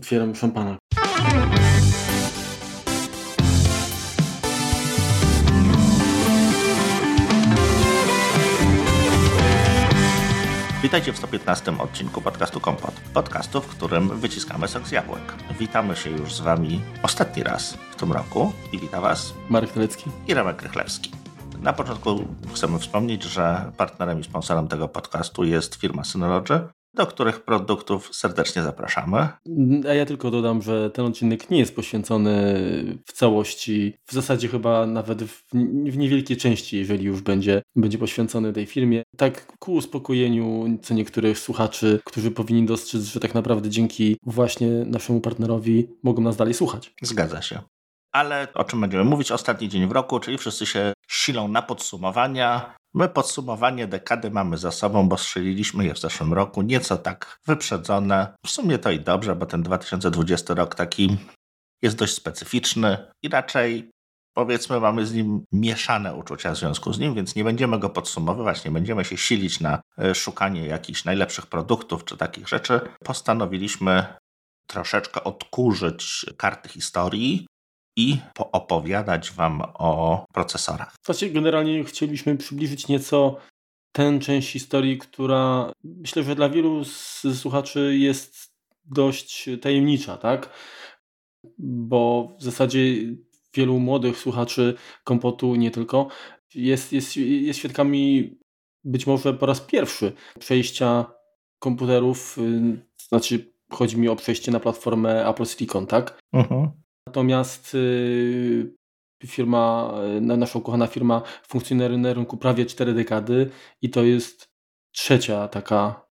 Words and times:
Otwieram 0.00 0.34
szampana. 0.34 0.76
Witajcie 10.82 11.12
w 11.12 11.16
115 11.16 11.78
odcinku 11.78 12.20
podcastu 12.20 12.60
Kompot. 12.60 12.94
Podcastu, 13.14 13.60
w 13.60 13.66
którym 13.66 14.20
wyciskamy 14.20 14.68
sok 14.68 14.88
z 14.88 14.90
jabłek. 14.90 15.34
Witamy 15.58 15.96
się 15.96 16.10
już 16.10 16.34
z 16.34 16.40
Wami 16.40 16.80
ostatni 17.02 17.42
raz 17.42 17.74
w 17.90 17.96
tym 17.96 18.12
roku 18.12 18.52
i 18.72 18.78
wita 18.78 19.00
Was 19.00 19.34
Marek 19.48 19.72
Telecki 19.72 20.10
i 20.28 20.34
Remek 20.34 20.56
Krychlewski. 20.56 21.10
Na 21.62 21.72
początku 21.72 22.24
chcemy 22.54 22.78
wspomnieć, 22.78 23.22
że 23.22 23.72
partnerem 23.76 24.20
i 24.20 24.24
sponsorem 24.24 24.68
tego 24.68 24.88
podcastu 24.88 25.44
jest 25.44 25.74
firma 25.74 26.04
Synology, 26.04 26.60
do 26.94 27.06
których 27.06 27.44
produktów 27.44 28.16
serdecznie 28.16 28.62
zapraszamy. 28.62 29.28
A 29.88 29.94
ja 29.94 30.06
tylko 30.06 30.30
dodam, 30.30 30.62
że 30.62 30.90
ten 30.90 31.04
odcinek 31.04 31.50
nie 31.50 31.58
jest 31.58 31.76
poświęcony 31.76 32.30
w 33.06 33.12
całości, 33.12 33.94
w 34.06 34.12
zasadzie 34.12 34.48
chyba 34.48 34.86
nawet 34.86 35.24
w, 35.24 35.42
w 35.86 35.96
niewielkiej 35.96 36.36
części, 36.36 36.78
jeżeli 36.78 37.04
już 37.04 37.20
będzie, 37.20 37.62
będzie 37.76 37.98
poświęcony 37.98 38.52
tej 38.52 38.66
firmie. 38.66 39.02
Tak 39.16 39.46
ku 39.58 39.72
uspokojeniu 39.74 40.78
co 40.82 40.94
niektórych 40.94 41.38
słuchaczy, 41.38 42.00
którzy 42.04 42.30
powinni 42.30 42.66
dostrzec, 42.66 43.02
że 43.02 43.20
tak 43.20 43.34
naprawdę 43.34 43.68
dzięki 43.68 44.16
właśnie 44.22 44.68
naszemu 44.68 45.20
partnerowi 45.20 45.88
mogą 46.02 46.22
nas 46.22 46.36
dalej 46.36 46.54
słuchać. 46.54 46.94
Zgadza 47.02 47.42
się. 47.42 47.60
Ale 48.12 48.48
o 48.54 48.64
czym 48.64 48.80
będziemy 48.80 49.04
mówić? 49.04 49.32
Ostatni 49.32 49.68
dzień 49.68 49.86
w 49.88 49.92
roku, 49.92 50.20
czyli 50.20 50.38
wszyscy 50.38 50.66
się 50.66 50.92
silą 51.08 51.48
na 51.48 51.62
podsumowania. 51.62 52.74
My 52.94 53.08
podsumowanie 53.08 53.86
dekady 53.86 54.30
mamy 54.30 54.58
za 54.58 54.70
sobą, 54.70 55.08
bo 55.08 55.18
strzeliliśmy 55.18 55.84
je 55.84 55.94
w 55.94 55.98
zeszłym 55.98 56.32
roku, 56.32 56.62
nieco 56.62 56.96
tak 56.96 57.38
wyprzedzone. 57.46 58.34
W 58.46 58.50
sumie 58.50 58.78
to 58.78 58.90
i 58.90 59.00
dobrze, 59.00 59.36
bo 59.36 59.46
ten 59.46 59.62
2020 59.62 60.54
rok 60.54 60.74
taki 60.74 61.16
jest 61.82 61.96
dość 61.96 62.14
specyficzny 62.14 63.12
i 63.22 63.28
raczej 63.28 63.90
powiedzmy 64.34 64.80
mamy 64.80 65.06
z 65.06 65.14
nim 65.14 65.44
mieszane 65.52 66.14
uczucia 66.14 66.52
w 66.52 66.56
związku 66.56 66.92
z 66.92 66.98
nim, 66.98 67.14
więc 67.14 67.34
nie 67.34 67.44
będziemy 67.44 67.78
go 67.78 67.90
podsumowywać, 67.90 68.64
nie 68.64 68.70
będziemy 68.70 69.04
się 69.04 69.16
silić 69.16 69.60
na 69.60 69.80
e, 69.98 70.14
szukanie 70.14 70.66
jakichś 70.66 71.04
najlepszych 71.04 71.46
produktów 71.46 72.04
czy 72.04 72.16
takich 72.16 72.48
rzeczy. 72.48 72.80
Postanowiliśmy 73.04 74.06
troszeczkę 74.66 75.24
odkurzyć 75.24 76.26
karty 76.36 76.68
historii 76.68 77.46
i 78.00 78.18
poopowiadać 78.34 79.32
Wam 79.32 79.62
o 79.74 80.24
procesorach. 80.32 80.94
Znaczy, 81.04 81.30
generalnie 81.30 81.84
chcieliśmy 81.84 82.36
przybliżyć 82.36 82.88
nieco 82.88 83.36
tę 83.92 84.18
część 84.18 84.52
historii, 84.52 84.98
która 84.98 85.72
myślę, 85.84 86.22
że 86.22 86.34
dla 86.34 86.48
wielu 86.48 86.84
z 86.84 87.22
słuchaczy 87.34 87.96
jest 87.98 88.52
dość 88.84 89.48
tajemnicza, 89.62 90.16
tak? 90.16 90.50
Bo 91.58 92.36
w 92.38 92.42
zasadzie 92.42 92.78
wielu 93.54 93.78
młodych 93.78 94.18
słuchaczy 94.18 94.74
kompotu, 95.04 95.54
nie 95.54 95.70
tylko, 95.70 96.08
jest, 96.54 96.92
jest, 96.92 97.16
jest 97.16 97.58
świadkami 97.58 98.30
być 98.84 99.06
może 99.06 99.34
po 99.34 99.46
raz 99.46 99.60
pierwszy 99.60 100.12
przejścia 100.38 101.06
komputerów, 101.58 102.38
y, 102.38 102.86
znaczy 103.08 103.52
chodzi 103.72 103.98
mi 103.98 104.08
o 104.08 104.16
przejście 104.16 104.52
na 104.52 104.60
platformę 104.60 105.28
Apple 105.28 105.46
Silicon, 105.46 105.86
tak? 105.86 106.18
Uh 106.32 106.40
mhm. 106.40 106.66
-huh. 106.66 106.70
Natomiast 107.10 107.74
y, 107.74 108.74
firma, 109.26 109.94
nasza 110.20 110.58
ukochana 110.58 110.86
firma 110.86 111.22
funkcjonuje 111.48 111.98
na 111.98 112.12
rynku 112.12 112.36
prawie 112.36 112.66
4 112.66 112.94
dekady 112.94 113.50
i 113.82 113.90
to 113.90 114.02
jest 114.02 114.48
trzecia 114.94 115.48
taka 115.48 116.06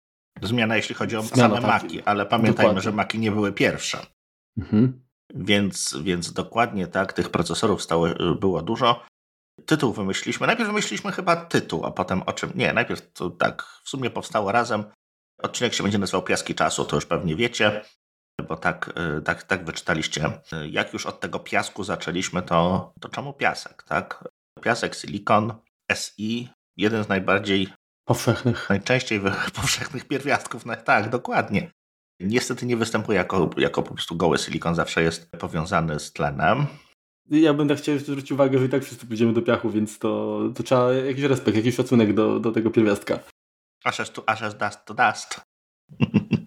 zmiana, 0.42 0.76
jeśli 0.76 0.96
chodzi 0.96 1.18
o 1.18 1.22
zmiana, 1.22 1.56
same 1.56 1.68
tak, 1.68 1.84
Maki, 1.84 2.02
ale 2.02 2.26
pamiętajmy, 2.26 2.56
dokładnie. 2.56 2.82
że 2.82 2.92
Maki 2.92 3.20
nie 3.20 3.32
były 3.32 3.54
pierwsze. 3.54 4.06
Mhm. 4.58 5.06
Więc, 5.36 5.98
więc 6.04 6.34
dokładnie 6.34 6.88
tak, 6.88 7.14
tych 7.14 7.30
procesorów 7.30 7.84
stało, 7.84 8.08
było 8.40 8.62
dużo. 8.62 9.06
Tytuł 9.66 9.94
wymyśliliśmy. 9.94 10.48
Najpierw 10.48 10.70
wymyśliliśmy 10.70 11.12
chyba 11.12 11.36
tytuł, 11.36 11.86
a 11.86 11.92
potem 11.92 12.24
o 12.24 12.34
czym. 12.34 12.52
Nie, 12.56 12.74
najpierw 12.74 13.14
to 13.14 13.30
tak 13.30 13.64
w 13.84 13.90
sumie 13.90 14.10
powstało 14.10 14.52
razem. 14.52 14.84
Odcinek 15.44 15.74
się 15.74 15.84
będzie 15.84 15.98
nazywał 15.98 16.24
Piaski 16.24 16.56
Czasu, 16.56 16.86
to 16.86 16.96
już 16.96 17.06
pewnie 17.06 17.36
wiecie 17.36 17.82
bo 18.48 18.58
tak, 18.58 18.94
y, 19.18 19.22
tak, 19.22 19.44
tak 19.44 19.66
wyczytaliście. 19.66 20.32
Jak 20.70 20.94
już 20.94 21.06
od 21.06 21.20
tego 21.20 21.40
piasku 21.40 21.84
zaczęliśmy, 21.84 22.42
to, 22.42 22.94
to 23.00 23.10
czemu 23.10 23.34
piasek, 23.34 23.84
tak? 23.84 24.24
Piasek, 24.62 24.96
silikon, 24.96 25.54
SI, 25.94 26.50
jeden 26.78 27.04
z 27.04 27.10
najbardziej 27.10 27.68
powszechnych, 28.08 28.70
najczęściej 28.70 29.22
powszechnych 29.62 30.08
pierwiastków. 30.08 30.66
No, 30.66 30.76
tak, 30.76 31.10
dokładnie. 31.10 31.72
Niestety 32.20 32.66
nie 32.66 32.78
występuje 32.78 33.18
jako, 33.18 33.50
jako 33.58 33.84
po 33.84 33.94
prostu 33.94 34.16
goły 34.16 34.38
silikon, 34.38 34.76
zawsze 34.76 35.04
jest 35.04 35.32
powiązany 35.32 36.00
z 36.00 36.14
tlenem. 36.14 36.66
Ja 37.30 37.54
będę 37.54 37.76
chciał 37.76 38.00
zwrócić 38.00 38.32
uwagę, 38.32 38.60
że 38.60 38.66
i 38.66 38.70
tak 38.70 38.84
wszyscy 38.84 39.06
pójdziemy 39.06 39.34
do 39.34 39.42
piachu, 39.42 39.70
więc 39.70 40.00
to, 40.00 40.40
to 40.56 40.64
trzeba 40.64 40.94
jakiś 40.94 41.24
respekt, 41.24 41.58
jakiś 41.58 41.76
szacunek 41.76 42.14
do, 42.14 42.40
do 42.40 42.52
tego 42.52 42.72
pierwiastka. 42.72 43.20
Ashes 43.84 44.12
to 44.12 44.30
ashes, 44.30 44.56
dust 44.58 44.86
to 44.86 44.94
dust. 44.94 45.42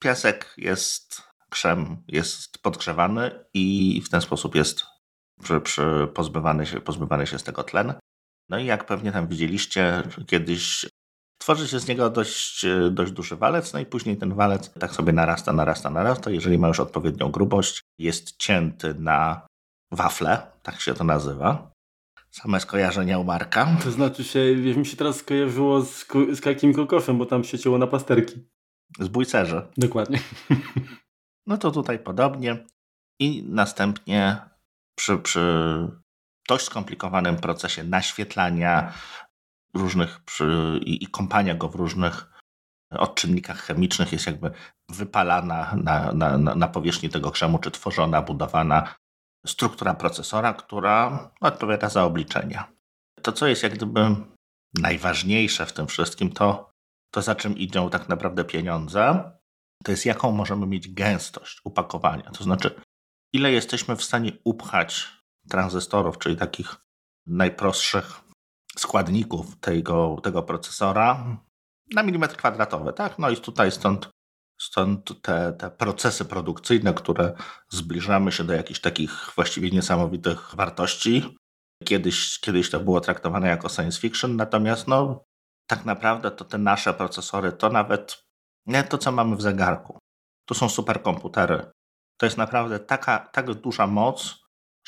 Piasek 0.00 0.54
jest 0.56 1.22
krzem 1.50 1.96
jest 2.08 2.58
podgrzewany 2.58 3.44
i 3.54 4.02
w 4.04 4.08
ten 4.08 4.20
sposób 4.20 4.54
jest 4.54 4.86
przy, 5.42 5.60
przy 5.60 6.08
pozbywany, 6.14 6.66
się, 6.66 6.80
pozbywany 6.80 7.26
się 7.26 7.38
z 7.38 7.42
tego 7.42 7.62
tlen. 7.62 7.94
No 8.48 8.58
i 8.58 8.66
jak 8.66 8.86
pewnie 8.86 9.12
tam 9.12 9.28
widzieliście, 9.28 10.02
kiedyś 10.26 10.86
tworzy 11.38 11.68
się 11.68 11.80
z 11.80 11.88
niego 11.88 12.10
dość, 12.10 12.66
dość 12.90 13.12
duży 13.12 13.36
walec, 13.36 13.72
no 13.72 13.80
i 13.80 13.86
później 13.86 14.16
ten 14.16 14.34
walec 14.34 14.72
tak 14.80 14.92
sobie 14.92 15.12
narasta, 15.12 15.52
narasta, 15.52 15.90
narasta. 15.90 16.30
Jeżeli 16.30 16.58
ma 16.58 16.68
już 16.68 16.80
odpowiednią 16.80 17.30
grubość, 17.30 17.80
jest 17.98 18.36
cięty 18.36 18.94
na 18.94 19.46
wafle, 19.92 20.46
tak 20.62 20.80
się 20.80 20.94
to 20.94 21.04
nazywa. 21.04 21.70
Same 22.30 22.60
skojarzenia 22.60 23.18
u 23.18 23.24
Marka. 23.24 23.76
To 23.84 23.90
znaczy 23.90 24.24
się, 24.24 24.56
mi 24.76 24.86
się 24.86 24.96
teraz 24.96 25.16
skojarzyło 25.16 25.82
z, 25.82 26.06
z 26.32 26.46
jakim 26.46 26.74
kokoszem, 26.74 27.18
bo 27.18 27.26
tam 27.26 27.44
się 27.44 27.58
cięło 27.58 27.78
na 27.78 27.86
plasterki. 27.86 28.46
Z 28.98 29.08
bójcerze. 29.08 29.68
Dokładnie. 29.76 30.18
No 31.46 31.58
to 31.58 31.70
tutaj 31.70 31.98
podobnie. 31.98 32.66
I 33.18 33.44
następnie 33.48 34.36
przy, 34.94 35.18
przy 35.18 35.40
dość 36.48 36.64
skomplikowanym 36.64 37.36
procesie 37.36 37.84
naświetlania 37.84 38.92
różnych 39.74 40.20
przy, 40.24 40.80
i, 40.84 41.04
i 41.04 41.06
kąpania 41.06 41.54
go 41.54 41.68
w 41.68 41.74
różnych 41.74 42.30
odczynnikach 42.90 43.62
chemicznych 43.62 44.12
jest 44.12 44.26
jakby 44.26 44.50
wypalana 44.88 45.74
na, 45.76 46.12
na, 46.12 46.38
na 46.38 46.68
powierzchni 46.68 47.08
tego 47.08 47.30
krzemu, 47.30 47.58
czy 47.58 47.70
tworzona, 47.70 48.22
budowana 48.22 48.94
struktura 49.46 49.94
procesora, 49.94 50.54
która 50.54 51.30
odpowiada 51.40 51.88
za 51.88 52.04
obliczenia. 52.04 52.72
To, 53.22 53.32
co 53.32 53.46
jest 53.46 53.62
jak 53.62 53.74
gdyby 53.74 54.16
najważniejsze 54.74 55.66
w 55.66 55.72
tym 55.72 55.86
wszystkim, 55.86 56.32
to, 56.32 56.69
to 57.10 57.22
za 57.22 57.34
czym 57.34 57.58
idą 57.58 57.90
tak 57.90 58.08
naprawdę 58.08 58.44
pieniądze, 58.44 59.32
to 59.84 59.90
jest 59.90 60.06
jaką 60.06 60.32
możemy 60.32 60.66
mieć 60.66 60.94
gęstość 60.94 61.60
upakowania. 61.64 62.30
To 62.30 62.44
znaczy, 62.44 62.80
ile 63.32 63.52
jesteśmy 63.52 63.96
w 63.96 64.04
stanie 64.04 64.32
upchać 64.44 65.08
tranzystorów, 65.48 66.18
czyli 66.18 66.36
takich 66.36 66.76
najprostszych 67.26 68.20
składników 68.76 69.60
tego, 69.60 70.16
tego 70.22 70.42
procesora 70.42 71.36
na 71.94 72.02
milimetr 72.02 72.36
kwadratowy. 72.36 72.92
Tak? 72.92 73.18
No 73.18 73.30
i 73.30 73.36
tutaj 73.36 73.72
stąd, 73.72 74.08
stąd 74.60 75.22
te, 75.22 75.52
te 75.52 75.70
procesy 75.70 76.24
produkcyjne, 76.24 76.94
które 76.94 77.34
zbliżamy 77.68 78.32
się 78.32 78.44
do 78.44 78.52
jakichś 78.52 78.80
takich 78.80 79.32
właściwie 79.36 79.70
niesamowitych 79.70 80.54
wartości. 80.54 81.36
Kiedyś, 81.84 82.40
kiedyś 82.40 82.70
to 82.70 82.80
było 82.80 83.00
traktowane 83.00 83.48
jako 83.48 83.68
science 83.68 84.00
fiction, 84.00 84.36
natomiast 84.36 84.88
no, 84.88 85.24
tak 85.70 85.84
naprawdę 85.84 86.30
to 86.30 86.44
te 86.44 86.58
nasze 86.58 86.94
procesory 86.94 87.52
to 87.52 87.68
nawet 87.68 88.24
nie 88.66 88.84
to, 88.84 88.98
co 88.98 89.12
mamy 89.12 89.36
w 89.36 89.42
zegarku. 89.42 89.98
To 90.48 90.54
są 90.54 90.68
superkomputery. 90.68 91.70
To 92.16 92.26
jest 92.26 92.38
naprawdę 92.38 92.78
taka, 92.78 93.18
tak 93.18 93.54
duża 93.54 93.86
moc, 93.86 94.38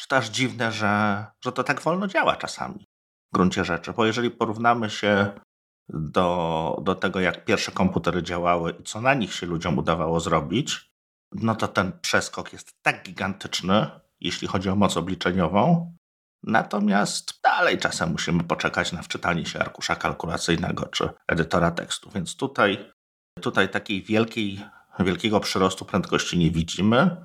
że 0.00 0.06
to 0.08 0.16
aż 0.16 0.28
dziwne, 0.28 0.72
że, 0.72 1.26
że 1.44 1.52
to 1.52 1.64
tak 1.64 1.80
wolno 1.80 2.06
działa 2.06 2.36
czasami 2.36 2.84
w 3.32 3.34
gruncie 3.34 3.64
rzeczy. 3.64 3.92
Bo 3.92 4.06
jeżeli 4.06 4.30
porównamy 4.30 4.90
się 4.90 5.32
do, 5.88 6.78
do 6.82 6.94
tego, 6.94 7.20
jak 7.20 7.44
pierwsze 7.44 7.72
komputery 7.72 8.22
działały 8.22 8.74
i 8.80 8.82
co 8.82 9.00
na 9.00 9.14
nich 9.14 9.34
się 9.34 9.46
ludziom 9.46 9.78
udawało 9.78 10.20
zrobić, 10.20 10.90
no 11.32 11.54
to 11.54 11.68
ten 11.68 11.92
przeskok 12.00 12.52
jest 12.52 12.72
tak 12.82 13.02
gigantyczny, 13.02 13.90
jeśli 14.20 14.48
chodzi 14.48 14.68
o 14.68 14.76
moc 14.76 14.96
obliczeniową. 14.96 15.94
Natomiast 16.42 17.40
dalej 17.42 17.78
czasem 17.78 18.12
musimy 18.12 18.44
poczekać 18.44 18.92
na 18.92 19.02
wczytanie 19.02 19.46
się 19.46 19.58
arkusza 19.58 19.96
kalkulacyjnego 19.96 20.86
czy 20.86 21.08
edytora 21.28 21.70
tekstu. 21.70 22.10
Więc 22.14 22.36
tutaj 22.36 22.92
Tutaj 23.40 23.68
takiej 23.68 24.02
wielkiej, 24.02 24.60
wielkiego 24.98 25.40
przyrostu 25.40 25.84
prędkości 25.84 26.38
nie 26.38 26.50
widzimy. 26.50 27.16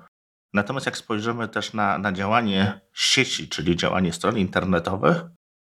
Natomiast 0.52 0.86
jak 0.86 0.96
spojrzymy 0.96 1.48
też 1.48 1.72
na, 1.72 1.98
na 1.98 2.12
działanie 2.12 2.80
sieci, 2.92 3.48
czyli 3.48 3.76
działanie 3.76 4.12
stron 4.12 4.38
internetowych, 4.38 5.22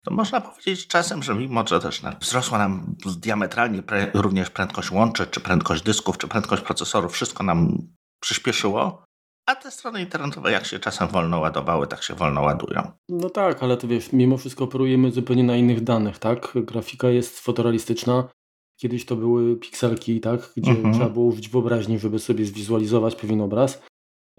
to 0.05 0.13
można 0.13 0.41
powiedzieć 0.41 0.87
czasem, 0.87 1.23
że 1.23 1.35
mimo, 1.35 1.67
że 1.67 1.79
też 1.79 2.01
wzrosła 2.21 2.57
nam 2.57 2.95
diametralnie 3.05 3.83
również 4.13 4.49
prędkość 4.49 4.91
łączy, 4.91 5.27
czy 5.27 5.39
prędkość 5.39 5.83
dysków, 5.83 6.17
czy 6.17 6.27
prędkość 6.27 6.63
procesorów, 6.63 7.13
wszystko 7.13 7.43
nam 7.43 7.77
przyspieszyło, 8.19 9.05
a 9.45 9.55
te 9.55 9.71
strony 9.71 10.01
internetowe, 10.01 10.51
jak 10.51 10.65
się 10.65 10.79
czasem 10.79 11.07
wolno 11.07 11.39
ładowały, 11.39 11.87
tak 11.87 12.03
się 12.03 12.13
wolno 12.13 12.41
ładują. 12.41 12.91
No 13.09 13.29
tak, 13.29 13.63
ale 13.63 13.77
to 13.77 13.87
wiesz, 13.87 14.13
mimo 14.13 14.37
wszystko 14.37 14.63
operujemy 14.63 15.11
zupełnie 15.11 15.43
na 15.43 15.55
innych 15.55 15.83
danych, 15.83 16.19
tak? 16.19 16.53
Grafika 16.55 17.09
jest 17.09 17.39
fotorealistyczna. 17.39 18.29
Kiedyś 18.79 19.05
to 19.05 19.15
były 19.15 19.55
pikselki, 19.55 20.19
tak? 20.19 20.53
Gdzie 20.57 20.71
mhm. 20.71 20.93
trzeba 20.93 21.09
było 21.09 21.25
użyć 21.25 21.49
wyobraźni, 21.49 21.99
żeby 21.99 22.19
sobie 22.19 22.45
zwizualizować 22.45 23.15
pewien 23.15 23.41
obraz. 23.41 23.83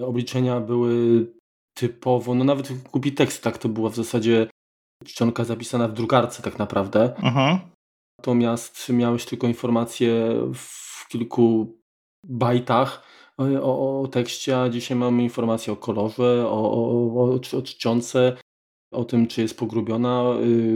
Obliczenia 0.00 0.60
były 0.60 1.26
typowo, 1.74 2.34
no 2.34 2.44
nawet 2.44 2.72
kupi 2.90 3.12
tekst, 3.12 3.42
tak? 3.42 3.58
To 3.58 3.68
była 3.68 3.90
w 3.90 3.96
zasadzie 3.96 4.46
czcionka 5.04 5.44
zapisana 5.44 5.88
w 5.88 5.92
drukarce 5.92 6.42
tak 6.42 6.58
naprawdę. 6.58 7.16
Mhm. 7.16 7.58
Natomiast 8.18 8.88
miałeś 8.88 9.24
tylko 9.24 9.46
informacje 9.46 10.34
w 10.54 11.08
kilku 11.08 11.76
bajtach 12.24 13.13
o, 13.38 14.02
o 14.02 14.08
tekście, 14.08 14.60
a 14.60 14.68
dzisiaj 14.68 14.96
mamy 14.96 15.22
informacje 15.22 15.72
o 15.72 15.76
kolorze, 15.76 16.46
o, 16.48 16.72
o, 16.72 17.24
o, 17.24 17.58
o 17.58 17.62
czcionce, 17.62 18.36
o 18.90 19.04
tym, 19.04 19.26
czy 19.26 19.42
jest 19.42 19.58
pogrubiona, 19.58 20.24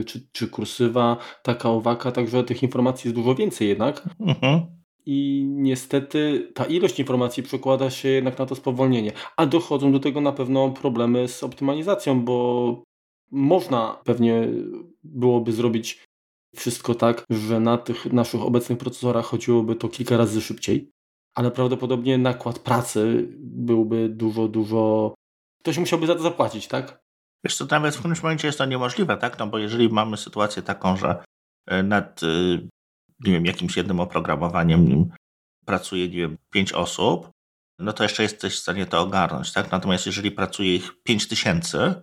y, 0.00 0.04
czy, 0.04 0.28
czy 0.32 0.48
kursywa, 0.48 1.16
taka, 1.42 1.70
owaka, 1.70 2.12
także 2.12 2.44
tych 2.44 2.62
informacji 2.62 3.08
jest 3.08 3.16
dużo 3.16 3.34
więcej 3.34 3.68
jednak. 3.68 4.08
Mhm. 4.20 4.60
I 5.06 5.44
niestety 5.48 6.50
ta 6.54 6.64
ilość 6.64 6.98
informacji 6.98 7.42
przekłada 7.42 7.90
się 7.90 8.08
jednak 8.08 8.38
na 8.38 8.46
to 8.46 8.54
spowolnienie. 8.54 9.12
A 9.36 9.46
dochodzą 9.46 9.92
do 9.92 10.00
tego 10.00 10.20
na 10.20 10.32
pewno 10.32 10.70
problemy 10.70 11.28
z 11.28 11.42
optymalizacją, 11.42 12.24
bo 12.24 12.82
można 13.30 14.00
pewnie 14.04 14.48
byłoby 15.02 15.52
zrobić 15.52 16.04
wszystko 16.56 16.94
tak, 16.94 17.24
że 17.30 17.60
na 17.60 17.78
tych 17.78 18.12
naszych 18.12 18.42
obecnych 18.42 18.78
procesorach 18.78 19.24
chodziłoby 19.24 19.76
to 19.76 19.88
kilka 19.88 20.16
razy 20.16 20.40
szybciej 20.40 20.90
ale 21.34 21.50
prawdopodobnie 21.50 22.18
nakład 22.18 22.58
pracy 22.58 23.28
byłby 23.38 24.08
dużo, 24.08 24.48
dużo. 24.48 25.14
Ktoś 25.60 25.78
musiałby 25.78 26.06
za 26.06 26.14
to 26.14 26.22
zapłacić, 26.22 26.68
tak? 26.68 27.00
Wiesz 27.44 27.56
co, 27.56 27.66
nawet 27.70 27.94
w 27.94 27.98
którymś 27.98 28.22
momencie 28.22 28.48
jest 28.48 28.58
to 28.58 28.64
niemożliwe, 28.64 29.16
tak? 29.16 29.38
No 29.38 29.46
bo 29.46 29.58
jeżeli 29.58 29.88
mamy 29.88 30.16
sytuację 30.16 30.62
taką, 30.62 30.96
że 30.96 31.24
e, 31.66 31.82
nad 31.82 32.22
e, 32.22 32.26
nie 33.24 33.32
wiem, 33.32 33.46
jakimś 33.46 33.76
jednym 33.76 34.00
oprogramowaniem 34.00 35.10
pracuje, 35.66 36.08
nie 36.08 36.16
wiem, 36.16 36.36
pięć 36.52 36.72
osób, 36.72 37.30
no 37.78 37.92
to 37.92 38.02
jeszcze 38.02 38.22
jesteś 38.22 38.54
w 38.54 38.58
stanie 38.58 38.86
to 38.86 39.00
ogarnąć, 39.00 39.52
tak? 39.52 39.70
Natomiast 39.72 40.06
jeżeli 40.06 40.30
pracuje 40.30 40.74
ich 40.74 41.02
pięć 41.02 41.28
tysięcy, 41.28 41.94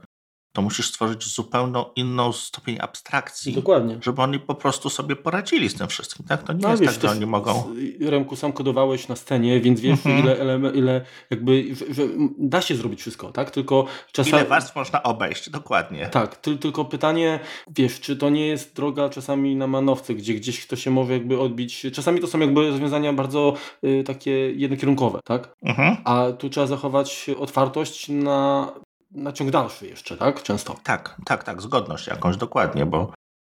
to 0.56 0.62
musisz 0.62 0.88
stworzyć 0.88 1.28
zupełnie 1.28 1.86
inną 1.96 2.32
stopień 2.32 2.78
abstrakcji. 2.82 3.54
Dokładnie. 3.54 3.98
Żeby 4.02 4.22
oni 4.22 4.40
po 4.40 4.56
prostu 4.56 4.90
sobie 4.90 5.16
poradzili 5.16 5.70
z 5.70 5.76
tym 5.76 5.88
wszystkim. 5.88 6.26
Tak? 6.26 6.44
To 6.44 6.54
nie 6.54 6.60
no, 6.60 6.70
jest 6.70 6.82
wiesz, 6.82 6.94
tak, 6.94 7.02
że 7.02 7.10
oni 7.10 7.26
mogą. 7.26 7.64
Remku 8.02 8.36
sam 8.36 8.54
kodowałeś 8.54 9.08
na 9.08 9.16
scenie, 9.16 9.62
więc 9.62 9.82
wiesz, 9.82 10.06
mhm. 10.06 10.20
ile, 10.20 10.56
ile, 10.58 10.72
ile 10.72 11.02
jakby, 11.30 11.76
że, 11.76 11.94
że, 11.94 12.04
da 12.38 12.62
się 12.62 12.76
zrobić 12.76 13.00
wszystko, 13.00 13.32
tak? 13.32 13.52
Tylko 13.52 13.86
czasami. 14.12 14.38
Ile 14.38 14.46
warstw 14.46 14.76
można 14.76 15.04
obejść, 15.04 15.50
dokładnie. 15.50 16.10
Tak, 16.12 16.38
ty, 16.38 16.58
tylko 16.58 16.86
pytanie, 16.86 17.40
wiesz, 17.76 18.00
czy 18.00 18.18
to 18.18 18.30
nie 18.30 18.48
jest 18.48 18.76
droga 18.76 19.10
czasami 19.10 19.56
na 19.56 19.68
manowce, 19.68 20.14
gdzie 20.14 20.34
gdzieś 20.34 20.68
to 20.68 20.76
się 20.76 20.92
może 20.92 21.14
jakby 21.14 21.40
odbić. 21.40 21.86
Czasami 21.94 22.20
to 22.20 22.28
są 22.28 22.40
jakby 22.40 22.70
rozwiązania 22.70 23.14
bardzo 23.14 23.54
y, 23.84 24.04
takie 24.04 24.32
jednokierunkowe, 24.52 25.20
tak? 25.24 25.56
Mhm. 25.64 25.98
A 26.04 26.32
tu 26.32 26.50
trzeba 26.50 26.68
zachować 26.68 27.30
otwartość 27.40 28.10
na 28.10 28.68
na 29.16 29.32
ciąg 29.32 29.52
dalszy 29.52 29.88
jeszcze, 29.88 30.18
tak? 30.18 30.44
Często. 30.44 30.76
Tak, 30.84 31.18
tak, 31.26 31.44
tak, 31.44 31.62
zgodność 31.62 32.08
jakąś 32.08 32.38
dokładnie, 32.38 32.86
bo, 32.86 33.14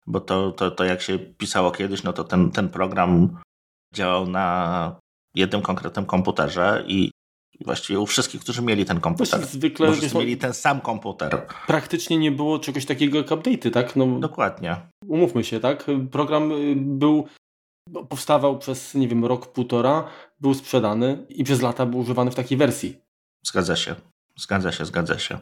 bo 0.06 0.20
to, 0.20 0.52
to, 0.52 0.70
to 0.70 0.84
jak 0.84 1.02
się 1.02 1.18
pisało 1.18 1.70
kiedyś, 1.70 2.02
no 2.02 2.12
to 2.12 2.24
ten, 2.24 2.50
ten 2.50 2.68
program 2.68 3.38
działał 3.94 4.26
na 4.26 4.96
jednym 5.34 5.62
konkretnym 5.62 6.06
komputerze 6.06 6.84
i 6.86 7.10
właściwie 7.64 8.00
u 8.00 8.06
wszystkich, 8.06 8.40
którzy 8.40 8.62
mieli 8.62 8.84
ten 8.84 9.00
komputer. 9.00 9.46
Zwykle 9.46 9.92
wszyscy 9.92 10.18
mieli 10.18 10.36
ten 10.36 10.54
sam 10.54 10.80
komputer. 10.80 11.46
Praktycznie 11.66 12.18
nie 12.18 12.32
było 12.32 12.58
czegoś 12.58 12.86
takiego 12.86 13.18
jak 13.18 13.26
update'y, 13.26 13.70
tak? 13.70 13.96
No, 13.96 14.06
Dokładnie. 14.06 14.76
Umówmy 15.06 15.44
się, 15.44 15.60
tak? 15.60 15.86
Program 16.10 16.52
y, 16.52 16.74
był, 16.76 17.26
powstawał 18.08 18.58
przez, 18.58 18.94
nie 18.94 19.08
wiem, 19.08 19.24
rok, 19.24 19.52
półtora, 19.52 20.08
był 20.40 20.54
sprzedany 20.54 21.26
i 21.28 21.44
przez 21.44 21.62
lata 21.62 21.86
był 21.86 22.00
używany 22.00 22.30
w 22.30 22.34
takiej 22.34 22.58
wersji. 22.58 22.96
Zgadza 23.46 23.76
się. 23.76 23.94
Zgadza 24.38 24.72
się, 24.72 24.84
zgadza 24.84 25.18
się. 25.18 25.38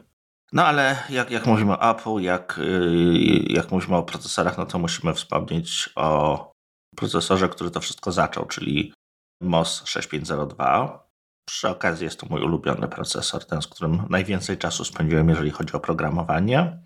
No 0.53 0.65
ale 0.65 1.03
jak, 1.09 1.31
jak 1.31 1.45
mówimy 1.45 1.71
o 1.71 1.91
Apple, 1.91 2.19
jak, 2.19 2.57
y, 2.57 3.45
jak 3.49 3.71
mówimy 3.71 3.95
o 3.95 4.03
procesorach, 4.03 4.57
no 4.57 4.65
to 4.65 4.79
musimy 4.79 5.13
wspomnieć 5.13 5.89
o 5.95 6.51
procesorze, 6.95 7.49
który 7.49 7.71
to 7.71 7.79
wszystko 7.79 8.11
zaczął, 8.11 8.45
czyli 8.45 8.93
MOS 9.41 9.83
6502. 9.85 11.05
Przy 11.47 11.69
okazji 11.69 12.05
jest 12.05 12.19
to 12.19 12.27
mój 12.29 12.41
ulubiony 12.41 12.87
procesor, 12.87 13.45
ten, 13.45 13.61
z 13.61 13.67
którym 13.67 14.03
najwięcej 14.09 14.57
czasu 14.57 14.85
spędziłem, 14.85 15.29
jeżeli 15.29 15.51
chodzi 15.51 15.73
o 15.73 15.79
programowanie. 15.79 16.83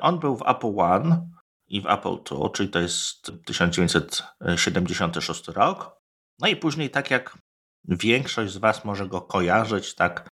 On 0.00 0.18
był 0.18 0.36
w 0.36 0.48
Apple 0.48 0.78
One 0.78 1.28
i 1.68 1.80
w 1.80 1.86
Apple 1.86 2.16
II, 2.30 2.50
czyli 2.54 2.68
to 2.68 2.80
jest 2.80 3.32
1976 3.44 5.48
rok. 5.48 5.96
No 6.40 6.48
i 6.48 6.56
później, 6.56 6.90
tak 6.90 7.10
jak 7.10 7.38
większość 7.88 8.52
z 8.52 8.56
Was 8.56 8.84
może 8.84 9.08
go 9.08 9.20
kojarzyć, 9.20 9.94
tak 9.94 10.28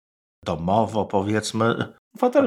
domowo, 0.46 1.04
powiedzmy. 1.04 1.94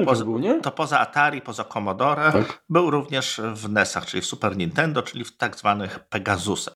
To 0.04 0.10
poza, 0.10 0.24
był, 0.24 0.38
nie? 0.38 0.60
To 0.60 0.70
poza 0.70 1.00
Atari, 1.00 1.42
poza 1.42 1.64
Commodore, 1.64 2.32
tak. 2.32 2.64
był 2.68 2.90
również 2.90 3.40
w 3.54 3.68
NES-ach, 3.68 4.06
czyli 4.06 4.20
w 4.20 4.26
Super 4.26 4.56
Nintendo, 4.56 5.02
czyli 5.02 5.24
w 5.24 5.36
tak 5.36 5.56
zwanych 5.56 6.08
Pegasusach. 6.08 6.74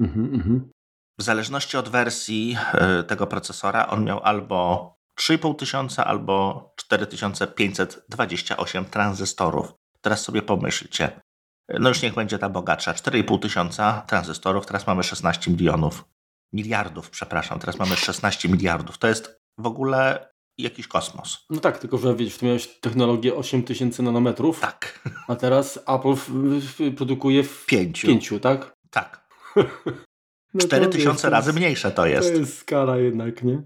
Mhm, 0.00 0.34
mhm. 0.34 0.70
W 1.18 1.22
zależności 1.22 1.76
od 1.76 1.88
wersji 1.88 2.56
e, 2.72 3.02
tego 3.02 3.26
procesora, 3.26 3.86
on 3.86 4.04
miał 4.04 4.20
albo 4.22 4.92
3500, 5.14 6.06
albo 6.06 6.70
4528 6.76 8.84
tranzystorów. 8.84 9.74
Teraz 10.00 10.22
sobie 10.22 10.42
pomyślcie. 10.42 11.20
No 11.80 11.88
już 11.88 12.02
niech 12.02 12.14
będzie 12.14 12.38
ta 12.38 12.48
bogatsza. 12.48 12.94
4500 12.94 14.06
tranzystorów, 14.06 14.66
teraz 14.66 14.86
mamy 14.86 15.02
16 15.02 15.50
milionów. 15.50 16.04
Miliardów, 16.52 17.10
przepraszam, 17.10 17.58
teraz 17.58 17.78
mamy 17.78 17.96
16 17.96 18.48
miliardów. 18.48 18.98
To 18.98 19.08
jest 19.08 19.40
w 19.58 19.66
ogóle 19.66 20.28
jakiś 20.58 20.88
kosmos. 20.88 21.44
No 21.50 21.60
tak, 21.60 21.78
tylko 21.78 21.98
że 21.98 22.16
wiesz, 22.16 22.38
tu 22.38 22.46
miałeś 22.46 22.66
technologię 22.80 23.34
8000 23.34 24.02
nanometrów. 24.02 24.60
Tak. 24.60 25.00
A 25.28 25.36
teraz 25.36 25.76
Apple 25.76 26.14
w, 26.14 26.28
w, 26.60 26.94
produkuje 26.96 27.42
w 27.42 27.66
pięciu. 27.66 28.06
pięciu 28.06 28.40
tak? 28.40 28.76
Tak. 28.90 29.28
no 30.54 30.60
4000 30.60 31.30
razy 31.30 31.52
mniejsze 31.52 31.90
to 31.90 32.06
jest. 32.06 32.32
To 32.32 32.38
jest 32.38 32.58
skala 32.58 32.96
jednak, 32.96 33.42
nie? 33.42 33.62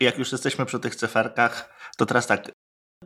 Jak 0.00 0.18
już 0.18 0.32
jesteśmy 0.32 0.66
przy 0.66 0.80
tych 0.80 0.96
cyferkach, 0.96 1.74
to 1.96 2.06
teraz 2.06 2.26
tak, 2.26 2.50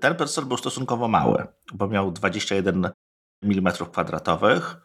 ten 0.01 0.15
procesor 0.15 0.45
był 0.45 0.57
stosunkowo 0.57 1.09
mały, 1.09 1.47
bo 1.75 1.89
miał 1.89 2.13
21 2.13 2.91
mm 3.43 3.73
kwadratowych. 3.93 4.77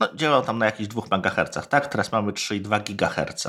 No, 0.00 0.14
działał 0.14 0.42
tam 0.42 0.58
na 0.58 0.66
jakichś 0.66 0.88
2 0.88 1.02
MHz, 1.10 1.68
tak? 1.68 1.86
Teraz 1.86 2.12
mamy 2.12 2.32
3,2 2.32 2.94
GHz. 2.94 3.48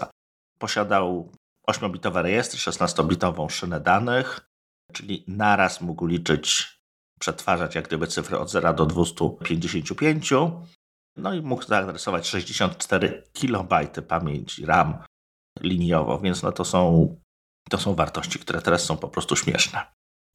Posiadał 0.59 1.31
8-bitowe 1.69 2.21
rejestry, 2.21 2.59
16-bitową 2.59 3.49
szynę 3.49 3.79
danych, 3.79 4.49
czyli 4.93 5.25
naraz 5.27 5.81
mógł 5.81 6.05
liczyć, 6.05 6.75
przetwarzać 7.19 7.75
jak 7.75 7.87
gdyby 7.87 8.07
cyfry 8.07 8.39
od 8.39 8.49
0 8.49 8.73
do 8.73 8.85
255. 8.85 10.33
No 11.17 11.33
i 11.33 11.41
mógł 11.41 11.63
zaadresować 11.63 12.27
64 12.27 13.23
KB 13.33 14.01
pamięci 14.07 14.65
RAM 14.65 15.03
liniowo, 15.61 16.19
więc 16.19 16.43
no 16.43 16.51
to 16.51 16.65
są, 16.65 17.15
to 17.69 17.77
są 17.77 17.95
wartości, 17.95 18.39
które 18.39 18.61
teraz 18.61 18.83
są 18.83 18.97
po 18.97 19.07
prostu 19.07 19.35
śmieszne. 19.35 19.85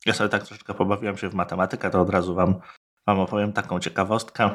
Ja 0.06 0.14
sobie 0.14 0.30
tak 0.30 0.42
troszeczkę 0.42 0.75
pobawiłem 0.75 1.18
się 1.18 1.28
w 1.28 1.34
matematykę, 1.34 1.90
to 1.90 2.00
od 2.00 2.10
razu 2.10 2.34
wam, 2.34 2.60
wam 3.06 3.20
opowiem 3.20 3.52
taką 3.52 3.80
ciekawostkę. 3.80 4.50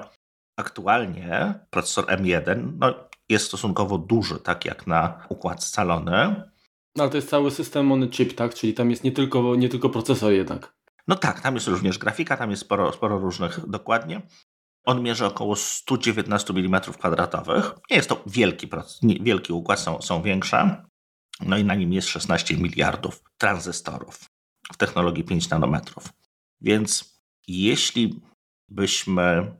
Aktualnie 0.59 1.59
procesor 1.69 2.05
M1 2.05 2.73
no, 2.79 2.93
jest 3.29 3.45
stosunkowo 3.45 3.97
duży, 3.97 4.39
tak 4.39 4.65
jak 4.65 4.87
na 4.87 5.25
układ 5.29 5.63
scalony, 5.63 6.51
no, 6.95 7.03
ale 7.03 7.11
to 7.11 7.17
jest 7.17 7.29
cały 7.29 7.51
system 7.51 7.91
on 7.91 8.09
chip, 8.09 8.35
tak? 8.35 8.53
Czyli 8.53 8.73
tam 8.73 8.91
jest 8.91 9.03
nie 9.03 9.11
tylko, 9.11 9.55
nie 9.55 9.69
tylko 9.69 9.89
procesor 9.89 10.31
jednak. 10.31 10.75
No 11.07 11.15
tak, 11.15 11.41
tam 11.41 11.55
jest 11.55 11.67
również 11.67 11.97
grafika, 11.97 12.37
tam 12.37 12.49
jest 12.49 12.61
sporo, 12.61 12.91
sporo 12.91 13.19
różnych 13.19 13.69
dokładnie. 13.69 14.21
On 14.85 15.03
mierzy 15.03 15.25
około 15.25 15.55
119 15.55 16.53
mm 16.53 16.81
kwadratowych. 16.81 17.71
Nie 17.89 17.97
jest 17.97 18.09
to 18.09 18.23
wielki, 18.25 18.69
wielki 19.21 19.53
układ, 19.53 19.79
są, 19.79 20.01
są 20.01 20.21
większe. 20.21 20.85
No 21.41 21.57
i 21.57 21.63
na 21.63 21.75
nim 21.75 21.93
jest 21.93 22.07
16 22.07 22.57
miliardów 22.57 23.23
tranzystorów 23.37 24.29
w 24.73 24.77
technologii 24.77 25.23
5 25.23 25.49
nanometrów. 25.49 26.13
Więc 26.61 27.19
jeśli 27.47 28.21
byśmy. 28.69 29.55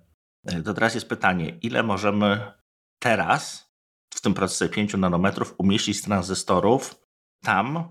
To 0.65 0.73
teraz 0.73 0.95
jest 0.95 1.09
pytanie, 1.09 1.57
ile 1.61 1.83
możemy 1.83 2.51
teraz 2.99 3.69
w 4.13 4.21
tym 4.21 4.33
procesie 4.33 4.69
5 4.69 4.93
nanometrów 4.93 5.55
umieścić 5.57 6.01
tranzystorów 6.01 7.04
tam, 7.45 7.89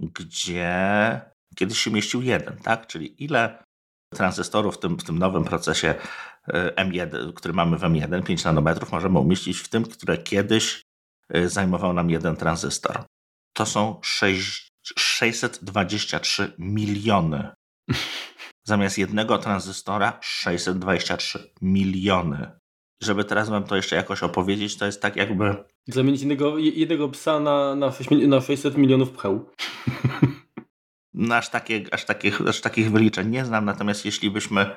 gdzie 0.00 1.20
kiedyś 1.56 1.78
się 1.78 1.90
mieścił 1.90 2.22
jeden, 2.22 2.56
tak? 2.56 2.86
Czyli 2.86 3.24
ile 3.24 3.64
tranzystorów 4.14 4.76
w 4.76 4.78
tym, 4.78 4.98
w 4.98 5.04
tym 5.04 5.18
nowym 5.18 5.44
procesie 5.44 5.94
e, 6.48 6.84
M1, 6.84 7.32
który 7.34 7.54
mamy 7.54 7.78
w 7.78 7.82
M1, 7.82 8.22
5 8.22 8.44
nanometrów, 8.44 8.92
możemy 8.92 9.18
umieścić 9.18 9.58
w 9.58 9.68
tym, 9.68 9.84
które 9.84 10.18
kiedyś 10.18 10.82
e, 11.28 11.48
zajmował 11.48 11.92
nam 11.92 12.10
jeden 12.10 12.36
tranzystor. 12.36 13.04
To 13.56 13.66
są 13.66 14.00
6, 14.02 14.68
623 14.98 16.52
miliony. 16.58 17.50
Zamiast 18.66 18.98
jednego 18.98 19.38
tranzystora 19.38 20.18
623 20.22 21.52
miliony. 21.62 22.50
Żeby 23.02 23.24
teraz 23.24 23.48
wam 23.48 23.64
to 23.64 23.76
jeszcze 23.76 23.96
jakoś 23.96 24.22
opowiedzieć, 24.22 24.76
to 24.76 24.86
jest 24.86 25.02
tak 25.02 25.16
jakby... 25.16 25.64
Zamienić 25.86 26.20
jednego, 26.20 26.58
jednego 26.58 27.08
psa 27.08 27.40
na, 27.40 27.74
na, 27.74 27.92
6, 27.92 28.10
na 28.10 28.40
600 28.40 28.76
milionów 28.76 29.10
pcheł. 29.10 29.50
No 31.14 31.34
aż, 31.40 31.48
takie, 31.48 31.84
aż, 31.92 32.04
takich, 32.04 32.40
aż 32.48 32.60
takich 32.60 32.90
wyliczeń 32.90 33.30
nie 33.30 33.44
znam, 33.44 33.64
natomiast 33.64 34.04
jeśli 34.04 34.30
byśmy 34.30 34.76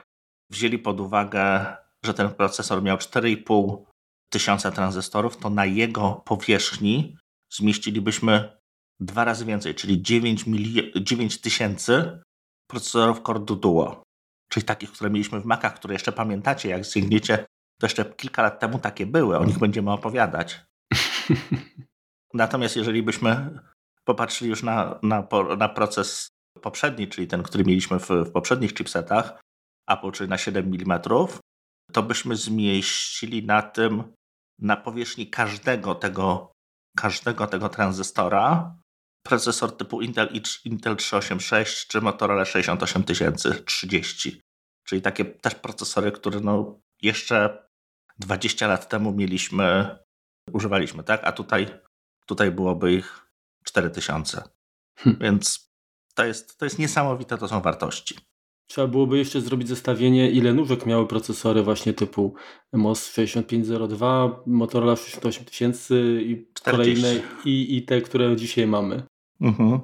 wzięli 0.50 0.80
pod 0.80 1.00
uwagę, 1.00 1.76
że 2.06 2.14
ten 2.14 2.30
procesor 2.30 2.84
miał 2.84 2.98
4,5 2.98 3.84
tysiąca 4.30 4.72
tranzystorów, 4.72 5.38
to 5.38 5.50
na 5.50 5.66
jego 5.66 6.22
powierzchni 6.26 7.18
zmieścilibyśmy 7.54 8.58
dwa 9.00 9.24
razy 9.24 9.46
więcej, 9.46 9.76
czyli 9.76 10.02
9, 10.02 10.46
9 10.96 11.42
tysięcy 11.42 12.22
procesorów 12.68 13.22
Core 13.22 13.40
Duo. 13.40 14.04
Czyli 14.50 14.66
takich, 14.66 14.92
które 14.92 15.10
mieliśmy 15.10 15.40
w 15.40 15.46
Macach, 15.46 15.76
które 15.76 15.94
jeszcze 15.96 16.12
pamiętacie, 16.12 16.70
jak 16.70 16.86
sięgniecie, 16.86 17.46
to 17.80 17.86
jeszcze 17.86 18.06
kilka 18.06 18.42
lat 18.42 18.60
temu 18.60 18.80
takie 18.80 19.06
były, 19.06 19.38
o 19.38 19.46
nich 19.46 19.60
będziemy 19.60 19.92
opowiadać. 19.92 20.66
Natomiast 22.34 22.76
jeżeli 22.76 23.04
byśmy 23.04 23.60
popatrzyli 24.06 24.50
już 24.50 24.64
na, 24.64 25.00
na, 25.04 25.28
na 25.58 25.70
proces 25.70 26.30
poprzedni, 26.62 27.08
czyli 27.08 27.28
ten, 27.28 27.44
który 27.44 27.64
mieliśmy 27.64 28.00
w, 28.00 28.10
w 28.10 28.32
poprzednich 28.32 28.74
chipsetach, 28.74 29.42
Apple, 29.88 30.12
czyli 30.12 30.30
na 30.30 30.38
7 30.38 30.66
mm, 30.66 31.00
to 31.92 32.04
byśmy 32.04 32.36
zmieścili 32.36 33.46
na 33.46 33.62
tym, 33.62 34.04
na 34.60 34.78
powierzchni 34.78 35.30
każdego 35.30 35.96
tego, 35.96 36.52
każdego 36.98 37.48
tego 37.48 37.70
tranzystora 37.70 38.76
procesor 39.24 39.78
typu 39.78 40.02
Intel, 40.02 40.30
Intel 40.66 40.96
386 40.96 41.88
czy 41.88 42.02
Motorola 42.02 42.46
68030. 42.46 44.42
Czyli 44.84 45.02
takie 45.02 45.26
też 45.26 45.56
procesory, 45.56 46.12
które 46.12 46.40
no 46.40 46.80
jeszcze 47.02 47.67
20 48.20 48.68
lat 48.68 48.90
temu 48.90 49.14
mieliśmy, 49.14 49.98
używaliśmy, 50.54 51.04
tak? 51.04 51.22
A 51.24 51.32
tutaj, 51.32 51.68
tutaj 52.26 52.52
byłoby 52.52 52.94
ich 52.94 53.28
4000. 53.64 54.44
Hm. 55.00 55.18
Więc 55.22 55.72
to 56.16 56.26
jest, 56.26 56.58
to 56.60 56.66
jest 56.66 56.80
niesamowite, 56.80 57.38
to 57.38 57.48
są 57.48 57.62
wartości. 57.62 58.16
Trzeba 58.70 58.88
byłoby 58.88 59.18
jeszcze 59.18 59.42
zrobić 59.42 59.68
zestawienie, 59.68 60.32
ile 60.32 60.54
nóżek 60.54 60.86
miały 60.86 61.08
procesory 61.08 61.64
właśnie 61.64 61.94
typu 61.94 62.36
MOS 62.74 63.06
6502, 63.06 64.44
Motorola 64.46 64.96
68000 64.96 65.96
i 66.22 66.48
40. 66.54 66.62
kolejne 66.72 67.24
i, 67.46 67.78
i 67.78 67.82
te, 67.82 68.02
które 68.02 68.36
dzisiaj 68.36 68.68
mamy. 68.68 69.04
Mhm. 69.42 69.80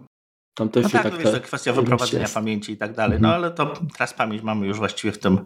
Tam 0.56 0.70
też 0.70 0.84
no 0.84 0.90
się 0.90 1.00
tak, 1.00 1.04
tak 1.04 1.24
to 1.24 1.30
jest 1.30 1.44
kwestia 1.44 1.74
wyprowadzenia 1.74 2.22
jest. 2.22 2.34
pamięci 2.34 2.72
i 2.72 2.78
tak 2.78 2.96
dalej. 2.96 3.20
No 3.22 3.28
mhm. 3.28 3.44
ale 3.44 3.52
to 3.52 3.74
teraz 3.98 4.13
pamięć 4.13 4.44
mamy 4.44 4.68
już 4.68 4.78
właściwie 4.78 5.12
w 5.12 5.20
tym, 5.20 5.46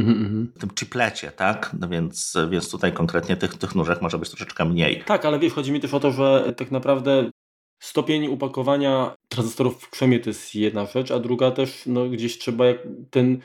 mhm, 0.00 0.18
mhm. 0.18 0.52
w 0.56 0.60
tym 0.60 0.70
chiplecie, 0.78 1.32
tak? 1.32 1.76
No 1.80 1.88
więc, 1.88 2.36
więc 2.50 2.70
tutaj 2.70 2.92
konkretnie 2.92 3.36
tych, 3.36 3.54
tych 3.54 3.74
nóżek 3.74 4.02
może 4.02 4.18
być 4.18 4.28
troszeczkę 4.28 4.64
mniej. 4.64 5.02
Tak, 5.06 5.24
ale 5.24 5.38
wiesz, 5.38 5.52
chodzi 5.52 5.72
mi 5.72 5.80
też 5.80 5.94
o 5.94 6.00
to, 6.00 6.10
że 6.10 6.54
tak 6.56 6.70
naprawdę 6.70 7.30
stopień 7.80 8.26
upakowania 8.26 9.14
tranzystorów 9.28 9.82
w 9.82 9.90
krzemie 9.90 10.20
to 10.20 10.30
jest 10.30 10.54
jedna 10.54 10.86
rzecz, 10.86 11.10
a 11.10 11.18
druga 11.18 11.50
też 11.50 11.82
no, 11.86 12.08
gdzieś 12.08 12.38
trzeba 12.38 12.64
ten, 13.10 13.38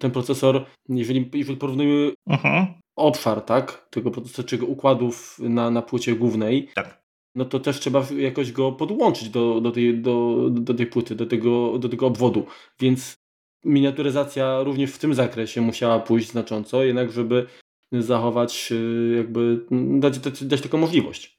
ten 0.00 0.10
procesor, 0.10 0.66
jeżeli, 0.88 1.30
jeżeli 1.34 1.58
porównujemy 1.58 2.12
uh-huh. 2.28 2.66
obszar 2.96 3.40
tak, 3.40 3.88
tego 3.90 4.10
procesora, 4.10 4.64
układów 4.66 5.38
na, 5.38 5.70
na 5.70 5.82
płycie 5.82 6.16
głównej, 6.16 6.68
tak. 6.74 7.02
no 7.34 7.44
to 7.44 7.60
też 7.60 7.80
trzeba 7.80 8.06
jakoś 8.18 8.52
go 8.52 8.72
podłączyć 8.72 9.28
do, 9.28 9.60
do, 9.60 9.70
tej, 9.70 9.98
do, 9.98 10.36
do 10.50 10.74
tej 10.74 10.86
płyty, 10.86 11.14
do 11.14 11.26
tego, 11.26 11.78
do 11.78 11.88
tego 11.88 12.06
obwodu. 12.06 12.46
Więc 12.80 13.16
miniaturyzacja 13.66 14.62
również 14.62 14.92
w 14.92 14.98
tym 14.98 15.14
zakresie 15.14 15.60
musiała 15.60 15.98
pójść 15.98 16.30
znacząco, 16.30 16.84
jednak 16.84 17.12
żeby 17.12 17.46
zachować, 17.92 18.68
y, 18.72 19.14
jakby 19.16 19.66
dać, 20.00 20.18
dać, 20.18 20.44
dać 20.44 20.60
taką 20.60 20.78
możliwość. 20.78 21.36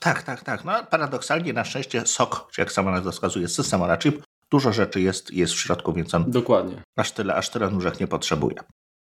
Tak, 0.00 0.22
tak, 0.22 0.44
tak. 0.44 0.64
No 0.64 0.72
paradoksalnie 0.90 1.52
na 1.52 1.64
szczęście 1.64 2.06
SOC, 2.06 2.58
jak 2.58 2.72
sama 2.72 2.90
nazwa 2.90 3.10
wskazuje, 3.10 3.48
system 3.48 3.82
on 3.82 3.98
chip, 3.98 4.22
dużo 4.50 4.72
rzeczy 4.72 5.00
jest, 5.00 5.32
jest 5.32 5.52
w 5.52 5.60
środku, 5.60 5.92
więc 5.92 6.14
on 6.14 6.30
Dokładnie. 6.30 6.82
aż 6.96 7.12
tyle, 7.12 7.34
aż 7.34 7.50
tyle 7.50 7.70
nóżek 7.70 8.00
nie 8.00 8.06
potrzebuje. 8.06 8.56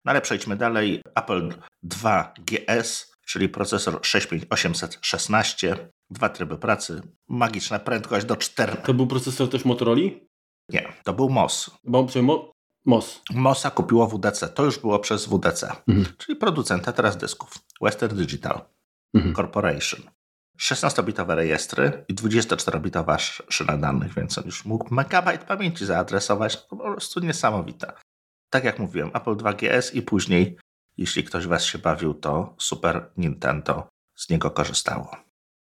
No 0.05 0.11
ale 0.11 0.21
przejdźmy 0.21 0.57
dalej. 0.57 1.03
Apple 1.15 1.53
2 1.83 2.35
GS, 2.39 3.15
czyli 3.27 3.49
procesor 3.49 3.99
65816, 4.03 5.77
dwa 6.11 6.29
tryby 6.29 6.59
pracy, 6.59 7.03
magiczna 7.29 7.79
prędkość 7.79 8.27
do 8.27 8.37
4. 8.37 8.77
To 8.77 8.95
był 8.95 9.07
procesor 9.07 9.51
też 9.51 9.65
Motorola? 9.65 10.11
Nie, 10.69 10.93
to 11.05 11.13
był 11.13 11.31
MOS. 11.31 11.71
Bo, 11.85 12.07
mo 12.23 12.55
MOS. 12.87 13.23
MOSa 13.31 13.71
kupiło 13.71 14.07
WDC. 14.07 14.49
To 14.49 14.65
już 14.65 14.79
było 14.79 14.99
przez 14.99 15.27
WDC, 15.27 15.73
mhm. 15.89 16.17
czyli 16.19 16.37
producenta 16.39 16.93
teraz 16.93 17.17
dysków. 17.17 17.55
Western 17.81 18.17
Digital 18.17 18.61
mhm. 19.15 19.35
Corporation. 19.35 20.01
16-bitowe 20.61 21.35
rejestry 21.35 22.05
i 22.09 22.15
24-bitowa 22.15 23.43
szyna 23.49 23.77
danych, 23.77 24.15
więc 24.15 24.39
on 24.39 24.45
już 24.45 24.65
mógł 24.65 24.95
megabajt 24.95 25.45
pamięci 25.45 25.87
zaadresować. 25.87 26.63
To 26.63 26.77
po 26.77 26.77
prostu 26.77 27.21
niesamowite. 27.21 27.93
Tak 28.51 28.65
jak 28.65 28.79
mówiłem, 28.79 29.11
Apple 29.15 29.31
2GS 29.31 29.97
i 29.97 30.03
później, 30.03 30.59
jeśli 30.97 31.25
ktoś 31.25 31.47
Was 31.47 31.65
się 31.65 31.79
bawił, 31.79 32.15
to 32.15 32.55
Super 32.59 33.11
Nintendo 33.17 33.89
z 34.17 34.29
niego 34.31 34.51
korzystało. 34.51 35.17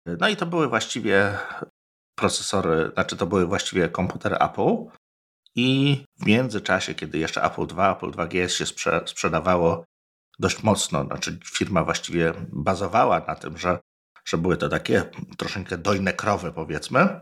No 0.07 0.29
i 0.29 0.37
to 0.37 0.47
były 0.47 0.69
właściwie 0.69 1.39
procesory, 2.15 2.91
znaczy 2.95 3.17
to 3.17 3.27
były 3.27 3.47
właściwie 3.47 3.89
komputery 3.89 4.37
Apple 4.37 4.77
i 5.55 5.99
w 6.21 6.27
międzyczasie, 6.27 6.95
kiedy 6.95 7.19
jeszcze 7.19 7.43
Apple 7.43 7.67
2, 7.67 7.97
Apple 7.97 8.11
2GS 8.11 8.49
się 8.49 8.67
sprzedawało 9.07 9.85
dość 10.39 10.63
mocno, 10.63 11.05
znaczy 11.05 11.39
firma 11.45 11.85
właściwie 11.85 12.33
bazowała 12.53 13.21
na 13.21 13.35
tym, 13.35 13.59
że 13.59 13.79
że 14.25 14.39
były 14.39 14.57
to 14.57 14.69
takie 14.69 15.05
troszeczkę 15.37 15.79
dojne 15.79 16.13
krowy, 16.13 16.53
powiedzmy. 16.53 17.21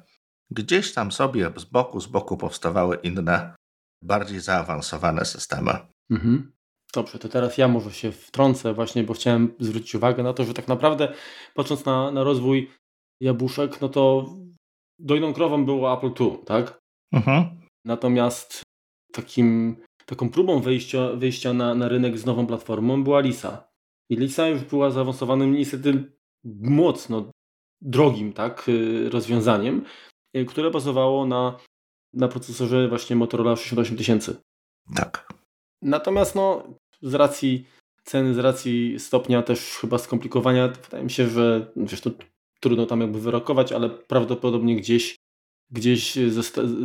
Gdzieś 0.51 0.95
tam 0.95 1.13
sobie 1.13 1.51
z 1.57 1.65
boku, 1.65 2.01
z 2.01 2.07
boku 2.07 2.37
powstawały 2.37 2.97
inne, 2.97 3.57
bardziej 4.03 4.41
zaawansowane 4.41 5.25
systemy. 5.25 5.73
Mhm. 6.11 6.53
Dobrze, 6.95 7.19
to 7.19 7.29
teraz 7.29 7.59
ja 7.59 7.69
może 7.69 7.93
się 7.93 8.13
wtrącę 8.13 8.75
właśnie, 8.75 9.05
bo 9.05 9.15
chciałem 9.15 9.55
zwrócić 9.61 9.95
uwagę 9.95 10.23
na 10.23 10.33
to, 10.33 10.45
że 10.45 10.55
tak 10.55 10.69
naprawdę 10.69 11.13
patrząc 11.55 11.85
na, 11.85 12.11
na 12.11 12.25
rozwój 12.25 12.71
jabłuszek, 13.21 13.81
no 13.81 13.89
to 13.89 14.27
dojną 14.99 15.33
krową 15.33 15.65
było 15.65 15.95
Apple 15.95 16.25
II, 16.25 16.39
tak? 16.47 16.79
Mhm. 17.13 17.47
Natomiast 17.85 18.63
takim, 19.13 19.77
taką 20.07 20.31
próbą 20.31 20.61
wyjścia, 20.61 21.13
wyjścia 21.13 21.53
na, 21.53 21.75
na 21.75 21.89
rynek 21.89 22.19
z 22.19 22.25
nową 22.27 22.47
platformą 22.47 23.05
była 23.05 23.21
Lisa. 23.21 23.69
I 24.11 24.17
Lisa 24.17 24.49
już 24.49 24.65
była 24.65 24.91
zaawansowanym 24.91 25.53
niestety 25.53 26.13
mocno 26.61 27.31
drogim 27.81 28.33
tak, 28.33 28.69
y, 28.69 29.11
rozwiązaniem, 29.11 29.85
y, 30.37 30.45
które 30.45 30.71
bazowało 30.71 31.27
na, 31.27 31.59
na 32.13 32.29
procesorze 32.29 32.89
właśnie 32.89 33.17
Motorola 33.17 33.57
68000. 33.57 34.35
Tak. 34.95 35.29
Natomiast 35.83 36.35
no, 36.35 36.75
z 37.03 37.15
racji 37.15 37.67
ceny, 38.05 38.35
z 38.35 38.39
racji 38.39 38.99
stopnia 38.99 39.43
też 39.43 39.79
chyba 39.81 39.99
skomplikowania, 39.99 40.69
wydaje 40.69 41.05
mi 41.05 41.11
się, 41.11 41.29
że 41.29 41.73
wiesz, 41.77 42.01
to 42.01 42.11
trudno 42.61 42.87
tam 42.87 43.01
jakby 43.01 43.21
wyrokować, 43.21 43.73
ale 43.73 43.91
prawdopodobnie 43.91 44.77
gdzieś, 44.77 45.17
gdzieś 45.71 46.19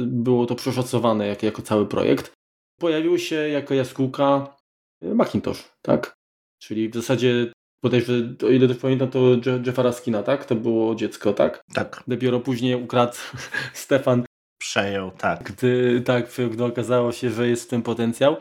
było 0.06 0.46
to 0.46 0.56
przeszacowane 0.56 1.28
jako, 1.28 1.46
jako 1.46 1.62
cały 1.62 1.86
projekt. 1.86 2.32
Pojawił 2.80 3.20
się 3.20 3.36
jako 3.36 3.74
jaskółka 3.74 4.56
Macintosh, 5.02 5.72
tak? 5.82 6.14
Czyli 6.62 6.90
w 6.90 6.96
zasadzie 6.96 7.52
bodajże, 7.84 8.14
o 8.46 8.50
ile 8.50 8.68
to 8.68 8.76
pamiętam, 8.76 9.10
to 9.10 9.20
Jeffa 9.66 9.84
Raskina, 9.84 10.24
tak? 10.24 10.46
To 10.46 10.56
było 10.56 10.96
dziecko, 10.96 11.34
tak? 11.34 11.62
Tak. 11.74 12.04
Dopiero 12.08 12.40
później 12.40 12.76
ukradł 12.76 13.18
Stefan. 13.74 14.26
Przejął, 14.58 15.12
tak. 15.12 15.44
Gdy, 15.44 16.02
tak, 16.02 16.32
gdy 16.52 16.64
okazało 16.64 17.12
się, 17.12 17.30
że 17.30 17.48
jest 17.48 17.64
w 17.64 17.68
tym 17.68 17.82
potencjał. 17.82 18.36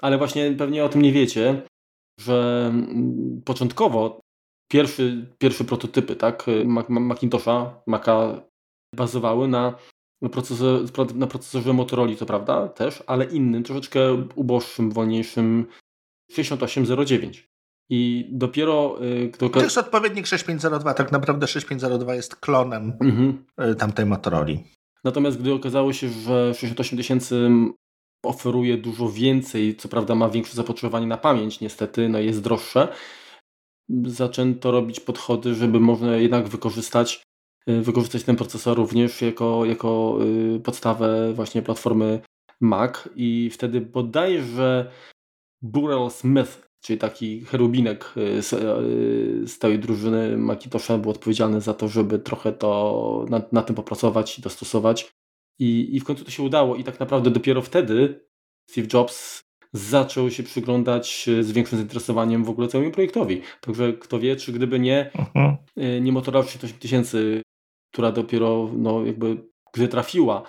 Ale 0.00 0.18
właśnie 0.18 0.52
pewnie 0.52 0.84
o 0.84 0.88
tym 0.88 1.02
nie 1.02 1.12
wiecie, 1.12 1.62
że 2.20 2.66
mm, 2.70 3.42
początkowo 3.44 4.20
pierwszy, 4.68 5.34
pierwsze 5.38 5.64
prototypy, 5.64 6.16
tak, 6.16 6.46
Macintosha, 6.88 7.82
Maca 7.86 8.42
bazowały 8.94 9.48
na 9.48 9.74
procesorze, 10.32 10.84
na 11.14 11.26
procesorze 11.26 11.72
Motorola, 11.72 12.16
co 12.16 12.26
prawda, 12.26 12.68
też, 12.68 13.02
ale 13.06 13.24
innym, 13.24 13.62
troszeczkę 13.62 14.24
uboższym, 14.34 14.90
wolniejszym 14.90 15.66
6809. 16.30 17.48
I 17.90 18.28
dopiero. 18.32 18.98
Yy, 19.00 19.48
to 19.50 19.60
jest 19.60 19.78
odpowiednik 19.78 20.26
6502. 20.26 20.94
Tak 20.94 21.12
naprawdę 21.12 21.46
6502 21.46 22.14
jest 22.14 22.36
klonem 22.36 22.92
mhm. 23.00 23.44
Y, 23.70 23.74
tamtej 23.74 24.06
Motorola. 24.06 24.56
Natomiast 25.04 25.40
gdy 25.40 25.52
okazało 25.52 25.92
się, 25.92 26.08
że 26.08 26.54
68 26.54 26.98
tysięcy 26.98 27.50
oferuje 28.24 28.78
dużo 28.78 29.08
więcej, 29.08 29.76
co 29.76 29.88
prawda 29.88 30.14
ma 30.14 30.28
większe 30.28 30.56
zapotrzebowanie 30.56 31.06
na 31.06 31.16
pamięć, 31.16 31.60
niestety, 31.60 32.08
no 32.08 32.18
jest 32.18 32.42
droższe, 32.42 32.88
zaczęto 34.06 34.70
robić 34.70 35.00
podchody, 35.00 35.54
żeby 35.54 35.80
można 35.80 36.16
jednak 36.16 36.48
wykorzystać 36.48 37.22
wykorzystać 37.66 38.24
ten 38.24 38.36
procesor 38.36 38.76
również 38.76 39.22
jako, 39.22 39.64
jako 39.64 40.18
podstawę 40.64 41.32
właśnie 41.32 41.62
platformy 41.62 42.20
Mac 42.60 43.08
i 43.16 43.50
wtedy 43.50 43.80
podaje, 43.80 44.42
że 44.42 44.90
Burrell 45.62 46.10
Smith, 46.10 46.68
czyli 46.80 46.98
taki 46.98 47.44
cherubinek 47.44 48.12
z, 48.40 48.48
z 49.50 49.58
tej 49.58 49.78
drużyny 49.78 50.36
Macintosha 50.36 50.98
był 50.98 51.10
odpowiedzialny 51.10 51.60
za 51.60 51.74
to, 51.74 51.88
żeby 51.88 52.18
trochę 52.18 52.52
to 52.52 53.24
na, 53.28 53.42
na 53.52 53.62
tym 53.62 53.76
popracować 53.76 54.38
i 54.38 54.42
dostosować. 54.42 55.10
I, 55.58 55.96
I 55.96 56.00
w 56.00 56.04
końcu 56.04 56.24
to 56.24 56.30
się 56.30 56.42
udało 56.42 56.76
i 56.76 56.84
tak 56.84 57.00
naprawdę 57.00 57.30
dopiero 57.30 57.62
wtedy 57.62 58.26
Steve 58.70 58.88
Jobs 58.92 59.42
zaczął 59.76 60.30
się 60.30 60.42
przyglądać 60.42 61.26
z 61.40 61.52
większym 61.52 61.78
zainteresowaniem 61.78 62.44
w 62.44 62.50
ogóle 62.50 62.68
całemu 62.68 62.90
projektowi. 62.90 63.42
Także 63.60 63.92
kto 63.92 64.18
wie, 64.18 64.36
czy 64.36 64.52
gdyby 64.52 64.78
nie, 64.78 65.10
uh-huh. 65.14 65.56
nie 66.00 66.12
Motorola 66.12 66.46
6000, 66.46 67.18
która 67.92 68.12
dopiero 68.12 68.70
no, 68.76 69.04
jakby 69.04 69.36
gdy 69.72 69.88
trafiła 69.88 70.42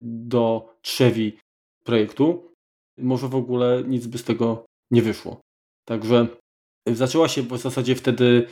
do 0.00 0.74
trzewi 0.82 1.38
projektu, 1.84 2.52
może 2.98 3.28
w 3.28 3.34
ogóle 3.34 3.82
nic 3.86 4.06
by 4.06 4.18
z 4.18 4.24
tego 4.24 4.64
nie 4.90 5.02
wyszło. 5.02 5.40
Także 5.88 6.26
zaczęła 6.86 7.28
się 7.28 7.42
w 7.42 7.58
zasadzie 7.58 7.94
wtedy 7.94 8.46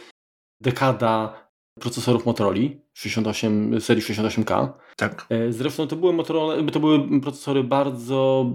dekada 0.61 1.43
procesorów 1.81 2.27
Motorola 2.27 2.57
68, 2.95 3.81
serii 3.81 4.03
68K. 4.03 4.73
Tak. 4.97 5.27
E, 5.31 5.53
zresztą 5.53 5.87
to 5.87 5.97
były, 5.97 6.13
Motorola, 6.13 6.73
to 6.73 6.81
były 6.81 7.21
procesory 7.21 7.65
bardzo 7.65 8.47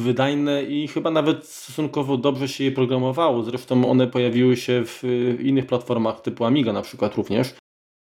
wydajne 0.00 0.62
i 0.62 0.88
chyba 0.88 1.10
nawet 1.10 1.46
stosunkowo 1.46 2.16
dobrze 2.16 2.48
się 2.48 2.64
je 2.64 2.72
programowało. 2.72 3.42
Zresztą 3.42 3.90
one 3.90 4.06
pojawiły 4.06 4.56
się 4.56 4.82
w 4.86 5.02
innych 5.42 5.66
platformach 5.66 6.20
typu 6.20 6.44
Amiga 6.44 6.72
na 6.72 6.82
przykład 6.82 7.14
również. 7.14 7.54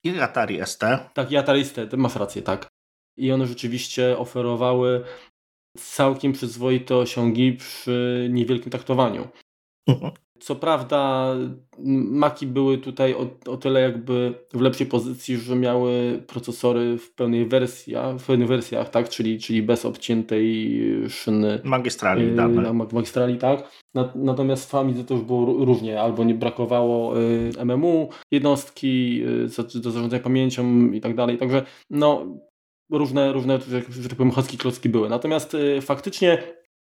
I 0.05 0.19
Atari 0.21 0.61
ST. 0.67 0.81
Tak, 1.15 1.33
i 1.33 1.37
Atari 1.37 1.65
ST, 1.65 1.79
masz 1.97 2.17
rację, 2.17 2.43
tak. 2.43 2.69
I 3.19 3.33
one 3.33 3.47
rzeczywiście 3.47 4.19
oferowały 4.19 5.05
całkiem 5.79 6.33
przyzwoite 6.33 6.97
osiągi 6.97 7.53
przy 7.53 8.29
niewielkim 8.31 8.73
taktowaniu. 8.73 9.29
Mhm. 9.89 10.13
Co 10.39 10.57
prawda 10.57 11.29
Maki 12.11 12.47
były 12.47 12.79
tutaj 12.79 13.15
o, 13.15 13.27
o, 13.47 13.57
tyle 13.57 13.81
jakby 13.81 14.35
w 14.53 14.61
lepszej 14.61 14.87
pozycji, 14.87 15.37
że 15.37 15.57
miały 15.57 16.23
procesory 16.27 16.99
w 16.99 17.15
pełnej 17.15 17.47
wersji, 17.47 17.95
w 18.19 18.27
pełnych 18.27 18.49
wersjach, 18.49 18.91
tak, 18.91 19.09
czyli, 19.09 19.39
czyli 19.39 19.63
bez 19.63 19.85
obciętej 19.85 20.81
szyny. 21.09 21.61
Magistrali, 21.65 22.27
yy, 22.27 22.73
magistrali, 22.93 23.39
tak. 23.39 23.71
Natomiast 24.15 24.71
w 24.71 24.75
Amidze 24.75 25.05
to 25.05 25.15
już 25.15 25.23
było 25.23 25.65
różnie, 25.65 26.01
albo 26.01 26.25
nie 26.25 26.35
brakowało 26.35 27.19
yy, 27.19 27.65
MMU, 27.65 28.09
jednostki 28.31 29.17
yy, 29.17 29.81
do 29.81 29.91
zarządzania 29.91 30.23
pamięcią 30.23 30.93
i 30.93 31.01
tak 31.01 31.15
dalej. 31.15 31.39
Także 31.39 31.65
no, 31.91 32.27
różne, 32.91 33.33
różne 33.33 33.61
że 33.91 34.09
tak 34.09 34.19
powiem, 34.19 34.33
klocki 34.59 34.89
były. 34.89 35.09
Natomiast 35.09 35.55
y, 35.55 35.81
faktycznie 35.81 36.43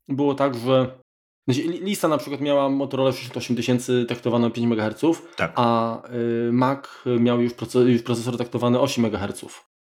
było 0.08 0.34
tak, 0.34 0.54
że 0.54 1.00
lista 1.58 2.08
na 2.08 2.18
przykład 2.18 2.40
miała 2.40 2.68
Motorola 2.68 3.12
68000 3.12 4.04
taktowaną 4.06 4.50
5 4.50 4.66
MHz, 4.66 5.22
tak. 5.36 5.52
a 5.56 5.98
y, 6.48 6.52
Mac 6.52 6.84
miał 7.20 7.40
już, 7.40 7.54
procesor, 7.54 7.88
już 7.88 8.02
procesor 8.02 8.38
taktowany 8.38 8.80
8 8.80 9.04
MHz. 9.04 9.44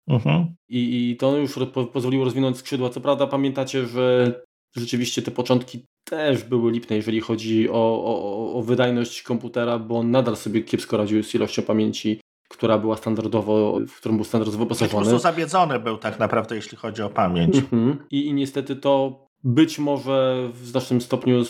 Mhm. 0.09 0.55
I, 0.69 1.11
I 1.11 1.17
to 1.17 1.37
już 1.37 1.59
po, 1.73 1.85
pozwoliło 1.85 2.25
rozwinąć 2.25 2.57
skrzydła. 2.57 2.91
Co 2.91 3.01
prawda 3.01 3.27
pamiętacie, 3.27 3.87
że 3.87 4.35
rzeczywiście 4.77 5.23
te 5.23 5.31
początki 5.31 5.85
też 6.05 6.45
były 6.45 6.73
lipne, 6.73 6.97
jeżeli 6.97 7.21
chodzi 7.21 7.71
o, 7.71 8.05
o, 8.05 8.55
o 8.55 8.63
wydajność 8.63 9.23
komputera, 9.23 9.79
bo 9.79 9.99
on 9.99 10.11
nadal 10.11 10.37
sobie 10.37 10.63
kiepsko 10.63 10.97
radził 10.97 11.23
z 11.23 11.35
ilością 11.35 11.63
pamięci 11.63 12.21
która 12.51 12.79
była 12.79 12.97
standardowo, 12.97 13.81
w 13.89 13.97
którą 13.97 14.15
był 14.17 14.25
standardowo 14.25 14.65
wyposażony. 14.65 15.05
Po 15.05 15.11
prostu 15.11 15.19
zabiedzony 15.19 15.79
był 15.79 15.99
tak 15.99 16.19
naprawdę, 16.19 16.57
jeśli 16.57 16.79
chodzi 16.79 17.03
o 17.03 17.11
pamięć. 17.11 17.57
Mhm. 17.57 17.99
I, 18.11 18.27
I 18.27 18.35
niestety 18.35 18.77
to 18.77 19.25
być 19.45 19.79
może 19.79 20.49
w 20.53 20.67
znacznym 20.67 21.01
stopniu 21.01 21.43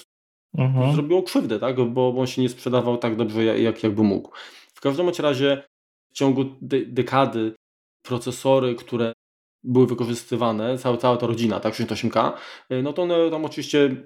mhm. 0.59 0.93
zrobiło 0.95 1.23
krzywdę, 1.23 1.59
tak? 1.59 1.81
bo, 1.81 2.15
on 2.19 2.27
się 2.27 2.43
nie 2.43 2.49
sprzedawał 2.49 2.99
tak 2.99 3.17
dobrze, 3.17 3.45
jak, 3.45 3.83
jakby 3.83 4.03
mógł. 4.03 4.31
W 4.75 4.81
każdym 4.81 5.09
razie 5.19 5.63
w 6.11 6.15
ciągu 6.15 6.45
de 6.63 6.87
dekady 6.87 7.55
procesory, 8.03 8.75
które 8.75 9.13
były 9.63 9.87
wykorzystywane, 9.87 10.79
cała, 10.79 10.97
cała 10.97 11.17
ta 11.17 11.27
rodzina, 11.27 11.61
tak, 11.61 11.75
68K, 11.75 12.33
no 12.83 12.93
to 12.93 13.03
one 13.03 13.31
tam 13.31 13.45
oczywiście 13.45 13.97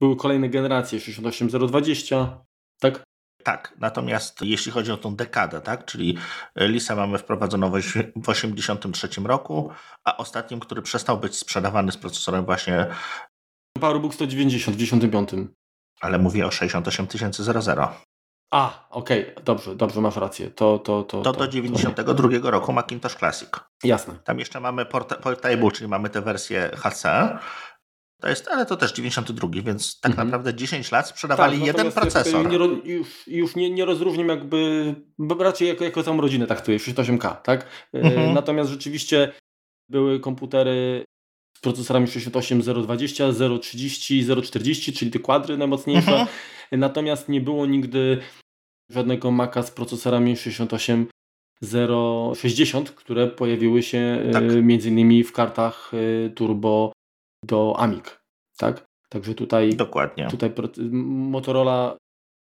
były 0.00 0.16
kolejne 0.16 0.48
generacje, 0.48 1.00
68020, 1.00 2.44
tak? 2.80 3.04
Tak, 3.46 3.72
natomiast 3.78 4.42
jeśli 4.42 4.72
chodzi 4.72 4.92
o 4.92 4.96
tą 4.96 5.16
dekadę, 5.16 5.60
tak, 5.60 5.84
czyli 5.84 6.18
Lisa 6.56 6.96
mamy 6.96 7.18
wprowadzoną 7.18 7.70
w 7.70 7.74
1983 7.74 9.08
roku, 9.24 9.70
a 10.04 10.16
ostatnim, 10.16 10.60
który 10.60 10.82
przestał 10.82 11.18
być 11.18 11.36
sprzedawany 11.36 11.92
z 11.92 11.96
procesorem 11.96 12.44
właśnie 12.44 12.86
PowerBook 13.72 14.14
190 14.14 14.76
w 14.76 14.80
95. 14.80 15.30
Ale 16.00 16.18
mówię 16.18 16.46
o 16.46 16.50
68000 16.50 17.42
A, 18.50 18.88
okej, 18.90 19.32
okay. 19.32 19.44
dobrze, 19.44 19.76
dobrze, 19.76 20.00
masz 20.00 20.16
rację. 20.16 20.50
To, 20.50 20.78
to, 20.78 21.02
to, 21.02 21.22
to, 21.22 21.32
to 21.32 21.38
do 21.38 21.48
92 21.48 22.28
to... 22.42 22.50
roku 22.50 22.72
Macintosh 22.72 23.14
Classic. 23.14 23.50
Jasne. 23.84 24.14
Tam 24.24 24.38
jeszcze 24.38 24.60
mamy 24.60 24.86
Portable, 24.86 25.70
czyli 25.72 25.88
mamy 25.88 26.10
tę 26.10 26.22
wersję 26.22 26.70
HC, 26.76 27.04
to 28.20 28.28
jest, 28.28 28.48
ale 28.48 28.66
to 28.66 28.76
też 28.76 28.92
92, 28.92 29.48
więc 29.62 30.00
tak 30.00 30.10
mhm. 30.10 30.28
naprawdę 30.28 30.54
10 30.54 30.92
lat 30.92 31.08
sprzedawali 31.08 31.58
tak, 31.58 31.66
jeden 31.66 31.92
procesor. 31.92 32.50
Nie, 32.50 32.56
już 32.92 33.26
już 33.26 33.56
nie, 33.56 33.70
nie 33.70 33.84
rozróżniam 33.84 34.28
jakby, 34.28 34.94
raczej 35.38 35.68
jako, 35.68 35.84
jako 35.84 36.02
całą 36.02 36.20
rodzinę 36.20 36.46
traktuję, 36.46 36.78
68K, 36.78 37.36
tak? 37.36 37.66
E, 37.94 37.98
mhm. 37.98 38.34
Natomiast 38.34 38.70
rzeczywiście 38.70 39.32
były 39.88 40.20
komputery 40.20 41.04
z 41.56 41.60
procesorami 41.60 42.06
68 42.08 42.60
020, 42.60 43.24
030, 43.60 44.26
040, 44.42 44.92
czyli 44.92 45.10
te 45.10 45.18
kwadry 45.18 45.56
najmocniejsze. 45.56 46.10
Mhm. 46.10 46.28
Natomiast 46.72 47.28
nie 47.28 47.40
było 47.40 47.66
nigdy 47.66 48.18
żadnego 48.90 49.30
Maca 49.30 49.62
z 49.62 49.70
procesorami 49.70 50.36
68 50.36 51.06
060, 52.34 52.90
które 52.90 53.26
pojawiły 53.26 53.82
się 53.82 53.98
e, 53.98 54.30
tak. 54.30 54.42
między 54.62 54.88
innymi 54.88 55.24
w 55.24 55.32
kartach 55.32 55.92
e, 55.94 56.30
turbo 56.30 56.92
do 57.46 57.74
Amig, 57.78 58.20
tak? 58.58 58.86
Także 59.08 59.34
tutaj, 59.34 59.70
Dokładnie. 59.76 60.28
tutaj 60.30 60.52
Motorola 61.02 61.96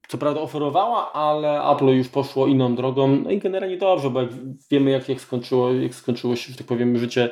co 0.08 0.18
prawda 0.18 0.42
oferowała, 0.42 1.14
ale 1.14 1.72
Apple 1.72 1.86
już 1.86 2.10
poszło 2.10 2.48
inną 2.48 2.76
drogą. 2.76 3.08
No 3.08 3.32
i 3.32 3.40
generalnie 3.40 3.78
dobrze, 3.78 4.10
bo 4.10 4.22
jak 4.22 4.32
wiemy 4.72 4.92
jak, 4.92 5.10
jak, 5.10 5.22
skończyło, 5.22 5.74
jak 5.74 5.96
skończyło 5.96 6.36
się, 6.36 6.52
że 6.52 6.58
tak 6.58 6.68
powiem, 6.68 6.98
życie 6.98 7.30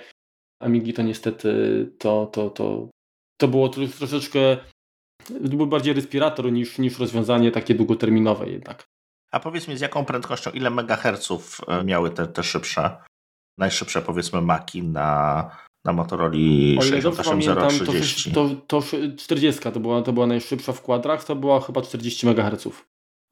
Amigi, 0.60 0.94
to 0.94 1.02
niestety 1.02 1.52
to, 2.00 2.26
to, 2.26 2.50
to, 2.50 2.90
to 3.38 3.48
było 3.48 3.70
troszeczkę 3.70 4.58
był 5.30 5.68
bardziej 5.68 5.94
respirator 5.94 6.52
niż, 6.52 6.78
niż 6.78 7.00
rozwiązanie 7.00 7.52
takie 7.52 7.76
długoterminowe 7.76 8.50
jednak. 8.50 8.84
A 9.32 9.40
powiedz 9.40 9.68
mi, 9.68 9.78
z 9.78 9.82
jaką 9.82 10.06
prędkością, 10.06 10.52
ile 10.52 10.70
megaherców 10.70 11.62
e, 11.68 11.84
miały 11.84 12.10
te, 12.10 12.28
te 12.28 12.44
szybsze, 12.44 12.98
najszybsze 13.58 14.02
powiedzmy 14.02 14.42
maki 14.42 14.84
na, 14.84 15.50
na 15.86 15.94
Motorola 15.94 16.34
68030. 16.82 18.32
To, 18.32 18.50
to, 18.68 18.82
to 18.82 18.88
40 19.18 19.72
to 19.72 19.80
była, 19.80 20.02
to 20.02 20.14
była 20.14 20.28
najszybsza 20.28 20.74
w 20.74 20.82
kwadrach, 20.82 21.24
to 21.24 21.36
była 21.36 21.60
chyba 21.60 21.82
40 21.82 22.28
MHz. 22.28 22.68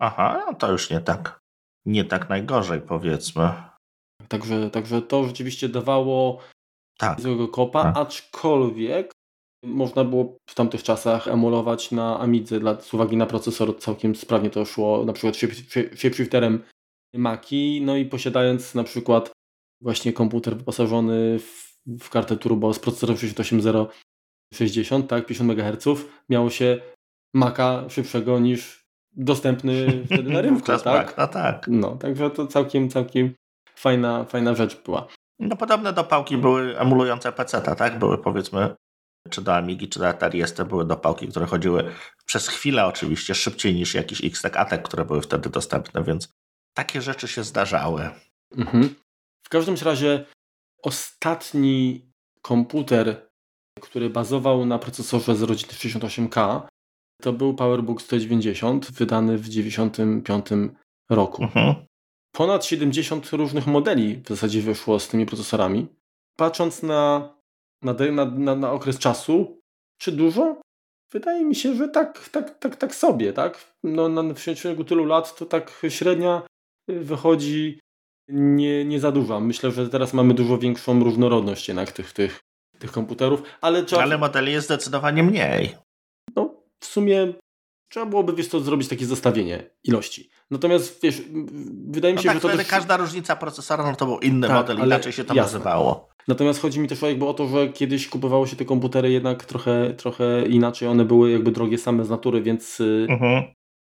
Aha, 0.02 0.44
no 0.48 0.54
to 0.54 0.72
już 0.72 0.90
nie 0.90 1.02
tak, 1.02 1.40
nie 1.86 2.06
tak 2.06 2.30
najgorzej 2.30 2.82
powiedzmy. 2.82 3.54
Także, 4.28 4.70
także 4.70 5.02
to 5.02 5.24
rzeczywiście 5.24 5.70
dawało 5.70 6.40
tak. 6.98 7.22
złego 7.22 7.48
kopa, 7.48 7.84
tak. 7.84 7.98
aczkolwiek 7.98 9.12
można 9.66 10.04
było 10.04 10.38
w 10.50 10.56
tamtych 10.56 10.84
czasach 10.84 11.28
emulować 11.28 11.92
na 11.92 12.20
Amidze 12.20 12.60
dla, 12.60 12.82
z 12.82 12.94
uwagi 12.94 13.18
na 13.18 13.26
procesor 13.26 13.80
całkiem 13.80 14.16
sprawnie 14.16 14.50
to 14.50 14.66
szło, 14.66 15.06
na 15.06 15.14
przykład 15.14 15.36
shapeshifterem 15.96 16.64
Maki, 17.16 17.82
no 17.82 17.98
i 17.98 18.06
posiadając 18.06 18.76
na 18.76 18.84
przykład 18.84 19.32
właśnie 19.82 20.14
komputer 20.14 20.58
wyposażony 20.58 21.40
w 21.40 21.69
w 21.88 22.10
kartę 22.10 22.38
turbo 22.38 22.74
z 22.74 22.80
procesorem 22.80 23.18
68060, 23.18 25.08
tak, 25.10 25.26
50 25.26 25.52
MHz, 25.52 25.86
miało 26.30 26.50
się 26.50 26.82
Maca 27.34 27.90
szybszego 27.90 28.40
niż 28.40 28.86
dostępny 29.12 30.06
wtedy 30.06 30.30
na 30.30 30.42
rynku, 30.48 30.78
tak? 30.84 31.18
No 31.18 31.28
tak. 31.28 31.66
No, 31.68 31.96
także 31.96 32.30
to 32.30 32.48
całkiem, 32.48 32.90
całkiem 32.90 33.34
fajna, 33.76 34.24
fajna 34.24 34.56
rzecz 34.56 34.84
była. 34.84 35.08
No 35.40 35.56
podobne 35.56 35.94
dopałki 35.94 36.38
były 36.38 36.80
emulujące 36.80 37.32
PC, 37.32 37.62
tak? 37.62 38.00
Były 38.00 38.18
powiedzmy 38.18 38.76
czy 39.30 39.42
do 39.42 39.56
Amigi, 39.56 39.90
czy 39.90 40.00
do 40.00 40.08
Atari 40.08 40.48
ST 40.48 40.64
były 40.64 40.86
dopałki, 40.86 41.28
które 41.28 41.46
chodziły 41.46 41.92
przez 42.26 42.48
chwilę 42.48 42.86
oczywiście 42.86 43.36
szybciej 43.36 43.76
niż 43.76 43.94
jakiś 43.94 44.24
X-Tech 44.24 44.58
Atek, 44.58 44.84
które 44.84 45.06
były 45.06 45.22
wtedy 45.22 45.50
dostępne, 45.50 46.04
więc 46.04 46.30
takie 46.74 47.02
rzeczy 47.02 47.28
się 47.28 47.44
zdarzały. 47.44 48.10
Mhm. 48.58 48.96
W 49.46 49.50
każdym 49.50 49.76
razie 49.82 50.26
Ostatni 50.84 52.06
komputer, 52.42 53.30
który 53.82 54.10
bazował 54.10 54.66
na 54.66 54.80
procesorze 54.80 55.36
z 55.36 55.42
rodziny 55.42 55.74
68K, 55.74 56.62
to 57.22 57.34
był 57.34 57.54
PowerBook 57.54 58.02
190, 58.02 58.92
wydany 58.92 59.38
w 59.38 59.50
1995 59.50 60.74
roku. 61.10 61.44
Mhm. 61.44 61.76
ponad 62.32 62.66
70 62.66 63.30
różnych 63.32 63.68
modeli 63.68 64.16
w 64.16 64.28
zasadzie 64.28 64.62
wyszło 64.62 65.00
z 65.00 65.08
tymi 65.08 65.26
procesorami. 65.26 65.88
Patrząc 66.36 66.84
na, 66.84 67.34
na, 67.82 67.94
na, 68.26 68.56
na 68.56 68.72
okres 68.72 69.00
czasu, 69.00 69.62
czy 69.98 70.12
dużo? 70.12 70.62
Wydaje 71.12 71.46
mi 71.46 71.56
się, 71.56 71.76
że 71.76 71.90
tak, 71.90 72.30
tak, 72.30 72.60
tak, 72.60 72.76
tak 72.76 72.96
sobie, 72.96 73.34
tak? 73.34 73.74
No, 73.84 74.10
na, 74.10 74.34
w 74.34 74.56
ciągu 74.56 74.84
tylu 74.84 75.06
lat 75.06 75.36
to 75.36 75.46
tak 75.46 75.82
średnia 75.90 76.42
wychodzi 76.88 77.80
nie, 78.30 78.86
nie 78.86 79.00
za 79.00 79.12
duża. 79.12 79.40
Myślę, 79.40 79.72
że 79.72 79.90
teraz 79.90 80.14
mamy 80.14 80.34
dużo 80.34 80.58
większą 80.58 81.04
różnorodność 81.04 81.68
jednak 81.68 81.92
tych, 81.92 82.14
tych, 82.14 82.40
tych 82.80 82.92
komputerów, 82.92 83.44
ale 83.62 83.84
trzeba... 83.84 84.02
Ale 84.02 84.18
modeli 84.18 84.52
jest 84.52 84.68
zdecydowanie 84.68 85.24
mniej. 85.24 85.76
No, 86.36 86.54
w 86.80 86.86
sumie 86.86 87.34
trzeba 87.90 88.06
byłoby, 88.06 88.34
wiesz 88.34 88.50
to 88.50 88.60
zrobić 88.60 88.88
takie 88.88 89.06
zestawienie 89.06 89.70
ilości. 89.84 90.30
Natomiast, 90.52 91.02
wiesz, 91.04 91.22
wydaje 91.90 92.14
mi 92.14 92.16
no 92.16 92.22
się, 92.22 92.30
tak, 92.30 92.38
że 92.38 92.42
to 92.42 92.58
też... 92.58 92.68
każda 92.68 92.98
różnica 92.98 93.36
procesora, 93.36 93.84
no 93.84 93.96
to 93.96 94.06
był 94.06 94.20
inny 94.20 94.48
tak, 94.48 94.58
model, 94.58 94.86
inaczej 94.86 95.14
się 95.14 95.24
to 95.24 95.34
jasne. 95.34 95.54
nazywało. 95.54 96.10
Natomiast 96.28 96.62
chodzi 96.62 96.80
mi 96.80 96.88
też 96.88 97.02
jakby 97.02 97.26
o 97.26 97.34
to, 97.34 97.48
że 97.48 97.70
kiedyś 97.70 98.08
kupowało 98.08 98.48
się 98.48 98.56
te 98.56 98.66
komputery 98.66 99.12
jednak 99.12 99.46
trochę, 99.46 99.94
trochę 99.94 100.46
inaczej, 100.46 100.88
one 100.88 101.06
były 101.06 101.32
jakby 101.32 101.52
drogie 101.52 101.78
same 101.78 102.06
z 102.06 102.10
natury, 102.10 102.42
więc 102.42 102.80
y, 102.80 103.08
mhm. 103.10 103.44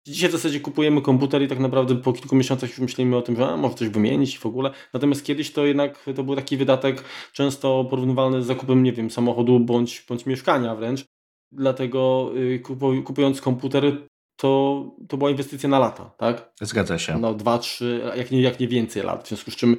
Dzisiaj 0.07 0.29
w 0.29 0.33
zasadzie 0.33 0.61
kupujemy 0.61 1.03
komputer 1.03 1.43
i 1.43 1.49
tak 1.49 1.59
naprawdę 1.59 1.97
po 1.97 2.13
kilku 2.13 2.37
miesiącach 2.37 2.71
już 2.71 2.79
myślimy 2.79 3.17
o 3.17 3.23
tym, 3.23 3.37
że 3.37 3.47
a, 3.47 3.57
może 3.57 3.75
coś 3.75 3.89
wymienić 3.89 4.35
i 4.35 4.39
w 4.39 4.47
ogóle. 4.47 4.71
Natomiast 4.93 5.25
kiedyś 5.25 5.53
to 5.53 5.67
jednak 5.67 6.05
to 6.17 6.25
był 6.25 6.37
taki 6.37 6.57
wydatek 6.57 7.05
często 7.33 7.85
porównywalny 7.91 8.43
z 8.43 8.47
zakupem, 8.47 8.83
nie 8.83 8.93
wiem, 8.93 9.11
samochodu 9.11 9.61
bądź, 9.61 10.05
bądź 10.09 10.27
mieszkania 10.27 10.75
wręcz. 10.75 11.05
Dlatego 11.53 12.31
y, 12.37 12.63
kupując 13.05 13.41
komputer 13.41 14.07
to, 14.37 14.85
to 15.09 15.17
była 15.17 15.31
inwestycja 15.31 15.69
na 15.69 15.79
lata, 15.79 16.11
tak? 16.19 16.53
Zgadza 16.61 16.99
się. 16.99 17.19
No 17.19 17.35
dwa, 17.35 17.59
trzy, 17.59 18.13
jak 18.17 18.31
nie, 18.31 18.43
jak 18.43 18.61
nie 18.61 18.69
więcej 18.69 19.03
lat. 19.03 19.25
W 19.25 19.29
związku 19.29 19.51
z 19.51 19.57
czym 19.57 19.77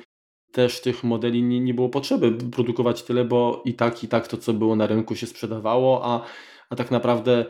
też 0.51 0.81
tych 0.81 1.03
modeli 1.03 1.43
nie, 1.43 1.59
nie 1.59 1.73
było 1.73 1.89
potrzeby 1.89 2.31
produkować 2.31 3.03
tyle, 3.03 3.25
bo 3.25 3.61
i 3.65 3.73
tak, 3.73 4.03
i 4.03 4.07
tak 4.07 4.27
to, 4.27 4.37
co 4.37 4.53
było 4.53 4.75
na 4.75 4.87
rynku 4.87 5.15
się 5.15 5.27
sprzedawało, 5.27 6.05
a, 6.05 6.21
a 6.69 6.75
tak 6.75 6.91
naprawdę 6.91 7.45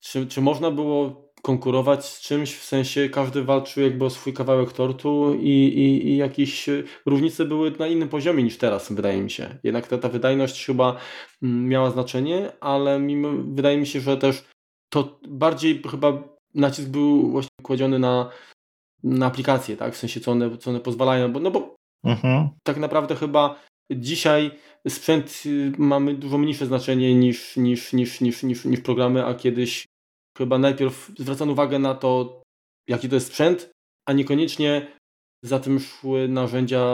czy, 0.00 0.26
czy 0.26 0.40
można 0.40 0.70
było 0.70 1.29
konkurować 1.42 2.04
z 2.04 2.20
czymś, 2.20 2.54
w 2.54 2.64
sensie 2.64 3.08
każdy 3.08 3.44
walczył 3.44 3.82
jakby 3.82 4.04
o 4.04 4.10
swój 4.10 4.32
kawałek 4.32 4.72
tortu 4.72 5.34
i, 5.34 5.48
i, 5.48 6.08
i 6.08 6.16
jakieś 6.16 6.68
e, 6.68 6.82
różnice 7.06 7.44
były 7.44 7.70
na 7.70 7.86
innym 7.86 8.08
poziomie 8.08 8.42
niż 8.42 8.58
teraz, 8.58 8.92
wydaje 8.92 9.22
mi 9.22 9.30
się. 9.30 9.58
Jednak 9.62 9.86
ta, 9.86 9.98
ta 9.98 10.08
wydajność 10.08 10.66
chyba 10.66 10.96
mm, 11.42 11.68
miała 11.68 11.90
znaczenie, 11.90 12.52
ale 12.60 12.98
mimo, 12.98 13.28
wydaje 13.54 13.78
mi 13.78 13.86
się, 13.86 14.00
że 14.00 14.16
też 14.16 14.44
to 14.92 15.20
bardziej 15.28 15.82
chyba 15.90 16.22
nacisk 16.54 16.88
był 16.88 17.30
właśnie 17.30 17.50
kładziony 17.62 17.98
na, 17.98 18.30
na 19.04 19.26
aplikacje, 19.26 19.76
tak? 19.76 19.94
W 19.94 19.96
sensie 19.96 20.20
co 20.20 20.32
one, 20.32 20.58
co 20.58 20.70
one 20.70 20.80
pozwalają, 20.80 21.32
bo, 21.32 21.40
no 21.40 21.50
bo 21.50 21.74
mhm. 22.04 22.48
tak 22.62 22.76
naprawdę 22.76 23.16
chyba 23.16 23.60
dzisiaj 23.90 24.50
sprzęt 24.88 25.42
y, 25.46 25.72
mamy 25.78 26.14
dużo 26.14 26.38
mniejsze 26.38 26.66
znaczenie 26.66 27.14
niż, 27.14 27.56
niż, 27.56 27.92
niż, 27.92 28.20
niż, 28.20 28.42
niż, 28.42 28.64
niż 28.64 28.80
programy, 28.80 29.26
a 29.26 29.34
kiedyś 29.34 29.86
chyba 30.40 30.58
najpierw 30.58 31.12
zwracano 31.18 31.52
uwagę 31.52 31.78
na 31.78 31.94
to, 31.94 32.42
jaki 32.88 33.08
to 33.08 33.14
jest 33.14 33.26
sprzęt, 33.26 33.70
a 34.08 34.12
niekoniecznie 34.12 34.86
za 35.44 35.58
tym 35.58 35.80
szły 35.80 36.28
narzędzia 36.28 36.84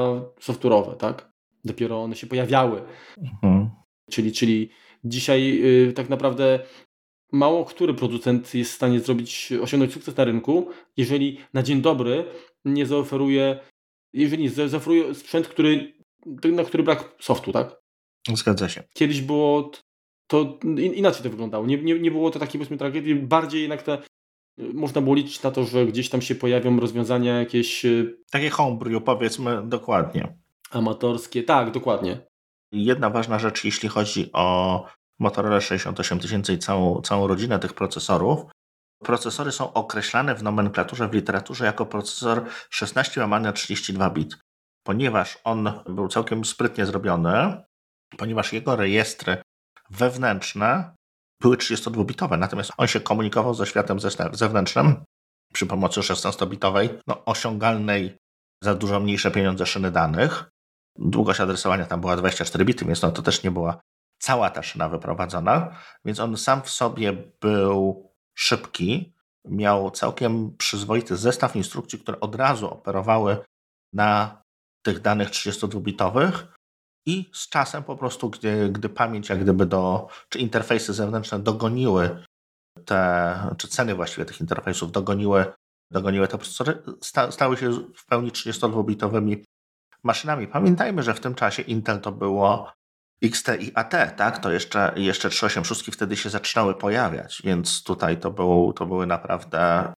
software'owe, 0.40 0.96
tak? 0.96 1.30
Dopiero 1.64 2.02
one 2.02 2.16
się 2.16 2.26
pojawiały. 2.26 2.82
Mhm. 3.18 3.70
Czyli, 4.10 4.32
czyli 4.32 4.70
dzisiaj 5.04 5.60
y, 5.88 5.92
tak 5.92 6.08
naprawdę 6.08 6.60
mało 7.32 7.64
który 7.64 7.94
producent 7.94 8.54
jest 8.54 8.72
w 8.72 8.74
stanie 8.74 9.00
zrobić, 9.00 9.52
osiągnąć 9.62 9.92
sukces 9.92 10.16
na 10.16 10.24
rynku, 10.24 10.68
jeżeli 10.96 11.38
na 11.54 11.62
dzień 11.62 11.82
dobry 11.82 12.24
nie 12.64 12.86
zaoferuje, 12.86 13.58
jeżeli 14.12 14.42
nie 14.42 14.50
zaoferuje 14.50 15.14
sprzęt, 15.14 15.48
który, 15.48 15.92
na 16.52 16.64
który 16.64 16.82
brak 16.82 17.14
softu, 17.20 17.52
tak? 17.52 17.76
Zgadza 18.34 18.68
się. 18.68 18.82
Kiedyś 18.94 19.20
było 19.20 19.70
to 20.26 20.58
inaczej 20.76 21.22
to 21.22 21.30
wyglądało. 21.30 21.66
Nie, 21.66 21.82
nie, 21.82 22.00
nie 22.00 22.10
było 22.10 22.30
to 22.30 22.38
takiej 22.38 22.58
powiedzmy 22.58 22.76
tragedii, 22.76 23.14
bardziej 23.14 23.60
jednak 23.60 23.82
te 23.82 23.98
można 24.58 25.00
było 25.00 25.14
liczyć 25.14 25.42
na 25.42 25.50
to, 25.50 25.64
że 25.64 25.86
gdzieś 25.86 26.10
tam 26.10 26.22
się 26.22 26.34
pojawią 26.34 26.80
rozwiązania 26.80 27.38
jakieś... 27.38 27.84
Y, 27.84 28.18
Takie 28.30 28.50
homebrew, 28.50 29.04
powiedzmy 29.04 29.62
dokładnie. 29.68 30.36
Amatorskie, 30.70 31.42
tak, 31.42 31.70
dokładnie. 31.70 32.26
Jedna 32.72 33.10
ważna 33.10 33.38
rzecz, 33.38 33.64
jeśli 33.64 33.88
chodzi 33.88 34.30
o 34.32 34.84
Motorola 35.18 35.60
68000 35.60 36.52
i 36.52 36.58
całą, 36.58 37.00
całą 37.00 37.26
rodzinę 37.26 37.58
tych 37.58 37.72
procesorów. 37.72 38.40
Procesory 39.04 39.52
są 39.52 39.72
określane 39.72 40.34
w 40.34 40.42
nomenklaturze, 40.42 41.08
w 41.08 41.14
literaturze 41.14 41.64
jako 41.64 41.86
procesor 41.86 42.44
16 42.70 43.20
łamane 43.20 43.52
32 43.52 44.10
bit, 44.10 44.36
ponieważ 44.82 45.38
on 45.44 45.70
był 45.88 46.08
całkiem 46.08 46.44
sprytnie 46.44 46.86
zrobiony, 46.86 47.62
ponieważ 48.18 48.52
jego 48.52 48.76
rejestry 48.76 49.36
wewnętrzne 49.90 50.94
były 51.40 51.56
32-bitowe, 51.56 52.38
natomiast 52.38 52.72
on 52.76 52.86
się 52.86 53.00
komunikował 53.00 53.54
ze 53.54 53.66
światem 53.66 53.98
zewnętrznym 54.32 55.04
przy 55.52 55.66
pomocy 55.66 56.00
16-bitowej, 56.00 56.88
no, 57.06 57.24
osiągalnej 57.24 58.16
za 58.62 58.74
dużo 58.74 59.00
mniejsze 59.00 59.30
pieniądze 59.30 59.66
szyny 59.66 59.90
danych. 59.90 60.50
Długość 60.98 61.40
adresowania 61.40 61.86
tam 61.86 62.00
była 62.00 62.16
24 62.16 62.64
bity, 62.64 62.84
więc 62.84 63.02
no, 63.02 63.12
to 63.12 63.22
też 63.22 63.42
nie 63.42 63.50
była 63.50 63.80
cała 64.18 64.50
ta 64.50 64.62
szyna 64.62 64.88
wyprowadzona, 64.88 65.76
więc 66.04 66.20
on 66.20 66.36
sam 66.36 66.62
w 66.62 66.70
sobie 66.70 67.12
był 67.40 68.06
szybki, 68.34 69.14
miał 69.48 69.90
całkiem 69.90 70.56
przyzwoity 70.56 71.16
zestaw 71.16 71.56
instrukcji, 71.56 71.98
które 71.98 72.20
od 72.20 72.34
razu 72.34 72.70
operowały 72.70 73.38
na 73.92 74.42
tych 74.82 75.00
danych 75.00 75.28
32-bitowych 75.30 76.32
i 77.06 77.30
z 77.32 77.48
czasem 77.48 77.82
po 77.84 77.96
prostu, 77.96 78.30
gdy, 78.30 78.68
gdy 78.68 78.88
pamięć 78.88 79.28
jak 79.28 79.40
gdyby 79.40 79.66
do, 79.66 80.08
czy 80.28 80.38
interfejsy 80.38 80.94
zewnętrzne 80.94 81.38
dogoniły 81.38 82.24
te, 82.84 83.38
czy 83.58 83.68
ceny 83.68 83.94
właściwie 83.94 84.24
tych 84.24 84.40
interfejsów 84.40 84.92
dogoniły, 84.92 85.44
dogoniły 85.90 86.28
te 86.28 86.38
procesory, 86.38 86.82
sta, 87.00 87.30
stały 87.30 87.56
się 87.56 87.70
w 87.72 88.06
pełni 88.06 88.30
32-bitowymi 88.30 89.42
maszynami. 90.02 90.46
Pamiętajmy, 90.46 91.02
że 91.02 91.14
w 91.14 91.20
tym 91.20 91.34
czasie 91.34 91.62
Intel 91.62 92.00
to 92.00 92.12
było 92.12 92.72
XT 93.22 93.48
i 93.60 93.72
AT, 93.74 94.16
tak? 94.16 94.38
To 94.38 94.52
jeszcze, 94.52 94.92
jeszcze 94.96 95.30
386 95.30 95.90
wtedy 95.92 96.16
się 96.16 96.30
zaczynały 96.30 96.74
pojawiać, 96.74 97.42
więc 97.44 97.82
tutaj 97.82 98.20
to, 98.20 98.30
był, 98.30 98.72
to 98.72 98.86
były 98.86 99.06
naprawdę 99.06 99.92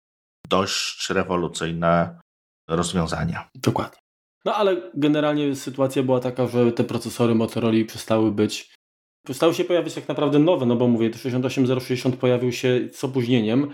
dość 0.49 1.11
rewolucyjne 1.11 2.21
rozwiązania. 2.69 3.49
Dokładnie. 3.55 4.06
No 4.47 4.55
ale 4.55 4.91
generalnie 4.95 5.57
sytuacja 5.57 6.03
była 6.03 6.21
taka, 6.21 6.47
że 6.47 6.73
te 6.73 6.85
procesory 6.85 7.35
Motorola 7.35 7.85
przestały 7.87 8.33
być, 8.33 8.75
przestały 9.25 9.55
się 9.55 9.65
pojawiać 9.65 9.95
tak 9.95 10.09
naprawdę 10.09 10.39
nowe, 10.39 10.67
no 10.67 10.77
bo 10.77 10.89
mówię, 10.89 11.15
68060 11.15 12.17
pojawił 12.17 12.53
się 12.53 12.81
z 12.93 13.05
opóźnieniem. 13.05 13.71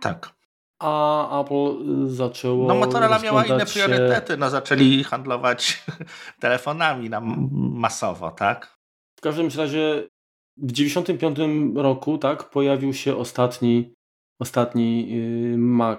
Tak. 0.00 0.36
A 0.78 1.40
Apple 1.40 1.76
zaczęło. 2.06 2.68
No, 2.68 2.74
Motorola 2.74 3.18
miała 3.18 3.44
inne 3.44 3.66
priorytety. 3.66 4.36
No, 4.36 4.50
zaczęli 4.50 5.04
handlować 5.04 5.84
telefonami 6.40 7.10
na 7.10 7.20
masowo, 7.54 8.30
tak? 8.30 8.78
W 9.16 9.20
każdym 9.20 9.48
razie 9.56 10.08
w 10.56 10.72
95 10.72 11.38
roku, 11.74 12.18
tak, 12.18 12.50
pojawił 12.50 12.94
się 12.94 13.16
ostatni, 13.16 13.94
ostatni 14.40 15.10
yy, 15.10 15.58
Mac 15.58 15.98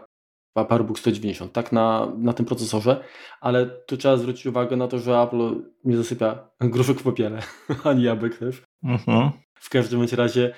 PowerBook 0.65 0.99
190, 0.99 1.53
tak, 1.53 1.71
na, 1.71 2.13
na 2.17 2.33
tym 2.33 2.45
procesorze, 2.45 3.03
ale 3.41 3.65
tu 3.65 3.97
trzeba 3.97 4.17
zwrócić 4.17 4.45
uwagę 4.45 4.75
na 4.75 4.87
to, 4.87 4.99
że 4.99 5.21
Apple 5.21 5.63
nie 5.83 5.97
zasypia 5.97 6.49
gruszek 6.59 6.99
w 6.99 7.03
popiele, 7.03 7.41
ani 7.83 8.03
jabłek 8.03 8.37
też. 8.37 8.63
Mhm. 8.83 9.31
W 9.59 9.69
każdym 9.69 10.05
razie 10.11 10.53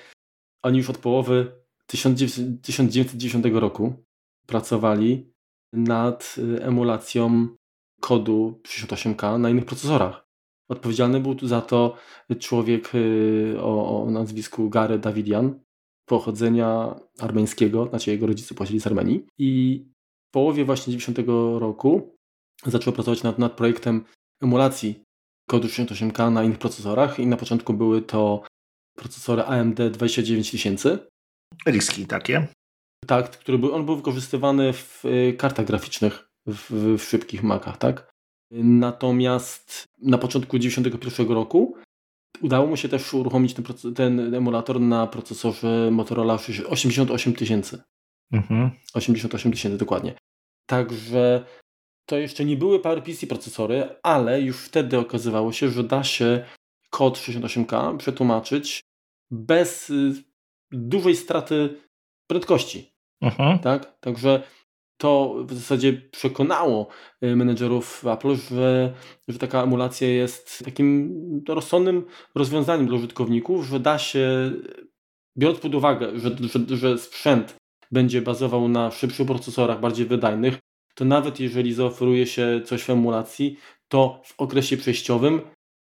oni 0.62 0.78
już 0.78 0.90
od 0.90 0.98
połowy 0.98 1.52
1910 1.86 3.44
roku 3.52 4.04
pracowali 4.46 5.32
nad 5.72 6.34
y, 6.38 6.62
emulacją 6.62 7.48
kodu 8.00 8.60
68K 8.66 9.38
na 9.38 9.50
innych 9.50 9.64
procesorach. 9.64 10.26
Odpowiedzialny 10.68 11.20
był 11.20 11.34
tu 11.34 11.48
za 11.48 11.60
to 11.60 11.96
człowiek 12.40 12.94
y, 12.94 13.56
o, 13.60 14.02
o 14.02 14.10
nazwisku 14.10 14.70
Gary 14.70 14.98
Davidian, 14.98 15.60
pochodzenia 16.10 17.00
armeńskiego, 17.18 17.86
znaczy 17.86 18.10
jego 18.10 18.26
rodzice 18.26 18.54
pochodzili 18.54 18.80
z 18.80 18.86
Armenii 18.86 19.26
i 19.38 19.82
w 20.28 20.32
połowie 20.34 20.64
właśnie 20.64 20.98
90 20.98 21.18
roku 21.58 22.16
zaczął 22.66 22.92
pracować 22.92 23.22
nad, 23.22 23.38
nad 23.38 23.52
projektem 23.52 24.04
emulacji 24.42 25.02
kodu 25.48 25.68
68K 25.68 26.32
na 26.32 26.44
innych 26.44 26.58
procesorach 26.58 27.18
i 27.18 27.26
na 27.26 27.36
początku 27.36 27.74
były 27.74 28.02
to 28.02 28.42
procesory 28.96 29.42
AMD 29.42 29.80
29000. 29.92 30.98
Riski 31.66 32.06
takie. 32.06 32.46
Tak, 33.06 33.30
który 33.30 33.58
był, 33.58 33.74
on 33.74 33.86
był 33.86 33.96
wykorzystywany 33.96 34.72
w 34.72 35.04
y, 35.04 35.34
kartach 35.38 35.66
graficznych 35.66 36.28
w, 36.46 36.96
w 36.98 37.02
szybkich 37.02 37.42
Macach, 37.42 37.78
tak? 37.78 38.10
Natomiast 38.52 39.84
na 40.02 40.18
początku 40.18 40.58
91 40.58 41.28
roku 41.28 41.76
udało 42.42 42.66
mu 42.66 42.76
się 42.76 42.88
też 42.88 43.14
uruchomić 43.14 43.54
ten, 43.54 43.64
ten 43.94 44.34
emulator 44.34 44.80
na 44.80 45.06
procesorze 45.06 45.88
Motorola 45.90 46.38
88000. 46.68 47.82
Mhm. 48.32 48.70
88 48.94 49.52
tysięcy 49.52 49.78
dokładnie. 49.78 50.14
Także 50.66 51.44
to 52.06 52.16
jeszcze 52.16 52.44
nie 52.44 52.56
były 52.56 52.80
PowerPC 52.80 53.26
procesory, 53.26 53.88
ale 54.02 54.40
już 54.40 54.64
wtedy 54.64 54.98
okazywało 54.98 55.52
się, 55.52 55.68
że 55.68 55.84
da 55.84 56.04
się 56.04 56.44
kod 56.90 57.18
68K 57.18 57.96
przetłumaczyć 57.96 58.80
bez 59.30 59.90
y, 59.90 60.12
dużej 60.72 61.16
straty 61.16 61.80
prędkości. 62.26 62.92
Mhm. 63.20 63.58
Tak? 63.58 63.98
Także 64.00 64.42
to 65.00 65.34
w 65.44 65.54
zasadzie 65.54 65.92
przekonało 65.92 66.88
y, 67.24 67.36
menedżerów 67.36 68.04
Apple, 68.06 68.36
że, 68.36 68.94
że 69.28 69.38
taka 69.38 69.62
emulacja 69.62 70.08
jest 70.08 70.64
takim 70.64 71.44
rozsądnym 71.48 72.06
rozwiązaniem 72.34 72.86
dla 72.86 72.96
użytkowników, 72.96 73.66
że 73.66 73.80
da 73.80 73.98
się, 73.98 74.52
biorąc 75.38 75.60
pod 75.60 75.74
uwagę, 75.74 76.18
że, 76.18 76.30
że, 76.40 76.76
że 76.76 76.98
sprzęt 76.98 77.56
będzie 77.90 78.22
bazował 78.22 78.68
na 78.68 78.90
szybszych 78.90 79.26
procesorach, 79.26 79.80
bardziej 79.80 80.06
wydajnych, 80.06 80.58
to 80.94 81.04
nawet 81.04 81.40
jeżeli 81.40 81.74
zaoferuje 81.74 82.26
się 82.26 82.60
coś 82.64 82.82
w 82.82 82.90
emulacji, 82.90 83.56
to 83.88 84.20
w 84.24 84.40
okresie 84.40 84.76
przejściowym 84.76 85.40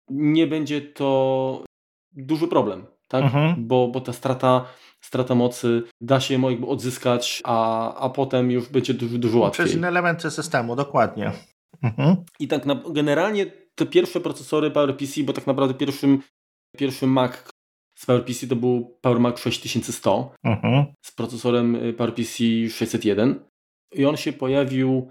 nie 0.10 0.48
będzie 0.48 0.82
to 0.82 1.64
duży 2.12 2.48
problem, 2.48 2.86
tak? 3.08 3.24
Mhm. 3.24 3.68
Bo, 3.68 3.88
bo 3.88 4.02
ta 4.02 4.14
strata, 4.14 4.66
strata 5.02 5.36
mocy 5.36 5.84
da 6.02 6.20
się 6.20 6.42
jakby 6.50 6.68
odzyskać, 6.68 7.42
a, 7.46 7.94
a 7.96 8.10
potem 8.10 8.52
już 8.52 8.70
będzie 8.70 8.94
dużo, 8.94 9.18
dużo 9.18 9.40
łatwiej. 9.40 9.66
Przez 9.66 9.78
inne 9.78 9.88
elementy 9.88 10.32
systemu, 10.32 10.76
dokładnie. 10.76 11.32
Mhm. 11.82 12.16
I 12.40 12.48
tak 12.48 12.66
na, 12.66 12.76
generalnie 12.90 13.46
te 13.76 13.86
pierwsze 13.86 14.22
procesory 14.22 14.72
PowerPC, 14.72 15.24
bo 15.24 15.34
tak 15.34 15.48
naprawdę 15.48 15.74
pierwszym, 15.74 16.22
pierwszym 16.78 17.10
Mac 17.10 17.32
z 17.98 18.06
PowerPC 18.06 18.48
to 18.48 18.56
był 18.56 18.98
PowerMac 19.02 19.40
6100 19.40 20.32
Mhm. 20.44 20.86
z 21.06 21.12
procesorem 21.12 21.76
y, 21.76 21.94
PowerPC 21.94 22.38
601 22.70 23.40
i 23.94 24.06
on 24.06 24.18
się 24.18 24.34
pojawił 24.34 25.10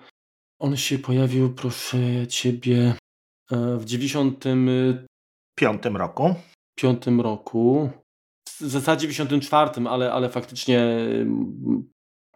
on 0.61 0.77
się 0.77 0.99
pojawił, 0.99 1.55
proszę 1.55 1.99
ciebie, 2.29 2.95
e, 3.53 3.77
w 3.77 3.85
95 3.85 5.07
Piątym 5.59 5.97
roku. 5.97 6.35
roku. 7.23 7.91
W 8.61 8.69
zasadzie 8.69 9.09
94, 9.09 9.89
ale, 9.89 10.13
ale 10.13 10.29
faktycznie 10.29 10.99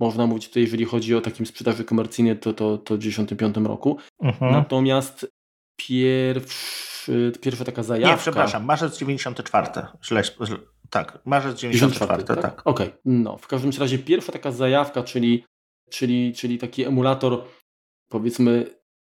można 0.00 0.26
mówić 0.26 0.48
tutaj, 0.48 0.62
jeżeli 0.62 0.85
chodzi 0.85 1.14
o 1.14 1.20
takim 1.20 1.46
sprzedaży 1.46 1.85
komercyjnej, 1.85 2.38
to, 2.38 2.52
to, 2.52 2.78
to 2.78 2.94
w 2.94 2.98
95 2.98 3.56
roku. 3.56 3.98
Mhm. 4.20 4.52
Natomiast 4.52 5.26
pierwszy, 5.76 7.32
pierwsza 7.40 7.64
taka 7.64 7.82
zajawka... 7.82 8.16
Nie, 8.16 8.20
przepraszam, 8.20 8.64
marzec 8.64 8.98
94. 8.98 9.68
Źle, 10.04 10.24
źle, 10.24 10.58
tak, 10.90 11.18
marzec 11.24 11.61
94, 11.61 12.24
94, 12.24 12.42
tak. 12.42 12.66
Okej, 12.66 12.92
no 13.04 13.37
w 13.37 13.46
każdym 13.46 13.70
razie 13.80 13.98
pierwsza 13.98 14.32
taka 14.32 14.52
zajawka, 14.52 15.02
czyli, 15.02 15.44
czyli, 15.90 16.32
czyli 16.32 16.58
taki 16.58 16.85
emulator 16.85 17.44
powiedzmy 18.08 18.66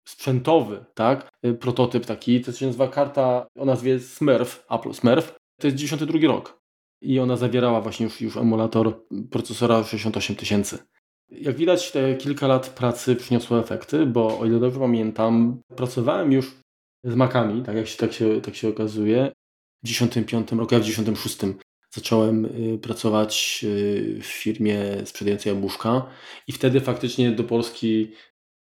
sprzętowy, 0.08 0.84
tak, 0.94 1.28
y, 1.46 1.54
prototyp 1.54 2.06
taki, 2.06 2.40
to 2.40 2.52
się 2.52 2.66
nazywa 2.66 2.88
karta 2.88 3.46
o 3.58 3.64
nazwie 3.64 4.00
Smurf, 4.00 4.66
Apple 4.70 4.94
Smurf, 4.94 5.34
to 5.60 5.66
jest 5.66 5.76
92 5.76 6.28
rok 6.28 6.65
i 7.06 7.20
ona 7.20 7.36
zawierała 7.36 7.80
właśnie 7.80 8.04
już, 8.04 8.20
już 8.20 8.36
emulator 8.36 9.06
procesora 9.30 9.84
68 9.84 10.36
tysięcy. 10.36 10.78
Jak 11.28 11.56
widać, 11.56 11.92
te 11.92 12.14
kilka 12.14 12.46
lat 12.46 12.68
pracy 12.68 13.16
przyniosło 13.16 13.60
efekty, 13.60 14.06
bo 14.06 14.38
o 14.38 14.46
ile 14.46 14.60
dobrze 14.60 14.80
pamiętam, 14.80 15.60
pracowałem 15.76 16.32
już 16.32 16.56
z 17.04 17.14
Macami, 17.14 17.62
tak 17.62 17.76
jak 17.76 17.88
się, 17.88 17.96
tak 17.96 18.12
się, 18.12 18.40
tak 18.40 18.56
się 18.56 18.68
okazuje, 18.68 19.32
w 19.82 19.86
95 19.86 20.52
roku, 20.52 20.74
ja 20.74 20.80
w 20.80 20.84
96 20.84 21.38
zacząłem 21.90 22.44
y, 22.44 22.78
pracować 22.78 23.60
y, 23.64 24.20
w 24.22 24.26
firmie 24.26 24.80
sprzedającej 25.04 25.54
jabłuszka 25.54 26.06
i 26.46 26.52
wtedy 26.52 26.80
faktycznie 26.80 27.30
do 27.30 27.44
Polski 27.44 28.12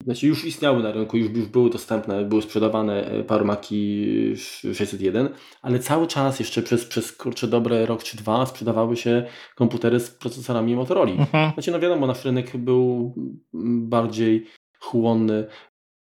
znaczy 0.04 0.26
już 0.26 0.44
istniały 0.44 0.82
na 0.82 0.92
rynku, 0.92 1.16
już, 1.16 1.30
już 1.30 1.46
były 1.46 1.70
dostępne, 1.70 2.24
były 2.24 2.42
sprzedawane 2.42 3.06
e, 3.06 3.24
Parmaki 3.24 4.06
601, 4.36 5.28
ale 5.62 5.78
cały 5.78 6.06
czas 6.06 6.40
jeszcze 6.40 6.62
przez, 6.62 6.84
przez 6.84 7.12
kurczę 7.12 7.48
dobre 7.48 7.86
rok 7.86 8.02
czy 8.02 8.16
dwa 8.16 8.46
sprzedawały 8.46 8.96
się 8.96 9.26
komputery 9.54 10.00
z 10.00 10.10
procesorami 10.10 10.76
Motorola. 10.76 11.12
Mhm. 11.12 11.52
Znaczy 11.52 11.70
no 11.70 11.80
wiadomo, 11.80 12.06
nasz 12.06 12.24
rynek 12.24 12.56
był 12.56 13.14
bardziej 13.88 14.46
chłonny 14.80 15.46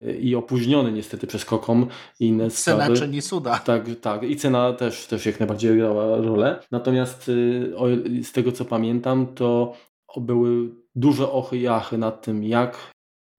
e, 0.02 0.12
i 0.12 0.34
opóźniony 0.34 0.92
niestety 0.92 1.26
przez 1.26 1.44
Kokom 1.44 1.86
i 2.20 2.26
inne 2.26 2.50
Cena 2.50 2.84
sprawy. 2.84 3.00
czyni 3.00 3.22
cuda. 3.22 3.58
Tak, 3.58 3.84
tak. 4.00 4.22
I 4.22 4.36
cena 4.36 4.72
też, 4.72 5.06
też 5.06 5.26
jak 5.26 5.40
najbardziej 5.40 5.76
grała 5.76 6.16
rolę. 6.16 6.60
Natomiast 6.70 7.28
y, 7.28 7.72
o, 7.76 7.86
z 8.22 8.32
tego 8.32 8.52
co 8.52 8.64
pamiętam, 8.64 9.26
to 9.34 9.72
były 10.16 10.68
duże 10.94 11.30
ochy 11.30 11.58
i 11.58 11.68
achy 11.68 11.98
nad 11.98 12.22
tym, 12.22 12.44
jak 12.44 12.92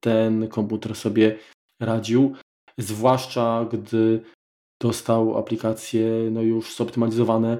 ten 0.03 0.47
komputer 0.47 0.95
sobie 0.95 1.37
radził, 1.79 2.33
zwłaszcza 2.77 3.65
gdy 3.71 4.21
dostał 4.81 5.37
aplikacje 5.37 6.09
no 6.31 6.41
już 6.41 6.75
zoptymalizowane 6.75 7.57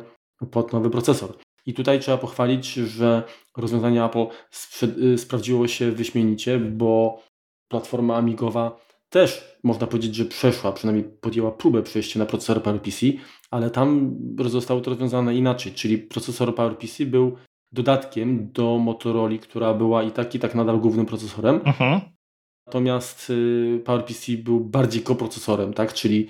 pod 0.52 0.74
nowy 0.74 0.90
procesor. 0.90 1.38
I 1.66 1.74
tutaj 1.74 2.00
trzeba 2.00 2.18
pochwalić, 2.18 2.74
że 2.74 3.24
rozwiązanie 3.58 4.04
Apple 4.06 4.26
sprzy- 4.52 5.18
sprawdziło 5.18 5.68
się 5.68 5.92
wyśmienicie, 5.92 6.60
bo 6.60 7.24
platforma 7.72 8.16
Amigowa 8.16 8.80
też 9.10 9.58
można 9.64 9.88
powiedzieć, 9.88 10.16
że 10.16 10.26
przeszła, 10.26 10.72
przynajmniej 10.72 11.10
podjęła 11.22 11.52
próbę 11.52 11.82
przejścia 11.84 12.20
na 12.20 12.26
procesor 12.26 12.64
PowerPC, 12.64 13.06
ale 13.52 13.70
tam 13.70 14.16
zostało 14.46 14.82
to 14.82 14.90
rozwiązane 14.90 15.36
inaczej, 15.36 15.72
czyli 15.74 15.98
procesor 15.98 16.56
PowerPC 16.56 17.06
był 17.06 17.38
dodatkiem 17.72 18.52
do 18.52 18.78
Motorola, 18.78 19.38
która 19.38 19.74
była 19.74 20.04
i 20.04 20.12
tak 20.12 20.36
i 20.36 20.40
tak 20.40 20.56
nadal 20.56 20.80
głównym 20.80 21.06
procesorem, 21.06 21.60
Mhm. 21.66 22.02
Natomiast 22.72 23.30
y, 23.30 23.82
PowerPC 23.86 24.32
był 24.32 24.60
bardziej 24.60 25.02
koprocesorem, 25.02 25.74
tak? 25.74 25.94
czyli 25.94 26.30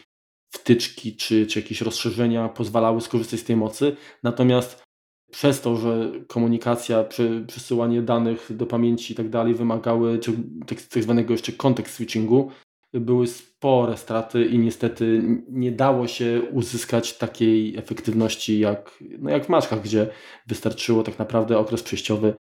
wtyczki 0.54 1.15
czy, 1.15 1.47
czy 1.47 1.60
jakieś 1.60 1.82
rozszerzenia 1.82 2.49
pozwalały 2.49 3.01
skorzystać 3.01 3.39
z 3.39 3.43
tej 3.43 3.56
mocy. 3.56 3.95
Natomiast 4.23 4.84
przez 5.32 5.62
to, 5.62 5.77
że 5.77 6.12
komunikacja, 6.27 7.06
przesyłanie 7.47 8.01
danych 8.01 8.47
do 8.49 8.65
pamięci 8.65 9.13
i 9.13 9.15
tak 9.15 9.30
dalej 9.30 9.54
wymagały 9.54 10.19
tak, 10.67 10.82
tak 10.82 11.04
zwanego 11.04 11.34
jeszcze 11.34 11.51
context 11.51 11.93
switchingu, 11.93 12.51
były 12.93 13.27
spore 13.27 13.97
straty 13.97 14.45
i 14.45 14.60
niestety 14.60 15.23
nie 15.49 15.71
dało 15.71 16.08
się 16.08 16.41
uzyskać 16.51 17.17
takiej 17.17 17.77
efektywności 17.77 18.60
jak, 18.60 19.04
no 19.19 19.30
jak 19.30 19.45
w 19.45 19.49
maczkach, 19.49 19.82
gdzie 19.82 20.08
wystarczyło 20.47 21.04
tak 21.04 21.19
naprawdę 21.19 21.58
okres 21.58 21.84
przejściowy 21.84 22.34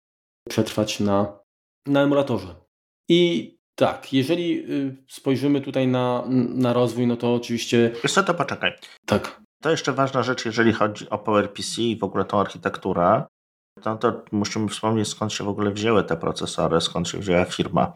przetrwać 0.49 0.99
na, 0.99 1.39
na 1.87 2.03
emulatorze. 2.03 2.55
I 3.09 3.60
tak, 3.81 4.13
jeżeli 4.13 4.71
y, 4.71 4.95
spojrzymy 5.07 5.61
tutaj 5.61 5.87
na, 5.87 6.23
na 6.53 6.73
rozwój, 6.73 7.07
no 7.07 7.17
to 7.17 7.33
oczywiście. 7.33 7.91
Co, 8.07 8.23
to 8.23 8.33
poczekaj. 8.33 8.73
Tak. 9.05 9.41
To 9.61 9.71
jeszcze 9.71 9.93
ważna 9.93 10.23
rzecz, 10.23 10.45
jeżeli 10.45 10.73
chodzi 10.73 11.09
o 11.09 11.17
PowerPC 11.17 11.81
i 11.81 11.97
w 11.97 12.03
ogóle 12.03 12.25
tą 12.25 12.39
architekturę, 12.39 13.23
to, 13.81 13.95
to 13.95 14.21
musimy 14.31 14.67
wspomnieć, 14.67 15.07
skąd 15.07 15.33
się 15.33 15.43
w 15.43 15.47
ogóle 15.47 15.71
wzięły 15.71 16.03
te 16.03 16.17
procesory, 16.17 16.81
skąd 16.81 17.07
się 17.07 17.17
wzięła 17.17 17.45
firma. 17.45 17.93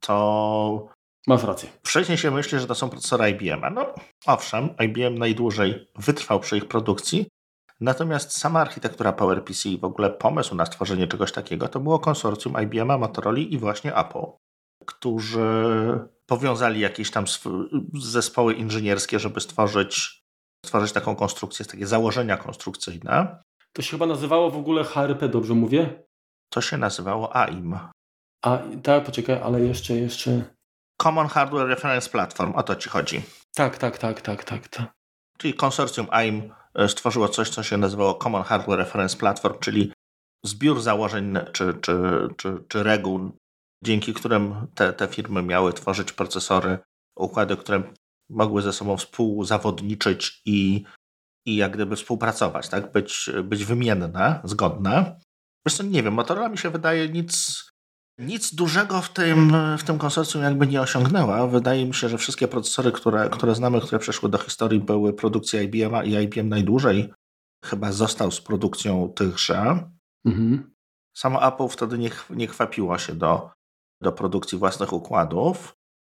To 0.00 0.88
Masz 1.26 1.44
rację. 1.44 1.68
wcześniej 1.82 2.18
się 2.18 2.30
myśli, 2.30 2.58
że 2.58 2.66
to 2.66 2.74
są 2.74 2.90
procesory 2.90 3.30
IBM. 3.30 3.74
No 3.74 3.94
owszem, 4.26 4.68
IBM 4.84 5.18
najdłużej 5.18 5.88
wytrwał 5.96 6.40
przy 6.40 6.56
ich 6.56 6.68
produkcji, 6.68 7.26
natomiast 7.80 8.38
sama 8.38 8.60
architektura 8.60 9.12
PowerPC 9.12 9.68
i 9.68 9.78
w 9.78 9.84
ogóle 9.84 10.10
pomysł 10.10 10.54
na 10.54 10.66
stworzenie 10.66 11.06
czegoś 11.06 11.32
takiego 11.32 11.68
to 11.68 11.80
było 11.80 11.98
konsorcjum 11.98 12.54
IBM, 12.62 12.98
Motorola 12.98 13.38
i 13.38 13.58
właśnie 13.58 13.96
Apple 13.96 14.26
którzy 14.86 15.40
powiązali 16.26 16.80
jakieś 16.80 17.10
tam 17.10 17.24
zespoły 17.94 18.54
inżynierskie, 18.54 19.18
żeby 19.18 19.40
stworzyć, 19.40 20.22
stworzyć 20.66 20.92
taką 20.92 21.16
konstrukcję, 21.16 21.64
takie 21.64 21.86
założenia 21.86 22.36
konstrukcyjne. 22.36 23.42
To 23.72 23.82
się 23.82 23.90
chyba 23.90 24.06
nazywało 24.06 24.50
w 24.50 24.56
ogóle 24.56 24.84
HRP, 24.84 25.28
dobrze 25.28 25.54
mówię? 25.54 26.02
To 26.52 26.60
się 26.60 26.78
nazywało 26.78 27.36
AIM. 27.36 27.78
A 28.44 28.58
tak, 28.82 29.04
poczekaj, 29.04 29.40
ale 29.42 29.60
jeszcze, 29.60 29.94
jeszcze. 29.94 30.42
Common 31.02 31.26
Hardware 31.26 31.66
Reference 31.66 32.10
Platform, 32.10 32.52
o 32.52 32.62
to 32.62 32.76
ci 32.76 32.88
chodzi. 32.88 33.22
Tak, 33.54 33.78
tak, 33.78 33.98
tak, 33.98 34.20
tak, 34.20 34.44
tak. 34.44 34.68
tak. 34.68 34.92
Czyli 35.38 35.54
konsorcjum 35.54 36.06
AIM 36.10 36.52
e, 36.74 36.88
stworzyło 36.88 37.28
coś, 37.28 37.50
co 37.50 37.62
się 37.62 37.76
nazywało 37.76 38.14
Common 38.14 38.42
Hardware 38.42 38.78
Reference 38.78 39.16
Platform, 39.16 39.58
czyli 39.58 39.92
zbiór 40.44 40.80
założeń 40.80 41.34
czy, 41.52 41.74
czy, 41.74 41.94
czy, 42.36 42.64
czy 42.68 42.82
reguł 42.82 43.32
dzięki 43.82 44.14
którym 44.14 44.66
te, 44.74 44.92
te 44.92 45.08
firmy 45.08 45.42
miały 45.42 45.72
tworzyć 45.72 46.12
procesory, 46.12 46.78
układy, 47.16 47.56
które 47.56 47.82
mogły 48.30 48.62
ze 48.62 48.72
sobą 48.72 48.96
współzawodniczyć 48.96 50.42
i, 50.44 50.84
i 51.46 51.56
jak 51.56 51.72
gdyby 51.72 51.96
współpracować, 51.96 52.68
tak? 52.68 52.92
być, 52.92 53.30
być 53.44 53.64
wymienne, 53.64 54.40
zgodne. 54.44 55.20
Zresztą 55.66 55.84
nie 55.84 56.02
wiem, 56.02 56.14
Motorola 56.14 56.48
mi 56.48 56.58
się 56.58 56.70
wydaje 56.70 57.08
nic, 57.08 57.64
nic 58.18 58.54
dużego 58.54 59.02
w 59.02 59.12
tym, 59.12 59.56
w 59.78 59.84
tym 59.84 59.98
konsorcjum 59.98 60.42
jakby 60.42 60.66
nie 60.66 60.80
osiągnęła. 60.80 61.46
Wydaje 61.46 61.86
mi 61.86 61.94
się, 61.94 62.08
że 62.08 62.18
wszystkie 62.18 62.48
procesory, 62.48 62.92
które, 62.92 63.28
które 63.30 63.54
znamy, 63.54 63.80
które 63.80 63.98
przeszły 63.98 64.28
do 64.28 64.38
historii, 64.38 64.80
były 64.80 65.12
produkcji 65.12 65.60
IBM 65.60 66.04
i 66.04 66.14
IBM 66.24 66.48
najdłużej 66.48 67.12
chyba 67.64 67.92
został 67.92 68.30
z 68.30 68.40
produkcją 68.40 69.12
tychże. 69.16 69.88
Mhm. 70.24 70.72
Samo 71.16 71.46
Apple 71.54 71.68
wtedy 71.68 71.98
nie, 71.98 72.10
nie 72.30 72.46
chwapiło 72.46 72.98
się 72.98 73.14
do, 73.14 73.50
do 74.02 74.12
produkcji 74.12 74.58
własnych 74.58 74.92
układów. 74.92 75.74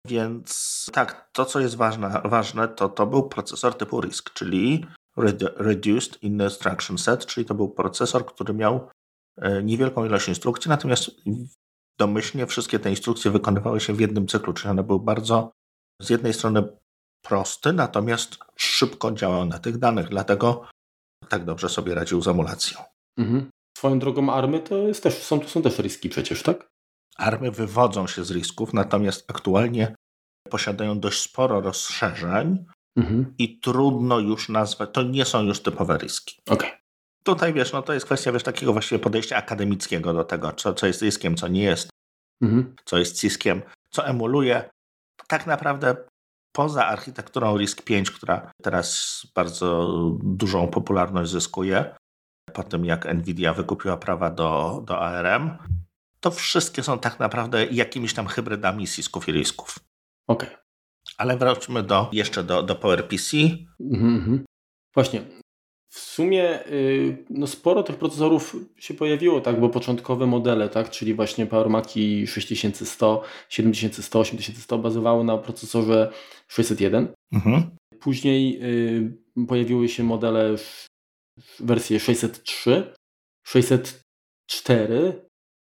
Więc 0.07 0.85
tak, 0.93 1.29
to 1.33 1.45
co 1.45 1.59
jest 1.59 1.75
ważne, 1.75 2.21
ważne 2.25 2.67
to, 2.67 2.89
to 2.89 3.07
był 3.07 3.29
procesor 3.29 3.77
typu 3.77 4.01
RISC, 4.01 4.33
czyli 4.33 4.85
Reduced 5.57 6.23
Instruction 6.23 6.97
Set, 6.97 7.25
czyli 7.25 7.45
to 7.45 7.55
był 7.55 7.69
procesor, 7.69 8.25
który 8.25 8.53
miał 8.53 8.89
e, 9.37 9.63
niewielką 9.63 10.05
ilość 10.05 10.27
instrukcji, 10.27 10.69
natomiast 10.69 11.11
domyślnie 11.99 12.47
wszystkie 12.47 12.79
te 12.79 12.89
instrukcje 12.89 13.31
wykonywały 13.31 13.79
się 13.79 13.93
w 13.93 13.99
jednym 13.99 14.27
cyklu, 14.27 14.53
czyli 14.53 14.71
one 14.71 14.83
były 14.83 14.99
bardzo 14.99 15.51
z 16.01 16.09
jednej 16.09 16.33
strony 16.33 16.63
prosty, 17.21 17.73
natomiast 17.73 18.37
szybko 18.55 19.11
działał 19.11 19.45
na 19.45 19.59
tych 19.59 19.77
danych, 19.77 20.09
dlatego 20.09 20.65
tak 21.29 21.45
dobrze 21.45 21.69
sobie 21.69 21.95
radził 21.95 22.21
z 22.21 22.27
emulacją. 22.27 22.79
Mhm. 23.17 23.49
Swoją 23.77 23.99
drogą 23.99 24.33
army 24.33 24.59
to 24.59 24.75
jest 24.75 25.03
też, 25.03 25.23
są, 25.23 25.39
to 25.39 25.47
są 25.47 25.61
też 25.61 25.79
riski 25.79 26.09
przecież, 26.09 26.43
tak? 26.43 26.67
Army 27.15 27.51
wywodzą 27.51 28.07
się 28.07 28.23
z 28.23 28.31
risków, 28.31 28.73
natomiast 28.73 29.31
aktualnie 29.31 29.95
posiadają 30.49 30.99
dość 30.99 31.21
sporo 31.21 31.61
rozszerzeń 31.61 32.65
mhm. 32.97 33.33
i 33.37 33.59
trudno 33.59 34.19
już 34.19 34.49
nazwać, 34.49 34.89
to 34.93 35.03
nie 35.03 35.25
są 35.25 35.43
już 35.43 35.59
typowe 35.59 35.97
riski. 35.97 36.39
Okay. 36.49 36.69
Tutaj 37.23 37.53
wiesz, 37.53 37.73
no 37.73 37.81
to 37.81 37.93
jest 37.93 38.05
kwestia 38.05 38.31
wiesz, 38.31 38.43
takiego 38.43 38.73
właściwie 38.73 38.99
podejścia 38.99 39.37
akademickiego 39.37 40.13
do 40.13 40.23
tego, 40.23 40.51
co, 40.51 40.73
co 40.73 40.87
jest 40.87 41.01
riskiem, 41.01 41.35
co 41.35 41.47
nie 41.47 41.63
jest, 41.63 41.89
mhm. 42.41 42.75
co 42.85 42.97
jest 42.97 43.19
ciskiem, 43.19 43.61
co 43.89 44.07
emuluje. 44.07 44.69
Tak 45.27 45.47
naprawdę 45.47 45.95
poza 46.55 46.85
architekturą 46.85 47.57
RISC-V, 47.57 48.03
która 48.15 48.51
teraz 48.61 49.21
bardzo 49.35 49.89
dużą 50.23 50.67
popularność 50.67 51.31
zyskuje, 51.31 51.95
po 52.53 52.63
tym 52.63 52.85
jak 52.85 53.13
Nvidia 53.13 53.53
wykupiła 53.53 53.97
prawa 53.97 54.29
do, 54.29 54.81
do 54.85 54.99
ARM, 54.99 55.57
to 56.25 56.31
wszystkie 56.31 56.83
są 56.83 56.99
tak 56.99 57.19
naprawdę 57.19 57.65
jakimiś 57.65 58.13
tam 58.13 58.27
hybrydami 58.27 58.87
Cisków 58.87 59.27
i 59.29 59.31
RISCów. 59.31 59.79
Okej. 60.27 60.49
Okay. 60.49 60.61
Ale 61.17 61.37
wróćmy 61.37 61.83
do, 61.83 62.09
jeszcze 62.11 62.43
do, 62.43 62.63
do 62.63 62.75
PowerPC. 62.75 63.37
Mhm, 63.79 64.15
mhm. 64.15 64.45
Właśnie. 64.93 65.21
W 65.89 65.99
sumie 65.99 66.67
y, 66.67 67.25
no 67.29 67.47
sporo 67.47 67.83
tych 67.83 67.95
procesorów 67.95 68.55
się 68.77 68.93
pojawiło, 68.93 69.41
tak, 69.41 69.59
bo 69.59 69.69
początkowe 69.69 70.27
modele, 70.27 70.69
tak, 70.69 70.89
czyli 70.89 71.13
właśnie 71.13 71.45
PowerMaki 71.45 72.27
6100, 72.27 73.23
7100, 73.49 74.19
8100 74.19 74.77
bazowały 74.77 75.23
na 75.23 75.37
procesorze 75.37 76.11
601. 76.47 77.13
Mhm. 77.33 77.69
Później 77.99 78.59
y, 78.63 79.45
pojawiły 79.47 79.89
się 79.89 80.03
modele 80.03 80.55
wersje 81.59 81.99
603, 81.99 82.93
604, 83.43 84.05
z 84.47 85.24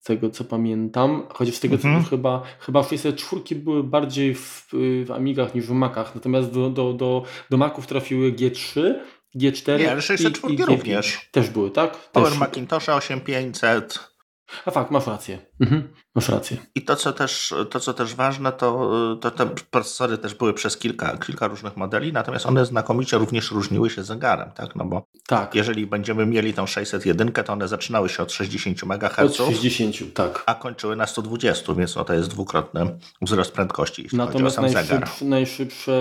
tego 0.08 0.30
co 0.30 0.44
pamiętam, 0.44 1.24
chociaż 1.34 1.56
z 1.56 1.60
tego 1.60 1.76
mhm. 1.76 2.04
co 2.04 2.10
chyba, 2.10 2.44
chyba 2.60 2.84
604 2.84 3.56
były 3.56 3.84
bardziej 3.84 4.36
w, 4.36 4.68
w 5.06 5.12
Amigach 5.12 5.56
niż 5.56 5.66
w 5.66 5.72
Macach, 5.72 6.16
natomiast 6.16 6.52
do, 6.52 6.70
do, 6.70 6.94
do, 6.94 7.24
do 7.50 7.58
Maców 7.58 7.88
trafiły 7.88 8.32
G3, 8.32 8.94
G4 9.36 9.80
Nie, 9.80 9.92
ale 9.92 10.02
604 10.02 10.54
i, 10.54 10.58
i 10.58 10.66
również. 10.66 11.30
Też 11.32 11.50
były, 11.50 11.72
tak? 11.72 11.98
Power 12.12 12.30
też. 12.30 12.40
Macintosha 12.40 12.96
8500, 12.96 14.17
a 14.66 14.72
fakt, 14.72 14.92
masz 14.92 15.08
rację. 15.08 15.40
Mhm, 15.60 15.94
masz 16.16 16.30
rację. 16.30 16.58
I 16.76 16.82
to, 16.82 16.96
co 16.96 17.14
też, 17.14 17.54
to, 17.70 17.80
co 17.80 17.94
też 17.94 18.16
ważne, 18.16 18.52
to, 18.52 18.92
to 19.22 19.32
te 19.32 19.46
procesory 19.46 20.18
też 20.18 20.36
były 20.36 20.54
przez 20.54 20.78
kilka, 20.78 21.18
kilka 21.18 21.48
różnych 21.48 21.78
modeli, 21.78 22.14
natomiast 22.14 22.46
one 22.46 22.66
znakomicie 22.66 23.18
również 23.18 23.52
różniły 23.52 23.90
się 23.90 24.04
zegarem, 24.04 24.52
tak? 24.52 24.76
No 24.76 24.86
bo 24.86 25.08
tak. 25.28 25.56
jeżeli 25.56 25.88
będziemy 25.88 26.26
mieli 26.26 26.54
tą 26.54 26.68
601, 26.68 27.32
to 27.32 27.54
one 27.54 27.68
zaczynały 27.68 28.10
się 28.10 28.24
od 28.24 28.32
60 28.32 28.84
MHz. 28.84 29.20
Od 29.20 29.36
60, 29.36 30.14
tak. 30.14 30.44
A 30.46 30.56
kończyły 30.56 30.96
na 30.96 31.08
120, 31.08 31.74
więc 31.74 31.96
no 31.96 32.06
to 32.06 32.14
jest 32.14 32.30
dwukrotny 32.30 33.00
wzrost 33.22 33.52
prędkości, 33.52 34.04
jeśli 34.04 34.18
natomiast 34.18 34.56
chodzi 34.56 34.68
o 34.68 34.72
sam 34.74 34.86
zegar. 34.88 35.10
najszybsze 35.22 35.92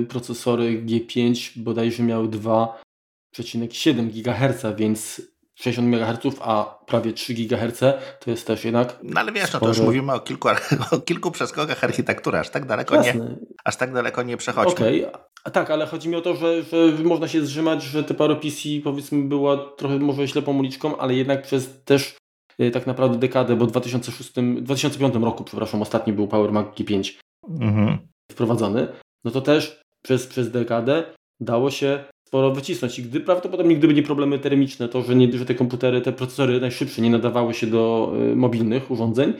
y, 0.00 0.06
procesory 0.08 0.82
G5 0.86 1.50
bodajże 1.56 2.02
miały 2.02 2.28
2,7 2.28 4.10
GHz, 4.10 4.76
więc 4.76 5.22
60 5.56 5.94
MHz, 5.94 6.36
a 6.40 6.78
prawie 6.86 7.12
3 7.12 7.34
GHz 7.34 7.80
to 8.20 8.30
jest 8.30 8.46
też 8.46 8.64
jednak. 8.64 8.98
No 9.02 9.20
ale 9.20 9.32
wiesz, 9.32 9.52
no 9.52 9.60
to 9.60 9.68
już 9.68 9.80
mówimy 9.80 10.12
o 10.12 10.20
kilku, 10.20 10.48
o 10.92 10.98
kilku 10.98 11.30
przeskokach 11.30 11.84
architektury, 11.84 12.38
aż 12.38 12.50
tak 12.50 12.66
daleko 12.66 13.02
nie, 13.02 13.14
aż 13.64 13.76
tak 13.76 13.92
daleko 13.92 14.22
nie 14.22 14.36
przechodźmy. 14.36 14.86
Okej, 14.86 15.06
okay. 15.06 15.52
tak, 15.52 15.70
ale 15.70 15.86
chodzi 15.86 16.08
mi 16.08 16.16
o 16.16 16.20
to, 16.20 16.36
że, 16.36 16.62
że 16.62 17.04
można 17.04 17.28
się 17.28 17.46
zrzymać, 17.46 17.82
że 17.82 18.04
te 18.04 18.14
PowerPC 18.14 18.68
powiedzmy 18.84 19.28
była 19.28 19.56
trochę 19.56 19.98
może 19.98 20.28
ślepą 20.28 20.58
uliczką, 20.58 20.96
ale 20.96 21.14
jednak 21.14 21.42
przez 21.42 21.84
też 21.84 22.16
e, 22.58 22.70
tak 22.70 22.86
naprawdę 22.86 23.18
dekadę, 23.18 23.56
bo 23.56 23.66
w 23.66 23.70
2006, 23.70 24.32
2005 24.60 25.14
roku, 25.14 25.44
przepraszam, 25.44 25.82
ostatni 25.82 26.12
był 26.12 26.28
Power 26.28 26.52
Mac 26.52 26.66
G5 26.66 27.12
mhm. 27.48 27.98
wprowadzony, 28.32 28.88
no 29.24 29.30
to 29.30 29.40
też 29.40 29.80
przez, 30.02 30.26
przez 30.26 30.50
dekadę 30.50 31.14
dało 31.40 31.70
się 31.70 32.04
sporo 32.36 32.50
wycisnąć. 32.50 32.98
I 32.98 33.02
gdy 33.02 33.20
prawdopodobnie 33.20 33.76
gdyby 33.76 33.94
nie 33.94 34.02
problemy 34.02 34.38
termiczne, 34.38 34.88
to 34.88 35.02
że, 35.02 35.14
nie, 35.14 35.38
że 35.38 35.46
te 35.46 35.54
komputery, 35.54 36.00
te 36.00 36.12
procesory 36.12 36.60
najszybsze 36.60 37.02
nie 37.02 37.10
nadawały 37.10 37.54
się 37.54 37.66
do 37.66 38.12
y, 38.32 38.36
mobilnych 38.36 38.90
urządzeń, 38.90 39.34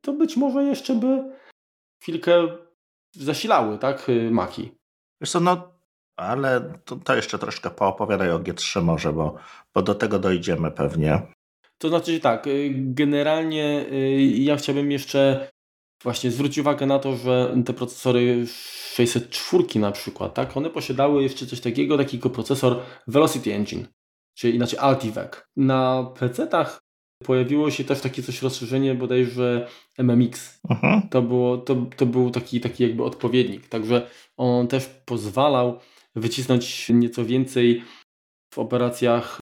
to 0.00 0.12
być 0.12 0.36
może 0.36 0.64
jeszcze 0.64 0.94
by 0.94 1.24
chwilkę 2.02 2.48
zasilały, 3.12 3.78
tak, 3.78 4.08
y, 4.08 4.30
Maki. 4.30 4.70
Wiesz 5.20 5.30
co, 5.30 5.40
no, 5.40 5.72
ale 6.16 6.78
to, 6.84 6.96
to 6.96 7.16
jeszcze 7.16 7.38
troszkę 7.38 7.70
poopowiadaj 7.70 8.30
o 8.30 8.38
G3 8.38 8.82
może, 8.82 9.12
bo, 9.12 9.36
bo 9.74 9.82
do 9.82 9.94
tego 9.94 10.18
dojdziemy 10.18 10.70
pewnie. 10.70 11.22
To 11.78 11.88
znaczy, 11.88 12.20
tak, 12.20 12.46
y, 12.46 12.72
generalnie 12.76 13.84
ja 14.34 14.56
chciałbym 14.56 14.92
jeszcze 14.92 15.48
właśnie 16.02 16.30
zwrócić 16.30 16.58
uwagę 16.58 16.86
na 16.86 16.98
to, 16.98 17.16
że 17.16 17.56
te 17.66 17.72
procesory 17.72 18.46
604 18.46 19.64
na 19.74 19.92
przykład, 19.92 20.34
tak, 20.34 20.56
one 20.56 20.70
posiadały 20.70 21.22
jeszcze 21.22 21.46
coś 21.46 21.60
takiego, 21.60 21.98
takiego 21.98 22.30
procesor 22.30 22.82
Velocity 23.06 23.54
Engine, 23.54 23.86
czyli 24.34 24.54
inaczej 24.54 24.78
Altivec. 24.78 25.30
Na 25.56 26.10
PC-tach 26.18 26.78
pojawiło 27.24 27.70
się 27.70 27.84
też 27.84 28.00
takie 28.00 28.22
coś 28.22 28.42
rozszerzenie 28.42 28.94
bodajże 28.94 29.68
MMX. 29.98 30.60
Mhm. 30.70 31.08
To, 31.08 31.22
było, 31.22 31.58
to, 31.58 31.86
to 31.96 32.06
był 32.06 32.30
taki, 32.30 32.60
taki 32.60 32.82
jakby 32.82 33.04
odpowiednik, 33.04 33.68
także 33.68 34.10
on 34.36 34.68
też 34.68 34.86
pozwalał 35.04 35.80
wycisnąć 36.14 36.88
nieco 36.88 37.24
więcej 37.24 37.82
w 38.54 38.58
operacjach 38.58 39.40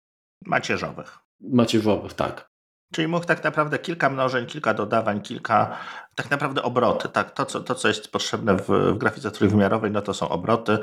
macierzowych. 0.45 1.19
Macierzowych, 1.41 2.13
tak. 2.13 2.47
Czyli 2.93 3.08
mógł 3.08 3.26
tak 3.26 3.43
naprawdę 3.43 3.80
kilka 3.80 4.10
mnożeń, 4.10 4.45
kilka 4.45 4.73
dodawań, 4.73 5.21
kilka 5.21 5.78
tak 6.15 6.32
naprawdę 6.32 6.63
obroty. 6.63 7.10
Tak? 7.10 7.32
To, 7.32 7.45
co, 7.45 7.60
to, 7.62 7.76
co 7.76 7.88
jest 7.88 8.12
potrzebne 8.12 8.56
w, 8.56 8.67
w 8.67 8.97
grafice 8.97 9.32
trójwymiarowej, 9.32 9.91
no 9.91 10.02
to 10.02 10.13
są 10.13 10.30
obroty, 10.30 10.78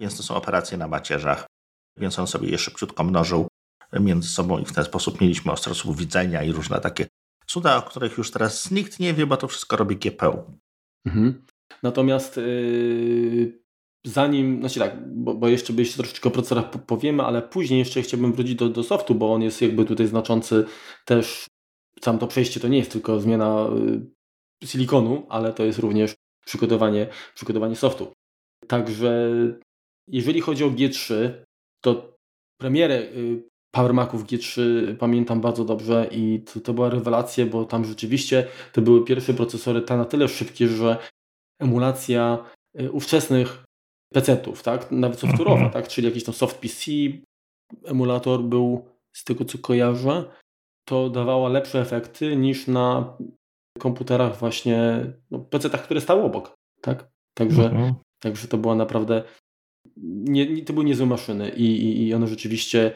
więc 0.00 0.16
to 0.16 0.22
są 0.22 0.34
operacje 0.34 0.78
na 0.78 0.88
macierzach. 0.88 1.46
Więc 1.98 2.18
on 2.18 2.26
sobie 2.26 2.48
je 2.48 2.58
szybciutko 2.58 3.04
mnożył 3.04 3.48
między 3.92 4.28
sobą 4.28 4.58
i 4.58 4.64
w 4.64 4.72
ten 4.72 4.84
sposób 4.84 5.20
mieliśmy 5.20 5.52
ostrosów 5.52 5.96
widzenia 5.96 6.42
i 6.42 6.52
różne 6.52 6.80
takie 6.80 7.06
cuda, 7.46 7.76
o 7.76 7.82
których 7.82 8.18
już 8.18 8.30
teraz 8.30 8.70
nikt 8.70 9.00
nie 9.00 9.14
wie, 9.14 9.26
bo 9.26 9.36
to 9.36 9.48
wszystko 9.48 9.76
robi 9.76 9.96
GPU. 9.96 10.58
Mhm. 11.06 11.44
Natomiast 11.82 12.36
yy, 12.36 13.65
zanim, 14.06 14.60
znaczy 14.60 14.80
tak, 14.80 15.14
bo, 15.14 15.34
bo 15.34 15.48
jeszcze 15.48 15.72
by 15.72 15.82
jeszcze 15.82 15.96
troszeczkę 15.96 16.28
o 16.28 16.32
procesorach 16.32 16.70
powiemy, 16.70 17.22
ale 17.22 17.42
później 17.42 17.78
jeszcze 17.78 18.02
chciałbym 18.02 18.32
wrócić 18.32 18.54
do, 18.54 18.68
do 18.68 18.82
softu, 18.82 19.14
bo 19.14 19.34
on 19.34 19.42
jest 19.42 19.62
jakby 19.62 19.84
tutaj 19.84 20.06
znaczący 20.06 20.64
też, 21.04 21.46
sam 22.00 22.18
to 22.18 22.26
przejście 22.26 22.60
to 22.60 22.68
nie 22.68 22.78
jest 22.78 22.92
tylko 22.92 23.20
zmiana 23.20 23.68
y, 24.62 24.66
silikonu, 24.66 25.26
ale 25.28 25.52
to 25.52 25.64
jest 25.64 25.78
również 25.78 26.14
przygotowanie, 26.44 27.06
przygotowanie 27.34 27.76
softu. 27.76 28.12
Także 28.68 29.30
jeżeli 30.08 30.40
chodzi 30.40 30.64
o 30.64 30.70
G3, 30.70 31.30
to 31.80 32.16
premierę 32.60 32.94
y, 32.94 33.42
Power 33.74 33.94
Maców 33.94 34.24
G3 34.24 34.60
pamiętam 34.96 35.40
bardzo 35.40 35.64
dobrze 35.64 36.08
i 36.10 36.40
to, 36.40 36.60
to 36.60 36.74
była 36.74 36.90
rewelacja, 36.90 37.46
bo 37.46 37.64
tam 37.64 37.84
rzeczywiście 37.84 38.46
to 38.72 38.82
były 38.82 39.04
pierwsze 39.04 39.34
procesory 39.34 39.82
na 39.88 40.04
tyle 40.04 40.28
szybkie, 40.28 40.68
że 40.68 40.96
emulacja 41.60 42.44
y, 42.80 42.92
ówczesnych 42.92 43.65
PC-ów, 44.16 44.62
tak? 44.62 44.90
Nawet 44.90 45.18
software'owa, 45.20 45.56
mm 45.56 45.68
-hmm. 45.68 45.72
tak? 45.72 45.88
Czyli 45.88 46.06
jakiś 46.06 46.24
tam 46.24 46.34
soft 46.34 46.58
PC, 46.58 46.90
emulator 47.84 48.42
był, 48.42 48.84
z 49.12 49.24
tego 49.24 49.44
co 49.44 49.58
kojarzę, 49.58 50.24
to 50.88 51.10
dawała 51.10 51.48
lepsze 51.48 51.80
efekty 51.80 52.36
niż 52.36 52.66
na 52.66 53.16
komputerach 53.78 54.38
właśnie, 54.38 55.06
no, 55.30 55.38
PC-tach, 55.38 55.82
które 55.82 56.00
stały 56.00 56.22
obok, 56.22 56.54
tak? 56.80 57.08
Także, 57.34 57.62
-hmm. 57.62 57.92
także 58.22 58.48
to 58.48 58.58
była 58.58 58.74
naprawdę, 58.74 59.22
nie, 60.06 60.46
nie, 60.46 60.64
to 60.64 60.72
były 60.72 60.84
niezłe 60.84 61.06
maszyny 61.06 61.48
i, 61.48 61.64
i, 61.64 62.06
i 62.06 62.14
one 62.14 62.26
rzeczywiście 62.26 62.92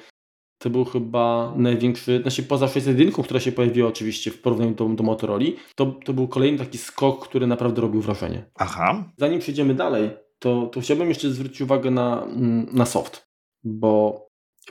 to 0.62 0.70
był 0.70 0.84
chyba 0.84 1.54
największy, 1.56 2.20
znaczy 2.22 2.42
poza 2.42 2.68
601, 2.68 3.24
która 3.24 3.40
się 3.40 3.52
pojawiła 3.52 3.88
oczywiście 3.88 4.30
w 4.30 4.40
porównaniu 4.40 4.74
do, 4.74 4.88
do 4.88 5.04
Motorola, 5.04 5.44
to, 5.74 5.86
to 5.86 6.12
był 6.12 6.28
kolejny 6.28 6.58
taki 6.58 6.78
skok, 6.78 7.28
który 7.28 7.46
naprawdę 7.46 7.80
robił 7.82 8.00
wrażenie. 8.00 8.44
Aha. 8.54 9.12
Zanim 9.16 9.40
przejdziemy 9.40 9.74
dalej, 9.74 10.10
to, 10.40 10.66
to 10.66 10.80
chciałbym 10.80 11.08
jeszcze 11.08 11.30
zwrócić 11.30 11.60
uwagę 11.60 11.90
na, 11.90 12.22
mm, 12.22 12.66
na 12.72 12.86
soft, 12.86 13.28
bo 13.64 14.20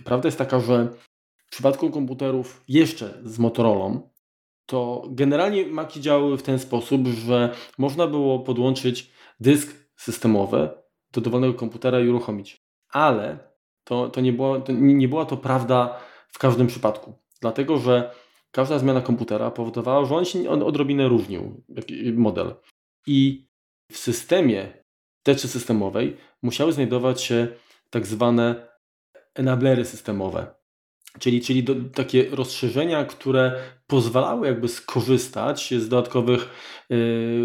prawda 0.06 0.28
jest 0.28 0.38
taka, 0.38 0.60
że 0.60 0.88
w 1.48 1.52
przypadku 1.52 1.90
komputerów 1.90 2.64
jeszcze 2.68 3.22
z 3.24 3.40
Motorola, 3.40 4.00
to 4.66 5.08
generalnie 5.10 5.66
Maki 5.66 6.02
działały 6.02 6.38
w 6.38 6.44
ten 6.44 6.60
sposób, 6.60 7.08
że 7.08 7.56
można 7.78 8.08
było 8.08 8.40
podłączyć 8.40 9.12
dysk 9.40 9.76
systemowy 9.96 10.70
do 11.12 11.22
dowolnego 11.22 11.54
komputera 11.54 12.00
i 12.00 12.08
uruchomić. 12.08 12.58
Ale 12.90 13.40
to, 13.84 14.10
to, 14.10 14.22
nie, 14.22 14.34
było, 14.34 14.60
to 14.60 14.72
nie 14.72 15.08
była 15.08 15.26
to 15.26 15.38
prawda 15.38 16.00
w 16.28 16.40
każdym 16.40 16.68
przypadku. 16.68 17.14
Dlatego, 17.42 17.78
że 17.78 18.12
każda 18.52 18.80
zmiana 18.80 19.02
komputera 19.02 19.52
powodowała, 19.52 20.06
że 20.06 20.16
on 20.16 20.26
się 20.26 20.50
odrobinę 20.50 21.08
różnił, 21.08 21.64
model. 22.14 22.56
I 23.08 23.48
w 23.92 23.98
systemie 23.98 24.79
teczy 25.24 25.48
systemowej 25.48 26.18
musiały 26.42 26.74
znajdować 26.74 27.22
się 27.22 27.48
tak 27.90 28.08
zwane 28.08 28.70
enablery 29.36 29.86
systemowe, 29.86 30.56
czyli, 31.20 31.42
czyli 31.42 31.64
do, 31.64 31.76
takie 31.96 32.30
rozszerzenia, 32.30 33.06
które 33.06 33.56
pozwalały 33.88 34.48
jakby 34.48 34.68
skorzystać 34.68 35.74
z 35.74 35.90
dodatkowych 35.90 36.50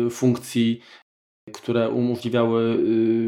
y, 0.06 0.10
funkcji, 0.10 0.80
które 1.52 1.90
umożliwiały 1.90 2.76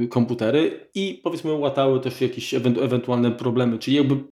y, 0.04 0.08
komputery 0.08 0.90
i 0.94 1.20
powiedzmy 1.24 1.52
łatały 1.52 2.00
też 2.00 2.20
jakieś 2.20 2.54
ewentualne 2.54 3.30
problemy, 3.30 3.78
czyli 3.78 3.96
jakby 3.96 4.24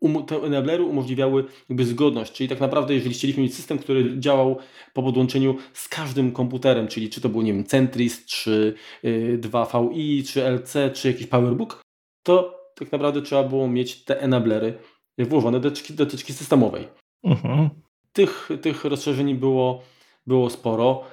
um, 0.00 0.26
te 0.26 0.36
enablery 0.36 0.82
umożliwiały 0.82 1.44
jakby 1.68 1.84
zgodność, 1.84 2.32
czyli 2.32 2.48
tak 2.48 2.60
naprawdę 2.60 2.94
jeżeli 2.94 3.14
chcieliśmy 3.14 3.42
mieć 3.42 3.54
system, 3.54 3.78
który 3.78 4.20
działał 4.20 4.58
po 4.94 5.02
podłączeniu 5.02 5.56
z 5.72 5.88
każdym 5.88 6.32
komputerem, 6.32 6.88
czyli 6.88 7.10
czy 7.10 7.20
to 7.20 7.28
był 7.28 7.42
nie 7.42 7.52
wiem 7.52 7.64
Centris, 7.64 8.24
czy 8.24 8.74
y, 9.04 9.38
2VI, 9.42 10.24
czy 10.32 10.42
LC, 10.42 10.90
czy 10.94 11.08
jakiś 11.08 11.26
Powerbook, 11.26 11.82
to 12.22 12.56
tak 12.74 12.92
naprawdę 12.92 13.22
trzeba 13.22 13.44
było 13.44 13.68
mieć 13.68 14.04
te 14.04 14.20
enablery 14.20 14.78
włożone 15.18 15.60
do 15.60 15.70
teczki, 15.70 15.94
do 15.94 16.06
teczki 16.06 16.32
systemowej. 16.32 16.88
Mhm. 17.24 17.70
Tych, 18.12 18.48
tych 18.62 18.84
rozszerzeń 18.84 19.34
było, 19.34 19.82
było 20.26 20.50
sporo. 20.50 21.04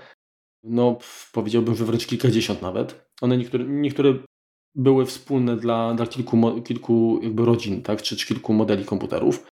No, 0.64 0.98
powiedziałbym, 1.34 1.76
że 1.76 1.86
wręcz 1.86 2.08
kilkadziesiąt 2.08 2.62
nawet. 2.62 3.10
One 3.22 3.38
niektóre, 3.38 3.64
niektóre 3.64 4.14
były 4.76 5.06
wspólne 5.06 5.56
dla, 5.56 5.94
dla 5.94 6.08
kilku, 6.08 6.62
kilku 6.62 7.20
jakby 7.24 7.46
rodzin, 7.46 7.82
tak, 7.82 8.02
czy, 8.02 8.18
czy 8.18 8.28
kilku 8.28 8.54
modeli 8.54 8.86
komputerów, 8.86 9.48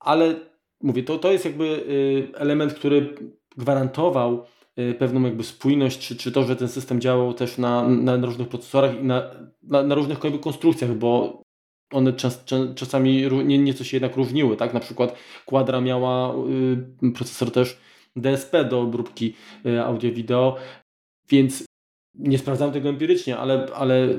ale 0.00 0.34
mówię, 0.82 1.02
to, 1.02 1.18
to 1.18 1.32
jest 1.32 1.44
jakby 1.44 1.64
y, 1.64 2.28
element, 2.34 2.74
który 2.74 3.14
gwarantował 3.56 4.44
y, 4.78 4.94
pewną 4.94 5.22
jakby 5.22 5.44
spójność, 5.44 6.08
czy, 6.08 6.16
czy 6.16 6.32
to, 6.32 6.44
że 6.44 6.56
ten 6.56 6.68
system 6.68 7.00
działał 7.00 7.34
też 7.34 7.58
na, 7.58 7.88
na 7.88 8.16
różnych 8.16 8.48
procesorach 8.48 9.00
i 9.00 9.04
na, 9.04 9.30
na, 9.62 9.82
na 9.82 9.94
różnych 9.94 10.18
konstrukcjach, 10.40 10.94
bo 10.94 11.42
one 11.92 12.12
czas, 12.12 12.44
czasami 12.74 13.28
nie, 13.44 13.58
nieco 13.58 13.84
się 13.84 13.96
jednak 13.96 14.16
różniły, 14.16 14.56
tak? 14.56 14.74
Na 14.74 14.80
przykład 14.80 15.16
Quadra 15.46 15.80
miała 15.80 16.34
y, 17.04 17.12
procesor 17.12 17.50
też 17.50 17.78
DSP 18.16 18.64
do 18.64 18.80
obróbki 18.80 19.34
y, 19.66 19.82
audio-wideo, 19.82 20.56
więc 21.28 21.64
nie 22.14 22.38
sprawdzam 22.38 22.72
tego 22.72 22.88
empirycznie, 22.88 23.36
ale, 23.38 23.66
ale 23.74 24.08
y, 24.08 24.18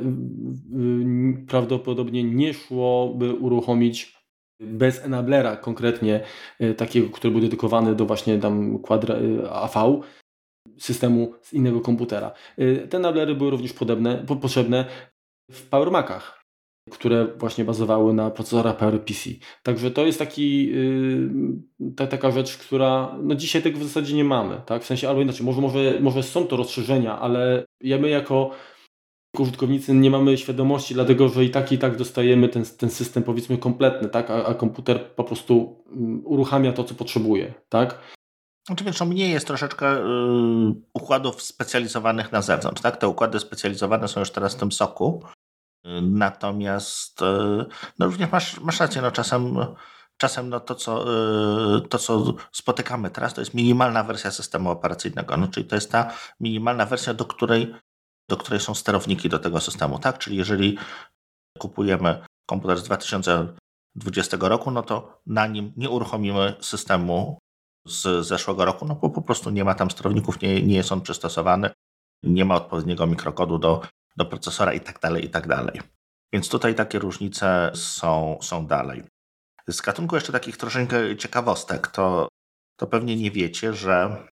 prawdopodobnie 1.48 2.24
nie 2.24 2.54
szłoby 2.54 3.34
uruchomić 3.34 4.16
bez 4.60 5.06
enablera 5.06 5.58
konkretnie 5.58 6.24
takiego, 6.78 7.10
który 7.10 7.32
był 7.32 7.42
dedykowany 7.42 7.96
do 7.96 8.06
właśnie 8.06 8.40
tam 8.40 8.80
AV 9.50 10.02
systemu 10.78 11.34
z 11.42 11.54
innego 11.54 11.82
komputera. 11.82 12.32
Te 12.90 12.98
enablery 12.98 13.36
były 13.36 13.52
również 13.52 13.74
podobne, 13.74 14.26
potrzebne 14.42 14.86
w 15.52 15.70
PowerMacach 15.70 16.45
które 16.92 17.28
właśnie 17.38 17.66
bazowały 17.66 18.14
na 18.14 18.32
procesorach 18.32 18.78
PowerPC. 18.78 19.30
Także 19.64 19.92
to 19.92 20.06
jest 20.06 20.20
taki, 20.20 20.68
yy, 20.68 21.30
ta, 21.96 22.08
taka 22.08 22.32
rzecz, 22.32 22.58
która 22.58 23.16
no 23.24 23.36
dzisiaj 23.36 23.62
tego 23.62 23.80
w 23.80 23.84
zasadzie 23.84 24.16
nie 24.16 24.24
mamy. 24.24 24.62
Tak? 24.66 24.84
W 24.84 24.86
sensie 24.86 25.10
albo 25.10 25.22
inaczej, 25.22 25.46
może, 25.46 25.62
może, 25.62 26.00
może 26.00 26.24
są 26.24 26.48
to 26.48 26.58
rozszerzenia, 26.58 27.20
ale 27.20 27.66
ja 27.82 27.98
my 27.98 28.10
jako 28.10 28.52
użytkownicy 29.40 29.94
nie 29.94 30.10
mamy 30.10 30.38
świadomości, 30.38 30.94
dlatego 30.94 31.30
że 31.30 31.46
i 31.46 31.50
tak 31.50 31.72
i 31.72 31.78
tak 31.78 31.98
dostajemy 31.98 32.50
ten, 32.50 32.66
ten 32.78 32.90
system 32.90 33.24
powiedzmy 33.24 33.58
kompletny, 33.58 34.10
tak? 34.10 34.30
a, 34.30 34.46
a 34.46 34.54
komputer 34.54 35.16
po 35.16 35.24
prostu 35.24 35.84
mm, 35.92 36.22
uruchamia 36.26 36.74
to, 36.74 36.84
co 36.84 36.96
potrzebuje. 36.96 37.54
Tak? 37.70 38.00
Oczywiście 38.70 39.06
mniej 39.06 39.32
jest 39.32 39.48
troszeczkę 39.48 39.94
yy, 39.94 40.76
układów 40.94 41.42
specjalizowanych 41.42 42.32
na 42.32 42.42
zewnątrz. 42.42 42.82
Tak? 42.82 42.98
Te 42.98 43.08
układy 43.08 43.40
specjalizowane 43.40 44.08
są 44.08 44.20
już 44.20 44.32
teraz 44.32 44.56
w 44.56 44.60
tym 44.60 44.72
soku, 44.72 45.24
Natomiast 46.02 47.22
e, 47.22 47.66
no 48.00 48.06
również 48.06 48.32
masz, 48.32 48.60
masz 48.60 48.80
rację, 48.80 49.02
no 49.02 49.12
czasem, 49.12 49.58
czasem 50.18 50.50
no 50.50 50.60
to, 50.60 50.76
co, 50.76 51.06
e, 51.78 51.82
to, 51.82 51.98
co 51.98 52.34
spotykamy 52.52 53.10
teraz, 53.10 53.34
to 53.34 53.42
jest 53.42 53.54
minimalna 53.54 54.04
wersja 54.04 54.32
systemu 54.32 54.70
operacyjnego, 54.70 55.38
no 55.38 55.48
czyli 55.48 55.66
to 55.66 55.76
jest 55.76 55.92
ta 55.92 56.14
minimalna 56.40 56.86
wersja, 56.86 57.14
do 57.14 57.26
której, 57.26 57.76
do 58.30 58.38
której 58.38 58.60
są 58.60 58.76
sterowniki 58.76 59.30
do 59.30 59.40
tego 59.40 59.62
systemu, 59.62 60.00
tak? 60.00 60.18
Czyli 60.18 60.38
jeżeli 60.38 60.78
kupujemy 61.58 62.26
komputer 62.46 62.78
z 62.80 62.84
2020 62.84 64.38
roku, 64.40 64.72
no 64.72 64.84
to 64.84 65.22
na 65.26 65.48
nim 65.48 65.74
nie 65.78 65.90
uruchomimy 65.90 66.56
systemu 66.62 67.40
z 67.88 68.28
zeszłego 68.28 68.66
roku, 68.66 68.86
no 68.86 68.96
bo 68.96 69.10
po 69.10 69.22
prostu 69.22 69.50
nie 69.50 69.64
ma 69.64 69.76
tam 69.76 69.92
sterowników, 69.92 70.42
nie, 70.42 70.62
nie 70.62 70.76
jest 70.76 70.92
on 70.92 71.02
przystosowany, 71.02 71.70
nie 72.24 72.46
ma 72.46 72.56
odpowiedniego 72.56 73.08
mikrokodu 73.08 73.58
do 73.58 73.82
do 74.18 74.26
procesora 74.26 74.74
i 74.74 74.80
tak 74.80 75.00
dalej, 75.00 75.26
i 75.26 75.30
tak 75.30 75.48
dalej. 75.48 75.82
Więc 76.34 76.50
tutaj 76.50 76.76
takie 76.76 77.00
różnice 77.00 77.72
są, 77.76 78.38
są 78.42 78.68
dalej. 78.68 79.04
Z 79.70 79.82
gatunku 79.82 80.16
jeszcze 80.16 80.32
takich 80.32 80.58
troszeczkę 80.58 81.18
ciekawostek, 81.18 81.88
to, 81.88 82.28
to 82.80 82.88
pewnie 82.88 83.16
nie 83.16 83.32
wiecie, 83.32 83.74
że 83.74 84.28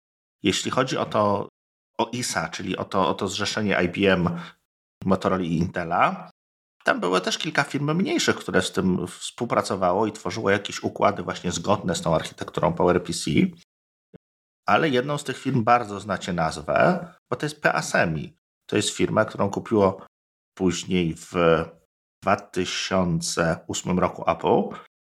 jeśli 0.42 0.70
chodzi 0.70 0.96
o 0.96 1.04
to, 1.04 1.48
o 1.98 2.10
ISA, 2.12 2.48
czyli 2.48 2.76
o 2.76 2.84
to, 2.84 3.08
o 3.08 3.14
to 3.14 3.28
zrzeszenie 3.28 3.82
IBM, 3.84 4.28
Motorola 5.04 5.42
i 5.42 5.52
Intela, 5.52 6.30
tam 6.84 7.00
było 7.00 7.20
też 7.20 7.38
kilka 7.38 7.62
firm 7.62 7.94
mniejszych, 7.94 8.36
które 8.36 8.62
z 8.62 8.72
tym 8.72 9.06
współpracowało 9.06 10.06
i 10.06 10.12
tworzyło 10.12 10.50
jakieś 10.50 10.82
układy 10.82 11.22
właśnie 11.22 11.52
zgodne 11.52 11.94
z 11.94 12.02
tą 12.02 12.14
architekturą 12.14 12.72
PowerPC. 12.72 13.30
Ale 14.66 14.88
jedną 14.88 15.18
z 15.18 15.24
tych 15.24 15.38
firm 15.38 15.64
bardzo 15.64 16.00
znacie 16.00 16.32
nazwę, 16.32 17.08
bo 17.30 17.36
to 17.36 17.46
jest 17.46 17.62
PASEMI. 17.62 18.36
To 18.70 18.76
jest 18.76 18.90
firma, 18.90 19.24
którą 19.24 19.50
kupiło 19.50 20.06
później 20.54 21.14
w 21.14 21.34
2008 22.22 23.98
roku 23.98 24.30
Apple, 24.30 24.62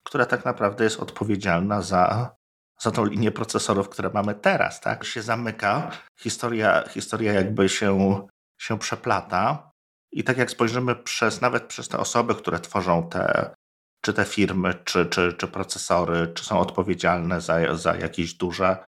która 0.06 0.26
tak 0.26 0.46
naprawdę 0.46 0.84
jest 0.84 1.00
odpowiedzialna 1.00 1.82
za, 1.82 2.36
za 2.82 2.92
tą 2.92 3.06
linię 3.06 3.32
procesorów, 3.32 3.90
które 3.90 4.10
mamy 4.14 4.36
teraz. 4.36 4.82
Tak? 4.82 5.04
Się 5.04 5.22
zamyka, 5.22 5.92
historia, 6.20 6.84
historia 6.90 7.34
jakby 7.34 7.70
się, 7.70 8.20
się 8.62 8.80
przeplata. 8.80 9.72
I 10.12 10.24
tak 10.24 10.38
jak 10.38 10.52
spojrzymy 10.52 10.96
przez, 10.96 11.42
nawet 11.42 11.64
przez 11.64 11.88
te 11.88 12.00
osoby, 12.00 12.36
które 12.36 12.60
tworzą 12.60 13.10
te, 13.10 13.54
czy 14.02 14.14
te 14.14 14.26
firmy, 14.26 14.74
czy, 14.84 15.06
czy, 15.06 15.34
czy 15.34 15.48
procesory, 15.48 16.28
czy 16.28 16.46
są 16.46 16.60
odpowiedzialne 16.60 17.42
za, 17.42 17.76
za 17.76 17.96
jakieś 17.96 18.34
duże, 18.34 18.86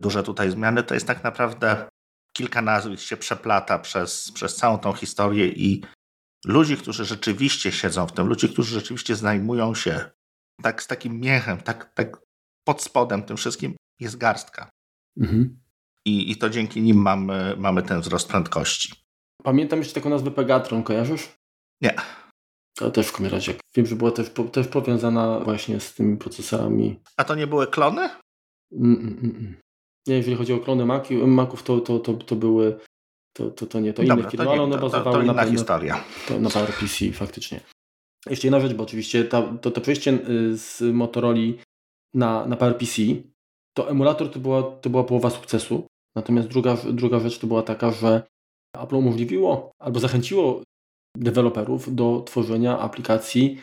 duże 0.00 0.22
tutaj 0.22 0.50
zmiany, 0.50 0.82
to 0.82 0.94
jest 0.94 1.06
tak 1.06 1.24
naprawdę 1.24 1.88
kilka 2.38 2.62
nazwisk 2.62 3.02
się 3.02 3.16
przeplata 3.16 3.78
przez, 3.78 4.32
przez 4.32 4.56
całą 4.56 4.78
tą 4.78 4.92
historię 4.92 5.48
i 5.48 5.84
ludzi, 6.44 6.76
którzy 6.76 7.04
rzeczywiście 7.04 7.72
siedzą 7.72 8.06
w 8.06 8.12
tym, 8.12 8.26
ludzi, 8.26 8.48
którzy 8.48 8.74
rzeczywiście 8.74 9.16
zajmują 9.16 9.74
się 9.74 10.10
tak 10.62 10.82
z 10.82 10.86
takim 10.86 11.20
miechem, 11.20 11.58
tak, 11.58 11.92
tak 11.94 12.20
pod 12.64 12.82
spodem 12.82 13.22
tym 13.22 13.36
wszystkim, 13.36 13.76
jest 14.00 14.16
garstka. 14.16 14.70
Mhm. 15.20 15.60
I, 16.04 16.30
I 16.30 16.36
to 16.36 16.50
dzięki 16.50 16.82
nim 16.82 16.96
mamy, 16.96 17.54
mamy 17.58 17.82
ten 17.82 18.00
wzrost 18.00 18.28
prędkości. 18.28 18.92
Pamiętam 19.42 19.78
jeszcze 19.78 19.94
taką 19.94 20.10
nazwę 20.10 20.30
Pegatron, 20.30 20.82
kojarzysz? 20.82 21.28
Nie. 21.80 21.94
To 22.74 22.90
też 22.90 23.06
w 23.06 23.12
takim 23.12 23.26
razie. 23.26 23.54
Wiem, 23.76 23.86
że 23.86 23.96
była 23.96 24.10
też, 24.10 24.30
też 24.52 24.68
powiązana 24.68 25.40
właśnie 25.40 25.80
z 25.80 25.94
tymi 25.94 26.16
procesorami. 26.16 27.00
A 27.16 27.24
to 27.24 27.34
nie 27.34 27.46
były 27.46 27.66
klony? 27.66 28.10
Mm, 28.72 28.96
mm, 28.96 29.18
mm. 29.18 29.67
Nie, 30.08 30.14
jeżeli 30.14 30.36
chodzi 30.36 30.52
o 30.52 30.58
klony 30.58 30.86
Mac, 30.86 31.08
Maców, 31.26 31.62
to, 31.62 31.80
to, 31.80 31.98
to, 31.98 32.14
to 32.14 32.36
były 32.36 32.78
to, 33.38 33.50
to, 33.50 33.66
to 33.66 33.80
nie, 33.80 33.92
to 33.92 34.02
inne 34.02 34.30
firmy, 34.30 34.50
ale 34.50 34.62
one 34.62 34.78
bazowały 34.78 35.20
to, 35.20 35.26
to 35.26 35.34
na, 35.34 35.44
historia. 35.46 36.04
To, 36.28 36.40
na 36.40 36.50
PowerPC 36.50 37.12
faktycznie. 37.12 37.60
Jeszcze 38.30 38.46
jedna 38.46 38.60
rzecz, 38.60 38.74
bo 38.74 38.82
oczywiście 38.82 39.24
ta, 39.24 39.42
to, 39.42 39.70
to 39.70 39.80
przejście 39.80 40.12
y, 40.12 40.56
z 40.58 40.82
Motorola 40.94 41.38
na, 42.14 42.46
na 42.46 42.56
PowerPC, 42.56 43.02
to 43.74 43.90
emulator 43.90 44.30
to 44.30 44.38
była, 44.38 44.62
to 44.62 44.90
była 44.90 45.04
połowa 45.04 45.30
sukcesu. 45.30 45.86
Natomiast 46.16 46.48
druga, 46.48 46.76
druga 46.92 47.20
rzecz 47.20 47.38
to 47.38 47.46
była 47.46 47.62
taka, 47.62 47.92
że 47.92 48.22
Apple 48.82 48.96
umożliwiło 48.96 49.70
albo 49.82 50.00
zachęciło 50.00 50.62
deweloperów 51.16 51.94
do 51.94 52.22
tworzenia 52.26 52.78
aplikacji 52.78 53.60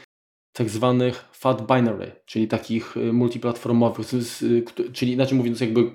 tak 0.54 0.70
zwanych 0.70 1.26
fat 1.32 1.68
binary, 1.68 2.12
czyli 2.26 2.48
takich 2.48 2.98
y, 2.98 3.14
multiplatformowych, 3.14 4.08
czyli 4.94 5.12
inaczej 5.12 5.38
mówiąc 5.38 5.62
jakby 5.62 5.92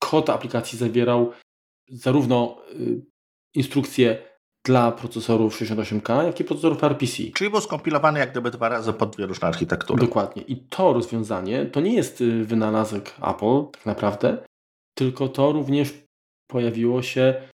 kod 0.00 0.30
aplikacji 0.30 0.78
zawierał 0.78 1.32
zarówno 1.90 2.62
y, 2.72 3.02
instrukcje 3.54 4.30
dla 4.64 4.92
procesorów 4.92 5.60
68K, 5.60 6.24
jak 6.24 6.40
i 6.40 6.44
procesorów 6.44 6.78
PowerPC. 6.78 7.16
Czyli 7.34 7.50
był 7.50 7.60
skompilowany 7.60 8.18
jak 8.18 8.30
gdyby 8.30 8.50
dwa 8.50 8.68
razy 8.68 8.92
pod 8.92 9.16
dwie 9.16 9.26
różne 9.26 9.48
architektury. 9.48 10.00
Dokładnie. 10.00 10.42
I 10.42 10.56
to 10.56 10.92
rozwiązanie 10.92 11.66
to 11.66 11.80
nie 11.80 11.94
jest 11.94 12.20
y, 12.20 12.44
wynalazek 12.44 13.14
Apple 13.22 13.70
tak 13.72 13.86
naprawdę, 13.86 14.44
tylko 14.94 15.28
to 15.28 15.52
również 15.52 15.94
pojawiło 16.50 17.02
się 17.02 17.48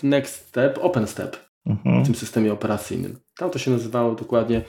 w 0.00 0.02
Next 0.02 0.48
Step, 0.48 0.78
Open 0.82 1.06
Step. 1.06 1.48
mhm. 1.66 2.02
w 2.02 2.06
tym 2.06 2.14
systemie 2.14 2.52
operacyjnym. 2.52 3.18
Tam 3.36 3.50
to 3.50 3.58
się 3.58 3.70
nazywało 3.70 4.14
dokładnie 4.14 4.64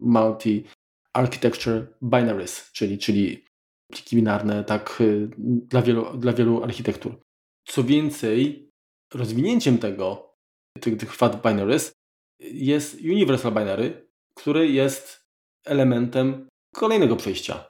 Multi 0.00 0.64
Architecture 1.12 1.86
Binaries, 2.02 2.70
czyli, 2.72 2.98
czyli 2.98 3.44
pliki 3.92 4.16
binarne 4.16 4.64
tak 4.64 5.00
y, 5.00 5.30
dla 5.38 5.82
wielu, 5.82 6.16
dla 6.18 6.32
wielu 6.32 6.62
architektur. 6.62 7.20
Co 7.68 7.84
więcej, 7.84 8.70
rozwinięciem 9.14 9.78
tego, 9.78 10.34
tych, 10.80 10.96
tych 10.96 11.14
FAT 11.14 11.42
binaries 11.42 11.92
jest 12.40 13.00
Universal 13.00 13.52
Binary, 13.52 14.08
który 14.38 14.68
jest 14.68 15.24
elementem 15.66 16.48
kolejnego 16.74 17.16
przejścia, 17.16 17.64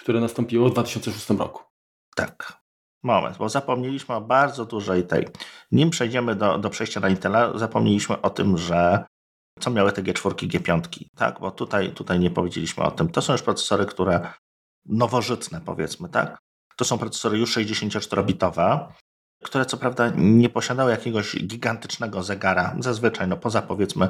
które 0.00 0.20
nastąpiło 0.20 0.68
w 0.68 0.72
2006 0.72 1.30
roku. 1.30 1.62
Tak. 2.16 2.64
Moment, 3.02 3.38
bo 3.38 3.48
zapomnieliśmy 3.48 4.14
o 4.14 4.20
bardzo 4.20 4.64
dużej 4.64 5.06
tej. 5.06 5.26
Nim 5.72 5.90
przejdziemy 5.90 6.36
do, 6.36 6.58
do 6.58 6.70
przejścia 6.70 7.00
na 7.00 7.08
Intela, 7.08 7.58
zapomnieliśmy 7.58 8.20
o 8.20 8.30
tym, 8.30 8.58
że 8.58 9.04
co 9.60 9.70
miały 9.70 9.92
te 9.92 10.02
G4, 10.02 10.48
G5, 10.48 11.04
tak? 11.16 11.40
Bo 11.40 11.50
tutaj, 11.50 11.92
tutaj 11.92 12.18
nie 12.18 12.30
powiedzieliśmy 12.30 12.84
o 12.84 12.90
tym. 12.90 13.08
To 13.08 13.22
są 13.22 13.32
już 13.32 13.42
procesory, 13.42 13.86
które 13.86 14.32
nowożytne, 14.86 15.60
powiedzmy, 15.60 16.08
tak? 16.08 16.38
To 16.76 16.84
są 16.84 16.98
procesory 16.98 17.38
już 17.38 17.56
64-bitowe, 17.56 18.86
które 19.44 19.66
co 19.66 19.76
prawda 19.76 20.12
nie 20.16 20.48
posiadały 20.48 20.90
jakiegoś 20.90 21.36
gigantycznego 21.36 22.22
zegara, 22.22 22.76
zazwyczaj, 22.78 23.28
no 23.28 23.36
poza 23.36 23.62
powiedzmy 23.62 24.08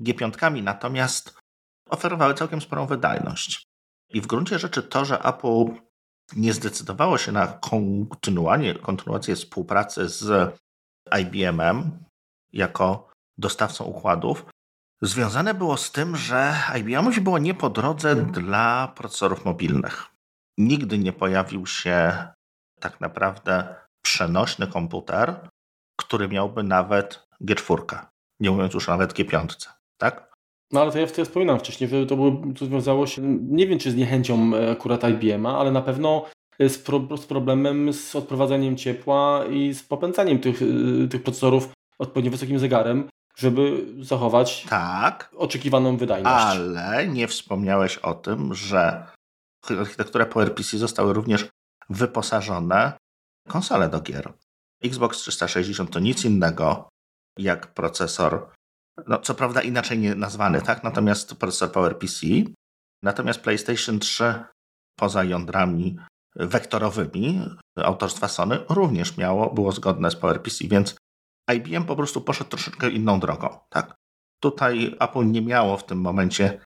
G5, 0.00 0.62
natomiast 0.62 1.38
oferowały 1.90 2.34
całkiem 2.34 2.60
sporą 2.60 2.86
wydajność. 2.86 3.64
I 4.12 4.20
w 4.20 4.26
gruncie 4.26 4.58
rzeczy 4.58 4.82
to, 4.82 5.04
że 5.04 5.22
Apple 5.22 5.64
nie 6.36 6.52
zdecydowało 6.52 7.18
się 7.18 7.32
na 7.32 7.46
kontynuowanie, 7.46 8.74
kontynuację 8.74 9.36
współpracy 9.36 10.08
z 10.08 10.54
IBM-em 11.20 12.04
jako 12.52 13.10
dostawcą 13.38 13.84
układów, 13.84 14.46
związane 15.02 15.54
było 15.54 15.76
z 15.76 15.92
tym, 15.92 16.16
że 16.16 16.54
IBM 16.78 17.22
było 17.22 17.38
nie 17.38 17.54
po 17.54 17.70
drodze 17.70 18.16
dla 18.16 18.92
procesorów 18.96 19.44
mobilnych. 19.44 20.13
Nigdy 20.58 20.98
nie 20.98 21.12
pojawił 21.12 21.66
się 21.66 22.26
tak 22.80 23.00
naprawdę 23.00 23.74
przenośny 24.02 24.66
komputer, 24.66 25.48
który 25.96 26.28
miałby 26.28 26.62
nawet 26.62 27.28
G4, 27.40 28.06
nie 28.40 28.50
mówiąc 28.50 28.74
już 28.74 28.88
nawet 28.88 29.12
G5, 29.12 29.68
tak? 29.98 30.34
No 30.72 30.80
ale 30.80 30.92
to 30.92 30.98
ja 30.98 31.06
wtedy 31.06 31.24
wspominam 31.24 31.58
wcześniej, 31.58 31.90
że 31.90 32.06
to, 32.06 32.16
było, 32.16 32.42
to 32.58 32.66
związało 32.66 33.06
się, 33.06 33.22
nie 33.40 33.66
wiem 33.66 33.78
czy 33.78 33.90
z 33.90 33.94
niechęcią 33.94 34.54
e, 34.54 34.70
akurat 34.70 35.04
IBM-a, 35.04 35.58
ale 35.58 35.72
na 35.72 35.82
pewno 35.82 36.24
z, 36.60 36.78
pro, 36.78 37.16
z 37.16 37.26
problemem 37.26 37.92
z 37.92 38.16
odprowadzaniem 38.16 38.76
ciepła 38.76 39.44
i 39.50 39.74
z 39.74 39.82
popędzaniem 39.82 40.38
tych, 40.38 40.62
e, 40.62 41.08
tych 41.08 41.22
procesorów 41.22 41.68
odpowiednio 41.98 42.30
wysokim 42.30 42.58
zegarem, 42.58 43.08
żeby 43.36 43.86
zachować 44.00 44.66
tak, 44.70 45.30
oczekiwaną 45.36 45.96
wydajność. 45.96 46.44
Ale 46.46 47.08
nie 47.08 47.28
wspomniałeś 47.28 47.98
o 47.98 48.14
tym, 48.14 48.54
że 48.54 49.06
architektura 49.70 50.26
PowerPC 50.26 50.78
zostały 50.78 51.12
również 51.12 51.48
wyposażone 51.90 52.92
konsole 53.48 53.88
do 53.88 54.00
gier. 54.00 54.32
Xbox 54.82 55.18
360 55.18 55.90
to 55.90 56.00
nic 56.00 56.24
innego 56.24 56.88
jak 57.38 57.74
procesor, 57.74 58.52
no 59.06 59.18
co 59.18 59.34
prawda 59.34 59.62
inaczej 59.62 59.98
nie 59.98 60.14
nazwany, 60.14 60.62
tak? 60.62 60.84
Natomiast 60.84 61.34
procesor 61.34 61.72
PowerPC. 61.72 62.26
Natomiast 63.02 63.40
PlayStation 63.40 63.98
3 63.98 64.44
poza 64.98 65.24
jądrami 65.24 65.96
wektorowymi 66.36 67.48
autorstwa 67.76 68.28
Sony 68.28 68.58
również 68.68 69.16
miało, 69.16 69.54
było 69.54 69.72
zgodne 69.72 70.10
z 70.10 70.16
PowerPC, 70.16 70.64
więc 70.68 70.96
IBM 71.54 71.84
po 71.84 71.96
prostu 71.96 72.20
poszedł 72.20 72.50
troszeczkę 72.50 72.90
inną 72.90 73.20
drogą, 73.20 73.58
tak? 73.70 73.94
Tutaj 74.40 74.96
Apple 75.00 75.26
nie 75.30 75.42
miało 75.42 75.76
w 75.76 75.86
tym 75.86 76.00
momencie 76.00 76.60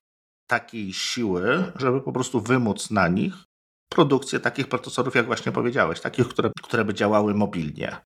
takiej 0.49 0.93
siły, 0.93 1.71
żeby 1.75 2.01
po 2.01 2.11
prostu 2.11 2.41
wymóc 2.41 2.91
na 2.91 3.07
nich 3.07 3.33
produkcję 3.89 4.39
takich 4.39 4.67
procesorów, 4.67 5.15
jak 5.15 5.25
właśnie 5.25 5.51
powiedziałeś, 5.51 5.99
takich, 5.99 6.27
które, 6.27 6.51
które 6.63 6.85
by 6.85 6.93
działały 6.93 7.33
mobilnie. 7.33 7.97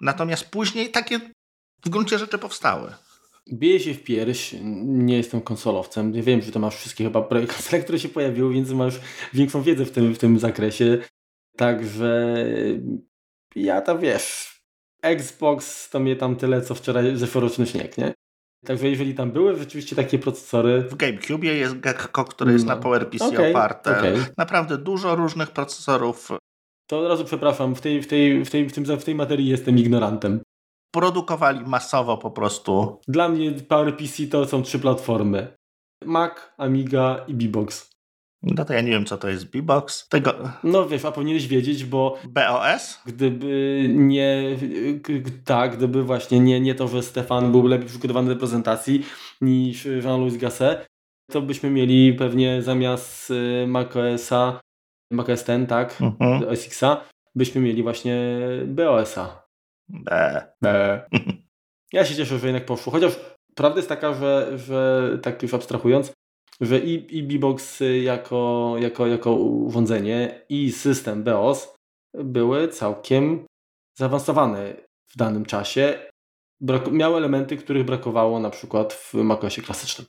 Natomiast 0.00 0.50
później 0.50 0.90
takie 0.90 1.20
w 1.84 1.88
gruncie 1.88 2.18
rzeczy 2.18 2.38
powstały. 2.38 2.92
Bije 3.52 3.80
się 3.80 3.94
w 3.94 4.04
pierś, 4.04 4.54
nie 4.84 5.16
jestem 5.16 5.40
konsolowcem, 5.40 6.12
nie 6.12 6.22
wiem, 6.22 6.42
że 6.42 6.52
to 6.52 6.58
masz 6.58 6.76
wszystkie 6.76 7.04
chyba 7.04 7.22
konsole, 7.56 7.82
które 7.82 7.98
się 7.98 8.08
pojawiły, 8.08 8.54
więc 8.54 8.70
masz 8.70 9.00
większą 9.32 9.62
wiedzę 9.62 9.84
w 9.84 9.90
tym, 9.90 10.14
w 10.14 10.18
tym 10.18 10.38
zakresie. 10.38 10.98
Także 11.56 12.36
ja 13.54 13.80
to 13.80 13.98
wiesz, 13.98 14.60
Xbox 15.02 15.90
to 15.90 16.00
mnie 16.00 16.16
tam 16.16 16.36
tyle, 16.36 16.62
co 16.62 16.74
wczoraj 16.74 17.16
zeszłoroczny 17.16 17.66
śnieg, 17.66 17.98
nie? 17.98 18.14
Także 18.66 18.88
jeżeli 18.88 19.14
tam 19.14 19.30
były 19.30 19.56
rzeczywiście 19.56 19.96
takie 19.96 20.18
procesory... 20.18 20.82
W 20.82 20.96
GameCube 20.96 21.46
jest 21.46 21.80
Gecko, 21.80 22.24
który 22.24 22.52
jest 22.52 22.66
no. 22.66 22.74
na 22.74 22.80
PowerPC 22.80 23.24
okay, 23.24 23.50
oparte. 23.50 23.98
Okay. 23.98 24.14
Naprawdę 24.38 24.78
dużo 24.78 25.16
różnych 25.16 25.50
procesorów. 25.50 26.28
To 26.86 27.00
od 27.00 27.08
razu 27.08 27.24
przepraszam, 27.24 27.74
w 27.74 27.80
tej, 27.80 28.02
w 28.02 28.06
tej, 28.06 28.44
w 28.44 28.50
tej, 28.50 28.68
w 28.68 28.72
tym, 28.72 28.84
w 28.84 29.04
tej 29.04 29.14
materii 29.14 29.48
jestem 29.48 29.78
ignorantem. 29.78 30.40
Produkowali 30.92 31.60
masowo 31.66 32.18
po 32.18 32.30
prostu. 32.30 33.00
Dla 33.08 33.28
mnie 33.28 33.52
PowerPC 33.52 34.26
to 34.30 34.46
są 34.46 34.62
trzy 34.62 34.78
platformy. 34.78 35.56
Mac, 36.04 36.32
Amiga 36.58 37.24
i 37.28 37.34
Bbox. 37.34 37.90
No 38.42 38.64
to 38.64 38.72
ja 38.72 38.80
nie 38.80 38.90
wiem, 38.90 39.06
co 39.06 39.16
to 39.16 39.28
jest 39.28 39.50
B-Box. 39.50 40.08
Tego... 40.08 40.34
No 40.64 40.88
wiesz, 40.88 41.04
a 41.04 41.12
powinieneś 41.12 41.46
wiedzieć, 41.48 41.84
bo... 41.84 42.18
BOS? 42.28 43.00
Gdyby 43.06 43.86
nie... 43.88 44.56
Tak, 45.44 45.76
gdyby 45.76 46.02
właśnie 46.02 46.40
nie, 46.40 46.60
nie 46.60 46.74
to, 46.74 46.88
że 46.88 47.02
Stefan 47.02 47.52
był 47.52 47.66
lepiej 47.66 47.88
przygotowany 47.88 48.34
do 48.34 48.36
prezentacji 48.36 49.04
niż 49.40 49.84
Jean-Louis 49.84 50.36
Gasset, 50.36 50.86
to 51.30 51.42
byśmy 51.42 51.70
mieli 51.70 52.14
pewnie 52.14 52.62
zamiast 52.62 53.30
y, 53.30 53.66
macOSa, 53.66 54.60
macOS 55.12 55.44
ten, 55.44 55.66
tak, 55.66 56.00
mhm. 56.00 56.48
OS 56.48 56.68
byśmy 57.34 57.60
mieli 57.60 57.82
właśnie 57.82 58.40
BOS-a. 58.66 59.42
B. 59.88 60.42
B. 60.62 61.00
Ja 61.92 62.04
się 62.04 62.16
cieszę, 62.16 62.38
że 62.38 62.46
jednak 62.46 62.66
poszło. 62.66 62.92
Chociaż 62.92 63.20
prawda 63.54 63.78
jest 63.78 63.88
taka, 63.88 64.14
że, 64.14 64.58
że 64.58 65.08
tak 65.22 65.42
już 65.42 65.54
abstrahując, 65.54 66.12
że 66.60 66.78
i, 66.78 67.18
i 67.18 67.22
Bbox 67.22 67.82
jako, 68.02 68.74
jako, 68.78 69.06
jako 69.06 69.34
urządzenie 69.34 70.44
i 70.48 70.72
system 70.72 71.22
BEOS 71.22 71.74
były 72.14 72.68
całkiem 72.68 73.46
zaawansowane 73.98 74.74
w 75.08 75.16
danym 75.16 75.44
czasie. 75.44 76.10
Brak 76.60 76.92
miały 76.92 77.16
elementy, 77.16 77.56
których 77.56 77.84
brakowało 77.84 78.40
na 78.40 78.50
przykład 78.50 78.92
w 78.92 79.14
macOSie 79.14 79.62
klasycznym. 79.62 80.06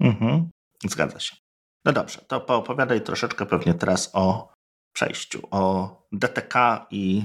Mhm, 0.00 0.50
zgadza 0.84 1.20
się. 1.20 1.36
No 1.84 1.92
dobrze, 1.92 2.20
to 2.28 2.40
poopowiadaj 2.40 3.02
troszeczkę 3.02 3.46
pewnie 3.46 3.74
teraz 3.74 4.10
o 4.12 4.52
przejściu, 4.94 5.48
o 5.50 5.90
DTK 6.12 6.86
i, 6.90 7.22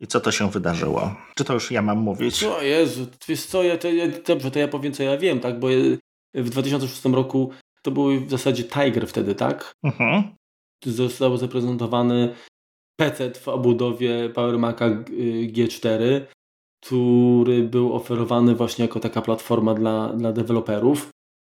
i 0.00 0.06
co 0.06 0.20
to 0.20 0.32
się 0.32 0.50
wydarzyło. 0.50 1.16
Czy 1.34 1.44
to 1.44 1.54
już 1.54 1.70
ja 1.70 1.82
mam 1.82 1.98
mówić? 1.98 2.44
O 2.44 2.62
Jezu, 2.62 3.06
wiesz 3.28 3.46
co, 3.46 3.62
ja, 3.62 3.78
to, 3.78 3.90
ja, 3.90 4.08
dobrze, 4.26 4.50
to 4.50 4.58
ja 4.58 4.68
powiem 4.68 4.92
co 4.92 5.02
ja 5.02 5.16
wiem, 5.16 5.40
tak, 5.40 5.58
bo 5.60 5.68
w 6.34 6.50
2006 6.50 7.04
roku 7.04 7.52
to 7.82 7.90
był 7.90 8.20
w 8.20 8.30
zasadzie 8.30 8.64
Tiger 8.64 9.06
wtedy, 9.06 9.34
tak? 9.34 9.72
Mhm. 9.82 10.22
Został 10.84 11.36
zaprezentowany 11.36 12.34
PC 12.96 13.30
w 13.30 13.48
obudowie 13.48 14.28
Power 14.28 14.58
Maca 14.58 14.90
G4, 15.52 16.20
który 16.84 17.62
był 17.62 17.94
oferowany 17.94 18.54
właśnie 18.54 18.84
jako 18.84 19.00
taka 19.00 19.22
platforma 19.22 19.74
dla, 19.74 20.08
dla 20.08 20.32
deweloperów 20.32 21.10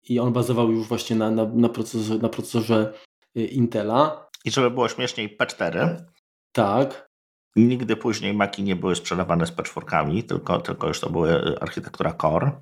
i 0.09 0.19
on 0.19 0.33
bazował 0.33 0.71
już 0.71 0.87
właśnie 0.87 1.15
na, 1.15 1.31
na, 1.31 1.45
na, 1.45 1.69
procesorze, 1.69 2.17
na 2.17 2.29
procesorze 2.29 2.93
y, 3.37 3.45
Intela. 3.45 4.29
I 4.45 4.51
żeby 4.51 4.71
było 4.71 4.89
śmieszniej, 4.89 5.37
P4. 5.37 6.05
Tak. 6.51 7.07
Nigdy 7.55 7.95
później 7.95 8.33
Maki 8.33 8.63
nie 8.63 8.75
były 8.75 8.95
sprzedawane 8.95 9.45
z 9.45 9.51
P4, 9.51 10.23
tylko, 10.23 10.61
tylko 10.61 10.87
już 10.87 10.99
to 10.99 11.09
były 11.09 11.59
architektura 11.59 12.13
Core. 12.13 12.61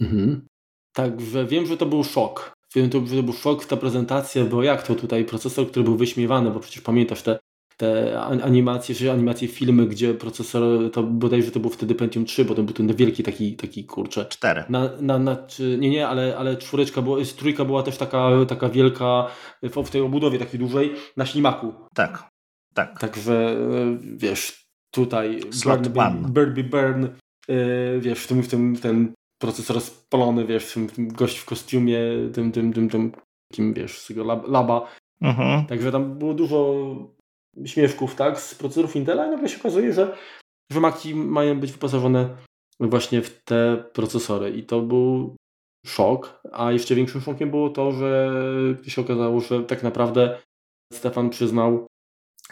Mhm. 0.00 0.46
Także 0.92 1.46
wiem, 1.46 1.66
że 1.66 1.76
to 1.76 1.86
był 1.86 2.04
szok 2.04 2.55
to, 2.90 3.00
to 3.00 3.22
był 3.22 3.32
szok, 3.32 3.64
ta 3.64 3.76
prezentacja, 3.76 4.44
bo 4.44 4.62
jak 4.62 4.86
to 4.86 4.94
tutaj 4.94 5.24
procesor, 5.24 5.70
który 5.70 5.84
był 5.84 5.96
wyśmiewany, 5.96 6.50
bo 6.50 6.60
przecież 6.60 6.82
pamiętasz 6.82 7.22
te, 7.22 7.38
te 7.76 8.20
animacje, 8.20 8.94
czy 8.94 9.12
animacje 9.12 9.48
filmy, 9.48 9.86
gdzie 9.86 10.14
procesor, 10.14 10.90
to 10.92 11.02
bodajże 11.02 11.50
to 11.50 11.60
był 11.60 11.70
wtedy 11.70 11.94
Pentium 11.94 12.24
3, 12.24 12.44
bo 12.44 12.54
to 12.54 12.62
był 12.62 12.74
ten 12.74 12.94
wielki 12.94 13.22
taki, 13.22 13.56
taki 13.56 13.84
kurczę. 13.84 14.26
4. 14.28 14.64
Na, 14.68 14.90
na, 15.00 15.18
na, 15.18 15.36
czy, 15.36 15.78
nie, 15.78 15.90
nie, 15.90 16.08
ale, 16.08 16.36
ale 16.36 16.56
czwóreczka 16.56 17.02
była, 17.02 17.18
trójka 17.36 17.64
była 17.64 17.82
też 17.82 17.96
taka, 17.96 18.30
taka 18.48 18.68
wielka, 18.68 19.26
w, 19.62 19.82
w 19.84 19.90
tej 19.90 20.00
obudowie 20.00 20.38
takiej 20.38 20.60
dużej, 20.60 20.94
na 21.16 21.26
ślimaku. 21.26 21.72
Tak, 21.94 22.28
tak. 22.74 23.00
Także, 23.00 23.56
wiesz, 24.16 24.66
tutaj 24.90 25.40
Slot 25.50 25.88
Burn, 25.88 26.32
Burn, 26.32 26.70
Burn, 26.70 27.04
e, 27.48 27.98
wiesz, 27.98 28.18
w 28.18 28.26
tym, 28.26 28.42
w 28.42 28.48
tym 28.48 28.76
ten 28.76 29.12
procesor 29.38 29.80
spalony, 29.80 30.46
wiesz, 30.46 30.78
gość 30.98 31.38
w 31.38 31.44
kostiumie, 31.44 31.98
tym, 32.32 32.52
tym, 32.52 32.72
tym, 32.72 32.88
tym 32.88 33.12
takim, 33.50 33.74
wiesz, 33.74 33.98
z 33.98 34.06
tego 34.06 34.24
laba. 34.48 34.90
Mhm. 35.20 35.66
Także 35.66 35.92
tam 35.92 36.18
było 36.18 36.34
dużo 36.34 36.74
śmieszków, 37.64 38.14
tak, 38.14 38.40
z 38.40 38.54
procesorów 38.54 38.96
Intela 38.96 39.26
i 39.26 39.30
nagle 39.30 39.48
się 39.48 39.58
okazuje, 39.58 39.92
że, 39.92 40.16
że 40.72 40.80
Maki 40.80 41.14
mają 41.14 41.60
być 41.60 41.72
wyposażone 41.72 42.36
właśnie 42.80 43.22
w 43.22 43.42
te 43.44 43.84
procesory 43.92 44.50
i 44.50 44.62
to 44.62 44.80
był 44.80 45.36
szok, 45.86 46.40
a 46.52 46.72
jeszcze 46.72 46.94
większym 46.94 47.20
szokiem 47.20 47.50
było 47.50 47.70
to, 47.70 47.92
że 47.92 48.30
się 48.86 49.00
okazało, 49.00 49.40
że 49.40 49.64
tak 49.64 49.82
naprawdę 49.82 50.38
Stefan 50.92 51.30
przyznał, 51.30 51.86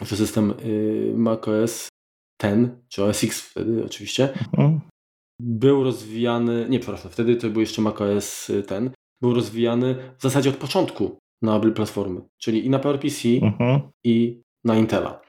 że 0.01 0.15
system 0.15 0.53
y, 0.65 1.13
macOS 1.15 1.89
ten, 2.37 2.81
czy 2.89 3.03
OS 3.03 3.23
X 3.23 3.41
wtedy 3.41 3.85
oczywiście, 3.85 4.33
mhm. 4.33 4.79
Był 5.39 5.83
rozwijany, 5.83 6.65
nie 6.69 6.79
przepraszam, 6.79 7.11
wtedy 7.11 7.35
to 7.35 7.49
był 7.49 7.61
jeszcze 7.61 7.81
macOS 7.81 8.51
ten, 8.67 8.91
był 9.21 9.33
rozwijany 9.33 9.95
w 10.17 10.21
zasadzie 10.21 10.49
od 10.49 10.57
początku 10.57 11.17
na 11.41 11.55
obie 11.55 11.71
platformy, 11.71 12.21
czyli 12.37 12.65
i 12.65 12.69
na 12.69 12.79
PowerPC 12.79 13.27
mhm. 13.41 13.81
i 14.03 14.41
na 14.63 14.75
Intela. 14.75 15.21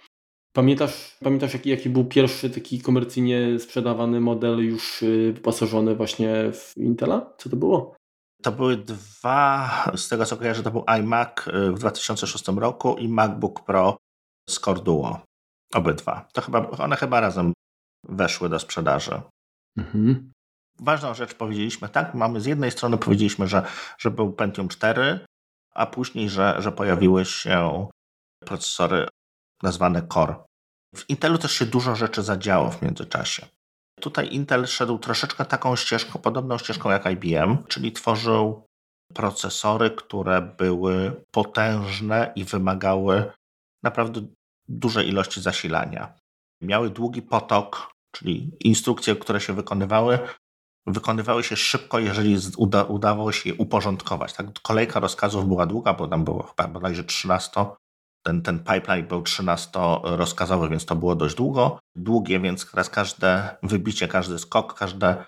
Pamiętasz, 0.53 1.17
pamiętasz 1.25 1.55
jaki, 1.55 1.71
jaki 1.71 1.91
był 1.91 2.05
pierwszy 2.05 2.51
taki 2.51 2.81
komercyjnie 2.81 3.59
sprzedawany 3.59 4.21
model 4.21 4.67
już 4.67 5.03
y, 5.03 5.33
wyposażony 5.33 5.97
właśnie 5.97 6.53
w 6.53 6.77
Intela? 6.77 7.35
Co 7.39 7.51
to 7.51 7.57
było? 7.57 7.97
To 8.43 8.53
były 8.53 8.77
dwa, 8.77 9.71
z 9.97 10.09
tego 10.09 10.25
co 10.25 10.37
kojarzę, 10.37 10.63
to 10.63 10.71
był 10.71 10.85
iMac 10.87 11.49
y, 11.49 11.73
w 11.73 11.79
2006 11.79 12.49
roku 12.49 12.97
i 12.99 13.09
MacBook 13.09 13.65
Pro 13.65 13.97
z 14.49 14.61
Core 14.61 14.81
Duo. 14.81 15.21
Obydwa. 15.75 16.29
To 16.33 16.41
chyba, 16.41 16.71
one 16.71 16.97
chyba 16.97 17.21
razem 17.21 17.53
weszły 18.09 18.49
do 18.49 18.59
sprzedaży. 18.59 19.21
Mhm. 19.77 20.33
Ważną 20.81 21.15
rzecz 21.15 21.35
powiedzieliśmy, 21.35 21.89
tak, 21.89 22.15
mamy 22.15 22.41
z 22.41 22.47
jednej 22.47 22.71
strony 22.71 22.99
powiedzieliśmy, 22.99 23.49
że, 23.49 23.67
że 23.99 24.11
był 24.11 24.33
Pentium 24.33 24.69
4, 24.69 25.21
a 25.75 25.87
później, 25.87 26.31
że, 26.31 26.57
że 26.59 26.73
pojawiły 26.73 27.25
się 27.25 27.87
procesory 28.41 29.09
nazwane 29.63 30.09
Core. 30.09 30.35
W 30.95 31.11
Intelu 31.11 31.39
też 31.39 31.53
się 31.53 31.67
dużo 31.67 31.97
rzeczy 31.97 32.23
zadziało 32.23 32.71
w 32.71 32.83
międzyczasie. 32.83 33.47
Tutaj 34.01 34.35
Intel 34.35 34.67
szedł 34.67 34.99
troszeczkę 34.99 35.45
taką 35.45 35.77
ścieżką, 35.77 36.19
podobną 36.19 36.59
ścieżką 36.59 36.91
jak 36.91 37.07
IBM, 37.07 37.65
czyli 37.69 37.93
tworzył 37.93 38.67
procesory, 39.15 39.91
które 39.91 40.43
były 40.43 41.25
potężne 41.31 42.33
i 42.37 42.45
wymagały 42.45 43.33
naprawdę 43.83 44.27
dużej 44.69 45.09
ilości 45.09 45.41
zasilania. 45.41 46.15
Miały 46.63 46.91
długi 46.91 47.23
potok, 47.23 47.91
czyli 48.19 48.51
instrukcje, 48.61 49.17
które 49.17 49.41
się 49.41 49.53
wykonywały, 49.53 50.19
wykonywały 50.87 51.45
się 51.45 51.57
szybko, 51.57 51.99
jeżeli 51.99 52.37
uda, 52.57 52.83
udało 52.85 53.33
się 53.33 53.51
je 53.51 53.55
uporządkować. 53.55 54.33
Tak? 54.33 54.47
Kolejka 54.63 55.01
rozkazów 55.01 55.49
była 55.49 55.67
długa, 55.67 55.95
bo 55.95 56.09
tam 56.09 56.25
było 56.25 56.43
chyba 56.43 56.69
bodajże 56.69 57.05
13. 57.05 57.65
Ten, 58.23 58.43
ten 58.43 58.59
pipeline 58.59 59.07
był 59.07 59.23
13-rozkazowy, 59.23 60.71
więc 60.71 60.87
to 60.87 60.97
było 60.97 61.15
dość 61.15 61.35
długo. 61.35 61.79
Długie, 61.97 62.41
więc 62.41 62.71
teraz 62.71 62.91
każde 62.91 63.57
wybicie, 63.63 64.09
każdy 64.09 64.39
skok, 64.39 64.75
każde, 64.75 65.25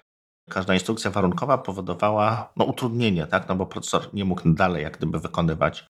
każda 0.51 0.75
instrukcja 0.75 1.11
warunkowa 1.11 1.59
powodowała 1.59 2.53
no, 2.57 2.65
utrudnienie, 2.65 3.27
tak? 3.27 3.49
no 3.49 3.57
bo 3.57 3.67
procesor 3.67 4.15
nie 4.15 4.25
mógł 4.25 4.55
dalej 4.55 4.83
jak 4.83 4.97
gdyby 4.97 5.19
wykonywać 5.19 5.87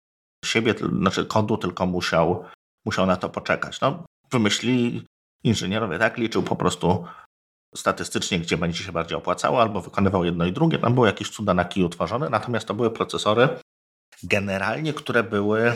siebie, 0.46 0.74
znaczy 1.00 1.26
kodu, 1.26 1.58
tylko 1.58 1.86
musiał, 1.86 2.44
musiał 2.86 3.06
na 3.06 3.18
to 3.18 3.30
poczekać. 3.30 3.82
No, 3.82 4.04
wymyślili 4.32 5.06
inżynierowie, 5.48 6.00
tak? 6.00 6.18
Liczył 6.18 6.44
po 6.44 6.56
prostu 6.56 7.06
statystycznie, 7.76 8.40
gdzie 8.40 8.58
będzie 8.58 8.84
się 8.84 8.92
bardziej 8.92 9.18
opłacało, 9.18 9.62
albo 9.62 9.82
wykonywał 9.82 10.26
jedno 10.26 10.46
i 10.46 10.52
drugie. 10.52 10.80
Tam 10.80 10.94
były 10.94 11.08
jakieś 11.08 11.30
cuda 11.30 11.54
na 11.54 11.66
kiju 11.66 11.90
tworzone, 11.90 12.30
natomiast 12.30 12.68
to 12.68 12.74
były 12.74 12.92
procesory 12.92 13.50
generalnie, 14.24 14.94
które 14.94 15.24
były 15.24 15.74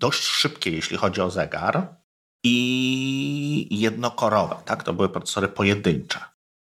dość 0.00 0.22
szybkie, 0.22 0.70
jeśli 0.70 0.96
chodzi 0.96 1.20
o 1.20 1.30
zegar 1.30 1.96
i 2.44 3.80
jednokorowe. 3.80 4.56
Tak? 4.64 4.82
To 4.82 4.94
były 4.94 5.08
procesory 5.08 5.48
pojedyncze. 5.48 6.20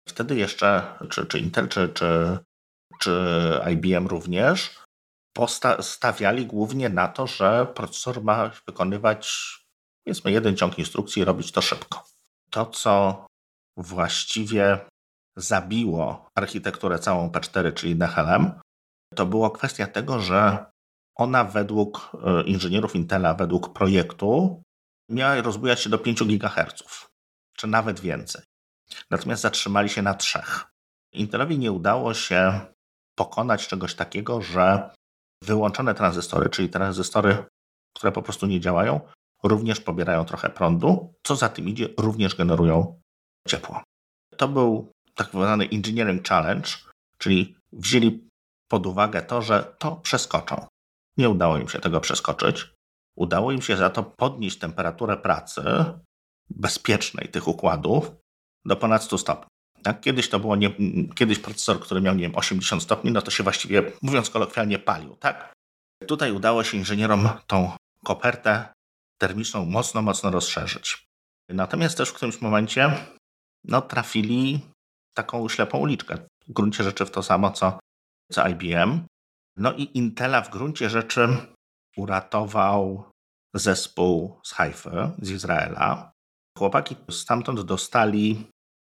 Wtedy 0.10 0.36
jeszcze, 0.36 0.84
czy, 1.10 1.26
czy 1.26 1.40
Intel, 1.40 1.70
czy, 1.70 1.90
czy, 1.90 2.38
czy 3.00 3.60
IBM 3.72 4.08
również, 4.08 4.84
postawiali 5.34 6.46
głównie 6.46 6.90
na 6.90 7.08
to, 7.08 7.28
że 7.28 7.68
procesor 7.76 8.24
ma 8.24 8.52
wykonywać 8.68 9.54
powiedzmy 10.06 10.32
jeden 10.32 10.58
ciąg 10.58 10.80
instrukcji 10.80 11.22
i 11.22 11.26
robić 11.26 11.52
to 11.52 11.62
szybko. 11.62 12.13
To, 12.54 12.66
co 12.66 13.26
właściwie 13.78 14.80
zabiło 15.38 16.30
architekturę 16.36 17.00
całą 17.00 17.30
P4, 17.30 17.74
czyli 17.74 17.92
NHLM, 17.92 18.60
to 19.16 19.26
była 19.26 19.52
kwestia 19.52 19.88
tego, 19.88 20.20
że 20.20 20.66
ona 21.16 21.44
według 21.44 22.12
e, 22.24 22.44
inżynierów 22.44 22.96
Intela, 22.96 23.34
według 23.34 23.74
projektu, 23.74 24.62
miała 25.10 25.42
rozbujać 25.42 25.82
się 25.82 25.90
do 25.90 25.98
5 25.98 26.24
GHz, 26.24 27.08
czy 27.58 27.68
nawet 27.68 28.00
więcej. 28.00 28.42
Natomiast 29.10 29.42
zatrzymali 29.42 29.90
się 29.90 30.02
na 30.02 30.14
trzech. 30.14 30.66
Intelowi 31.14 31.60
nie 31.60 31.72
udało 31.72 32.14
się 32.14 32.62
pokonać 33.16 33.68
czegoś 33.68 33.96
takiego, 33.96 34.42
że 34.42 34.90
wyłączone 35.44 35.96
tranzystory, 35.96 36.50
czyli 36.50 36.70
tranzystory, 36.70 37.46
które 37.96 38.12
po 38.12 38.22
prostu 38.22 38.46
nie 38.46 38.60
działają, 38.60 39.00
również 39.44 39.80
pobierają 39.80 40.26
trochę 40.26 40.50
prądu, 40.50 41.14
co 41.24 41.36
za 41.36 41.50
tym 41.50 41.70
idzie, 41.70 41.90
również 41.98 42.36
generują 42.36 43.00
ciepło. 43.48 43.84
To 44.38 44.48
był 44.48 44.92
tak 45.16 45.28
zwany 45.28 45.70
engineering 45.70 46.28
challenge, 46.28 46.70
czyli 47.18 47.56
wzięli 47.74 48.28
pod 48.68 48.86
uwagę 48.86 49.22
to, 49.22 49.42
że 49.42 49.76
to 49.80 49.96
przeskoczą. 49.96 50.66
Nie 51.18 51.30
udało 51.30 51.58
im 51.58 51.70
się 51.70 51.80
tego 51.80 52.02
przeskoczyć. 52.02 52.74
Udało 53.18 53.52
im 53.52 53.62
się 53.62 53.78
za 53.78 53.90
to 53.90 54.04
podnieść 54.04 54.60
temperaturę 54.60 55.18
pracy 55.18 55.64
bezpiecznej 56.50 57.30
tych 57.30 57.48
układów 57.48 58.12
do 58.66 58.76
ponad 58.76 59.04
100 59.04 59.18
stopni. 59.18 59.48
Tak? 59.84 60.02
Kiedyś 60.02 60.30
to 60.30 60.40
było, 60.40 60.56
nie, 60.56 60.74
kiedyś 61.16 61.40
procesor, 61.40 61.80
który 61.80 62.02
miał, 62.02 62.16
nie 62.16 62.22
wiem, 62.22 62.36
80 62.36 62.84
stopni, 62.84 63.12
no 63.12 63.22
to 63.22 63.32
się 63.32 63.44
właściwie, 63.44 63.92
mówiąc 64.02 64.30
kolokwialnie, 64.30 64.80
palił, 64.80 65.16
tak? 65.16 65.54
Tutaj 66.08 66.32
udało 66.32 66.64
się 66.64 66.78
inżynierom 66.78 67.30
tą 67.48 67.72
kopertę 68.04 68.74
termiczną 69.22 69.66
mocno, 69.66 70.02
mocno 70.02 70.32
rozszerzyć. 70.32 71.08
Natomiast 71.50 71.98
też 71.98 72.10
w 72.10 72.14
którymś 72.14 72.42
momencie 72.42 73.08
no, 73.64 73.82
trafili 73.82 74.60
taką 75.14 75.50
ślepą 75.50 75.78
uliczkę. 75.78 76.18
W 76.48 76.54
gruncie 76.54 76.84
rzeczy 76.84 77.06
w 77.06 77.12
to 77.12 77.24
samo, 77.24 77.52
co, 77.52 77.80
co 78.32 78.48
IBM. 78.48 79.06
No 79.58 79.74
i 79.74 79.98
Intela 79.98 80.42
w 80.42 80.50
gruncie 80.50 80.90
rzeczy 80.90 81.28
uratował 81.98 83.12
zespół 83.54 84.40
z 84.44 84.54
Haify, 84.54 85.12
z 85.22 85.30
Izraela. 85.30 86.12
Chłopaki 86.58 86.96
stamtąd 87.10 87.62
dostali 87.62 88.48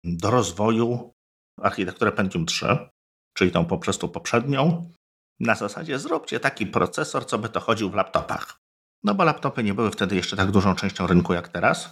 do 0.05 0.31
rozwoju 0.31 1.13
architekturę 1.61 2.13
Pentium 2.13 2.47
3, 2.47 2.89
czyli 3.37 3.51
tą 3.51 3.65
po 3.65 3.79
prostu 3.79 4.09
poprzednią. 4.09 4.93
Na 5.41 5.55
zasadzie 5.55 5.99
zróbcie 5.99 6.41
taki 6.41 6.67
procesor, 6.67 7.27
co 7.27 7.39
by 7.39 7.49
to 7.49 7.61
chodził 7.61 7.91
w 7.91 7.95
laptopach. 7.95 8.59
No 9.05 9.15
bo 9.15 9.25
laptopy 9.25 9.63
nie 9.63 9.75
były 9.75 9.91
wtedy 9.91 10.17
jeszcze 10.17 10.37
tak 10.37 10.51
dużą 10.51 10.75
częścią 10.75 11.07
rynku 11.07 11.35
jak 11.35 11.49
teraz, 11.49 11.91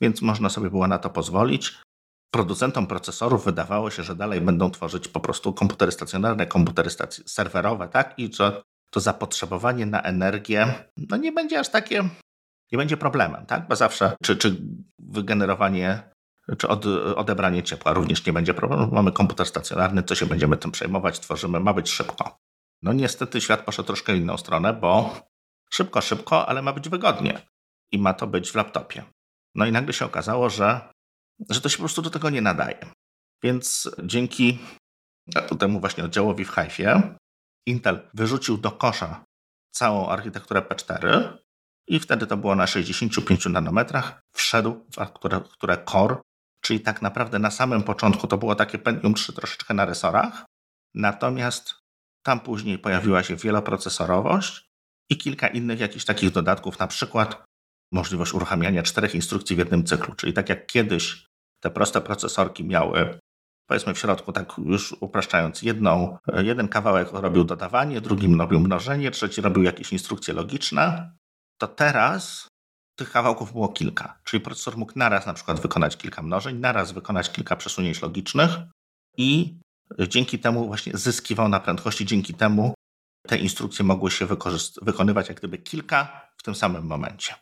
więc 0.00 0.22
można 0.22 0.48
sobie 0.48 0.70
było 0.70 0.86
na 0.86 0.98
to 0.98 1.10
pozwolić 1.10 1.82
producentom 2.30 2.86
procesorów 2.86 3.44
wydawało 3.44 3.90
się, 3.90 4.02
że 4.02 4.14
dalej 4.16 4.40
będą 4.40 4.70
tworzyć 4.70 5.08
po 5.08 5.20
prostu 5.20 5.52
komputery 5.52 5.92
stacjonarne, 5.92 6.46
komputery 6.46 6.90
serwerowe, 7.26 7.88
tak? 7.88 8.18
I 8.18 8.34
że 8.34 8.62
to 8.90 9.00
zapotrzebowanie 9.00 9.86
na 9.86 10.02
energię 10.02 10.74
no 10.96 11.16
nie 11.16 11.32
będzie 11.32 11.60
aż 11.60 11.68
takie, 11.68 12.08
nie 12.72 12.78
będzie 12.78 12.96
problemem, 12.96 13.46
tak? 13.46 13.68
Bo 13.68 13.76
zawsze, 13.76 14.16
czy, 14.22 14.36
czy 14.36 14.56
wygenerowanie, 14.98 16.02
czy 16.58 16.68
od, 16.68 16.86
odebranie 17.16 17.62
ciepła 17.62 17.92
również 17.92 18.26
nie 18.26 18.32
będzie 18.32 18.54
problemem. 18.54 18.90
Mamy 18.92 19.12
komputer 19.12 19.46
stacjonarny, 19.46 20.02
co 20.02 20.14
się 20.14 20.26
będziemy 20.26 20.56
tym 20.56 20.70
przejmować, 20.70 21.20
tworzymy, 21.20 21.60
ma 21.60 21.72
być 21.74 21.90
szybko. 21.90 22.38
No 22.82 22.92
niestety 22.92 23.40
świat 23.40 23.64
poszedł 23.64 23.86
troszkę 23.86 24.16
inną 24.16 24.36
stronę, 24.36 24.72
bo 24.72 25.20
szybko, 25.70 26.00
szybko, 26.00 26.48
ale 26.48 26.62
ma 26.62 26.72
być 26.72 26.88
wygodnie. 26.88 27.42
I 27.92 27.98
ma 27.98 28.14
to 28.14 28.26
być 28.26 28.50
w 28.50 28.54
laptopie. 28.54 29.04
No 29.54 29.66
i 29.66 29.72
nagle 29.72 29.92
się 29.92 30.04
okazało, 30.04 30.50
że 30.50 30.92
że 31.50 31.60
to 31.60 31.68
się 31.68 31.76
po 31.76 31.82
prostu 31.82 32.02
do 32.02 32.10
tego 32.10 32.30
nie 32.30 32.42
nadaje. 32.42 32.78
Więc 33.42 33.90
dzięki 34.02 34.58
temu 35.58 35.80
właśnie 35.80 36.04
oddziałowi 36.04 36.44
w 36.44 36.50
Hive'ie 36.50 37.14
Intel 37.66 38.08
wyrzucił 38.14 38.58
do 38.58 38.72
kosza 38.72 39.24
całą 39.70 40.08
architekturę 40.08 40.60
P4 40.60 41.36
i 41.88 42.00
wtedy 42.00 42.26
to 42.26 42.36
było 42.36 42.54
na 42.54 42.66
65 42.66 43.46
nanometrach. 43.46 44.20
Wszedł 44.32 44.86
w 44.96 45.50
które 45.52 45.84
Core, 45.84 46.16
czyli 46.60 46.80
tak 46.80 47.02
naprawdę 47.02 47.38
na 47.38 47.50
samym 47.50 47.82
początku 47.82 48.26
to 48.26 48.38
było 48.38 48.54
takie 48.54 48.78
Pentium 48.78 49.14
3 49.14 49.32
troszeczkę 49.32 49.74
na 49.74 49.84
resorach, 49.84 50.44
natomiast 50.94 51.74
tam 52.22 52.40
później 52.40 52.78
pojawiła 52.78 53.22
się 53.22 53.36
wieloprocesorowość 53.36 54.67
i 55.10 55.16
kilka 55.16 55.48
innych 55.48 55.80
jakichś 55.80 56.04
takich 56.04 56.30
dodatków, 56.30 56.78
na 56.78 56.86
przykład 56.86 57.44
możliwość 57.92 58.34
uruchamiania 58.34 58.82
czterech 58.82 59.14
instrukcji 59.14 59.56
w 59.56 59.58
jednym 59.58 59.84
cyklu, 59.84 60.14
czyli 60.14 60.32
tak 60.32 60.48
jak 60.48 60.66
kiedyś 60.66 61.26
te 61.60 61.70
proste 61.70 62.00
procesorki 62.00 62.64
miały 62.64 63.18
powiedzmy 63.68 63.94
w 63.94 63.98
środku, 63.98 64.32
tak 64.32 64.52
już 64.58 64.96
upraszczając, 65.00 65.62
jedną, 65.62 66.18
jeden 66.42 66.68
kawałek 66.68 67.12
robił 67.12 67.44
dodawanie, 67.44 68.00
drugim 68.00 68.40
robił 68.40 68.60
mnożenie, 68.60 69.10
trzeci 69.10 69.40
robił 69.40 69.62
jakieś 69.62 69.92
instrukcje 69.92 70.34
logiczne, 70.34 71.12
to 71.58 71.68
teraz 71.68 72.48
tych 72.98 73.10
kawałków 73.10 73.52
było 73.52 73.68
kilka. 73.68 74.18
Czyli 74.24 74.40
procesor 74.40 74.76
mógł 74.76 74.92
naraz 74.96 75.26
na 75.26 75.34
przykład 75.34 75.60
wykonać 75.60 75.96
kilka 75.96 76.22
mnożeń, 76.22 76.58
naraz 76.58 76.92
wykonać 76.92 77.32
kilka 77.32 77.56
przesunięć 77.56 78.02
logicznych 78.02 78.50
i 79.16 79.58
dzięki 80.08 80.38
temu 80.38 80.66
właśnie 80.66 80.96
zyskiwał 80.96 81.48
na 81.48 81.60
prędkości, 81.60 82.06
dzięki 82.06 82.34
temu 82.34 82.74
te 83.28 83.38
instrukcje 83.38 83.84
mogły 83.84 84.10
się 84.10 84.26
wykonywać 84.82 85.28
jak 85.28 85.38
gdyby 85.38 85.58
kilka 85.58 86.28
w 86.36 86.42
tym 86.42 86.54
samym 86.54 86.86
momencie. 86.86 87.34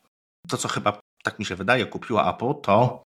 To, 0.49 0.57
co 0.57 0.69
chyba, 0.69 1.01
tak 1.23 1.39
mi 1.39 1.45
się 1.45 1.57
wydaje, 1.57 1.87
kupiła 1.87 2.35
Apple, 2.35 2.61
to 2.63 3.03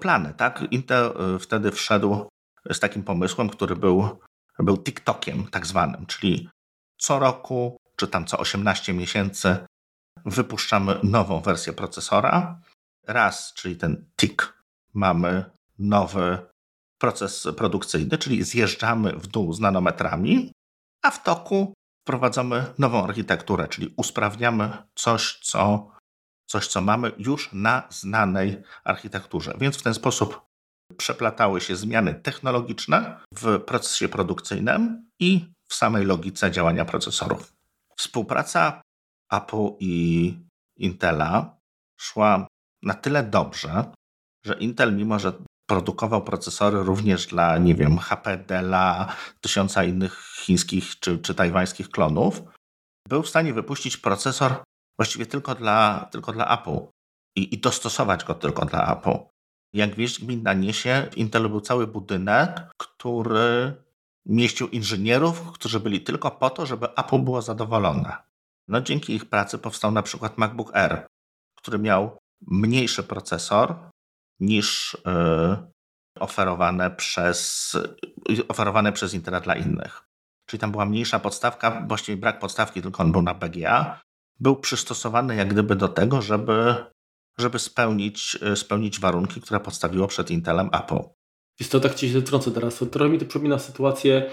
plany. 0.00 0.34
Tak? 0.34 0.64
Intel 0.70 1.34
y, 1.36 1.38
wtedy 1.38 1.70
wszedł 1.70 2.28
z 2.72 2.80
takim 2.80 3.02
pomysłem, 3.02 3.50
który 3.50 3.76
był, 3.76 4.18
był 4.58 4.76
TikTokiem 4.82 5.46
tak 5.50 5.66
zwanym, 5.66 6.06
czyli 6.06 6.48
co 6.98 7.18
roku, 7.18 7.76
czy 7.96 8.08
tam 8.08 8.26
co 8.26 8.38
18 8.38 8.94
miesięcy 8.94 9.66
wypuszczamy 10.24 11.00
nową 11.02 11.40
wersję 11.40 11.72
procesora. 11.72 12.60
Raz, 13.06 13.52
czyli 13.54 13.76
ten 13.76 14.10
TIK, 14.16 14.62
mamy 14.94 15.44
nowy 15.78 16.38
proces 16.98 17.48
produkcyjny, 17.56 18.18
czyli 18.18 18.44
zjeżdżamy 18.44 19.12
w 19.12 19.26
dół 19.26 19.52
z 19.52 19.60
nanometrami, 19.60 20.52
a 21.02 21.10
w 21.10 21.22
toku 21.22 21.74
wprowadzamy 22.04 22.74
nową 22.78 23.04
architekturę, 23.04 23.68
czyli 23.68 23.94
usprawniamy 23.96 24.72
coś, 24.94 25.38
co, 25.42 25.90
coś, 26.46 26.66
co 26.66 26.80
mamy 26.80 27.12
już 27.18 27.52
na 27.52 27.82
znanej 27.90 28.62
architekturze. 28.84 29.54
Więc 29.58 29.76
w 29.76 29.82
ten 29.82 29.94
sposób 29.94 30.40
przeplatały 30.96 31.60
się 31.60 31.76
zmiany 31.76 32.14
technologiczne 32.14 33.20
w 33.34 33.60
procesie 33.60 34.08
produkcyjnym 34.08 35.10
i 35.20 35.52
w 35.68 35.74
samej 35.74 36.04
logice 36.04 36.50
działania 36.50 36.84
procesorów. 36.84 37.52
Współpraca 37.96 38.82
Apple 39.32 39.68
i 39.80 40.34
Intela 40.76 41.56
szła 42.00 42.46
na 42.82 42.94
tyle 42.94 43.22
dobrze, 43.22 43.84
że 44.46 44.54
Intel, 44.54 44.96
mimo 44.96 45.18
że 45.18 45.32
produkował 45.66 46.24
procesory 46.24 46.82
również 46.82 47.26
dla, 47.26 47.58
nie 47.58 47.74
wiem, 47.74 47.98
HP, 47.98 48.36
Della, 48.36 49.16
tysiąca 49.40 49.84
innych 49.84 50.34
chińskich 50.36 50.98
czy, 51.00 51.18
czy 51.18 51.34
tajwańskich 51.34 51.90
klonów, 51.90 52.42
był 53.08 53.22
w 53.22 53.28
stanie 53.28 53.54
wypuścić 53.54 53.96
procesor 53.96 54.54
właściwie 54.98 55.26
tylko 55.26 55.54
dla, 55.54 56.08
tylko 56.10 56.32
dla 56.32 56.60
Apple 56.60 56.86
i, 57.36 57.54
i 57.54 57.58
dostosować 57.58 58.24
go 58.24 58.34
tylko 58.34 58.64
dla 58.64 58.96
Apple. 58.96 59.18
Jak 59.74 59.94
wiesz, 59.94 60.20
gminna 60.20 60.52
niesie, 60.52 61.08
w 61.12 61.18
Intelu 61.18 61.50
był 61.50 61.60
cały 61.60 61.86
budynek, 61.86 62.70
który 62.76 63.74
mieścił 64.26 64.68
inżynierów, 64.68 65.52
którzy 65.52 65.80
byli 65.80 66.00
tylko 66.00 66.30
po 66.30 66.50
to, 66.50 66.66
żeby 66.66 66.94
Apple 66.94 67.18
było 67.18 67.42
zadowolone. 67.42 68.16
No 68.68 68.80
dzięki 68.80 69.14
ich 69.14 69.24
pracy 69.24 69.58
powstał 69.58 69.90
na 69.90 70.02
przykład 70.02 70.38
MacBook 70.38 70.76
Air, 70.76 71.06
który 71.58 71.78
miał 71.78 72.18
mniejszy 72.46 73.02
procesor, 73.02 73.76
niż 74.40 74.96
e, 75.06 75.72
oferowane 76.20 76.90
przez, 76.90 77.72
oferowane 78.48 78.92
przez 78.92 79.14
Intela 79.14 79.40
dla 79.40 79.56
innych. 79.56 80.04
Czyli 80.46 80.60
tam 80.60 80.72
była 80.72 80.84
mniejsza 80.84 81.18
podstawka, 81.18 81.84
właściwie 81.88 82.16
brak 82.16 82.38
podstawki, 82.38 82.82
tylko 82.82 83.02
on 83.02 83.12
był 83.12 83.22
na 83.22 83.34
BGA. 83.34 84.00
Był 84.40 84.56
przystosowany 84.56 85.36
jak 85.36 85.48
gdyby 85.48 85.76
do 85.76 85.88
tego, 85.88 86.22
żeby, 86.22 86.74
żeby 87.38 87.58
spełnić, 87.58 88.38
e, 88.42 88.56
spełnić 88.56 89.00
warunki, 89.00 89.40
które 89.40 89.60
postawiło 89.60 90.06
przed 90.06 90.30
Intelem 90.30 90.70
Apple. 90.72 91.00
Wiesz 91.60 91.68
to 91.68 91.80
tak 91.80 91.94
ci 91.94 92.12
się 92.12 92.20
wtrącę 92.20 92.50
teraz. 92.50 92.84
Trochę 92.90 93.10
mi 93.10 93.18
to 93.18 93.26
przypomina 93.26 93.58
sytuację 93.58 94.30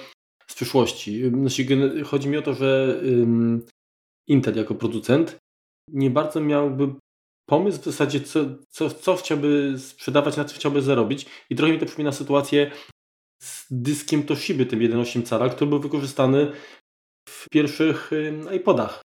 z 0.48 0.54
przyszłości. 0.54 1.30
Znaczy, 1.30 2.04
chodzi 2.04 2.30
mi 2.30 2.38
o 2.38 2.42
to, 2.42 2.54
że 2.54 3.02
Intel 4.28 4.58
jako 4.58 4.76
producent 4.76 5.38
nie 5.88 6.10
bardzo 6.10 6.40
miałby 6.40 6.96
pomysł 7.52 7.82
w 7.82 7.86
zasadzie, 7.86 8.22
co, 8.22 8.40
co, 8.70 8.90
co 8.90 9.16
chciałby 9.16 9.74
sprzedawać, 9.78 10.38
na 10.38 10.46
co 10.46 10.56
chciałby 10.56 10.82
zarobić. 10.82 11.26
I 11.50 11.56
trochę 11.56 11.74
mi 11.74 11.80
to 11.80 11.86
przypomina 11.86 12.12
sytuację 12.12 12.72
z 13.44 13.66
dyskiem 13.72 14.24
Toshiby, 14.24 14.66
tym 14.66 14.80
1.8 14.80 15.24
cala, 15.24 15.50
który 15.50 15.70
był 15.70 15.80
wykorzystany 15.80 16.52
w 17.30 17.50
pierwszych 17.50 18.12
iPodach. 18.56 19.02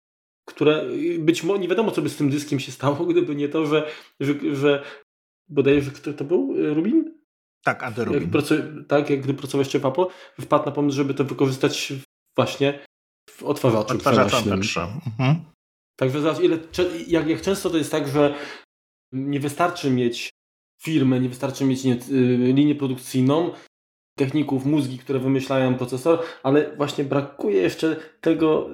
Które 0.49 0.85
być 1.19 1.43
może 1.43 1.61
nie 1.61 1.69
wiadomo, 1.69 1.91
co 1.91 2.03
by 2.03 2.09
z 2.09 2.17
tym 2.17 2.31
dyskiem 2.31 2.61
się 2.61 2.73
stało, 2.73 3.07
gdyby 3.11 3.37
nie 3.37 3.49
to, 3.49 3.67
że, 3.67 3.89
że, 4.21 4.35
że 4.57 4.85
bodajże, 5.49 5.81
że 5.81 5.91
kto 5.91 6.13
to 6.13 6.25
był? 6.25 6.55
Rubin? 6.75 7.15
Tak, 7.65 7.83
Andy 7.83 8.05
Rubin. 8.05 8.31
Jak 8.35 8.87
tak, 8.89 9.11
jak 9.11 9.21
gdy 9.21 9.35
pracował 9.35 9.61
jeszcze 9.61 9.79
w 9.79 9.87
Apple, 9.87 10.07
wpadł 10.41 10.67
na 10.67 10.73
pomysł, 10.73 10.97
żeby 10.97 11.15
to 11.15 11.25
wykorzystać 11.25 11.93
właśnie 12.37 12.87
w 13.31 13.43
odtwarzaczu. 13.43 13.95
Odtwarzaczu 13.95 14.37
mhm. 14.37 15.56
Także 15.97 16.21
zobacz, 16.21 16.41
ile, 16.41 16.59
jak, 17.07 17.27
jak 17.29 17.43
często 17.43 17.71
to 17.71 17.77
jest 17.77 17.91
tak, 17.91 18.09
że 18.09 18.35
nie 19.13 19.41
wystarczy 19.41 19.91
mieć 19.91 20.31
firmę, 20.83 21.21
nie 21.21 21.29
wystarczy 21.29 21.65
mieć 21.65 21.85
nie, 21.85 21.95
y, 21.95 22.53
linię 22.53 22.75
produkcyjną, 22.75 23.53
techników, 24.19 24.65
mózgi, 24.65 24.99
które 24.99 25.19
wymyślają 25.19 25.75
procesor, 25.75 26.23
ale 26.43 26.77
właśnie 26.77 27.05
brakuje 27.05 27.63
jeszcze 27.63 27.97
tego, 28.21 28.71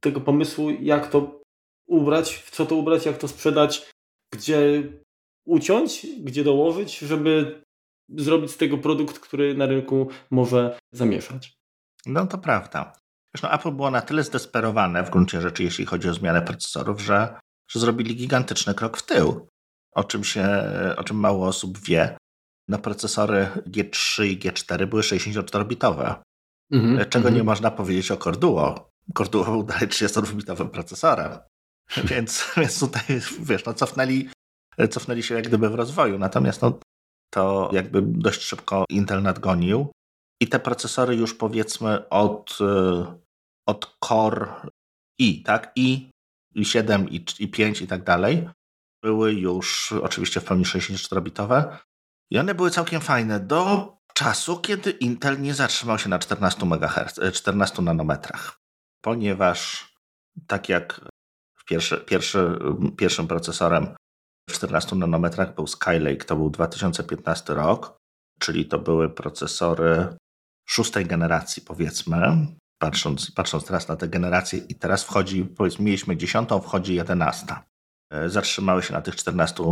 tego 0.00 0.20
pomysłu, 0.20 0.70
jak 0.70 1.10
to 1.10 1.40
ubrać, 1.88 2.34
w 2.34 2.50
co 2.50 2.66
to 2.66 2.76
ubrać, 2.76 3.06
jak 3.06 3.18
to 3.18 3.28
sprzedać, 3.28 3.90
gdzie 4.34 4.82
uciąć, 5.46 6.06
gdzie 6.20 6.44
dołożyć, 6.44 6.98
żeby 6.98 7.62
zrobić 8.08 8.50
z 8.50 8.56
tego 8.56 8.78
produkt, 8.78 9.18
który 9.18 9.54
na 9.54 9.66
rynku 9.66 10.08
może 10.30 10.78
zamieszać. 10.92 11.52
No 12.06 12.26
to 12.26 12.38
prawda. 12.38 12.92
Zresztą 13.34 13.50
Apple 13.50 13.72
było 13.72 13.90
na 13.90 14.02
tyle 14.02 14.24
zdesperowane 14.24 15.04
w 15.04 15.10
gruncie 15.10 15.40
rzeczy, 15.40 15.62
jeśli 15.62 15.86
chodzi 15.86 16.08
o 16.08 16.14
zmianę 16.14 16.42
procesorów, 16.42 17.00
że, 17.00 17.40
że 17.70 17.80
zrobili 17.80 18.16
gigantyczny 18.16 18.74
krok 18.74 18.96
w 18.96 19.06
tył, 19.06 19.48
o 19.92 20.04
czym, 20.04 20.24
się, 20.24 20.48
o 20.96 21.04
czym 21.04 21.16
mało 21.16 21.46
osób 21.46 21.78
wie. 21.78 22.16
No 22.68 22.78
procesory 22.78 23.48
G3 23.66 24.24
i 24.26 24.38
G4 24.38 24.86
były 24.86 25.02
64-bitowe, 25.02 26.14
mm 26.72 26.96
-hmm, 26.96 27.08
czego 27.08 27.30
nie 27.30 27.42
można 27.44 27.70
powiedzieć 27.70 28.10
o 28.10 28.16
Corduo. 28.16 28.90
Corduo 29.14 29.44
był 29.44 29.62
dalej 29.62 29.88
32-bitowym 29.88 30.68
procesorem. 30.68 31.38
więc, 32.10 32.52
więc 32.56 32.80
tutaj, 32.80 33.02
wiesz, 33.40 33.64
no 33.64 33.74
cofnęli, 33.74 34.28
cofnęli 34.90 35.22
się 35.22 35.34
jak 35.34 35.48
gdyby 35.48 35.68
w 35.68 35.74
rozwoju. 35.74 36.18
Natomiast 36.18 36.62
no, 36.62 36.78
to 37.30 37.70
jakby 37.72 38.02
dość 38.02 38.42
szybko 38.42 38.84
Intel 38.90 39.22
nadgonił 39.22 39.92
i 40.40 40.48
te 40.48 40.60
procesory 40.60 41.16
już 41.16 41.34
powiedzmy 41.34 42.08
od, 42.08 42.58
e, 42.60 43.18
od 43.66 43.96
Core 44.04 44.70
i, 45.18 45.42
tak? 45.42 45.72
I, 45.76 46.10
i 46.54 46.64
7, 46.64 47.08
i, 47.08 47.24
i 47.38 47.48
5 47.48 47.82
i 47.82 47.86
tak 47.86 48.04
dalej. 48.04 48.48
Były 49.02 49.32
już 49.32 49.92
oczywiście 49.92 50.40
w 50.40 50.44
pełni 50.44 50.64
64-bitowe 50.64 51.78
i 52.30 52.38
one 52.38 52.54
były 52.54 52.70
całkiem 52.70 53.00
fajne 53.00 53.40
do 53.40 53.92
czasu, 54.14 54.60
kiedy 54.60 54.90
Intel 54.90 55.40
nie 55.40 55.54
zatrzymał 55.54 55.98
się 55.98 56.08
na 56.08 56.18
14 56.18 56.66
MHz, 56.66 57.20
14 57.32 57.82
nanometrach, 57.82 58.60
ponieważ 59.04 59.90
tak 60.46 60.68
jak 60.68 61.00
pierwszy, 61.66 61.96
pierwszy, 61.96 62.58
pierwszym 62.96 63.26
procesorem 63.26 63.94
w 64.50 64.52
14 64.52 64.96
nanometrach 64.96 65.54
był 65.54 65.66
Skylake, 65.66 66.24
to 66.24 66.36
był 66.36 66.50
2015 66.50 67.54
rok, 67.54 67.96
czyli 68.40 68.66
to 68.66 68.78
były 68.78 69.10
procesory 69.10 70.16
szóstej 70.70 71.06
generacji, 71.06 71.62
powiedzmy, 71.62 72.46
patrząc, 72.78 73.30
patrząc 73.30 73.64
teraz 73.64 73.88
na 73.88 73.96
te 73.96 74.08
generacje, 74.08 74.58
i 74.58 74.74
teraz 74.74 75.04
wchodzi, 75.04 75.44
powiedzmy, 75.44 75.84
mieliśmy 75.84 76.16
dziesiątą, 76.16 76.60
wchodzi 76.60 76.94
jedenasta. 76.94 77.64
E, 78.12 78.28
zatrzymały 78.28 78.82
się 78.82 78.92
na 78.92 79.02
tych 79.02 79.16
14, 79.16 79.64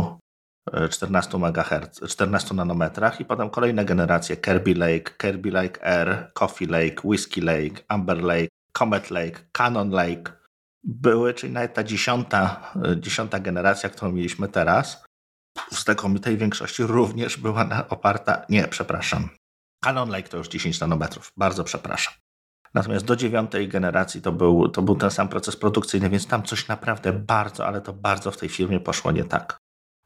14 0.89 1.37
MHz, 1.37 1.99
14 2.09 2.55
nanometrach 2.55 3.19
i 3.21 3.25
potem 3.25 3.49
kolejne 3.49 3.85
generacje 3.85 4.37
Kirby 4.37 4.75
Lake, 4.75 5.11
Kirby 5.17 5.51
Lake 5.51 5.81
R, 5.83 6.31
Coffee 6.33 6.65
Lake, 6.65 6.95
Whiskey 7.03 7.41
Lake, 7.41 7.83
Amber 7.87 8.23
Lake, 8.23 8.47
Comet 8.71 9.11
Lake, 9.11 9.39
Cannon 9.51 9.89
Lake 9.89 10.31
były, 10.83 11.33
czyli 11.33 11.53
nawet 11.53 11.73
ta 11.73 11.83
dziesiąta, 11.83 12.73
e, 12.85 13.01
dziesiąta 13.01 13.39
generacja, 13.39 13.89
którą 13.89 14.11
mieliśmy 14.11 14.47
teraz, 14.47 15.03
w 15.71 15.79
znakomitej 15.79 16.37
większości 16.37 16.83
również 16.83 17.37
była 17.37 17.87
oparta, 17.89 18.45
nie, 18.49 18.67
przepraszam, 18.67 19.29
Canon 19.79 20.09
Lake 20.09 20.29
to 20.29 20.37
już 20.37 20.47
10 20.47 20.79
nanometrów, 20.79 21.31
bardzo 21.37 21.63
przepraszam. 21.63 22.13
Natomiast 22.73 23.05
do 23.05 23.15
dziewiątej 23.15 23.67
generacji 23.67 24.21
to 24.21 24.31
był, 24.31 24.69
to 24.69 24.81
był 24.81 24.95
ten 24.95 25.11
sam 25.11 25.29
proces 25.29 25.55
produkcyjny, 25.55 26.09
więc 26.09 26.27
tam 26.27 26.43
coś 26.43 26.67
naprawdę 26.67 27.13
bardzo, 27.13 27.67
ale 27.67 27.81
to 27.81 27.93
bardzo 27.93 28.31
w 28.31 28.37
tej 28.37 28.49
firmie 28.49 28.79
poszło 28.79 29.11
nie 29.11 29.23
tak. 29.23 29.57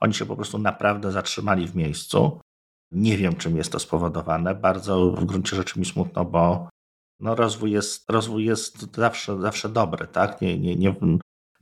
Oni 0.02 0.14
się 0.14 0.26
po 0.26 0.36
prostu 0.36 0.58
naprawdę 0.58 1.12
zatrzymali 1.12 1.68
w 1.68 1.76
miejscu. 1.76 2.42
Nie 2.92 3.18
wiem, 3.18 3.36
czym 3.36 3.58
jest 3.58 3.72
to 3.72 3.80
spowodowane. 3.80 4.56
Bardzo 4.56 5.12
w 5.12 5.26
gruncie 5.26 5.56
rzeczy 5.56 5.80
mi 5.80 5.86
smutno, 5.86 6.26
bo 6.26 6.70
no 7.20 7.36
rozwój, 7.36 7.72
jest, 7.72 8.10
rozwój 8.10 8.46
jest 8.46 8.96
zawsze, 8.96 9.42
zawsze 9.42 9.70
dobry. 9.70 10.08
Tak? 10.08 10.42
Nie, 10.42 10.60
nie, 10.60 10.76
nie, 10.76 10.96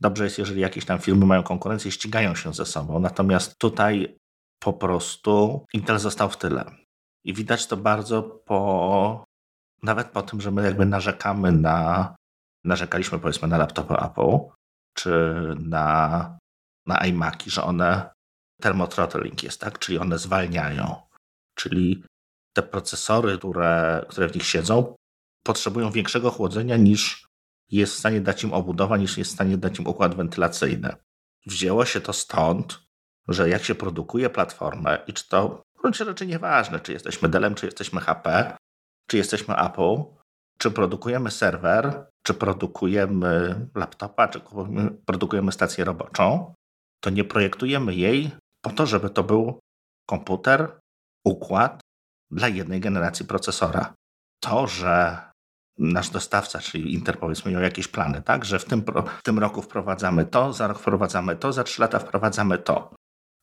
dobrze 0.00 0.24
jest, 0.24 0.38
jeżeli 0.38 0.60
jakieś 0.60 0.84
tam 0.84 0.98
firmy 0.98 1.26
mają 1.26 1.42
konkurencję 1.42 1.90
ścigają 1.90 2.34
się 2.34 2.54
ze 2.54 2.66
sobą. 2.66 2.98
Natomiast 3.00 3.58
tutaj 3.58 4.16
po 4.58 4.72
prostu 4.72 5.64
Intel 5.72 5.98
został 5.98 6.30
w 6.30 6.36
tyle. 6.36 6.81
I 7.24 7.34
widać 7.34 7.66
to 7.66 7.76
bardzo 7.76 8.22
po, 8.22 9.24
nawet 9.82 10.08
po 10.08 10.22
tym, 10.22 10.40
że 10.40 10.50
my 10.50 10.64
jakby 10.64 10.86
narzekamy 10.86 11.52
na, 11.52 12.14
narzekaliśmy 12.64 13.18
powiedzmy 13.18 13.48
na 13.48 13.58
laptopy 13.58 13.94
Apple, 13.94 14.38
czy 14.94 15.10
na, 15.58 16.38
na 16.86 17.06
iMaki, 17.06 17.50
że 17.50 17.62
one 17.62 18.10
thermothrottling 18.60 19.42
jest, 19.42 19.60
tak? 19.60 19.78
Czyli 19.78 19.98
one 19.98 20.18
zwalniają. 20.18 20.96
Czyli 21.54 22.04
te 22.52 22.62
procesory, 22.62 23.38
które, 23.38 24.04
które 24.08 24.28
w 24.28 24.34
nich 24.34 24.46
siedzą, 24.46 24.94
potrzebują 25.44 25.90
większego 25.90 26.30
chłodzenia 26.30 26.76
niż 26.76 27.26
jest 27.70 27.94
w 27.94 27.98
stanie 27.98 28.20
dać 28.20 28.44
im 28.44 28.52
obudowa, 28.52 28.96
niż 28.96 29.18
jest 29.18 29.30
w 29.30 29.34
stanie 29.34 29.58
dać 29.58 29.78
im 29.78 29.86
układ 29.86 30.14
wentylacyjny. 30.14 30.94
Wzięło 31.46 31.84
się 31.84 32.00
to 32.00 32.12
stąd, 32.12 32.82
że 33.28 33.48
jak 33.48 33.64
się 33.64 33.74
produkuje 33.74 34.30
platformę 34.30 34.98
i 35.06 35.12
czy 35.12 35.28
to 35.28 35.62
w 35.82 35.84
gruncie 35.84 36.04
rzeczy 36.04 36.26
nieważne, 36.26 36.80
czy 36.80 36.92
jesteśmy 36.92 37.28
Dellem, 37.28 37.54
czy 37.54 37.66
jesteśmy 37.66 38.00
HP, 38.00 38.56
czy 39.10 39.16
jesteśmy 39.16 39.56
Apple, 39.56 40.04
czy 40.58 40.70
produkujemy 40.70 41.30
serwer, 41.30 42.06
czy 42.26 42.34
produkujemy 42.34 43.60
laptopa, 43.74 44.28
czy 44.28 44.40
produkujemy 45.06 45.52
stację 45.52 45.84
roboczą, 45.84 46.54
to 47.00 47.10
nie 47.10 47.24
projektujemy 47.24 47.94
jej 47.94 48.30
po 48.64 48.70
to, 48.70 48.86
żeby 48.86 49.10
to 49.10 49.22
był 49.22 49.60
komputer, 50.06 50.80
układ 51.24 51.80
dla 52.30 52.48
jednej 52.48 52.80
generacji 52.80 53.26
procesora. 53.26 53.94
To, 54.40 54.66
że 54.66 55.18
nasz 55.78 56.10
dostawca, 56.10 56.58
czyli 56.58 56.94
Inter, 56.94 57.18
powiedzmy, 57.18 57.52
miał 57.52 57.62
jakieś 57.62 57.88
plany, 57.88 58.22
tak, 58.22 58.44
że 58.44 58.58
w 58.58 58.64
tym, 58.64 58.84
w 59.18 59.22
tym 59.22 59.38
roku 59.38 59.62
wprowadzamy 59.62 60.24
to, 60.24 60.52
za 60.52 60.66
rok 60.66 60.78
wprowadzamy 60.78 61.36
to, 61.36 61.52
za 61.52 61.64
trzy 61.64 61.80
lata 61.80 61.98
wprowadzamy 61.98 62.58
to. 62.58 62.94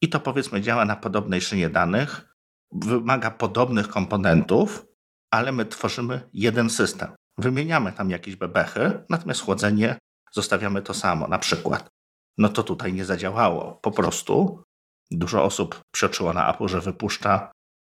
I 0.02 0.10
to 0.10 0.20
powiedzmy 0.20 0.62
działa 0.62 0.86
na 0.86 0.96
podobnej 0.96 1.42
szynie 1.42 1.70
danych, 1.70 2.29
wymaga 2.72 3.32
podobnych 3.32 3.88
komponentów, 3.88 4.86
ale 5.32 5.52
my 5.52 5.66
tworzymy 5.66 6.30
jeden 6.34 6.70
system. 6.70 7.12
Wymieniamy 7.38 7.92
tam 7.92 8.10
jakieś 8.10 8.36
bebechy, 8.36 9.04
natomiast 9.10 9.42
chłodzenie 9.42 9.98
zostawiamy 10.32 10.82
to 10.82 10.94
samo, 10.94 11.28
na 11.28 11.40
przykład. 11.40 11.90
No 12.38 12.50
to 12.50 12.64
tutaj 12.64 12.94
nie 12.94 13.06
zadziałało. 13.06 13.80
Po 13.82 13.92
prostu 13.92 14.64
dużo 15.12 15.44
osób 15.44 15.82
przeczyło 15.94 16.34
na 16.34 16.54
Apple, 16.54 16.68
że 16.68 16.82
wypuszcza 16.82 17.52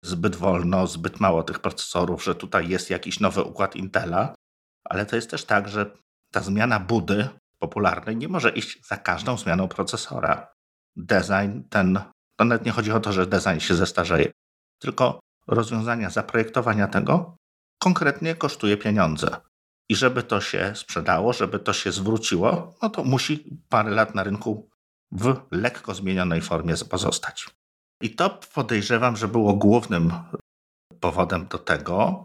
zbyt 0.05 0.37
wolno, 0.37 0.87
zbyt 0.87 1.21
mało 1.21 1.43
tych 1.43 1.59
procesorów, 1.59 2.25
że 2.25 2.35
tutaj 2.35 2.69
jest 2.69 2.91
jakiś 2.91 3.21
nowy 3.21 3.43
układ 3.43 3.77
Intela, 3.77 4.35
ale 4.85 5.07
to 5.07 5.17
jest 5.17 5.31
też 5.31 5.45
tak, 5.45 5.69
że 5.69 5.97
ta 6.33 6.41
zmiana 6.41 6.81
budy 6.81 7.29
popularnej 7.59 8.17
nie 8.17 8.29
może 8.29 8.51
iść 8.51 8.87
za 8.87 8.97
każdą 8.97 9.37
zmianą 9.37 9.69
procesora. 9.69 10.53
Design 10.97 11.61
ten, 11.71 12.01
to 12.37 12.45
nawet 12.45 12.65
nie 12.65 12.73
chodzi 12.73 12.93
o 12.93 13.01
to, 13.01 13.13
że 13.13 13.27
design 13.27 13.59
się 13.59 13.75
zestarzeje, 13.75 14.31
tylko 14.81 15.21
rozwiązania 15.47 16.11
zaprojektowania 16.11 16.89
tego 16.89 17.37
konkretnie 17.83 18.35
kosztuje 18.35 18.77
pieniądze. 18.77 19.37
I 19.89 19.97
żeby 19.97 20.23
to 20.23 20.41
się 20.41 20.73
sprzedało, 20.77 21.33
żeby 21.33 21.59
to 21.59 21.73
się 21.73 21.93
zwróciło, 21.93 22.75
no 22.83 22.91
to 22.91 23.05
musi 23.05 23.59
parę 23.69 23.91
lat 23.91 24.15
na 24.15 24.23
rynku 24.23 24.69
w 25.13 25.41
lekko 25.51 25.95
zmienionej 25.95 26.41
formie 26.41 26.75
pozostać. 26.91 27.47
I 28.03 28.15
to 28.15 28.41
podejrzewam, 28.55 29.17
że 29.17 29.29
było 29.29 29.55
głównym 29.55 30.13
powodem 31.01 31.47
do 31.47 31.59
tego, 31.59 32.25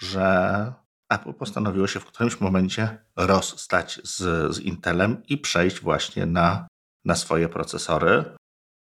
że 0.00 0.72
Apple 1.10 1.34
postanowiło 1.34 1.86
się 1.86 2.00
w 2.00 2.04
którymś 2.04 2.40
momencie 2.40 2.98
rozstać 3.16 4.00
z, 4.04 4.16
z 4.54 4.60
Intelem 4.60 5.22
i 5.28 5.38
przejść 5.38 5.80
właśnie 5.80 6.26
na, 6.26 6.68
na 7.04 7.14
swoje 7.14 7.48
procesory, 7.48 8.24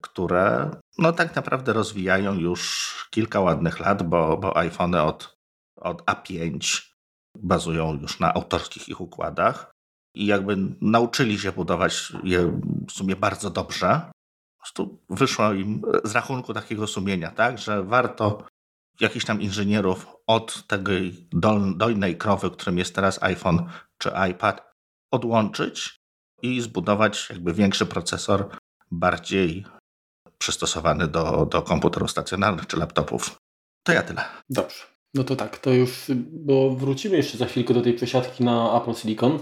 które 0.03 0.70
no 0.99 1.12
tak 1.12 1.36
naprawdę 1.36 1.72
rozwijają 1.72 2.34
już 2.34 2.93
kilka 3.11 3.40
ładnych 3.40 3.80
lat, 3.80 4.03
bo, 4.03 4.36
bo 4.36 4.57
iPhony 4.57 5.03
od, 5.03 5.36
od 5.76 6.03
A5 6.03 6.82
bazują 7.38 7.95
już 8.01 8.20
na 8.20 8.34
autorskich 8.34 8.88
ich 8.88 9.01
układach 9.01 9.72
i 10.14 10.26
jakby 10.26 10.57
nauczyli 10.80 11.38
się 11.38 11.53
budować 11.53 12.12
je 12.24 12.61
w 12.88 12.93
sumie 12.93 13.16
bardzo 13.16 13.51
dobrze. 13.51 14.11
Po 14.57 14.62
prostu 14.62 14.99
wyszło 15.11 15.53
im 15.53 15.82
z 16.05 16.12
rachunku 16.12 16.55
takiego 16.55 16.86
sumienia, 16.86 17.30
tak, 17.30 17.59
że 17.59 17.82
warto 17.82 18.47
jakichś 19.01 19.24
tam 19.24 19.40
inżynierów 19.40 20.07
od 20.26 20.66
tej 20.66 21.28
dolnej 21.76 22.18
krowy, 22.18 22.51
którym 22.51 22.78
jest 22.78 22.95
teraz 22.95 23.22
iPhone 23.22 23.70
czy 23.99 24.11
iPad, 24.30 24.72
odłączyć 25.11 26.01
i 26.43 26.61
zbudować 26.61 27.30
jakby 27.30 27.55
większy 27.55 27.86
procesor, 27.86 28.57
bardziej 28.90 29.64
przystosowany 30.43 31.09
do, 31.09 31.47
do 31.51 31.62
komputerów 31.62 32.11
stacjonarnych 32.11 32.66
czy 32.66 32.76
laptopów. 32.76 33.36
To 33.86 33.93
ja 33.93 34.03
tyle. 34.03 34.24
Dobrze. 34.51 34.84
No 35.14 35.24
to 35.24 35.36
tak, 35.36 35.59
to 35.59 35.72
już, 35.72 36.11
bo 36.30 36.70
wrócimy 36.70 37.16
jeszcze 37.16 37.38
za 37.38 37.47
chwilkę 37.47 37.74
do 37.74 37.82
tej 37.82 37.95
przesiadki 37.95 38.45
na 38.45 38.80
Apple 38.80 38.95
Silicon, 38.95 39.38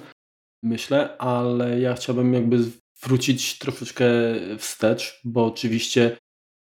myślę, 0.62 1.18
ale 1.18 1.80
ja 1.80 1.94
chciałbym 1.94 2.34
jakby 2.34 2.59
wrócić 3.03 3.59
troszeczkę 3.59 4.07
wstecz, 4.59 5.20
bo 5.24 5.46
oczywiście 5.46 6.16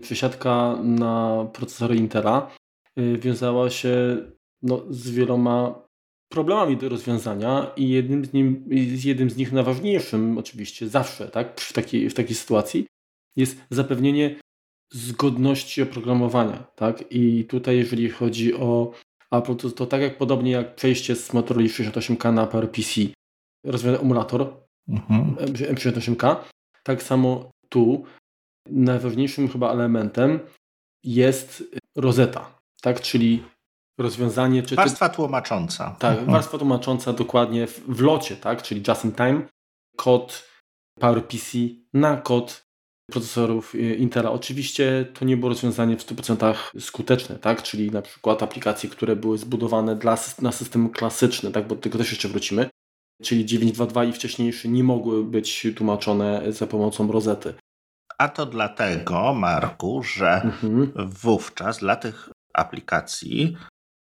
przesiadka 0.03 0.77
na 0.83 1.47
procesory 1.53 1.97
Intela 1.97 2.51
y, 2.99 3.19
wiązała 3.19 3.71
się 3.71 4.17
no, 4.63 4.83
z 4.91 5.11
wieloma 5.11 5.89
problemami 6.29 6.77
do 6.77 6.89
rozwiązania 6.89 7.73
i 7.77 7.89
jednym 7.89 8.25
z, 8.25 8.33
nim, 8.33 8.65
jednym 9.05 9.31
z 9.31 9.37
nich 9.37 9.53
najważniejszym 9.53 10.39
oczywiście 10.39 10.89
zawsze 10.89 11.29
tak, 11.29 11.61
w, 11.61 11.73
takiej, 11.73 12.11
w 12.11 12.15
takiej 12.15 12.37
sytuacji 12.37 12.87
jest 13.37 13.57
zapewnienie 13.71 14.41
zgodności 14.93 15.83
oprogramowania. 15.83 16.65
Tak? 16.77 17.05
I 17.11 17.45
tutaj 17.45 17.77
jeżeli 17.77 18.11
chodzi 18.11 18.55
o 18.55 18.93
Apple, 19.31 19.57
to, 19.57 19.71
to 19.71 19.87
tak 19.87 20.01
jak 20.01 20.19
podobnie 20.19 20.51
jak 20.51 20.75
przejście 20.75 21.17
z 21.17 21.33
Motorola 21.33 21.67
68K 21.67 22.35
na 22.35 22.47
PowerPC 22.47 23.01
rozwiązał 23.67 24.03
emulator 24.03 24.57
mhm. 24.89 25.35
M68K, 25.75 26.37
tak 26.83 27.03
samo 27.03 27.51
tu 27.69 28.05
najważniejszym 28.67 29.49
chyba 29.49 29.73
elementem 29.73 30.41
jest 31.05 31.65
rozeta, 31.97 32.59
tak? 32.83 33.01
czyli 33.01 33.45
rozwiązanie... 33.99 34.63
Czy, 34.63 34.77
warstwa 34.77 35.09
tłumacząca. 35.09 35.97
Tak, 35.99 36.19
mhm. 36.19 36.33
warstwa 36.33 36.59
tłumacząca 36.59 37.13
dokładnie 37.13 37.67
w, 37.67 37.81
w 37.81 38.01
locie, 38.01 38.37
tak? 38.37 38.63
czyli 38.63 38.83
just 38.89 39.05
in 39.05 39.13
time, 39.13 39.43
kod 39.97 40.49
PowerPC 41.01 41.59
na 41.95 42.17
kod 42.17 42.62
procesorów 43.11 43.75
y, 43.75 43.95
Intela. 43.95 44.31
Oczywiście 44.31 45.07
to 45.15 45.25
nie 45.25 45.37
było 45.37 45.49
rozwiązanie 45.49 45.97
w 45.97 46.07
100% 46.07 46.55
skuteczne, 46.81 47.39
tak? 47.39 47.63
czyli 47.63 47.91
na 47.91 48.03
przykład 48.03 48.43
aplikacje, 48.43 48.91
które 48.91 49.17
były 49.17 49.39
zbudowane 49.39 49.97
dla, 49.97 50.19
na 50.43 50.53
system 50.53 50.91
klasyczny, 50.91 51.51
tak? 51.51 51.69
bo 51.69 51.75
do 51.75 51.81
tego 51.81 51.99
też 51.99 52.11
jeszcze 52.11 52.29
wrócimy, 52.29 52.71
czyli 53.23 53.47
9.2.2 53.47 54.09
i 54.09 54.13
wcześniejszy 54.13 54.69
nie 54.69 54.85
mogły 54.85 55.25
być 55.25 55.67
tłumaczone 55.77 56.53
za 56.53 56.67
pomocą 56.67 57.13
rozety. 57.13 57.55
A 58.19 58.29
to 58.29 58.47
dlatego, 58.47 59.35
Marku, 59.35 60.03
że 60.03 60.43
mhm. 60.45 60.93
wówczas 61.09 61.79
dla 61.79 61.97
tych 61.97 62.29
aplikacji 62.55 63.57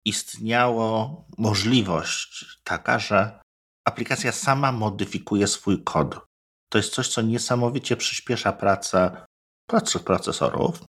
istniała 0.05 1.11
możliwość 1.39 2.59
taka, 2.65 2.99
że 2.99 3.41
aplikacja 3.89 4.33
sama 4.33 4.73
modyfikuje 4.73 5.47
swój 5.47 5.83
kod. 5.85 6.28
To 6.69 6.79
jest 6.79 6.95
coś, 6.95 7.09
co 7.09 7.23
niesamowicie 7.23 7.97
przyspiesza 7.97 8.53
pracę 8.53 9.27
procesorów, 10.05 10.83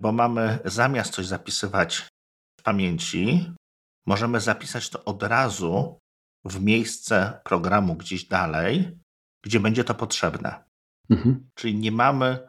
bo 0.00 0.12
mamy 0.12 0.58
zamiast 0.64 1.14
coś 1.14 1.26
zapisywać 1.26 2.08
w 2.60 2.62
pamięci, 2.62 3.52
możemy 4.06 4.40
zapisać 4.40 4.90
to 4.90 5.04
od 5.04 5.22
razu 5.22 5.98
w 6.44 6.60
miejsce 6.60 7.40
programu 7.44 7.94
gdzieś 7.94 8.24
dalej, 8.24 8.98
gdzie 9.44 9.60
będzie 9.60 9.84
to 9.84 9.94
potrzebne. 9.94 10.64
Mhm. 11.10 11.50
Czyli 11.54 11.74
nie 11.74 11.92
mamy. 11.92 12.48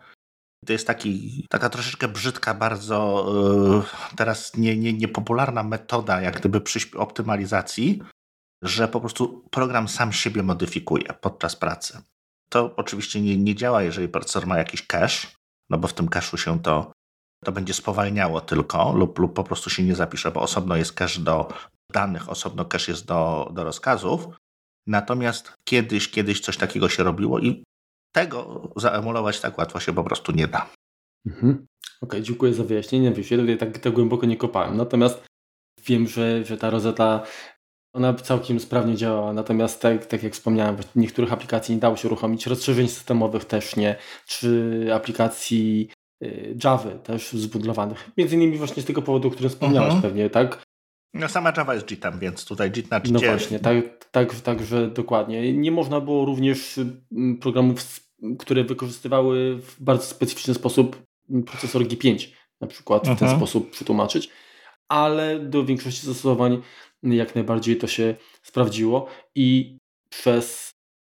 To 0.66 0.74
jest 0.74 0.88
taki, 0.88 1.46
taka 1.50 1.70
troszeczkę 1.70 2.08
brzydka, 2.08 2.54
bardzo 2.54 3.26
yy, 4.10 4.16
teraz 4.16 4.58
nie, 4.58 4.78
nie, 4.78 4.94
niepopularna 4.94 5.64
metoda, 5.64 6.22
jak 6.22 6.40
gdyby 6.40 6.62
przy 6.62 6.98
optymalizacji, 6.98 8.02
że 8.62 8.88
po 8.88 9.00
prostu 9.00 9.48
program 9.52 9.88
sam 9.88 10.14
siebie 10.14 10.44
modyfikuje 10.44 11.14
podczas 11.22 11.56
pracy. 11.56 12.02
To 12.50 12.76
oczywiście 12.76 13.22
nie, 13.22 13.38
nie 13.38 13.56
działa, 13.56 13.84
jeżeli 13.84 14.08
procesor 14.08 14.48
ma 14.48 14.58
jakiś 14.58 14.88
cache, 14.88 15.28
no 15.70 15.78
bo 15.78 15.88
w 15.88 15.94
tym 15.94 16.08
cache'u 16.08 16.38
się 16.38 16.60
to, 16.60 16.92
to 17.44 17.52
będzie 17.52 17.74
spowalniało 17.74 18.42
tylko 18.42 18.94
lub, 18.94 19.20
lub 19.20 19.34
po 19.34 19.44
prostu 19.44 19.70
się 19.70 19.84
nie 19.84 19.96
zapisze, 19.96 20.32
bo 20.32 20.42
osobno 20.42 20.76
jest 20.76 20.94
cache 20.94 21.20
do 21.20 21.54
danych, 21.94 22.30
osobno 22.30 22.66
cache 22.66 22.92
jest 22.92 23.06
do, 23.06 23.50
do 23.54 23.64
rozkazów. 23.64 24.28
Natomiast 24.88 25.54
kiedyś, 25.68 26.12
kiedyś 26.12 26.40
coś 26.40 26.58
takiego 26.58 26.90
się 26.90 27.04
robiło 27.04 27.40
i 27.40 27.64
tego 28.16 28.70
zaemulować 28.76 29.42
tak 29.42 29.58
łatwo 29.58 29.80
się 29.80 29.94
po 29.94 30.04
prostu 30.04 30.32
nie 30.32 30.48
da. 30.48 30.70
Mhm. 31.26 31.54
Okej, 31.54 31.68
okay, 32.02 32.22
dziękuję 32.22 32.54
za 32.54 32.64
wyjaśnienie. 32.64 33.12
Wiesz, 33.12 33.32
ja 33.32 33.38
tutaj 33.38 33.58
tak, 33.58 33.78
tak 33.78 33.94
głęboko 33.94 34.26
nie 34.26 34.38
kopałem. 34.38 34.78
Natomiast 34.78 35.26
wiem, 35.86 36.08
że, 36.08 36.46
że 36.46 36.58
ta 36.58 36.70
rozeta 36.70 37.24
ona 37.96 38.14
całkiem 38.14 38.60
sprawnie 38.60 38.96
działała, 38.96 39.34
natomiast 39.34 39.82
tak, 39.82 40.06
tak 40.06 40.24
jak 40.24 40.34
wspomniałem, 40.34 40.78
niektórych 40.96 41.34
aplikacji 41.34 41.76
nie 41.76 41.82
dało 41.82 41.98
się 41.98 42.08
uruchomić, 42.08 42.48
rozszerzeń 42.48 42.88
systemowych 42.88 43.46
też 43.46 43.76
nie, 43.76 43.96
czy 44.28 44.90
aplikacji 44.94 45.90
y, 46.24 46.58
Java 46.64 46.92
też 46.92 47.32
zbudowanych. 47.32 48.12
Między 48.18 48.36
innymi 48.36 48.58
właśnie 48.58 48.84
z 48.84 48.86
tego 48.86 49.02
powodu, 49.02 49.28
o 49.28 49.32
którym 49.32 49.50
wspomniałeś 49.50 49.94
mhm. 49.94 50.02
pewnie, 50.02 50.30
tak? 50.30 50.64
No 51.14 51.30
sama 51.30 51.54
Java 51.58 51.74
jest 51.74 51.92
JIT-em, 51.92 52.20
więc 52.20 52.46
tutaj 52.46 52.72
JIT 52.76 52.92
na 52.92 52.98
JIT. 52.98 53.12
No 53.12 53.20
właśnie, 53.20 53.60
tak, 53.60 53.76
tak, 54.12 54.36
także 54.36 54.88
dokładnie. 54.88 55.54
Nie 55.54 55.72
można 55.72 56.02
było 56.02 56.26
również 56.26 56.80
mm, 57.12 57.38
programów, 57.38 58.00
które 58.40 58.64
wykorzystywały 58.64 59.58
w 59.62 59.84
bardzo 59.84 60.04
specyficzny 60.04 60.54
sposób 60.54 61.04
procesor 61.46 61.82
G5 61.82 62.28
na 62.62 62.68
przykład 62.68 63.04
w 63.04 63.06
ten 63.06 63.12
mhm. 63.12 63.38
sposób 63.38 63.72
przetłumaczyć. 63.72 64.30
Ale 64.90 65.40
do 65.40 65.66
większości 65.66 66.06
zastosowań 66.06 66.62
jak 67.04 67.36
najbardziej 67.36 67.78
to 67.78 67.88
się 67.88 68.16
sprawdziło 68.44 69.08
i 69.36 69.78
przez 70.10 70.72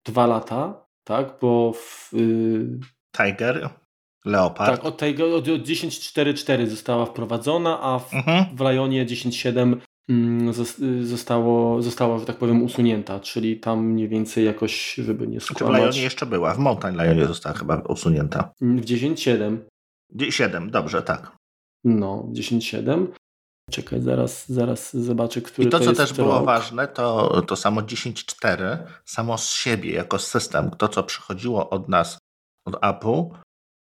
dwa 0.05 0.27
lata, 0.27 0.85
tak, 1.03 1.37
bo 1.41 1.73
w, 1.73 2.09
yy... 2.13 2.79
Tiger, 3.17 3.69
Leopard. 4.25 4.71
Tak, 4.71 4.85
od, 4.85 4.97
tego, 4.97 5.35
od 5.35 5.45
10.4.4 5.45 6.67
została 6.67 7.05
wprowadzona, 7.05 7.81
a 7.81 7.99
w, 7.99 8.13
mhm. 8.13 8.45
w 8.55 8.59
Lionie 8.59 9.05
10.7 9.05 9.75
mm, 10.09 10.53
zostało, 11.01 11.81
została, 11.81 12.19
że 12.19 12.25
tak 12.25 12.37
powiem, 12.37 12.63
usunięta, 12.63 13.19
czyli 13.19 13.59
tam 13.59 13.85
mniej 13.85 14.09
więcej 14.09 14.45
jakoś, 14.45 14.93
żeby 14.93 15.27
nie 15.27 15.39
skłamać. 15.39 15.57
Znaczy 15.59 15.81
w 15.81 15.85
Lionie 15.85 16.01
jeszcze 16.01 16.25
była, 16.25 16.53
w 16.53 16.59
Mountain 16.59 16.95
Lionie 16.95 17.25
została 17.25 17.55
chyba 17.55 17.75
usunięta. 17.75 18.53
W 18.61 18.81
10.7. 18.81 19.57
7, 20.29 20.71
dobrze, 20.71 21.01
tak. 21.01 21.37
No, 21.83 22.27
10.7. 22.31 23.07
Czekaj, 23.69 24.01
zaraz, 24.01 24.49
zaraz 24.49 24.95
zobaczę, 24.95 25.41
który 25.41 25.67
I 25.67 25.71
to, 25.71 25.79
to 25.79 25.85
co 25.85 25.93
też 25.93 26.13
było 26.13 26.43
ważne, 26.43 26.87
to, 26.87 27.41
to 27.41 27.55
samo 27.55 27.81
10.4, 27.81 28.77
samo 29.05 29.37
z 29.37 29.49
siebie, 29.49 29.93
jako 29.93 30.19
system, 30.19 30.71
to, 30.71 30.87
co 30.87 31.03
przychodziło 31.03 31.69
od 31.69 31.89
nas, 31.89 32.17
od 32.65 32.83
Apple, 32.83 33.23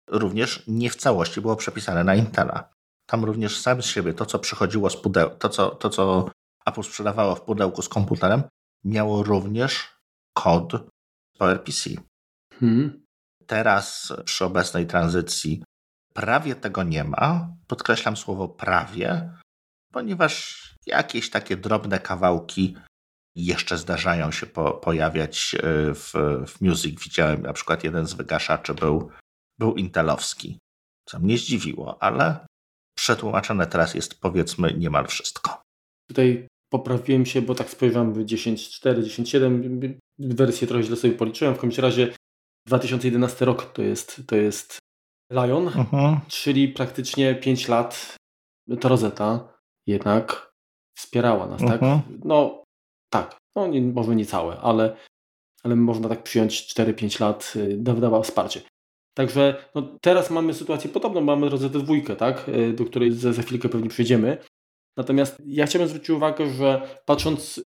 również 0.09 0.63
nie 0.67 0.89
w 0.89 0.95
całości 0.95 1.41
było 1.41 1.55
przepisane 1.55 2.03
na 2.03 2.15
Intela. 2.15 2.69
Tam 3.05 3.25
również 3.25 3.59
sam 3.59 3.81
z 3.81 3.85
siebie, 3.85 4.13
to, 4.13 4.25
co 4.25 4.39
przychodziło 4.39 4.89
z 4.89 4.97
pudełka, 4.97 5.35
to 5.35 5.49
co, 5.49 5.69
to, 5.69 5.89
co 5.89 6.29
Apple 6.65 6.83
sprzedawało 6.83 7.35
w 7.35 7.41
pudełku 7.41 7.81
z 7.81 7.89
komputerem, 7.89 8.43
miało 8.83 9.23
również 9.23 9.97
kod 10.33 10.73
PowerPC. 11.37 11.89
Hmm. 12.59 13.03
Teraz 13.47 14.13
przy 14.25 14.45
obecnej 14.45 14.87
tranzycji 14.87 15.63
prawie 16.13 16.55
tego 16.55 16.83
nie 16.83 17.03
ma. 17.03 17.47
Podkreślam 17.67 18.17
słowo 18.17 18.47
prawie, 18.47 19.31
ponieważ 19.93 20.63
jakieś 20.85 21.29
takie 21.29 21.57
drobne 21.57 21.99
kawałki 21.99 22.75
jeszcze 23.35 23.77
zdarzają 23.77 24.31
się 24.31 24.45
po, 24.45 24.71
pojawiać 24.71 25.55
e, 25.55 25.59
w, 25.93 26.13
w 26.47 26.61
Music. 26.61 27.03
Widziałem 27.03 27.41
na 27.41 27.53
przykład 27.53 27.83
jeden 27.83 28.07
z 28.07 28.13
wygaszaczy 28.13 28.73
był, 28.73 29.09
był 29.59 29.75
intelowski, 29.75 30.59
co 31.05 31.19
mnie 31.19 31.37
zdziwiło, 31.37 32.03
ale 32.03 32.45
przetłumaczone 32.97 33.67
teraz 33.67 33.93
jest 33.93 34.21
powiedzmy 34.21 34.73
niemal 34.73 35.07
wszystko. 35.07 35.61
Tutaj 36.09 36.47
poprawiłem 36.69 37.25
się, 37.25 37.41
bo 37.41 37.55
tak 37.55 37.69
spojrzałem 37.69 38.13
w 38.13 38.17
10.4, 38.17 39.03
10.7, 39.03 39.93
wersję 40.19 40.67
trochę 40.67 40.83
źle 40.83 40.95
sobie 40.95 41.13
policzyłem. 41.13 41.55
W 41.55 41.59
każdym 41.59 41.85
razie 41.85 42.13
2011 42.67 43.45
rok 43.45 43.73
to 43.73 43.81
jest, 43.81 44.21
to 44.27 44.35
jest 44.35 44.79
Lion, 45.31 45.67
uh 45.67 45.77
mhm. 45.77 46.15
-huh. 46.15 46.19
czyli 46.27 46.67
praktycznie 46.67 47.35
5 47.35 47.67
lat 47.67 48.15
to 48.79 48.89
Rosetta 48.89 49.52
jednak 49.87 50.53
wspierała 50.97 51.47
nas, 51.47 51.61
tak? 51.61 51.83
Mhm. 51.83 52.01
No 52.25 52.63
tak, 53.09 53.37
no 53.55 53.67
nie, 53.67 53.81
może 53.81 54.15
nie 54.15 54.25
całe, 54.25 54.57
ale, 54.59 54.97
ale 55.63 55.75
można 55.75 56.09
tak 56.09 56.23
przyjąć 56.23 56.73
4-5 56.75 57.21
lat 57.21 57.53
y, 57.55 57.77
dawała 57.77 58.21
wsparcie. 58.21 58.61
Także 59.13 59.65
no, 59.75 59.81
teraz 60.01 60.31
mamy 60.31 60.53
sytuację 60.53 60.89
podobną, 60.89 61.21
mamy 61.21 61.49
rozetę 61.49 61.79
dwójkę, 61.79 62.15
tak? 62.15 62.49
Y, 62.49 62.73
do 62.73 62.85
której 62.85 63.11
za, 63.11 63.33
za 63.33 63.41
chwilkę 63.41 63.69
pewnie 63.69 63.89
przejdziemy. 63.89 64.37
Natomiast 64.97 65.41
ja 65.45 65.65
chciałbym 65.65 65.87
zwrócić 65.87 66.09
uwagę, 66.09 66.49
że 66.49 66.99
patrząc, 67.05 67.63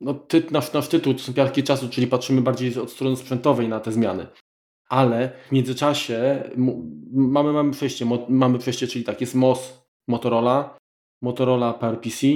no, 0.00 0.14
ty, 0.14 0.46
nasz, 0.50 0.72
nasz 0.72 0.88
tytuł 0.88 1.14
to 1.14 1.20
są 1.20 1.34
piarki 1.34 1.62
czasu, 1.62 1.88
czyli 1.88 2.06
patrzymy 2.06 2.42
bardziej 2.42 2.78
od 2.78 2.90
strony 2.90 3.16
sprzętowej 3.16 3.68
na 3.68 3.80
te 3.80 3.92
zmiany. 3.92 4.26
Ale 4.88 5.32
w 5.48 5.52
międzyczasie 5.52 6.50
mamy, 7.12 7.52
mamy 7.52 7.72
przejście, 7.72 8.06
mamy 8.28 8.58
przejście, 8.58 8.86
czyli 8.86 9.04
tak, 9.04 9.20
jest 9.20 9.34
MOS 9.34 9.84
Motorola, 10.08 10.78
Motorola 11.22 11.72
PowerPC, 11.72 12.26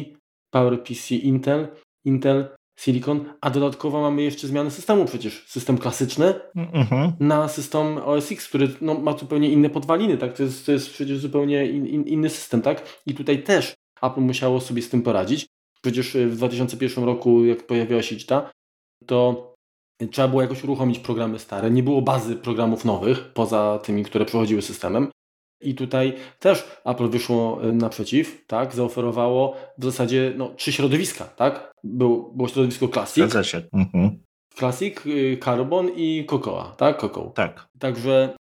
PowerPC 0.51 1.11
Intel, 1.11 1.69
Intel 2.05 2.49
Silicon, 2.79 3.25
a 3.41 3.51
dodatkowo 3.51 4.01
mamy 4.01 4.23
jeszcze 4.23 4.47
zmianę 4.47 4.71
systemu 4.71 5.05
przecież. 5.05 5.45
System 5.47 5.79
klasyczny 5.79 6.35
mhm. 6.57 7.13
na 7.21 7.49
system 7.49 7.99
OS 7.99 8.33
X, 8.33 8.49
który 8.49 8.69
no, 8.81 8.95
ma 8.95 9.19
zupełnie 9.19 9.51
inne 9.51 9.71
podwaliny, 9.71 10.19
tak? 10.19 10.37
To 10.37 10.43
jest, 10.43 10.67
to 10.67 10.73
jest 10.73 10.91
przecież 10.91 11.19
zupełnie 11.19 11.67
in, 11.67 11.87
in, 11.87 12.03
inny 12.03 12.31
system, 12.31 12.63
tak? 12.63 13.03
I 13.07 13.15
tutaj 13.15 13.43
też 13.43 13.75
Apple 14.03 14.21
musiało 14.21 14.61
sobie 14.61 14.83
z 14.83 14.89
tym 14.89 15.03
poradzić. 15.03 15.47
Przecież 15.83 16.17
w 16.17 16.37
2001 16.37 17.05
roku, 17.05 17.45
jak 17.45 17.67
pojawiła 17.67 18.03
się 18.03 18.17
ta, 18.17 18.51
to 19.07 19.55
trzeba 20.11 20.29
było 20.29 20.43
jakoś 20.43 20.65
uruchomić 20.65 20.99
programy 20.99 21.39
stare. 21.39 21.71
Nie 21.71 21.83
było 21.83 22.03
bazy 22.03 22.37
programów 22.37 22.85
nowych, 22.85 23.33
poza 23.33 23.79
tymi, 23.85 24.05
które 24.05 24.25
przechodziły 24.25 24.63
systemem. 24.63 25.11
I 25.65 25.75
tutaj 25.75 26.15
też 26.39 26.65
Apple 26.85 27.09
wyszło 27.09 27.65
y, 27.65 27.73
naprzeciw, 27.73 28.47
tak, 28.47 28.75
zaoferowało 28.75 29.57
w 29.79 29.85
zasadzie 29.85 30.33
no, 30.37 30.55
trzy 30.57 30.73
środowiska, 30.73 31.25
tak? 31.25 31.73
Był, 31.85 32.33
było 32.33 32.49
środowisko 32.49 32.89
Classic, 32.89 33.35
się. 33.43 33.63
Mhm. 33.73 34.19
Classic, 34.55 35.07
y, 35.07 35.39
Carbon 35.45 35.91
i 35.97 36.25
Cocoa, 36.27 36.75
tak? 36.77 37.01
Cocoa. 37.01 37.31
Tak. 37.31 37.69
Także 37.79 38.37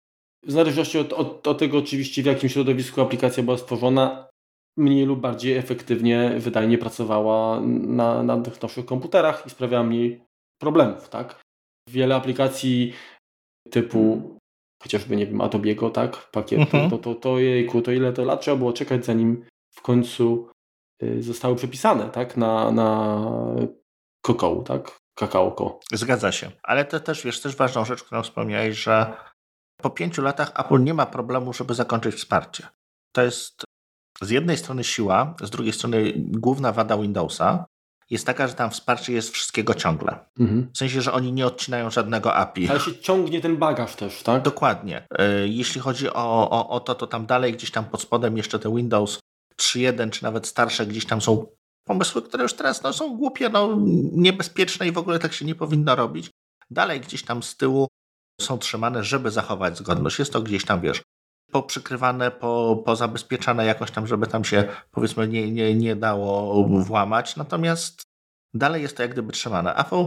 w 0.46 0.52
zależności 0.52 0.98
od, 0.98 1.12
od, 1.12 1.46
od 1.46 1.58
tego 1.58 1.78
oczywiście 1.78 2.22
w 2.22 2.26
jakim 2.26 2.48
środowisku 2.48 3.00
aplikacja 3.00 3.42
była 3.42 3.58
stworzona, 3.58 4.28
mniej 4.76 5.06
lub 5.06 5.20
bardziej 5.20 5.56
efektywnie, 5.56 6.34
wydajnie 6.38 6.78
pracowała 6.78 7.60
na, 7.66 8.22
na 8.22 8.40
tych 8.40 8.62
naszych 8.62 8.86
komputerach 8.86 9.46
i 9.46 9.50
sprawiała 9.50 9.84
mniej 9.84 10.20
problemów, 10.60 11.08
tak? 11.08 11.40
Wiele 11.88 12.14
aplikacji 12.14 12.92
typu 13.70 14.38
chociażby, 14.82 15.16
nie 15.16 15.26
wiem, 15.26 15.38
Adobe'ego, 15.38 15.90
tak, 15.90 16.30
pakiet, 16.30 16.60
mhm. 16.60 16.90
to, 16.90 16.98
to, 16.98 17.14
to, 17.14 17.38
jejku, 17.38 17.82
to 17.82 17.92
ile 17.92 18.12
to 18.12 18.24
lat 18.24 18.40
trzeba 18.40 18.56
było 18.56 18.72
czekać, 18.72 19.04
zanim 19.04 19.44
w 19.70 19.82
końcu 19.82 20.48
y, 21.02 21.22
zostały 21.22 21.56
przepisane, 21.56 22.10
tak, 22.10 22.36
na, 22.36 22.72
na 22.72 23.20
kakao, 24.22 24.62
tak, 24.62 25.00
kakaoko. 25.14 25.80
Zgadza 25.92 26.32
się, 26.32 26.50
ale 26.62 26.84
to 26.84 27.00
też, 27.00 27.24
wiesz, 27.24 27.40
też 27.40 27.56
ważną 27.56 27.84
rzecz, 27.84 28.02
którą 28.02 28.22
wspomniałeś, 28.22 28.76
że 28.76 29.16
po 29.76 29.90
pięciu 29.90 30.22
latach 30.22 30.52
Apple 30.60 30.84
nie 30.84 30.94
ma 30.94 31.06
problemu, 31.06 31.52
żeby 31.52 31.74
zakończyć 31.74 32.14
wsparcie. 32.14 32.66
To 33.12 33.22
jest 33.22 33.64
z 34.20 34.30
jednej 34.30 34.56
strony 34.56 34.84
siła, 34.84 35.34
z 35.42 35.50
drugiej 35.50 35.72
strony 35.72 36.12
główna 36.16 36.72
wada 36.72 36.98
Windowsa, 36.98 37.64
jest 38.10 38.26
taka, 38.26 38.48
że 38.48 38.54
tam 38.54 38.70
wsparcie 38.70 39.12
jest 39.12 39.30
wszystkiego 39.30 39.74
ciągle. 39.74 40.18
Mhm. 40.40 40.70
W 40.74 40.78
sensie, 40.78 41.02
że 41.02 41.12
oni 41.12 41.32
nie 41.32 41.46
odcinają 41.46 41.90
żadnego 41.90 42.34
API. 42.34 42.68
Ale 42.68 42.80
się 42.80 42.98
ciągnie 42.98 43.40
ten 43.40 43.56
bagaż 43.56 43.94
też, 43.94 44.22
tak? 44.22 44.42
Dokładnie. 44.42 45.06
E, 45.18 45.48
jeśli 45.48 45.80
chodzi 45.80 46.10
o, 46.10 46.50
o, 46.50 46.68
o 46.68 46.80
to, 46.80 46.94
to 46.94 47.06
tam 47.06 47.26
dalej 47.26 47.52
gdzieś 47.52 47.70
tam 47.70 47.84
pod 47.84 48.02
spodem 48.02 48.36
jeszcze 48.36 48.58
te 48.58 48.74
Windows 48.74 49.20
3.1 49.60 50.10
czy 50.10 50.22
nawet 50.22 50.46
starsze 50.46 50.86
gdzieś 50.86 51.06
tam 51.06 51.20
są 51.20 51.46
pomysły, 51.84 52.22
które 52.22 52.42
już 52.42 52.52
teraz 52.52 52.82
no, 52.82 52.92
są 52.92 53.16
głupie, 53.16 53.48
no, 53.48 53.76
niebezpieczne 54.12 54.88
i 54.88 54.92
w 54.92 54.98
ogóle 54.98 55.18
tak 55.18 55.32
się 55.32 55.44
nie 55.44 55.54
powinno 55.54 55.96
robić. 55.96 56.30
Dalej 56.70 57.00
gdzieś 57.00 57.22
tam 57.22 57.42
z 57.42 57.56
tyłu 57.56 57.88
są 58.40 58.58
trzymane, 58.58 59.04
żeby 59.04 59.30
zachować 59.30 59.78
zgodność. 59.78 60.18
Jest 60.18 60.32
to 60.32 60.42
gdzieś 60.42 60.64
tam, 60.64 60.80
wiesz, 60.80 61.02
poprzykrywane, 61.52 62.30
po, 62.30 62.82
pozabezpieczane 62.86 63.64
jakoś 63.64 63.90
tam, 63.90 64.06
żeby 64.06 64.26
tam 64.26 64.44
się 64.44 64.68
powiedzmy 64.90 65.28
nie, 65.28 65.50
nie, 65.50 65.74
nie 65.74 65.96
dało 65.96 66.64
włamać. 66.64 67.36
Natomiast 67.36 68.02
dalej 68.54 68.82
jest 68.82 68.96
to 68.96 69.02
jak 69.02 69.12
gdyby 69.12 69.32
trzymane. 69.32 69.74
Apple, 69.74 70.06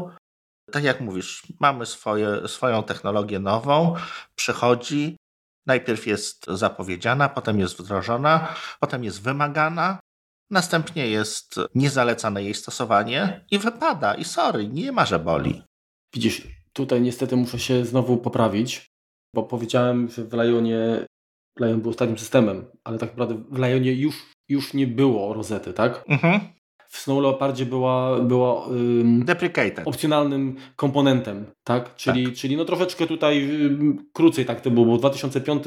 tak 0.72 0.84
jak 0.84 1.02
mówisz, 1.02 1.48
mamy 1.60 1.86
swoje, 1.86 2.48
swoją 2.48 2.84
technologię 2.84 3.40
nową, 3.40 3.96
przychodzi, 4.36 5.18
najpierw 5.66 6.08
jest 6.08 6.46
zapowiedziana, 6.48 7.30
potem 7.30 7.60
jest 7.60 7.78
wdrożona, 7.80 8.56
potem 8.80 9.04
jest 9.04 9.22
wymagana, 9.22 10.00
następnie 10.52 11.08
jest 11.08 11.56
niezalecane 11.76 12.44
jej 12.44 12.54
stosowanie 12.54 13.46
i 13.52 13.60
wypada. 13.60 14.14
I 14.14 14.24
sorry, 14.24 14.68
nie 14.68 14.92
ma, 14.92 15.06
że 15.06 15.20
boli. 15.20 15.64
Widzisz, 16.14 16.48
tutaj 16.74 17.02
niestety 17.02 17.36
muszę 17.36 17.60
się 17.60 17.86
znowu 17.86 18.18
poprawić, 18.18 18.86
bo 19.36 19.44
powiedziałem, 19.44 20.10
że 20.10 20.24
w 20.24 20.34
Lionie 20.34 21.06
Lion 21.60 21.82
był 21.82 21.92
ostatnim 21.92 22.18
systemem, 22.18 22.66
ale 22.84 22.98
tak 22.98 23.10
naprawdę 23.10 23.44
w 23.52 23.58
Lionie 23.58 23.94
już, 23.94 24.26
już 24.50 24.74
nie 24.74 24.88
było 24.88 25.34
rozety, 25.34 25.74
tak? 25.74 26.04
Mhm. 26.08 26.40
W 26.90 26.98
Snow 26.98 27.24
Leopardzie 27.24 27.66
była, 27.66 28.20
była 28.20 28.68
ym, 28.68 29.26
Deprecated. 29.26 29.88
opcjonalnym 29.88 30.56
komponentem, 30.76 31.46
tak? 31.64 31.96
Czyli, 31.96 32.26
tak. 32.26 32.36
czyli 32.36 32.58
no 32.58 32.66
troszeczkę 32.66 33.08
tutaj 33.08 33.44
ym, 33.44 34.06
krócej 34.14 34.46
tak 34.46 34.62
to 34.62 34.72
było, 34.72 34.86
bo 34.86 34.96
w 34.96 35.00
2005 35.00 35.64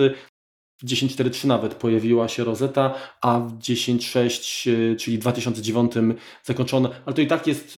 w 0.83 0.87
10.4.3 0.87 1.47
nawet 1.47 1.75
pojawiła 1.75 2.29
się 2.29 2.45
rozeta, 2.45 2.95
a 3.21 3.41
w 3.41 3.59
10.6, 3.59 4.71
y, 4.71 4.97
czyli 4.97 5.19
2009 5.19 5.93
zakończono, 6.45 6.91
ale 7.07 7.15
to 7.15 7.23
i 7.23 7.27
tak 7.27 7.47
jest 7.47 7.75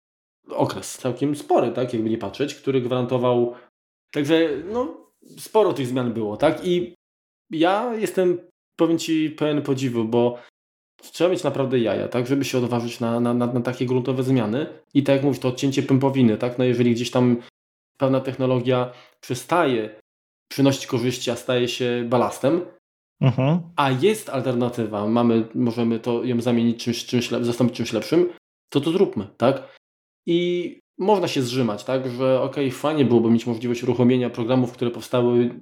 okres 0.51 0.99
całkiem 0.99 1.37
spory, 1.37 1.71
tak, 1.71 1.93
jakby 1.93 2.11
nie 2.11 2.19
patrzeć, 2.19 2.55
który 2.55 2.81
gwarantował, 2.81 3.55
także 4.13 4.49
no 4.73 4.97
sporo 5.39 5.73
tych 5.73 5.87
zmian 5.87 6.13
było, 6.13 6.37
tak, 6.37 6.67
i 6.67 6.97
ja 7.51 7.94
jestem, 7.94 8.38
powiem 8.76 8.99
Ci, 8.99 9.30
pełen 9.30 9.62
podziwu, 9.62 10.05
bo 10.05 10.38
trzeba 11.12 11.30
mieć 11.30 11.42
naprawdę 11.42 11.78
jaja, 11.78 12.09
tak, 12.09 12.26
żeby 12.26 12.44
się 12.44 12.59
odważyć 12.59 13.01
na, 13.01 13.20
na, 13.20 13.34
na, 13.34 13.46
na 13.46 13.61
takie 13.61 13.86
gruntowe 13.86 14.22
zmiany 14.22 14.66
i 14.94 15.03
tak 15.03 15.16
jak 15.16 15.24
mówisz, 15.24 15.40
to 15.40 15.49
odcięcie 15.49 15.82
pępowiny, 15.82 16.36
tak, 16.36 16.59
no 16.59 16.64
jeżeli 16.64 16.94
gdzieś 16.94 17.11
tam 17.11 17.36
pewna 18.01 18.20
technologia 18.20 18.92
przestaje 19.20 20.01
przynosić 20.51 20.86
korzyści, 20.86 21.30
a 21.30 21.36
staje 21.36 21.68
się 21.68 22.05
balastem, 22.09 22.61
mhm. 23.20 23.61
a 23.76 23.90
jest 23.90 24.28
alternatywa, 24.28 25.07
mamy, 25.07 25.49
możemy 25.55 26.01
to 26.01 26.24
ją 26.24 26.40
zamienić 26.40 26.84
czymś, 26.84 27.07
czymś 27.07 27.28
zastąpić 27.28 27.76
czymś 27.76 27.92
lepszym, 27.92 28.32
to 28.72 28.80
to 28.80 28.90
zróbmy, 28.90 29.26
tak? 29.36 29.76
I 30.26 30.80
można 30.99 31.28
się 31.28 31.42
zrzymać, 31.42 31.84
tak, 31.84 32.11
że 32.11 32.40
ok, 32.40 32.57
fajnie 32.72 33.05
byłoby 33.05 33.30
mieć 33.30 33.46
możliwość 33.46 33.82
uruchomienia 33.82 34.30
programów, 34.30 34.72
które 34.72 34.90
powstały 34.90 35.61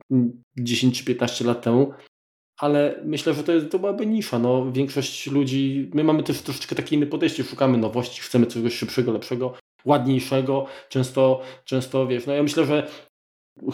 10 0.59 0.99
czy 0.99 1.05
15 1.05 1.45
lat 1.45 1.63
temu, 1.63 1.93
ale 2.59 3.01
myślę, 3.05 3.35
że 3.35 3.45
to, 3.45 3.53
jest, 3.53 3.71
to 3.71 3.79
byłaby 3.79 4.07
nisza. 4.07 4.39
No, 4.39 4.73
większość 4.73 5.27
ludzi, 5.27 5.91
my 5.95 6.05
mamy 6.05 6.23
też 6.23 6.43
troszeczkę 6.43 6.77
takie 6.77 6.97
inne 6.97 7.07
podejście, 7.07 7.45
szukamy 7.45 7.79
nowości, 7.79 8.21
chcemy 8.21 8.47
czegoś 8.47 8.75
szybszego, 8.75 9.13
lepszego, 9.13 9.55
ładniejszego. 9.85 10.67
Często, 10.89 11.41
często 11.65 12.07
wiesz, 12.07 12.27
no 12.27 12.33
ja 12.33 12.43
myślę, 12.43 12.65
że 12.65 12.87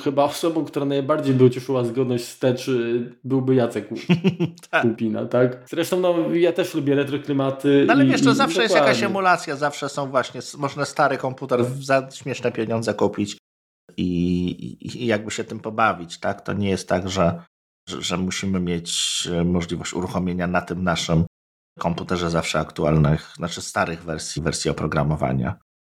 chyba 0.04 0.24
osobą, 0.24 0.64
która 0.64 0.86
najbardziej 0.86 1.34
by 1.34 1.44
ucieszyła 1.44 1.84
zgodność 1.84 2.24
wstecz 2.24 2.70
byłby 3.24 3.54
Jacek 3.54 3.88
tak. 4.70 4.82
Kupina, 4.82 5.26
tak? 5.26 5.64
Zresztą 5.68 6.00
no, 6.00 6.34
ja 6.34 6.52
też 6.52 6.74
lubię 6.74 6.94
retroklimaty. 6.94 7.84
No 7.86 7.92
ale 7.92 8.04
i, 8.04 8.08
wiesz, 8.08 8.22
to 8.22 8.34
zawsze 8.34 8.62
jest 8.62 8.74
jakaś 8.74 9.02
emulacja, 9.02 9.56
zawsze 9.56 9.88
są 9.88 10.10
właśnie, 10.10 10.40
można 10.58 10.84
stary 10.84 11.16
komputer 11.16 11.64
za 11.64 12.08
śmieszne 12.10 12.52
pieniądze 12.52 12.94
kupić 12.94 13.38
i, 13.96 14.48
i, 14.50 15.02
i 15.02 15.06
jakby 15.06 15.30
się 15.30 15.44
tym 15.44 15.60
pobawić, 15.60 16.20
tak? 16.20 16.40
To 16.40 16.52
nie 16.52 16.70
jest 16.70 16.88
tak, 16.88 17.08
że 17.08 17.42
że, 17.88 18.02
że 18.02 18.16
musimy 18.16 18.60
mieć 18.60 19.22
e, 19.32 19.44
możliwość 19.44 19.94
uruchomienia 19.94 20.46
na 20.46 20.60
tym 20.60 20.84
naszym 20.84 21.26
komputerze 21.78 22.30
zawsze 22.30 22.60
aktualnych, 22.60 23.32
znaczy 23.36 23.62
starych 23.62 24.04
wersji, 24.04 24.42
wersji 24.42 24.70
oprogramowania. 24.70 25.58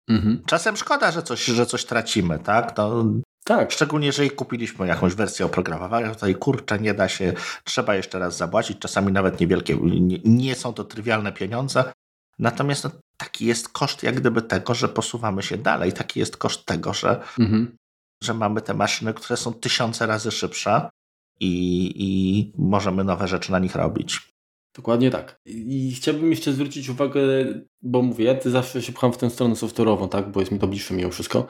Mhm. 0.10 0.44
Czasem 0.46 0.78
szkoda, 0.78 1.12
że 1.12 1.24
coś, 1.24 1.46
że 1.46 1.66
coś 1.66 1.86
tracimy, 1.86 2.40
tak? 2.40 2.72
To 2.72 3.06
tak. 3.44 3.72
Szczególnie, 3.72 4.08
jeżeli 4.08 4.32
kupiliśmy 4.32 4.88
jakąś 4.88 5.14
wersję 5.14 5.46
oprogramowania, 5.46 6.16
to 6.16 6.28
i 6.28 6.36
kurczę, 6.36 6.80
nie 6.80 6.94
da 6.94 7.10
się, 7.10 7.34
trzeba 7.64 7.96
jeszcze 7.96 8.20
raz 8.20 8.38
zapłacić, 8.38 8.80
czasami 8.80 9.12
nawet 9.12 9.40
niewielkie, 9.40 9.78
nie, 9.82 10.20
nie 10.26 10.56
są 10.56 10.74
to 10.74 10.84
trywialne 10.84 11.32
pieniądze. 11.32 11.94
Natomiast 12.40 12.84
no, 12.84 12.92
taki 13.18 13.46
jest 13.46 13.70
koszt 13.70 14.04
jak 14.04 14.16
gdyby 14.16 14.42
tego, 14.42 14.74
że 14.74 14.90
posuwamy 14.90 15.44
się 15.44 15.58
dalej. 15.58 15.94
Taki 15.94 16.20
jest 16.20 16.38
koszt 16.38 16.66
tego, 16.66 16.94
że, 16.94 17.22
mhm. 17.40 17.78
że 18.24 18.34
mamy 18.34 18.62
te 18.62 18.74
maszyny, 18.74 19.14
które 19.14 19.38
są 19.38 19.54
tysiące 19.54 20.06
razy 20.06 20.32
szybsze, 20.32 20.90
i, 21.40 21.94
i 21.96 22.52
możemy 22.58 23.04
nowe 23.04 23.28
rzeczy 23.28 23.52
na 23.52 23.60
nich 23.60 23.76
robić. 23.76 24.33
Dokładnie 24.76 25.12
tak. 25.12 25.40
I 25.46 25.94
chciałbym 25.96 26.32
jeszcze 26.32 26.54
zwrócić 26.54 26.90
uwagę, 26.90 27.22
bo 27.82 28.02
mówię, 28.02 28.26
ja 28.26 28.52
zawsze 28.52 28.82
się 28.82 28.94
pcham 28.94 29.14
w 29.14 29.18
tę 29.18 29.30
stronę 29.30 29.56
software'ową, 29.56 30.10
tak, 30.10 30.32
bo 30.32 30.40
jest 30.40 30.52
mi 30.52 30.60
to 30.60 30.68
bliższe 30.68 30.94
mimo 30.94 31.10
wszystko. 31.10 31.48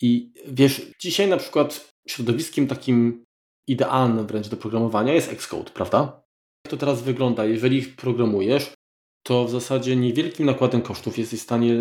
I 0.00 0.32
wiesz, 0.46 0.90
dzisiaj 1.00 1.28
na 1.28 1.36
przykład 1.36 1.92
środowiskiem 2.08 2.66
takim 2.66 3.24
idealnym 3.68 4.26
wręcz 4.26 4.48
do 4.48 4.56
programowania 4.56 5.12
jest 5.12 5.32
Xcode, 5.32 5.70
prawda? 5.70 6.22
Jak 6.64 6.70
to 6.70 6.76
teraz 6.76 7.02
wygląda? 7.02 7.44
Jeżeli 7.44 7.82
programujesz, 7.82 8.74
to 9.26 9.44
w 9.44 9.50
zasadzie 9.50 9.96
niewielkim 9.96 10.46
nakładem 10.46 10.82
kosztów 10.82 11.18
jesteś 11.18 11.40
w 11.40 11.42
stanie 11.42 11.74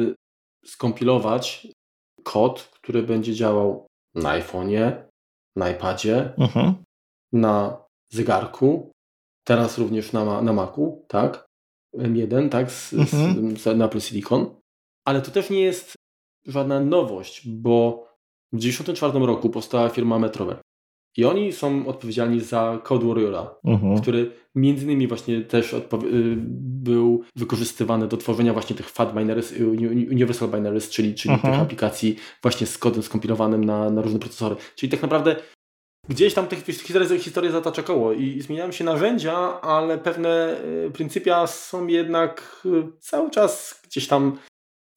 skompilować 0.65 1.67
kod, 2.23 2.71
który 2.81 3.03
będzie 3.03 3.35
działał 3.35 3.87
na 4.15 4.39
iPhone'ie, 4.39 5.03
na 5.55 5.69
iPadzie, 5.69 6.33
uh 6.37 6.43
mhm. 6.43 6.71
-huh 6.71 6.83
na 7.33 7.85
zegarku, 8.09 8.91
teraz 9.43 9.77
również 9.77 10.13
na, 10.13 10.41
na 10.41 10.53
Macu, 10.53 11.05
tak? 11.07 11.45
M1, 11.97 12.49
tak? 12.49 12.71
Z, 12.71 12.93
mhm. 12.93 13.57
z, 13.57 13.61
z 13.61 13.67
Apple 13.67 13.99
Silicon. 13.99 14.55
Ale 15.05 15.21
to 15.21 15.31
też 15.31 15.49
nie 15.49 15.61
jest 15.61 15.95
żadna 16.47 16.79
nowość, 16.79 17.47
bo 17.47 18.07
w 18.53 18.57
1994 18.57 19.25
roku 19.25 19.49
powstała 19.49 19.89
firma 19.89 20.19
Metrover. 20.19 20.61
I 21.17 21.25
oni 21.25 21.53
są 21.53 21.87
odpowiedzialni 21.87 22.39
za 22.39 22.79
Code 22.83 23.07
Warriora, 23.07 23.55
mhm. 23.63 24.01
który 24.01 24.31
między 24.55 24.85
innymi 24.85 25.07
właśnie 25.07 25.41
też 25.41 25.73
y, 25.73 25.81
był 26.61 27.23
wykorzystywany 27.35 28.07
do 28.07 28.17
tworzenia 28.17 28.53
właśnie 28.53 28.75
tych 28.75 28.89
FAT 28.89 29.15
binaries, 29.15 29.51
y, 29.51 29.67
Universal 30.11 30.49
binaries, 30.49 30.89
czyli, 30.89 31.15
czyli 31.15 31.33
mhm. 31.33 31.53
tych 31.53 31.61
aplikacji 31.61 32.15
właśnie 32.41 32.67
z 32.67 32.77
kodem 32.77 33.03
skompilowanym 33.03 33.63
na, 33.63 33.89
na 33.89 34.01
różne 34.01 34.19
procesory. 34.19 34.55
Czyli 34.75 34.91
tak 34.91 35.01
naprawdę 35.01 35.35
gdzieś 36.09 36.33
tam 36.33 36.47
tych 36.47 36.65
historii, 36.65 37.19
historia 37.19 37.51
zatacza 37.51 37.83
koło 37.83 38.13
i 38.13 38.41
zmieniają 38.41 38.71
się 38.71 38.83
narzędzia, 38.83 39.61
ale 39.61 39.97
pewne 39.97 40.61
y, 40.87 40.91
pryncypia 40.93 41.47
są 41.47 41.87
jednak 41.87 42.61
y, 42.65 42.99
cały 42.99 43.31
czas 43.31 43.81
gdzieś 43.83 44.07
tam 44.07 44.39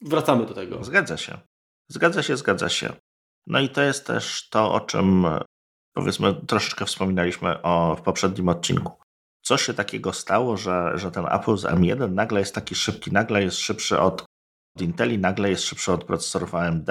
wracamy 0.01 0.47
do 0.47 0.55
tego. 0.55 0.85
Zgadza 0.85 1.17
się. 1.17 1.39
Zgadza 1.89 2.23
się, 2.23 2.37
zgadza 2.37 2.69
się. 2.69 2.93
No 3.47 3.61
i 3.61 3.69
to 3.69 3.83
jest 3.83 4.07
też 4.07 4.49
to, 4.49 4.73
o 4.73 4.81
czym 4.81 5.27
powiedzmy 5.95 6.35
troszeczkę 6.47 6.85
wspominaliśmy 6.85 7.63
o, 7.63 7.97
w 7.99 8.03
poprzednim 8.03 8.49
odcinku. 8.49 8.93
Co 9.43 9.57
się 9.57 9.75
takiego 9.75 10.13
stało, 10.13 10.57
że, 10.57 10.93
że 10.95 11.11
ten 11.11 11.27
Apple 11.27 11.57
z 11.57 11.65
M1 11.65 12.13
nagle 12.13 12.41
jest 12.41 12.55
taki 12.55 12.75
szybki, 12.75 13.13
nagle 13.13 13.43
jest 13.43 13.59
szybszy 13.59 14.01
od 14.01 14.25
Inteli, 14.81 15.19
nagle 15.19 15.51
jest 15.51 15.65
szybszy 15.65 15.93
od 15.93 16.05
procesorów 16.05 16.55
AMD. 16.55 16.89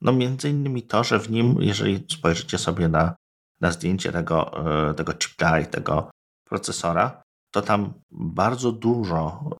No 0.00 0.12
między 0.12 0.50
innymi 0.50 0.82
to, 0.82 1.04
że 1.04 1.18
w 1.18 1.30
nim, 1.30 1.56
jeżeli 1.60 2.06
spojrzycie 2.08 2.58
sobie 2.58 2.88
na 2.88 3.16
na 3.60 3.70
zdjęcie 3.72 4.12
tego, 4.12 4.66
e, 4.90 4.94
tego 4.94 5.12
chip 5.12 5.32
guy, 5.38 5.66
tego 5.66 6.10
procesora, 6.44 7.22
to 7.50 7.62
tam 7.62 7.92
bardzo 8.10 8.72
dużo 8.72 9.50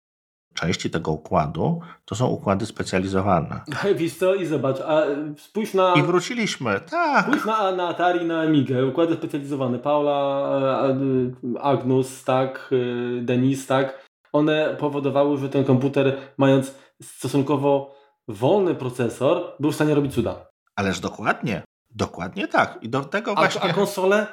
części 0.54 0.90
tego 0.90 1.10
układu 1.10 1.80
to 2.04 2.14
są 2.14 2.26
układy 2.26 2.66
specjalizowane. 2.66 3.60
Wiesz 3.96 4.14
co 4.14 4.34
i 4.34 4.46
zobacz, 4.46 4.80
a 4.80 5.02
spójrz 5.38 5.74
na... 5.74 5.94
I 5.94 6.02
wróciliśmy, 6.02 6.80
tak. 6.90 7.26
Spójrz 7.26 7.44
na, 7.44 7.72
na 7.72 7.88
Atari, 7.88 8.24
na 8.24 8.40
Amigę, 8.40 8.86
układy 8.86 9.14
specjalizowane, 9.14 9.78
Paula, 9.78 10.82
e, 10.88 11.60
Agnus, 11.60 12.24
tak, 12.24 12.70
e, 12.72 13.22
Denis, 13.22 13.66
tak, 13.66 14.06
one 14.32 14.76
powodowały, 14.78 15.38
że 15.38 15.48
ten 15.48 15.64
komputer 15.64 16.16
mając 16.38 16.74
stosunkowo 17.02 17.94
wolny 18.28 18.74
procesor 18.74 19.52
był 19.60 19.72
w 19.72 19.74
stanie 19.74 19.94
robić 19.94 20.14
cuda. 20.14 20.46
Ależ 20.76 21.00
dokładnie. 21.00 21.62
Dokładnie 21.90 22.48
tak. 22.48 22.78
I 22.82 22.88
do 22.88 23.04
tego 23.04 23.34
właśnie. 23.34 23.60
A, 23.60 23.64
a 23.64 23.72
konsole 23.72 24.26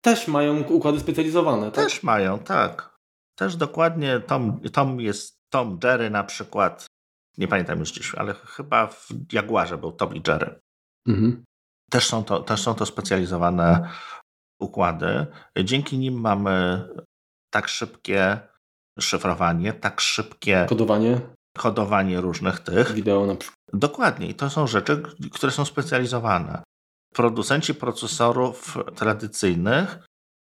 też 0.00 0.28
mają 0.28 0.62
układy 0.62 1.00
specjalizowane, 1.00 1.70
tak? 1.70 1.84
Też 1.84 2.02
mają, 2.02 2.38
tak. 2.38 2.96
Też 3.38 3.56
dokładnie 3.56 4.20
Tom, 4.20 4.60
Tom 4.72 5.00
jest 5.00 5.36
Tom 5.52 5.78
Jerry 5.84 6.10
na 6.10 6.24
przykład. 6.24 6.86
Nie 7.38 7.48
pamiętam 7.48 7.78
już 7.78 7.92
dziś, 7.92 8.14
ale 8.14 8.34
chyba 8.34 8.86
w 8.86 9.08
Jaguarze 9.32 9.78
był 9.78 9.92
Tom 9.92 10.16
i 10.16 10.22
Jerry. 10.28 10.60
Mhm. 11.08 11.44
Też, 11.90 12.06
są 12.06 12.24
to, 12.24 12.40
też 12.40 12.62
są 12.62 12.74
to 12.74 12.86
specjalizowane 12.86 13.88
układy. 14.60 15.26
Dzięki 15.64 15.98
nim 15.98 16.20
mamy 16.20 16.84
tak 17.50 17.68
szybkie 17.68 18.40
szyfrowanie, 19.00 19.72
tak 19.72 20.00
szybkie 20.00 20.66
kodowanie, 20.68 21.20
kodowanie 21.56 22.20
różnych 22.20 22.60
tych. 22.60 22.92
Wideo 22.92 23.26
na 23.26 23.34
przykład. 23.34 23.58
Dokładnie. 23.72 24.26
I 24.26 24.34
to 24.34 24.50
są 24.50 24.66
rzeczy, 24.66 25.02
które 25.32 25.52
są 25.52 25.64
specjalizowane 25.64 26.62
producenci 27.16 27.74
procesorów 27.74 28.78
tradycyjnych 28.94 29.98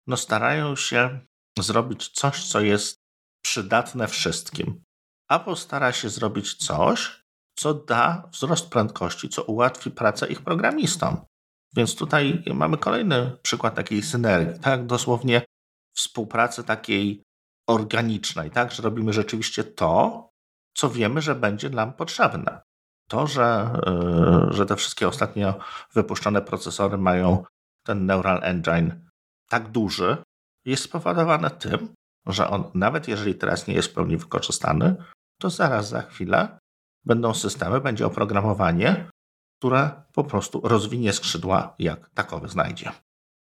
no 0.08 0.18
starają 0.18 0.76
się 0.76 1.20
zrobić 1.60 2.10
coś, 2.10 2.48
co 2.48 2.62
jest 2.62 2.98
przydatne 3.46 4.08
wszystkim. 4.08 4.84
Apple 5.30 5.56
stara 5.56 5.92
się 5.92 6.10
zrobić 6.10 6.56
coś, 6.56 7.24
co 7.60 7.74
da 7.74 8.30
wzrost 8.32 8.70
prędkości, 8.70 9.30
co 9.30 9.44
ułatwi 9.44 9.92
pracę 9.92 10.28
ich 10.28 10.42
programistom. 10.42 11.26
Więc 11.76 11.96
tutaj 11.96 12.44
mamy 12.54 12.78
kolejny 12.78 13.38
przykład 13.42 13.76
takiej 13.76 14.02
synergii, 14.02 14.60
tak? 14.60 14.86
Dosłownie 14.86 15.46
współpracy 15.96 16.64
takiej 16.64 17.24
organicznej, 17.70 18.52
tak? 18.52 18.72
Że 18.72 18.84
robimy 18.84 19.14
rzeczywiście 19.14 19.64
to, 19.64 20.30
co 20.78 20.90
wiemy, 20.90 21.22
że 21.22 21.36
będzie 21.36 21.70
nam 21.70 21.94
potrzebne. 21.94 22.62
To, 23.10 23.28
że, 23.28 23.70
e, 23.88 24.48
że 24.50 24.66
te 24.66 24.76
wszystkie 24.76 25.08
ostatnio 25.08 25.54
wypuszczone 25.94 26.42
procesory 26.42 26.98
mają 26.98 27.44
ten 27.86 28.06
Neural 28.06 28.40
Engine 28.44 29.10
tak 29.50 29.72
duży, 29.72 30.18
jest 30.66 30.84
spowodowane 30.84 31.50
tym, 31.50 31.94
że 32.28 32.50
on, 32.50 32.64
nawet 32.74 33.08
jeżeli 33.08 33.36
teraz 33.36 33.68
nie 33.68 33.74
jest 33.74 33.88
w 33.88 33.94
pełni 33.94 34.18
wykorzystany, 34.18 34.96
to 35.40 35.50
zaraz 35.50 35.90
za 35.90 36.02
chwilę 36.02 36.58
będą 37.06 37.34
systemy, 37.34 37.82
będzie 37.82 38.06
oprogramowanie, 38.06 39.10
które 39.60 39.92
po 40.14 40.24
prostu 40.24 40.62
rozwinie 40.64 41.14
skrzydła, 41.14 41.76
jak 41.80 42.10
takowe 42.10 42.48
znajdzie. 42.48 42.92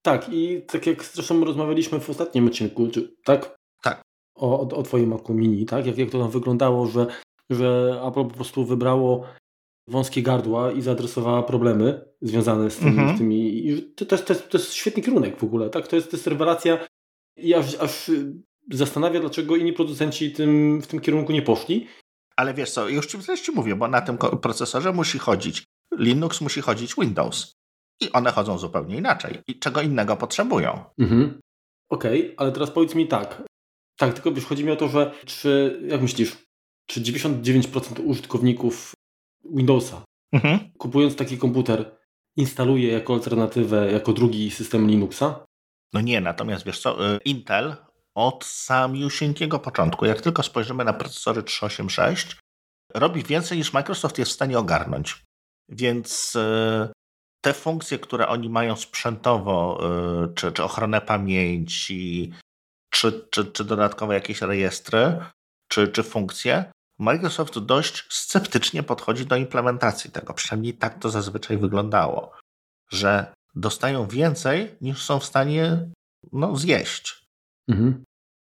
Tak, 0.02 0.30
i 0.30 0.62
tak 0.62 0.88
jak 0.88 1.04
zresztą 1.04 1.46
rozmawialiśmy 1.46 2.00
w 2.00 2.10
ostatnim 2.10 2.48
odcinku, 2.48 2.88
czy, 2.88 3.16
tak? 3.24 3.56
Tak. 3.84 4.02
O, 4.36 4.60
o, 4.60 4.78
o 4.78 4.84
Twoim 4.84 5.10
Macu 5.10 5.34
Mini, 5.34 5.66
tak? 5.66 5.86
Jak, 5.86 5.98
jak 5.98 6.10
to 6.10 6.20
tam 6.20 6.32
wyglądało, 6.32 6.88
że, 6.88 7.08
że 7.50 8.00
Apple 8.08 8.26
po 8.28 8.36
prostu 8.36 8.66
wybrało 8.66 9.28
wąskie 9.88 10.22
gardła 10.22 10.72
i 10.72 10.82
zaadresowała 10.82 11.44
problemy 11.44 12.06
związane 12.22 12.70
z 12.70 12.78
tymi. 12.78 12.92
Mhm. 12.92 13.16
Z 13.16 13.20
tymi 13.20 13.68
i 13.68 13.94
to, 13.96 14.06
to, 14.06 14.16
jest, 14.16 14.28
to, 14.28 14.34
jest, 14.34 14.50
to 14.50 14.58
jest 14.58 14.74
świetny 14.74 15.04
kierunek 15.04 15.40
w 15.40 15.44
ogóle. 15.44 15.70
Tak? 15.70 15.88
To, 15.88 15.96
jest, 15.96 16.12
to 16.12 16.18
jest 16.18 16.28
rewelacja 16.28 16.88
i 17.38 17.54
aż, 17.54 17.76
aż 17.76 18.12
zastanawia, 18.72 19.20
dlaczego 19.20 19.56
inni 19.56 19.74
producenci 19.74 20.32
tym, 20.32 20.82
w 20.82 20.88
tym 20.88 21.00
kierunku 21.00 21.32
nie 21.32 21.42
poszli. 21.42 21.88
Ale 22.36 22.54
wiesz 22.54 22.72
co, 22.72 22.90
już 22.90 23.06
ci, 23.06 23.18
ci 23.44 23.52
mówię, 23.52 23.76
bo 23.76 23.88
na 23.88 24.02
tym 24.02 24.18
procesorze 24.18 24.94
musi 24.94 25.20
chodzić 25.20 25.64
Linux, 25.98 26.42
musi 26.42 26.62
chodzić 26.62 26.96
Windows. 26.96 27.54
I 28.02 28.12
one 28.12 28.32
chodzą 28.32 28.58
zupełnie 28.58 28.98
inaczej. 28.98 29.40
I 29.48 29.60
czego 29.60 29.82
innego 29.82 30.18
potrzebują. 30.18 30.84
Mhm. 31.00 31.40
Okej, 31.90 32.22
okay, 32.22 32.36
ale 32.38 32.52
teraz 32.52 32.72
powiedz 32.72 32.96
mi 32.96 33.08
tak. 33.08 33.44
Tak, 33.98 34.14
tylko 34.14 34.32
wiesz, 34.32 34.46
chodzi 34.46 34.66
mi 34.66 34.72
o 34.72 34.76
to, 34.76 34.88
że 34.88 35.14
czy, 35.26 35.82
jak 35.88 36.02
myślisz, 36.02 36.38
czy 36.86 37.02
99% 37.02 38.06
użytkowników 38.06 38.94
Windowsa, 39.46 40.04
mhm. 40.34 40.60
kupując 40.78 41.16
taki 41.16 41.38
komputer, 41.38 41.98
instaluje 42.36 42.92
jako 42.92 43.14
alternatywę, 43.14 43.92
jako 43.92 44.14
drugi 44.14 44.52
system 44.52 44.88
Linuxa? 44.88 45.46
No 45.94 46.02
nie, 46.02 46.22
natomiast 46.22 46.66
wiesz 46.66 46.80
co, 46.80 47.16
y, 47.16 47.20
Intel 47.26 47.76
od 48.16 48.46
samiusieńkiego 48.46 49.60
początku, 49.60 50.06
jak 50.06 50.22
tylko 50.22 50.44
spojrzymy 50.44 50.84
na 50.84 50.94
procesory 50.94 51.44
386, 51.44 52.38
robi 52.96 53.24
więcej 53.24 53.58
niż 53.58 53.74
Microsoft 53.74 54.18
jest 54.18 54.32
w 54.32 54.36
stanie 54.36 54.60
ogarnąć. 54.60 55.24
Więc 55.70 56.36
y, 56.36 56.90
te 57.42 57.54
funkcje, 57.54 58.00
które 58.00 58.28
oni 58.28 58.50
mają 58.50 58.76
sprzętowo, 58.76 59.82
y, 60.24 60.34
czy, 60.34 60.52
czy 60.52 60.64
ochronę 60.64 61.02
pamięci, 61.02 62.34
czy, 62.90 63.28
czy, 63.32 63.46
czy 63.46 63.64
dodatkowe 63.64 64.14
jakieś 64.14 64.42
rejestry, 64.42 65.18
czy, 65.68 65.88
czy 65.88 66.04
funkcje, 66.04 66.72
Microsoft 67.02 67.60
dość 67.60 68.06
sceptycznie 68.10 68.84
podchodzi 68.84 69.26
do 69.26 69.36
implementacji 69.36 70.12
tego. 70.12 70.34
Przynajmniej 70.34 70.74
tak 70.74 71.00
to 71.00 71.10
zazwyczaj 71.10 71.58
wyglądało, 71.58 72.32
że 72.92 73.34
dostają 73.56 74.08
więcej 74.08 74.76
niż 74.82 75.04
są 75.04 75.20
w 75.20 75.26
stanie 75.26 75.90
no, 76.32 76.56
zjeść. 76.56 77.26
Mhm. 77.70 78.04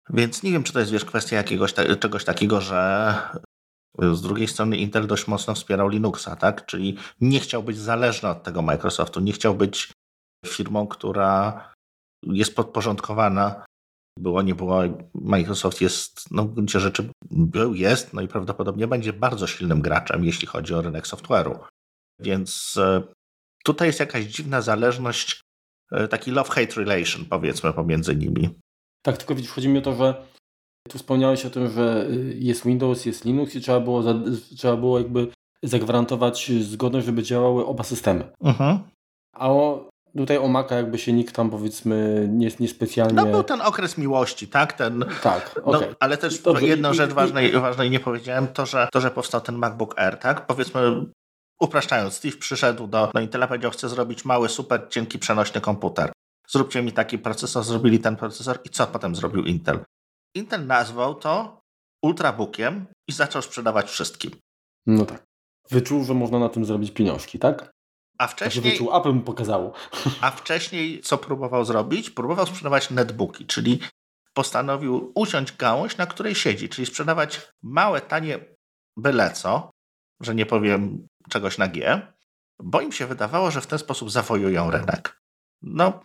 Więc 0.10 0.44
nie 0.44 0.52
wiem, 0.52 0.64
czy 0.64 0.74
to 0.74 0.80
jest 0.80 0.92
wiesz, 0.92 1.06
kwestia 1.06 1.36
jakiegoś 1.36 1.74
czegoś 2.00 2.26
takiego, 2.26 2.62
że 2.62 3.16
z 4.00 4.22
drugiej 4.22 4.48
strony 4.48 4.78
Intel 4.78 5.08
dość 5.08 5.28
mocno 5.28 5.56
wspierał 5.56 5.90
Linuxa, 5.90 6.36
tak? 6.36 6.66
Czyli 6.66 6.98
nie 7.22 7.40
chciał 7.40 7.64
być 7.64 7.78
zależny 7.78 8.30
od 8.30 8.44
tego 8.44 8.62
Microsoftu, 8.62 9.20
nie 9.20 9.34
chciał 9.34 9.56
być 9.56 9.92
firmą, 10.46 10.88
która 10.88 11.74
jest 12.24 12.56
podporządkowana. 12.56 13.65
Było, 14.20 14.42
nie 14.42 14.56
było. 14.56 14.82
Microsoft 15.14 15.82
jest, 15.82 16.32
no 16.32 16.44
w 16.44 16.54
gruncie 16.54 16.80
rzeczy 16.80 17.10
był, 17.32 17.76
jest, 17.76 18.14
no 18.14 18.22
i 18.22 18.28
prawdopodobnie 18.28 18.88
będzie 18.88 19.14
bardzo 19.14 19.48
silnym 19.48 19.82
graczem, 19.82 20.26
jeśli 20.26 20.48
chodzi 20.48 20.74
o 20.74 20.82
rynek 20.82 21.08
software'u. 21.08 21.60
Więc 22.20 22.78
e, 22.78 23.02
tutaj 23.64 23.88
jest 23.88 24.00
jakaś 24.00 24.26
dziwna 24.26 24.62
zależność, 24.62 25.42
e, 25.92 26.08
taki 26.08 26.32
love-hate 26.32 26.78
relation 26.78 27.26
powiedzmy 27.26 27.74
pomiędzy 27.74 28.16
nimi. 28.16 28.50
Tak, 29.02 29.18
tylko 29.18 29.36
widzisz, 29.36 29.52
chodzi 29.52 29.70
mi 29.70 29.78
o 29.78 29.82
to, 29.82 29.96
że 29.96 30.26
tu 30.90 30.98
wspomniałeś 30.98 31.46
o 31.46 31.50
tym, 31.50 31.70
że 31.72 32.08
y, 32.10 32.36
jest 32.40 32.66
Windows, 32.66 33.06
jest 33.06 33.26
Linux 33.26 33.56
i 33.56 33.62
trzeba 33.62 33.80
było, 33.80 34.04
za, 34.04 34.14
trzeba 34.58 34.78
było 34.78 35.00
jakby 35.00 35.28
zagwarantować 35.64 36.52
zgodność, 36.52 37.06
żeby 37.06 37.24
działały 37.24 37.66
oba 37.66 37.84
systemy. 37.84 38.32
Mhm. 38.42 38.80
A 39.34 39.50
o, 39.50 39.85
tutaj 40.18 40.38
o 40.38 40.48
Maca 40.48 40.76
jakby 40.76 40.98
się 40.98 41.14
nikt 41.14 41.36
tam 41.36 41.50
powiedzmy 41.50 42.28
nie, 42.32 42.50
niespecjalnie... 42.60 43.14
No 43.14 43.26
był 43.26 43.44
ten 43.44 43.62
okres 43.62 43.98
miłości, 43.98 44.48
tak? 44.48 44.74
Ten, 44.74 45.06
tak, 45.24 45.62
okay. 45.64 45.88
no, 45.90 45.96
Ale 46.00 46.18
też 46.18 46.40
Dobrze, 46.40 46.66
jedną 46.66 46.92
i, 46.92 46.96
rzecz 46.96 47.12
i, 47.12 47.14
ważnej 47.60 47.90
nie 47.90 48.00
powiedziałem, 48.00 48.48
to 48.48 48.66
że, 48.66 48.88
to, 48.92 49.02
że 49.02 49.12
powstał 49.12 49.42
ten 49.42 49.56
MacBook 49.56 50.00
Air, 50.00 50.18
tak? 50.18 50.46
Powiedzmy 50.46 51.06
upraszczając, 51.60 52.14
Steve 52.14 52.38
przyszedł 52.38 52.88
do, 52.88 53.12
do 53.14 53.20
Intela, 53.20 53.48
powiedział, 53.48 53.72
chcę 53.72 53.90
zrobić 53.90 54.26
mały, 54.26 54.50
super 54.50 54.88
cienki, 54.90 55.20
przenośny 55.20 55.62
komputer. 55.62 56.12
Zróbcie 56.48 56.82
mi 56.82 56.92
taki 56.92 57.18
procesor, 57.18 57.64
zrobili 57.64 58.00
ten 58.00 58.16
procesor 58.16 58.60
i 58.64 58.70
co 58.70 58.88
potem 58.88 59.16
zrobił 59.16 59.44
Intel? 59.44 59.80
Intel 60.36 60.66
nazwał 60.66 61.16
to 61.16 61.60
ultrabookiem 62.04 62.86
i 63.10 63.14
zaczął 63.14 63.42
sprzedawać 63.42 63.90
wszystkim. 63.90 64.32
No 64.88 65.06
tak. 65.06 65.24
Wyczuł, 65.70 66.04
że 66.04 66.14
można 66.14 66.40
na 66.40 66.50
tym 66.50 66.66
zrobić 66.66 66.92
pieniążki, 66.92 67.40
tak? 67.40 67.75
A 68.18 68.28
wcześniej. 68.28 68.64
Znaczy 68.64 68.78
wyczuł, 68.78 68.98
Apple 68.98 69.14
mu 69.14 69.22
pokazało. 69.22 69.74
A 70.22 70.32
wcześniej 70.32 71.02
co 71.02 71.18
próbował 71.18 71.66
zrobić? 71.66 72.10
Próbował 72.10 72.46
sprzedawać 72.46 72.90
netbooki, 72.90 73.46
czyli 73.46 73.80
postanowił 74.34 75.12
uciąć 75.16 75.52
gałąź, 75.52 75.98
na 75.98 76.06
której 76.06 76.36
siedzi, 76.36 76.70
czyli 76.70 76.86
sprzedawać 76.86 77.42
małe, 77.64 78.02
tanie 78.02 78.40
byle 78.98 79.32
co, 79.32 79.72
że 80.22 80.36
nie 80.36 80.46
powiem 80.46 81.08
czegoś 81.30 81.58
na 81.58 81.68
G, 81.68 82.02
bo 82.60 82.82
im 82.82 82.92
się 82.92 83.08
wydawało, 83.08 83.52
że 83.52 83.62
w 83.62 83.68
ten 83.68 83.80
sposób 83.80 84.12
zawojują 84.12 84.72
rynek. 84.72 85.22
No, 85.62 86.04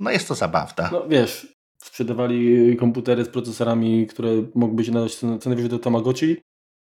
no 0.00 0.10
jest 0.10 0.28
to 0.28 0.34
zabawne. 0.34 0.88
No 0.92 1.08
wiesz, 1.08 1.56
sprzedawali 1.82 2.76
komputery 2.76 3.24
z 3.24 3.28
procesorami, 3.28 4.06
które 4.06 4.30
mogłyby 4.54 4.84
się 4.84 4.92
nadać 4.92 5.14
co 5.14 5.26
najwyżej 5.26 5.70
do 5.70 5.78
Tamagotchi 5.78 6.36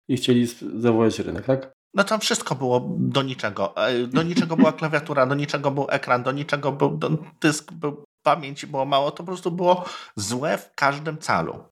i 0.08 0.18
chcieli 0.18 0.48
zawołać 0.76 1.20
rynek, 1.20 1.46
tak? 1.46 1.75
No 1.96 2.04
tam 2.04 2.20
wszystko 2.20 2.56
było 2.56 2.96
do 2.98 3.24
niczego. 3.24 3.88
E, 3.88 4.08
do 4.08 4.24
niczego 4.24 4.56
była 4.56 4.74
klawiatura, 4.74 5.26
do 5.26 5.36
niczego 5.36 5.72
był 5.72 5.88
ekran, 5.90 6.24
do 6.24 6.32
niczego 6.32 6.72
był 6.72 7.00
dysk, 7.42 7.72
był 7.72 8.04
pamięci 8.24 8.68
było 8.68 8.86
mało. 8.86 9.12
To 9.12 9.18
po 9.18 9.24
prostu 9.24 9.52
było 9.52 9.86
złe 10.16 10.58
w 10.58 10.76
każdym 10.76 11.18
calu. 11.18 11.64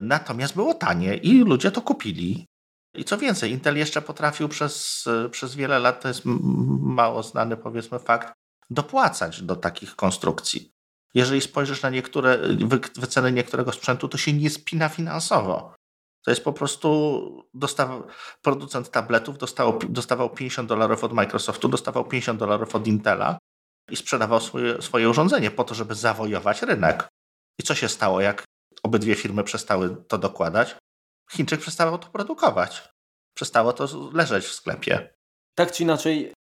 Natomiast 0.00 0.54
było 0.54 0.74
tanie 0.74 1.16
i 1.16 1.38
ludzie 1.38 1.70
to 1.70 1.82
kupili. 1.82 2.46
I 2.94 3.04
co 3.04 3.18
więcej, 3.18 3.50
Intel 3.50 3.76
jeszcze 3.76 4.02
potrafił 4.02 4.48
przez, 4.48 5.04
przez 5.30 5.54
wiele 5.54 5.78
lat, 5.78 6.02
to 6.02 6.08
jest 6.08 6.22
mało 6.80 7.22
znany 7.22 7.56
powiedzmy 7.56 7.98
fakt, 7.98 8.32
dopłacać 8.70 9.42
do 9.42 9.56
takich 9.56 9.96
konstrukcji. 9.96 10.72
Jeżeli 11.14 11.40
spojrzysz 11.40 11.82
na 11.82 11.90
niektóre 11.90 12.38
wyceny 12.96 13.32
niektórego 13.32 13.72
sprzętu, 13.72 14.08
to 14.08 14.18
się 14.18 14.32
nie 14.32 14.50
spina 14.50 14.88
finansowo. 14.88 15.74
To 16.24 16.30
jest 16.30 16.44
po 16.44 16.52
prostu 16.52 17.48
dostaw, 17.54 17.90
producent 18.42 18.90
tabletów 18.90 19.38
dostał, 19.38 19.78
dostawał 19.88 20.30
50 20.30 20.68
dolarów 20.68 21.04
od 21.04 21.12
Microsoftu, 21.12 21.68
dostawał 21.68 22.04
50 22.04 22.38
dolarów 22.38 22.74
od 22.74 22.86
Intela 22.86 23.38
i 23.90 23.96
sprzedawał 23.96 24.40
swoje, 24.40 24.82
swoje 24.82 25.10
urządzenie 25.10 25.50
po 25.50 25.64
to, 25.64 25.74
żeby 25.74 25.94
zawojować 25.94 26.62
rynek. 26.62 27.08
I 27.60 27.62
co 27.62 27.74
się 27.74 27.88
stało, 27.88 28.20
jak 28.20 28.44
obydwie 28.82 29.14
firmy 29.14 29.44
przestały 29.44 29.96
to 30.08 30.18
dokładać? 30.18 30.76
Chińczyk 31.30 31.60
przestawał 31.60 31.98
to 31.98 32.08
produkować. 32.08 32.88
Przestało 33.34 33.72
to 33.72 34.10
leżeć 34.12 34.44
w 34.44 34.54
sklepie. 34.54 35.14
Tak 35.54 35.72
czy 35.72 35.82
inaczej, 35.82 36.32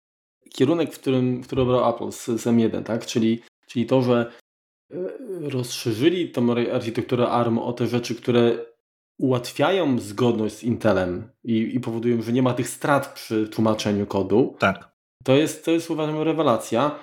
kierunek, 0.50 0.94
w 0.94 1.00
którym, 1.00 1.42
w 1.42 1.48
którym 1.48 1.68
brał 1.68 1.90
Apple 1.90 2.12
z, 2.12 2.26
z 2.26 2.46
M1, 2.46 2.84
tak? 2.84 3.06
czyli, 3.06 3.44
czyli 3.68 3.86
to, 3.86 4.02
że 4.02 4.32
rozszerzyli 5.42 6.32
tą 6.32 6.52
architekturę 6.52 7.28
ARM 7.30 7.58
o 7.58 7.74
te 7.74 7.88
rzeczy, 7.88 8.16
które 8.16 8.66
ułatwiają 9.20 10.00
zgodność 10.00 10.56
z 10.56 10.64
Intelem 10.64 11.30
i, 11.44 11.76
i 11.76 11.80
powodują, 11.80 12.22
że 12.22 12.34
nie 12.34 12.42
ma 12.42 12.54
tych 12.54 12.70
strat 12.70 13.14
przy 13.14 13.48
tłumaczeniu 13.48 14.06
kodu. 14.06 14.56
Tak. 14.60 14.92
To 15.24 15.36
jest, 15.36 15.66
to 15.66 15.72
jest 15.72 15.90
uważam 15.90 16.22
rewelacja. 16.22 17.00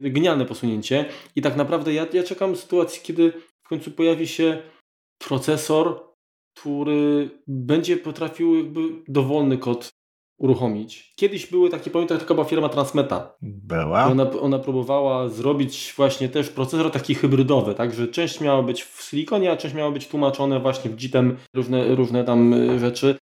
Genialne 0.00 0.44
posunięcie. 0.44 1.04
I 1.36 1.42
tak 1.42 1.56
naprawdę 1.56 1.94
ja, 1.94 2.06
ja 2.12 2.22
czekam 2.22 2.56
sytuacji, 2.56 3.02
kiedy 3.02 3.32
w 3.64 3.68
końcu 3.68 3.90
pojawi 3.90 4.26
się 4.26 4.62
procesor, 5.18 6.08
który 6.56 7.30
będzie 7.46 7.96
potrafił 7.96 8.56
jakby 8.56 8.80
dowolny 9.08 9.58
kod 9.58 9.90
uruchomić. 10.38 11.12
Kiedyś 11.16 11.46
były 11.46 11.70
takie, 11.70 11.90
pamiętam, 11.90 12.18
taka 12.18 12.34
była 12.34 12.46
firma 12.46 12.68
Transmeta. 12.68 13.34
Była. 13.42 14.04
Ona, 14.04 14.30
ona 14.30 14.58
próbowała 14.58 15.28
zrobić 15.28 15.94
właśnie 15.96 16.28
też 16.28 16.50
procesor 16.50 16.90
taki 16.90 17.14
hybrydowy, 17.14 17.74
tak, 17.74 17.94
że 17.94 18.08
część 18.08 18.40
miała 18.40 18.62
być 18.62 18.82
w 18.82 19.02
silikonie, 19.02 19.52
a 19.52 19.56
część 19.56 19.74
miała 19.74 19.90
być 19.90 20.08
tłumaczone 20.08 20.60
właśnie 20.60 20.90
w 20.90 21.02
JIT-em, 21.02 21.36
różne, 21.54 21.94
różne 21.94 22.24
tam 22.24 22.52
y, 22.52 22.78
rzeczy. 22.78 23.16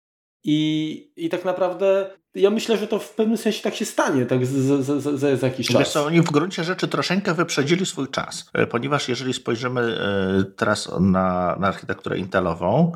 I, 0.44 1.12
I 1.16 1.28
tak 1.28 1.44
naprawdę 1.44 2.10
ja 2.34 2.50
myślę, 2.50 2.76
że 2.76 2.86
to 2.86 2.98
w 2.98 3.14
pewnym 3.14 3.36
sensie 3.36 3.62
tak 3.62 3.74
się 3.74 3.84
stanie 3.84 4.26
tak 4.26 4.46
za, 4.46 4.82
za, 4.82 5.00
za, 5.00 5.36
za 5.36 5.46
jakiś 5.46 5.66
czas. 5.66 5.78
Wiesz 5.78 5.88
co, 5.88 6.04
oni 6.04 6.20
w 6.20 6.30
gruncie 6.30 6.64
rzeczy 6.64 6.88
troszeczkę 6.88 7.34
wyprzedzili 7.34 7.86
swój 7.86 8.08
czas, 8.08 8.50
e, 8.54 8.66
ponieważ 8.66 9.08
jeżeli 9.08 9.34
spojrzymy 9.34 9.80
e, 9.80 10.44
teraz 10.56 10.90
na, 11.00 11.56
na 11.60 11.68
architekturę 11.68 12.18
Intelową, 12.18 12.92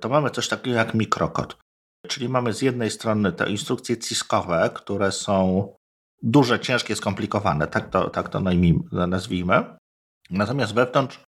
to 0.00 0.08
mamy 0.08 0.30
coś 0.30 0.48
takiego 0.48 0.76
jak 0.76 0.94
mikrokod. 0.94 1.56
Czyli 2.06 2.28
mamy 2.28 2.52
z 2.52 2.62
jednej 2.62 2.90
strony 2.90 3.32
te 3.32 3.50
instrukcje 3.50 3.96
ciskowe, 3.98 4.70
które 4.74 5.12
są 5.12 5.68
duże, 6.22 6.60
ciężkie, 6.60 6.96
skomplikowane, 6.96 7.66
tak 7.66 7.90
to, 7.90 8.10
tak 8.10 8.28
to 8.28 8.40
nazwijmy. 8.92 9.76
Natomiast 10.30 10.74
wewnątrz 10.74 11.20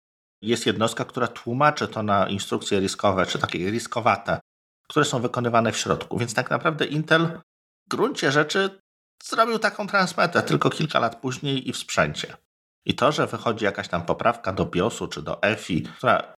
jest 0.42 0.66
jednostka, 0.66 1.04
która 1.04 1.26
tłumaczy 1.26 1.88
to 1.88 2.02
na 2.02 2.28
instrukcje 2.28 2.80
riskowe, 2.80 3.26
czy 3.26 3.38
takie 3.38 3.70
riskowate, 3.70 4.40
które 4.88 5.04
są 5.04 5.20
wykonywane 5.20 5.72
w 5.72 5.76
środku. 5.76 6.18
Więc 6.18 6.34
tak 6.34 6.50
naprawdę 6.50 6.84
Intel 6.84 7.40
w 7.86 7.90
gruncie 7.90 8.32
rzeczy 8.32 8.80
zrobił 9.22 9.58
taką 9.58 9.86
transmetę 9.86 10.42
tylko 10.42 10.70
kilka 10.70 10.98
lat 10.98 11.20
później 11.20 11.68
i 11.68 11.72
w 11.72 11.76
sprzęcie. 11.76 12.36
I 12.84 12.94
to, 12.94 13.12
że 13.12 13.26
wychodzi 13.26 13.64
jakaś 13.64 13.88
tam 13.88 14.02
poprawka 14.06 14.52
do 14.52 14.66
BIOSu 14.66 15.08
czy 15.08 15.22
do 15.22 15.42
EFI, 15.42 15.82
która 15.82 16.34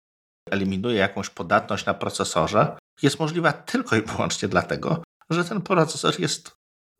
eliminuje 0.50 0.96
jakąś 0.96 1.30
podatność 1.30 1.86
na 1.86 1.94
procesorze, 1.94 2.76
jest 3.02 3.20
możliwa 3.20 3.52
tylko 3.52 3.96
i 3.96 4.02
wyłącznie 4.02 4.48
dlatego, 4.48 5.02
że 5.30 5.44
ten 5.44 5.60
procesor 5.60 6.20
jest 6.20 6.52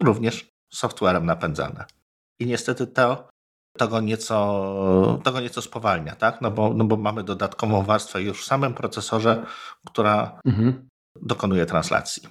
również 0.03 0.49
softwarem 0.73 1.27
napędzany. 1.27 1.85
I 2.41 2.47
niestety 2.47 2.87
to, 2.87 3.29
to, 3.79 3.89
go, 3.89 4.01
nieco, 4.01 5.21
to 5.25 5.33
go 5.33 5.41
nieco 5.41 5.63
spowalnia, 5.63 6.17
tak? 6.17 6.41
No 6.41 6.51
bo, 6.51 6.75
no 6.75 6.85
bo 6.85 6.97
mamy 6.97 7.25
dodatkową 7.25 7.83
warstwę 7.83 8.23
już 8.23 8.43
w 8.43 8.45
samym 8.45 8.75
procesorze, 8.75 9.47
która 9.87 10.41
mhm. 10.47 10.89
dokonuje 11.23 11.67
translacji. 11.67 12.29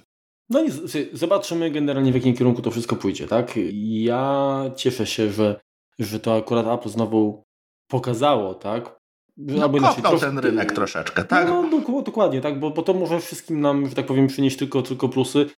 No 0.50 0.64
i 0.64 0.70
zobaczymy 1.12 1.70
generalnie 1.70 2.12
w 2.12 2.14
jakim 2.14 2.36
kierunku 2.36 2.62
to 2.62 2.70
wszystko 2.70 2.96
pójdzie, 2.96 3.26
tak? 3.26 3.52
Ja 3.82 4.62
cieszę 4.76 5.06
się, 5.06 5.32
że, 5.32 5.60
że 5.98 6.20
to 6.20 6.36
akurat 6.36 6.66
Apple 6.66 6.88
znowu 6.88 7.42
pokazało, 7.90 8.54
tak? 8.54 8.99
No, 9.36 9.62
albo 9.62 9.78
inaczej, 9.78 10.02
trosz... 10.02 10.20
ten 10.20 10.38
rynek 10.38 10.72
troszeczkę, 10.72 11.24
tak? 11.24 11.48
No, 11.48 11.62
no, 11.62 12.02
dokładnie, 12.02 12.40
tak, 12.40 12.60
bo, 12.60 12.70
bo 12.70 12.82
to 12.82 12.94
może 12.94 13.20
wszystkim 13.20 13.60
nam, 13.60 13.88
że 13.88 13.94
tak 13.94 14.06
powiem, 14.06 14.26
przynieść 14.26 14.56
tylko, 14.56 14.82
tylko 14.82 15.08
plusy. 15.08 15.50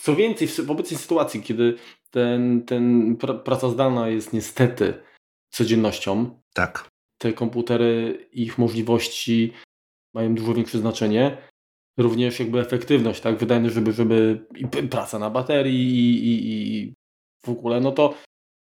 Co 0.00 0.16
więcej, 0.16 0.48
w 0.48 0.70
obecnej 0.70 1.00
sytuacji, 1.00 1.42
kiedy 1.42 1.76
ten, 2.10 2.62
ten 2.62 3.16
praca 3.44 3.68
zdalna 3.68 4.08
jest 4.08 4.32
niestety 4.32 4.94
codziennością, 5.50 6.40
tak. 6.54 6.88
te 7.18 7.32
komputery, 7.32 8.26
ich 8.32 8.58
możliwości 8.58 9.52
mają 10.14 10.34
dużo 10.34 10.54
większe 10.54 10.78
znaczenie. 10.78 11.38
Również 11.98 12.40
jakby 12.40 12.60
efektywność, 12.60 13.20
tak, 13.20 13.38
wydajność, 13.38 13.74
żeby, 13.74 13.92
żeby 13.92 14.46
praca 14.90 15.18
na 15.18 15.30
baterii 15.30 15.90
i, 15.90 16.26
i, 16.26 16.74
i 16.74 16.94
w 17.44 17.48
ogóle, 17.48 17.80
no 17.80 17.92
to 17.92 18.14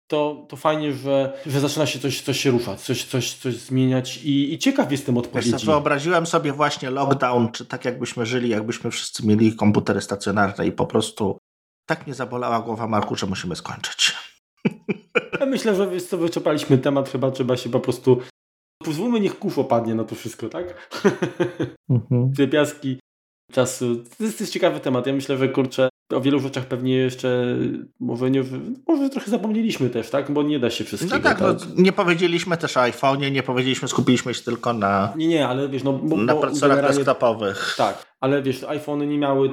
to, 0.09 0.47
to 0.49 0.57
fajnie, 0.57 0.93
że, 0.93 1.41
że 1.47 1.61
zaczyna 1.61 1.87
się 1.87 1.99
coś, 1.99 2.23
coś 2.23 2.41
się 2.41 2.51
ruszać, 2.51 2.81
coś, 2.81 3.05
coś, 3.05 3.35
coś 3.35 3.55
zmieniać 3.55 4.16
i, 4.16 4.55
i 4.55 4.59
ciekaw 4.59 4.93
jestem 4.93 5.19
odpowiedzi. 5.19 5.53
Wiesz, 5.53 5.65
wyobraziłem 5.65 6.27
sobie 6.27 6.53
właśnie 6.53 6.91
lockdown, 6.91 7.53
czy 7.53 7.66
tak 7.66 7.85
jakbyśmy 7.85 8.27
żyli, 8.27 8.49
jakbyśmy 8.49 8.91
wszyscy 8.91 9.27
mieli 9.27 9.57
komputery 9.57 10.01
stacjonarne 10.01 10.66
i 10.66 10.73
po 10.73 10.87
prostu 10.87 11.39
tak 11.87 12.07
mnie 12.07 12.15
zabolała 12.15 12.61
głowa 12.61 12.87
Marku, 12.87 13.16
że 13.16 13.27
musimy 13.27 13.57
skończyć. 13.57 14.15
Ja 15.41 15.47
myślę, 15.47 15.74
że 15.74 15.91
wiesz 15.91 16.03
co, 16.03 16.19
wyczerpaliśmy 16.19 16.78
temat, 16.78 17.09
chyba 17.09 17.31
trzeba 17.31 17.57
się 17.57 17.70
po 17.70 17.81
prostu 17.81 18.20
pozwólmy 18.85 19.20
niech 19.20 19.39
kurz 19.39 19.59
opadnie 19.59 19.95
na 19.95 20.05
to 20.05 20.15
wszystko, 20.15 20.49
tak? 20.49 20.91
Mhm. 21.91 22.33
Te 22.37 22.49
piaski 22.49 23.01
czasu. 23.53 23.97
To 23.97 24.24
jest, 24.24 24.39
to 24.39 24.45
jest 24.45 24.53
ciekawy 24.53 24.81
temat. 24.81 25.07
Ja 25.07 25.12
myślę, 25.12 25.37
że 25.37 25.49
kurczę, 25.49 25.89
o 26.12 26.20
wielu 26.20 26.41
rzeczach 26.41 26.66
pewnie 26.66 26.97
jeszcze 26.97 27.57
może, 28.01 28.31
nie, 28.31 28.45
może 28.89 29.11
trochę 29.11 29.31
zapomnieliśmy 29.31 29.91
też, 29.91 30.11
tak? 30.11 30.31
Bo 30.31 30.43
nie 30.43 30.59
da 30.59 30.70
się 30.70 30.85
wszystkiego. 30.85 31.16
No 31.16 31.23
tak, 31.23 31.41
no, 31.41 31.55
tak? 31.55 31.69
No, 31.69 31.74
nie 31.83 31.93
powiedzieliśmy 31.93 32.57
też 32.57 32.77
o 32.77 32.81
iPhone'ie, 32.81 33.33
nie 33.33 33.43
powiedzieliśmy, 33.43 33.89
skupiliśmy 33.89 34.35
się 34.35 34.43
tylko 34.43 34.73
na 34.73 35.12
Nie, 35.16 35.28
nie, 35.28 35.49
ale 35.49 35.69
wiesz, 35.69 35.83
no... 35.83 35.93
Bo, 35.93 36.16
na 36.16 36.35
procesorach 36.35 36.83
desktopowych. 36.83 37.74
Tak, 37.78 38.16
ale 38.20 38.43
wiesz, 38.43 38.62
iPhone'y 38.62 39.07
nie 39.07 39.19
miały 39.19 39.51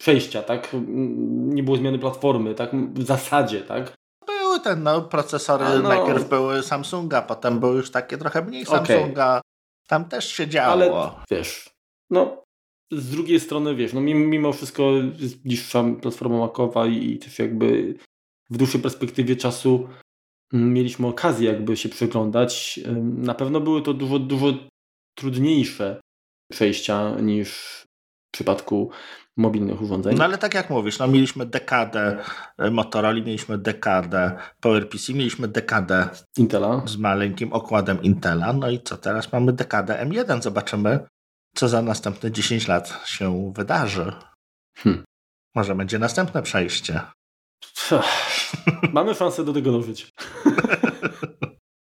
przejścia, 0.00 0.42
tak? 0.42 0.68
Nie 1.28 1.62
było 1.62 1.76
zmiany 1.76 1.98
platformy, 1.98 2.54
tak? 2.54 2.70
W 2.94 3.06
zasadzie, 3.06 3.60
tak? 3.60 3.92
Były 4.26 4.60
te 4.60 4.76
no, 4.76 5.02
procesory, 5.02 5.64
no, 5.82 5.88
najpierw 5.88 6.28
były 6.28 6.62
Samsunga, 6.62 7.22
potem 7.22 7.60
były 7.60 7.76
już 7.76 7.90
takie 7.90 8.18
trochę 8.18 8.42
mniej 8.42 8.66
Samsunga. 8.66 9.30
Okay. 9.30 9.40
Tam 9.88 10.04
też 10.04 10.32
się 10.32 10.48
działo. 10.48 10.72
Ale 10.72 11.10
wiesz, 11.30 11.70
no 12.10 12.43
z 12.92 13.10
drugiej 13.10 13.40
strony, 13.40 13.74
wiesz, 13.74 13.92
no 13.92 14.00
mimo 14.00 14.52
wszystko 14.52 14.92
jest 15.18 15.42
bliższa 15.42 15.84
platforma 16.02 16.38
makowa 16.38 16.86
i 16.86 17.18
też 17.18 17.38
jakby 17.38 17.94
w 18.50 18.56
dłuższej 18.56 18.80
perspektywie 18.80 19.36
czasu 19.36 19.88
mm, 20.52 20.72
mieliśmy 20.72 21.06
okazję 21.06 21.52
jakby 21.52 21.76
się 21.76 21.88
przyglądać. 21.88 22.80
Na 23.02 23.34
pewno 23.34 23.60
były 23.60 23.82
to 23.82 23.94
dużo, 23.94 24.18
dużo 24.18 24.46
trudniejsze 25.14 26.00
przejścia 26.52 27.20
niż 27.20 27.50
w 28.28 28.32
przypadku 28.32 28.90
mobilnych 29.36 29.82
urządzeń. 29.82 30.16
No 30.16 30.24
ale 30.24 30.38
tak 30.38 30.54
jak 30.54 30.70
mówisz, 30.70 30.98
no 30.98 31.08
mieliśmy 31.08 31.46
dekadę 31.46 32.24
e, 32.58 32.70
Motorola, 32.70 33.20
mieliśmy 33.20 33.58
dekadę 33.58 34.36
PowerPC, 34.60 35.12
mieliśmy 35.12 35.48
dekadę 35.48 36.08
Intela 36.38 36.82
z 36.86 36.96
maleńkim 36.96 37.52
okładem 37.52 38.02
Intela, 38.02 38.52
no 38.52 38.70
i 38.70 38.80
co 38.80 38.96
teraz 38.96 39.32
mamy 39.32 39.52
dekadę 39.52 40.06
M1, 40.06 40.42
zobaczymy 40.42 41.06
co 41.54 41.68
za 41.68 41.82
następne 41.82 42.32
10 42.32 42.68
lat 42.68 43.02
się 43.06 43.52
wydarzy. 43.56 44.12
Hmm. 44.78 45.04
Może 45.54 45.74
będzie 45.74 45.98
następne 45.98 46.42
przejście. 46.42 47.00
Mamy 48.92 49.14
szansę 49.14 49.44
do 49.44 49.52
tego 49.52 49.72
dążyć. 49.72 50.12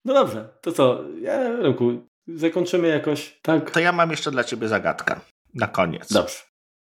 no 0.05 0.13
dobrze, 0.13 0.49
to 0.61 0.71
co? 0.71 1.03
Ja, 1.21 1.49
Remku, 1.61 2.07
zakończymy 2.27 2.87
jakoś, 2.87 3.39
tak? 3.41 3.71
To 3.71 3.79
ja 3.79 3.91
mam 3.91 4.11
jeszcze 4.11 4.31
dla 4.31 4.43
ciebie 4.43 4.67
zagadkę 4.67 5.19
na 5.53 5.67
koniec. 5.67 6.13
Dobrze. 6.13 6.37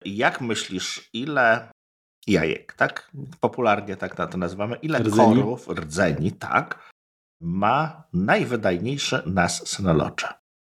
Jak 0.05 0.41
myślisz, 0.41 1.09
ile 1.13 1.71
jajek, 2.27 2.73
tak? 2.73 3.11
Popularnie 3.39 3.95
tak 3.95 4.17
na 4.17 4.27
to 4.27 4.37
nazywamy. 4.37 4.75
Ile 4.75 4.99
rdzeni? 4.99 5.35
korów, 5.35 5.67
rdzeni, 5.67 6.31
tak, 6.31 6.91
ma 7.41 8.03
najwydajniejszy 8.13 9.23
nas 9.25 9.67
Synology? 9.67 10.27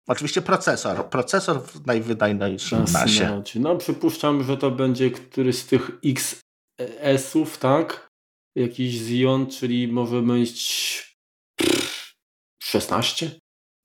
Oczywiście 0.07 0.43
procesor. 0.43 1.09
Procesor 1.09 1.63
w 1.63 1.87
najwydajniejszym 1.87 2.85
masie. 2.93 3.43
No 3.55 3.77
przypuszczam, 3.77 4.45
że 4.45 4.57
to 4.57 4.71
będzie 4.71 5.11
któryś 5.11 5.57
z 5.57 5.67
tych 5.67 5.91
XS-ów, 6.05 7.59
tak? 7.59 8.09
Jakiś 8.57 8.95
Zion, 8.95 9.47
czyli 9.47 9.89
może 9.89 10.23
mieć 10.23 11.17
16? 12.63 13.31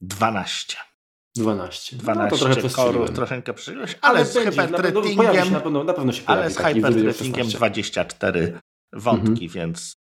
12. 0.01 0.77
12. 1.35 1.95
12 1.95 2.23
no, 2.23 2.37
to 2.37 2.53
trochę 2.53 2.69
korów, 2.69 3.11
troszeczkę 3.11 3.53
przyjrzeć, 3.53 3.97
ale, 4.01 4.19
ale 4.19 4.25
z 4.25 4.37
hyperthreadingiem, 4.37 5.51
na 5.51 5.59
pewno, 5.59 5.83
na 5.83 5.93
pewno 5.93 6.11
się 6.11 6.23
ale 6.25 6.49
z 6.49 6.57
hyperthreadingiem 6.57 7.47
24 7.47 8.59
wątki, 8.93 9.45
mhm. 9.45 9.49
więc 9.49 10.00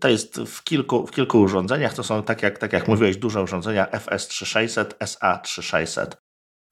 to 0.00 0.08
jest 0.08 0.36
w 0.36 0.64
kilku, 0.64 1.06
w 1.06 1.10
kilku 1.10 1.40
urządzeniach. 1.40 1.94
To 1.94 2.02
są, 2.02 2.22
tak 2.22 2.42
jak, 2.42 2.58
tak 2.58 2.72
jak 2.72 2.88
mówiłeś, 2.88 3.16
duże 3.16 3.42
urządzenia 3.42 3.86
FS3600, 3.86 4.84
SA3600, 4.84 6.06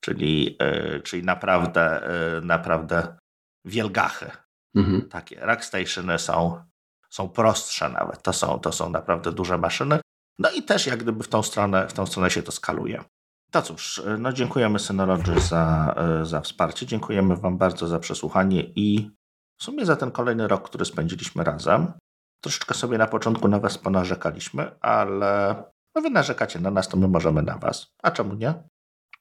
czyli, 0.01 0.57
yy, 0.61 1.01
czyli 1.01 1.25
naprawdę, 1.25 2.09
yy, 2.35 2.47
naprawdę 2.47 3.17
wielgachy. 3.65 4.31
Mhm. 4.75 5.09
Takie 5.09 5.41
rackstationy 5.41 6.19
są, 6.19 6.63
są 7.11 7.29
prostsze 7.29 7.89
nawet. 7.89 8.23
To 8.23 8.33
są, 8.33 8.59
to 8.59 8.73
są 8.73 8.91
naprawdę 8.91 9.33
duże 9.33 9.59
maszyny. 9.59 10.01
No 10.39 10.51
i 10.51 10.63
też 10.63 10.87
jak 10.87 11.03
gdyby 11.03 11.25
w 11.25 11.29
tą 11.29 11.43
stronę, 11.43 11.89
w 11.89 11.93
tą 11.93 12.07
stronę 12.07 12.31
się 12.31 12.43
to 12.43 12.53
skaluje. 12.53 13.05
To 13.51 13.63
cóż, 13.63 14.03
no 14.19 14.33
dziękujemy 14.33 14.79
Synology 14.79 15.41
za, 15.41 15.95
e, 15.97 16.25
za 16.25 16.41
wsparcie. 16.41 16.87
Dziękujemy 16.87 17.37
Wam 17.37 17.59
bardzo 17.59 17.89
za 17.89 17.99
przesłuchanie 17.99 18.63
i 18.77 19.11
w 19.59 19.65
sumie 19.65 19.87
za 19.87 19.97
ten 19.97 20.11
kolejny 20.11 20.49
rok, 20.49 20.69
który 20.69 20.85
spędziliśmy 20.85 21.45
razem. 21.45 21.93
Troszeczkę 22.43 22.75
sobie 22.75 22.99
na 22.99 23.07
początku 23.07 23.49
na 23.49 23.59
Was 23.59 23.79
ponarzekaliśmy, 23.79 24.81
ale 24.81 25.65
no 25.95 26.03
Wy 26.03 26.11
narzekacie 26.11 26.61
na 26.61 26.71
nas, 26.71 26.89
to 26.89 26.97
my 26.97 27.09
możemy 27.09 27.43
na 27.43 27.59
Was. 27.59 27.87
A 28.03 28.11
czemu 28.11 28.35
nie? 28.35 28.55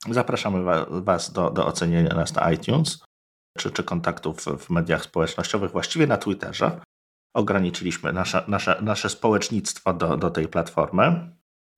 Zapraszamy 0.10 0.86
Was 0.90 1.32
do, 1.32 1.50
do 1.50 1.66
ocenienia 1.66 2.16
nas 2.16 2.36
na 2.36 2.52
iTunes 2.52 3.04
czy, 3.58 3.72
czy 3.72 3.84
kontaktów 3.84 4.46
w 4.46 4.70
mediach 4.70 5.04
społecznościowych, 5.04 5.72
właściwie 5.72 6.08
na 6.08 6.18
Twitterze. 6.18 6.82
Ograniczyliśmy 7.36 8.14
nasze, 8.14 8.44
nasze, 8.48 8.82
nasze 8.82 9.10
społecznictwo 9.10 9.94
do, 9.94 10.18
do 10.18 10.30
tej 10.30 10.48
platformy. 10.48 11.32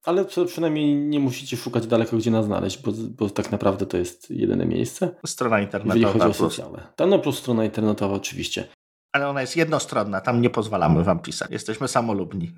Ale 0.05 0.25
przynajmniej 0.25 0.95
nie 0.95 1.19
musicie 1.19 1.57
szukać 1.57 1.87
daleko, 1.87 2.17
gdzie 2.17 2.31
nas 2.31 2.45
znaleźć, 2.45 2.81
bo, 2.81 2.91
bo 3.17 3.29
tak 3.29 3.51
naprawdę 3.51 3.85
to 3.85 3.97
jest 3.97 4.29
jedyne 4.29 4.65
miejsce. 4.65 5.15
Strona 5.25 5.61
internetowa. 5.61 5.95
Jeżeli 5.95 6.19
chodzi 6.19 6.31
o 6.31 6.49
socjale. 6.49 6.87
Ta 6.95 7.05
no 7.05 7.19
plus 7.19 7.39
strona 7.39 7.65
internetowa 7.65 8.15
oczywiście 8.15 8.67
ale 9.13 9.29
ona 9.29 9.41
jest 9.41 9.57
jednostronna, 9.57 10.21
tam 10.21 10.41
nie 10.41 10.49
pozwalamy 10.49 11.03
wam 11.03 11.19
pisać. 11.19 11.51
Jesteśmy 11.51 11.87
samolubni. 11.87 12.51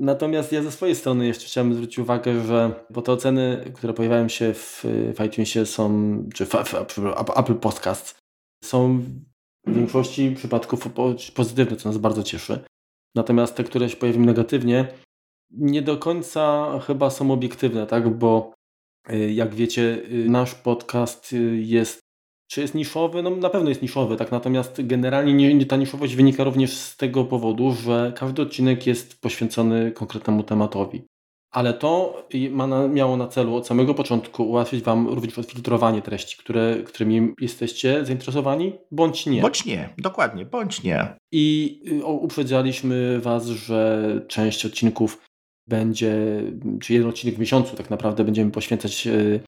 Natomiast 0.00 0.52
ja 0.52 0.62
ze 0.62 0.72
swojej 0.72 0.96
strony 0.96 1.26
jeszcze 1.26 1.46
chciałem 1.46 1.74
zwrócić 1.74 1.98
uwagę, 1.98 2.44
że 2.44 2.84
bo 2.90 3.02
te 3.02 3.12
oceny, 3.12 3.72
które 3.74 3.92
pojawiają 3.92 4.28
się 4.28 4.54
w, 4.54 4.84
w 5.16 5.24
iTunesie 5.26 5.66
są, 5.66 5.88
czy 6.34 6.46
w, 6.46 6.50
w, 6.88 6.98
Apple 7.36 7.54
Podcast, 7.54 8.18
są 8.64 9.00
w 9.66 9.74
większości 9.74 10.34
przypadków 10.36 10.88
pozytywne, 11.34 11.76
co 11.76 11.88
nas 11.88 11.98
bardzo 11.98 12.22
cieszy. 12.22 12.64
Natomiast 13.14 13.54
te, 13.54 13.64
które 13.64 13.88
się 13.88 13.96
pojawią 13.96 14.20
negatywnie, 14.20 14.88
nie 15.50 15.82
do 15.82 15.96
końca 15.96 16.70
chyba 16.86 17.10
są 17.10 17.30
obiektywne, 17.30 17.86
tak? 17.86 18.08
Bo 18.18 18.54
y, 19.12 19.32
jak 19.32 19.54
wiecie, 19.54 20.02
y, 20.12 20.26
nasz 20.28 20.54
podcast 20.54 21.32
y, 21.32 21.56
jest 21.56 22.00
czy 22.50 22.60
jest 22.60 22.74
niszowy? 22.74 23.22
No 23.22 23.30
na 23.30 23.50
pewno 23.50 23.68
jest 23.68 23.82
niszowy, 23.82 24.16
tak 24.16 24.32
natomiast 24.32 24.86
generalnie 24.86 25.34
nie, 25.34 25.54
nie, 25.54 25.66
ta 25.66 25.76
niszowość 25.76 26.14
wynika 26.14 26.44
również 26.44 26.76
z 26.76 26.96
tego 26.96 27.24
powodu, 27.24 27.72
że 27.72 28.12
każdy 28.16 28.42
odcinek 28.42 28.86
jest 28.86 29.20
poświęcony 29.20 29.92
konkretnemu 29.92 30.42
tematowi. 30.42 31.02
Ale 31.50 31.74
to 31.74 32.22
ma 32.50 32.66
na, 32.66 32.88
miało 32.88 33.16
na 33.16 33.26
celu 33.26 33.54
od 33.54 33.66
samego 33.66 33.94
początku 33.94 34.48
ułatwić 34.48 34.82
Wam 34.82 35.08
również 35.08 35.38
odfiltrowanie 35.38 36.02
treści, 36.02 36.36
które, 36.38 36.76
którymi 36.86 37.34
jesteście 37.40 38.04
zainteresowani, 38.04 38.72
bądź 38.90 39.26
nie. 39.26 39.42
Bądź 39.42 39.64
nie, 39.64 39.88
dokładnie, 39.98 40.46
bądź 40.46 40.82
nie. 40.82 41.16
I 41.32 41.80
y, 41.92 42.04
uprzedzaliśmy 42.04 43.20
Was, 43.20 43.46
że 43.46 44.10
część 44.28 44.66
odcinków 44.66 45.22
będzie, 45.66 46.42
czy 46.80 46.92
jeden 46.92 47.08
odcinek 47.08 47.34
w 47.34 47.38
miesiącu 47.38 47.76
tak 47.76 47.90
naprawdę 47.90 48.24
będziemy 48.24 48.50
poświęcać 48.50 49.06
y, 49.06 49.40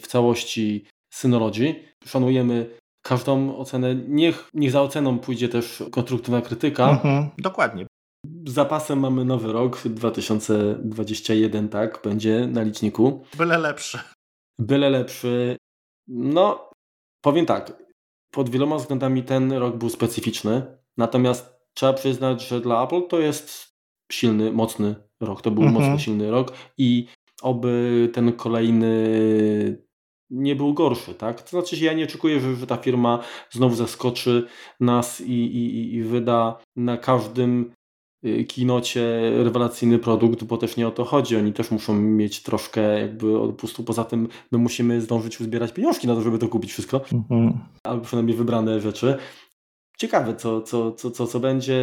w 0.00 0.06
całości 0.06 0.84
Synology. 1.12 1.91
Szanujemy 2.06 2.70
każdą 3.02 3.56
ocenę. 3.56 3.94
Niech, 3.94 4.48
niech 4.54 4.70
za 4.70 4.82
oceną 4.82 5.18
pójdzie 5.18 5.48
też 5.48 5.82
konstruktywna 5.90 6.40
krytyka. 6.40 6.90
Mhm, 6.90 7.30
dokładnie. 7.38 7.86
Z 8.46 8.52
zapasem 8.52 9.00
mamy 9.00 9.24
nowy 9.24 9.52
rok, 9.52 9.82
2021, 9.84 11.68
tak, 11.68 12.00
będzie 12.04 12.46
na 12.46 12.62
liczniku. 12.62 13.24
Byle 13.36 13.58
lepszy. 13.58 13.98
Byle 14.58 14.90
lepszy. 14.90 15.56
No, 16.08 16.70
powiem 17.24 17.46
tak, 17.46 17.82
pod 18.34 18.50
wieloma 18.50 18.76
względami 18.76 19.22
ten 19.22 19.52
rok 19.52 19.76
był 19.76 19.90
specyficzny, 19.90 20.62
natomiast 20.96 21.62
trzeba 21.74 21.92
przyznać, 21.92 22.48
że 22.48 22.60
dla 22.60 22.84
Apple 22.84 23.06
to 23.08 23.20
jest 23.20 23.72
silny, 24.12 24.52
mocny 24.52 24.94
rok. 25.20 25.42
To 25.42 25.50
był 25.50 25.62
mhm. 25.62 25.82
mocny, 25.82 26.04
silny 26.04 26.30
rok 26.30 26.52
i 26.78 27.06
oby 27.42 28.10
ten 28.12 28.32
kolejny 28.32 29.84
nie 30.32 30.56
był 30.56 30.74
gorszy, 30.74 31.14
tak? 31.14 31.42
To 31.42 31.50
znaczy, 31.50 31.84
ja 31.84 31.92
nie 31.92 32.04
oczekuję, 32.04 32.40
że, 32.40 32.56
że 32.56 32.66
ta 32.66 32.76
firma 32.76 33.18
znowu 33.50 33.74
zaskoczy 33.74 34.46
nas 34.80 35.20
i, 35.20 35.32
i, 35.32 35.94
i 35.94 36.02
wyda 36.02 36.58
na 36.76 36.96
każdym 36.96 37.72
y, 38.26 38.44
kinocie 38.44 39.32
rewelacyjny 39.44 39.98
produkt, 39.98 40.44
bo 40.44 40.58
też 40.58 40.76
nie 40.76 40.88
o 40.88 40.90
to 40.90 41.04
chodzi. 41.04 41.36
Oni 41.36 41.52
też 41.52 41.70
muszą 41.70 41.94
mieć 41.94 42.42
troszkę 42.42 43.00
jakby 43.00 43.40
odpustu. 43.40 43.84
Poza 43.84 44.04
tym 44.04 44.28
my 44.52 44.58
musimy 44.58 45.00
zdążyć 45.00 45.40
uzbierać 45.40 45.72
pieniążki 45.72 46.06
na 46.06 46.14
to, 46.14 46.20
żeby 46.20 46.38
to 46.38 46.48
kupić 46.48 46.72
wszystko. 46.72 47.00
Mhm. 47.12 47.58
Albo 47.84 48.04
przynajmniej 48.04 48.36
wybrane 48.36 48.80
rzeczy. 48.80 49.16
Ciekawe, 49.98 50.36
co, 50.36 50.62
co, 50.62 50.92
co, 50.92 51.10
co, 51.10 51.26
co 51.26 51.40
będzie. 51.40 51.76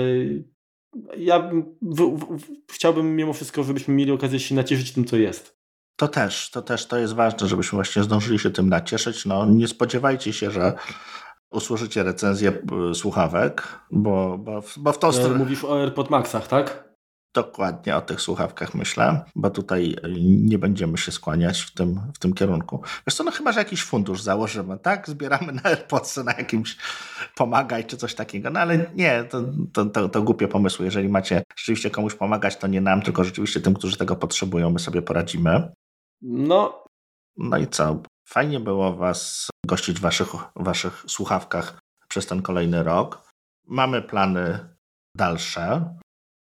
Ja 1.17 1.51
w, 1.81 2.17
w, 2.17 2.47
chciałbym 2.71 3.15
mimo 3.15 3.33
wszystko, 3.33 3.63
żebyśmy 3.63 3.93
mieli 3.93 4.11
okazję 4.11 4.39
się 4.39 4.55
nacieszyć 4.55 4.91
tym, 4.91 5.05
co 5.05 5.17
jest. 5.17 5.58
To 5.99 6.07
też, 6.07 6.49
to 6.49 6.61
też 6.61 6.87
to 6.87 6.97
jest 6.97 7.13
ważne, 7.13 7.47
żebyśmy 7.47 7.75
właśnie 7.77 8.03
zdążyli 8.03 8.39
się 8.39 8.49
tym 8.49 8.69
nacieszyć. 8.69 9.25
No, 9.25 9.45
nie 9.45 9.67
spodziewajcie 9.67 10.33
się, 10.33 10.51
że 10.51 10.73
usłyszycie 11.51 12.03
recenzję 12.03 12.61
słuchawek, 12.93 13.79
bo, 13.91 14.37
bo, 14.37 14.63
bo 14.77 14.93
w 14.93 14.99
tą 14.99 15.11
stronę... 15.11 15.35
Mówisz 15.35 15.63
o 15.63 15.81
AirPod 15.81 16.09
Maxach, 16.09 16.47
tak? 16.47 16.89
Dokładnie 17.33 17.95
o 17.95 18.01
tych 18.01 18.21
słuchawkach 18.21 18.75
myślę, 18.75 19.25
bo 19.35 19.49
tutaj 19.49 19.95
y, 20.05 20.13
nie 20.21 20.57
będziemy 20.57 20.97
się 20.97 21.11
skłaniać 21.11 21.61
w 21.61 21.73
tym, 21.73 22.01
w 22.13 22.19
tym 22.19 22.33
kierunku. 22.33 22.81
Wiesz 23.07 23.15
co, 23.15 23.23
no 23.23 23.31
chyba, 23.31 23.51
że 23.51 23.59
jakiś 23.59 23.83
fundusz 23.83 24.21
założymy, 24.21 24.77
tak? 24.77 25.09
Zbieramy 25.09 25.51
na 25.51 25.63
AirPodsy, 25.63 26.23
na 26.23 26.33
jakimś 26.33 26.77
pomagaj 27.35 27.85
czy 27.85 27.97
coś 27.97 28.15
takiego. 28.15 28.49
No 28.49 28.59
ale 28.59 28.91
nie, 28.95 29.23
to, 29.23 29.41
to, 29.73 29.85
to, 29.85 30.09
to 30.09 30.21
głupie 30.21 30.47
pomysły. 30.47 30.85
Jeżeli 30.85 31.09
macie 31.09 31.43
rzeczywiście 31.55 31.89
komuś 31.89 32.15
pomagać, 32.15 32.57
to 32.57 32.67
nie 32.67 32.81
nam, 32.81 33.01
tylko 33.01 33.23
rzeczywiście 33.23 33.61
tym, 33.61 33.73
którzy 33.73 33.97
tego 33.97 34.15
potrzebują, 34.15 34.69
my 34.69 34.79
sobie 34.79 35.01
poradzimy. 35.01 35.71
No. 36.21 36.83
No 37.37 37.57
i 37.57 37.67
co? 37.67 38.01
Fajnie 38.27 38.59
było 38.59 38.95
Was 38.95 39.49
gościć 39.65 39.97
w 39.97 40.01
Waszych, 40.01 40.29
waszych 40.55 41.03
słuchawkach 41.07 41.79
przez 42.07 42.27
ten 42.27 42.41
kolejny 42.41 42.83
rok. 42.83 43.29
Mamy 43.67 44.01
plany 44.01 44.75
dalsze, 45.15 45.95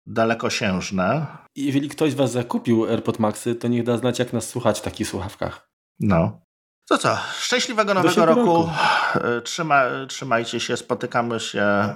dalekosiężne. 0.07 1.27
Jeżeli 1.55 1.89
ktoś 1.89 2.11
z 2.11 2.15
Was 2.15 2.31
zakupił 2.31 2.85
AirPod 2.85 3.19
Maxy, 3.19 3.55
to 3.55 3.67
niech 3.67 3.83
da 3.83 3.97
znać, 3.97 4.19
jak 4.19 4.33
nas 4.33 4.49
słuchać 4.49 4.79
w 4.79 4.83
takich 4.83 5.07
słuchawkach. 5.07 5.69
No. 5.99 6.41
To 6.89 6.97
co? 6.97 7.17
Szczęśliwego 7.39 7.93
nowego 7.93 8.25
roku. 8.25 8.39
roku. 8.39 8.69
E, 9.15 9.41
trzyma, 9.41 9.83
trzymajcie 10.07 10.59
się, 10.59 10.77
spotykamy 10.77 11.39
się. 11.39 11.95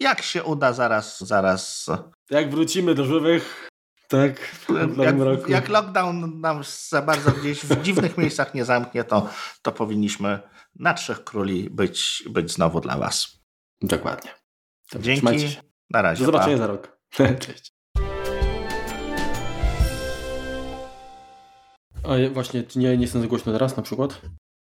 Jak 0.00 0.22
się 0.22 0.44
uda, 0.44 0.72
zaraz, 0.72 1.20
zaraz. 1.20 1.90
Jak 2.30 2.50
wrócimy 2.50 2.94
do 2.94 3.04
żywych, 3.04 3.68
tak, 4.08 4.40
w 4.40 4.98
jak, 4.98 5.18
roku. 5.18 5.50
jak 5.50 5.68
lockdown 5.68 6.40
nam 6.40 6.62
za 6.88 7.02
bardzo 7.02 7.30
gdzieś 7.30 7.64
w 7.64 7.82
dziwnych 7.82 8.18
miejscach 8.18 8.54
nie 8.54 8.64
zamknie, 8.64 9.04
to, 9.04 9.28
to 9.62 9.72
powinniśmy 9.72 10.40
na 10.74 10.94
Trzech 10.94 11.24
Króli 11.24 11.70
być, 11.70 12.24
być 12.30 12.52
znowu 12.52 12.80
dla 12.80 12.98
Was. 12.98 13.40
Dokładnie. 13.82 14.30
Dobrze, 14.92 15.14
Dzięki. 15.14 15.56
Na 15.90 16.02
razie. 16.02 16.20
Do 16.20 16.26
zobaczenia 16.26 16.56
pa. 16.56 16.58
za 16.58 16.66
rok. 16.66 16.98
Cześć. 17.46 17.74
A 22.04 22.32
właśnie, 22.32 22.64
nie, 22.76 22.96
nie 22.96 23.02
jestem 23.02 23.20
za 23.22 23.26
głośno 23.26 23.52
teraz 23.52 23.76
na 23.76 23.82
przykład? 23.82 24.20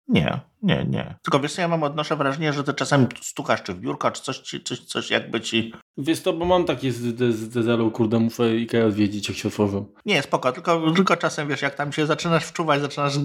Nie, 0.07 0.39
nie, 0.61 0.85
nie. 0.89 1.15
Tylko 1.23 1.39
wiesz, 1.39 1.57
ja 1.57 1.67
mam 1.67 1.83
odnoszę 1.83 2.15
wrażenie, 2.15 2.53
że 2.53 2.63
ty 2.63 2.73
czasami 2.73 3.07
stukasz 3.21 3.63
czy 3.63 3.73
w 3.73 3.79
biurko, 3.79 4.11
czy 4.11 4.21
coś, 4.21 4.39
coś, 4.63 4.79
coś 4.79 5.11
jakby 5.11 5.41
ci... 5.41 5.73
Wiesz 5.97 6.21
to, 6.21 6.33
bo 6.33 6.45
mam 6.45 6.65
takie 6.65 6.91
z, 6.91 6.97
z, 7.35 7.49
Dezelu, 7.49 7.91
kurde, 7.91 8.19
muszę 8.19 8.43
IKEA 8.43 8.81
odwiedzić, 8.81 9.29
jak 9.29 9.37
się 9.37 9.47
otworzą. 9.47 9.93
Nie, 10.05 10.21
spoko, 10.21 10.51
tylko, 10.51 10.91
tylko 10.95 11.17
czasem, 11.17 11.47
wiesz, 11.47 11.61
jak 11.61 11.75
tam 11.75 11.91
się 11.91 12.05
zaczynasz 12.05 12.45
wczuwać, 12.45 12.81
zaczynasz 12.81 13.19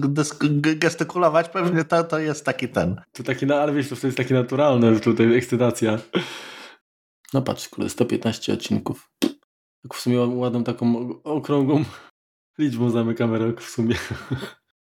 gestykulować, 0.75 1.49
pewnie 1.49 1.83
to, 1.83 2.03
to 2.03 2.19
jest 2.19 2.45
taki 2.45 2.69
ten. 2.69 3.01
To 3.11 3.23
taki, 3.23 3.45
no, 3.45 3.55
ale 3.55 3.73
wiesz, 3.73 3.89
to 3.89 4.07
jest 4.07 4.17
takie 4.17 4.33
naturalne, 4.33 4.99
tutaj 4.99 5.35
ekscytacja. 5.35 5.97
No 7.33 7.41
patrz, 7.41 7.69
kurde, 7.69 7.89
115 7.89 8.53
odcinków. 8.53 9.11
Tak 9.83 9.93
w 9.93 9.99
sumie 9.99 10.19
ładną 10.19 10.63
taką 10.63 11.09
okrągłą 11.23 11.83
liczbą 12.59 12.89
zamykamy 12.89 13.39
rok 13.39 13.61
w 13.61 13.69
sumie. 13.69 13.95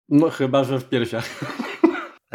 No 0.10 0.30
chyba, 0.30 0.64
że 0.64 0.80
w 0.80 0.90
piersiach. 0.90 1.40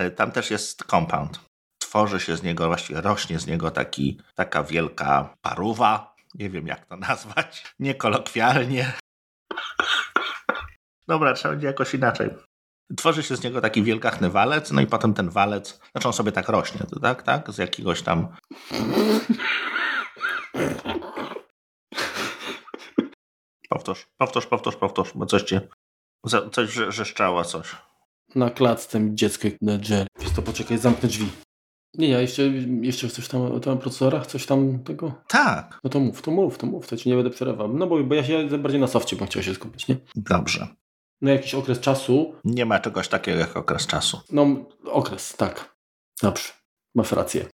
E, 0.01 0.11
tam 0.11 0.33
też 0.33 0.51
jest 0.51 0.85
compound. 0.85 1.41
Tworzy 1.79 2.21
się 2.21 2.37
z 2.37 2.43
niego, 2.43 2.67
właściwie 2.67 3.01
rośnie 3.01 3.39
z 3.39 3.47
niego 3.47 3.71
taki, 3.71 4.21
taka 4.35 4.63
wielka 4.63 5.37
paruwa. 5.43 6.15
Nie 6.35 6.51
wiem 6.51 6.67
jak 6.67 6.87
to 6.87 6.97
nazwać. 7.11 7.75
Niekolokwialnie. 7.79 8.93
Dobra, 11.09 11.35
trzeba 11.35 11.53
będzie 11.55 11.67
jakoś 11.67 11.95
inaczej. 11.95 12.31
Tworzy 12.97 13.23
się 13.23 13.37
z 13.37 13.43
niego 13.43 13.61
taki 13.61 13.83
wielkachny 13.83 14.31
walec, 14.31 14.71
no 14.71 14.81
i 14.81 14.87
potem 14.87 15.15
ten 15.15 15.31
walec, 15.31 15.81
znaczy 15.93 16.09
on 16.09 16.15
sobie 16.15 16.33
tak 16.33 16.49
rośnie, 16.49 16.81
tak, 17.03 17.23
tak? 17.23 17.51
Z 17.51 17.59
jakiegoś 17.59 18.03
tam... 18.03 18.37
Powtórz, 23.69 24.07
powtórz, 24.17 24.47
powtórz, 24.47 24.77
powtórz, 24.77 25.13
bo 25.15 25.27
coś 25.27 25.43
cię... 25.43 25.69
Coś 26.53 26.79
wrzeszczało, 26.79 27.45
coś 27.45 27.77
na 28.35 28.51
klatce 28.51 29.01
dziecko 29.15 29.49
na 29.61 29.73
Jerry. 29.73 30.07
Wiesz 30.21 30.31
to 30.37 30.43
poczekaj, 30.43 30.79
zamknę 30.79 31.09
drzwi. 31.09 31.27
Nie, 31.95 32.09
ja 32.09 32.21
jeszcze, 32.21 32.43
jeszcze 32.83 33.09
coś 33.09 33.29
tam 33.29 33.43
o 33.43 33.61
tam 33.61 33.79
procesorach, 33.79 34.27
coś 34.27 34.47
tam 34.47 34.85
tego? 34.85 35.13
Tak. 35.29 35.81
No 35.85 35.91
to 35.91 36.01
mów, 36.01 36.23
to 36.23 36.31
mów, 36.31 36.59
to 36.59 36.67
mów, 36.67 36.87
to 36.87 36.97
ci 36.97 37.09
nie 37.09 37.15
będę 37.15 37.31
przerywał. 37.31 37.69
No 37.69 37.87
bo, 37.87 38.05
bo 38.05 38.15
ja 38.15 38.25
się 38.25 38.59
bardziej 38.59 38.81
na 38.81 38.87
softie 38.87 39.17
bym 39.17 39.27
chciał 39.27 39.43
się 39.43 39.55
skupić, 39.55 39.89
nie? 39.89 39.97
Dobrze. 40.15 40.67
Na 41.21 41.31
jakiś 41.31 41.55
okres 41.55 41.81
czasu. 41.81 42.35
Nie 42.45 42.67
ma 42.67 42.81
czegoś 42.81 43.09
takiego 43.09 43.39
jak 43.39 43.57
okres 43.57 43.87
czasu. 43.87 44.21
No, 44.33 44.47
okres, 44.85 45.37
tak. 45.37 45.77
Dobrze, 46.23 46.49
masz 46.95 47.13
rację. 47.13 47.47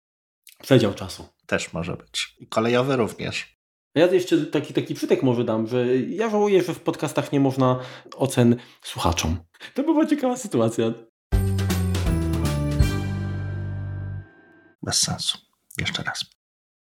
Przedział 0.62 0.94
czasu. 0.94 1.28
Też 1.46 1.72
może 1.72 1.96
być. 1.96 2.36
Kolejowy 2.48 2.96
również. 2.96 3.55
Ja 3.97 4.06
jeszcze 4.06 4.47
taki, 4.47 4.74
taki 4.74 4.94
przytek 4.94 5.23
może 5.23 5.44
dam, 5.44 5.66
że 5.66 5.97
ja 5.97 6.31
żałuję, 6.31 6.62
że 6.62 6.74
w 6.74 6.81
podcastach 6.81 7.32
nie 7.32 7.40
można 7.40 7.81
ocen 8.16 8.56
słuchaczom. 8.82 9.36
To 9.74 9.82
była 9.82 10.06
ciekawa 10.06 10.36
sytuacja. 10.36 10.93
Bez 14.82 14.98
sensu. 14.98 15.39
Jeszcze 15.78 16.02
raz. 16.02 16.35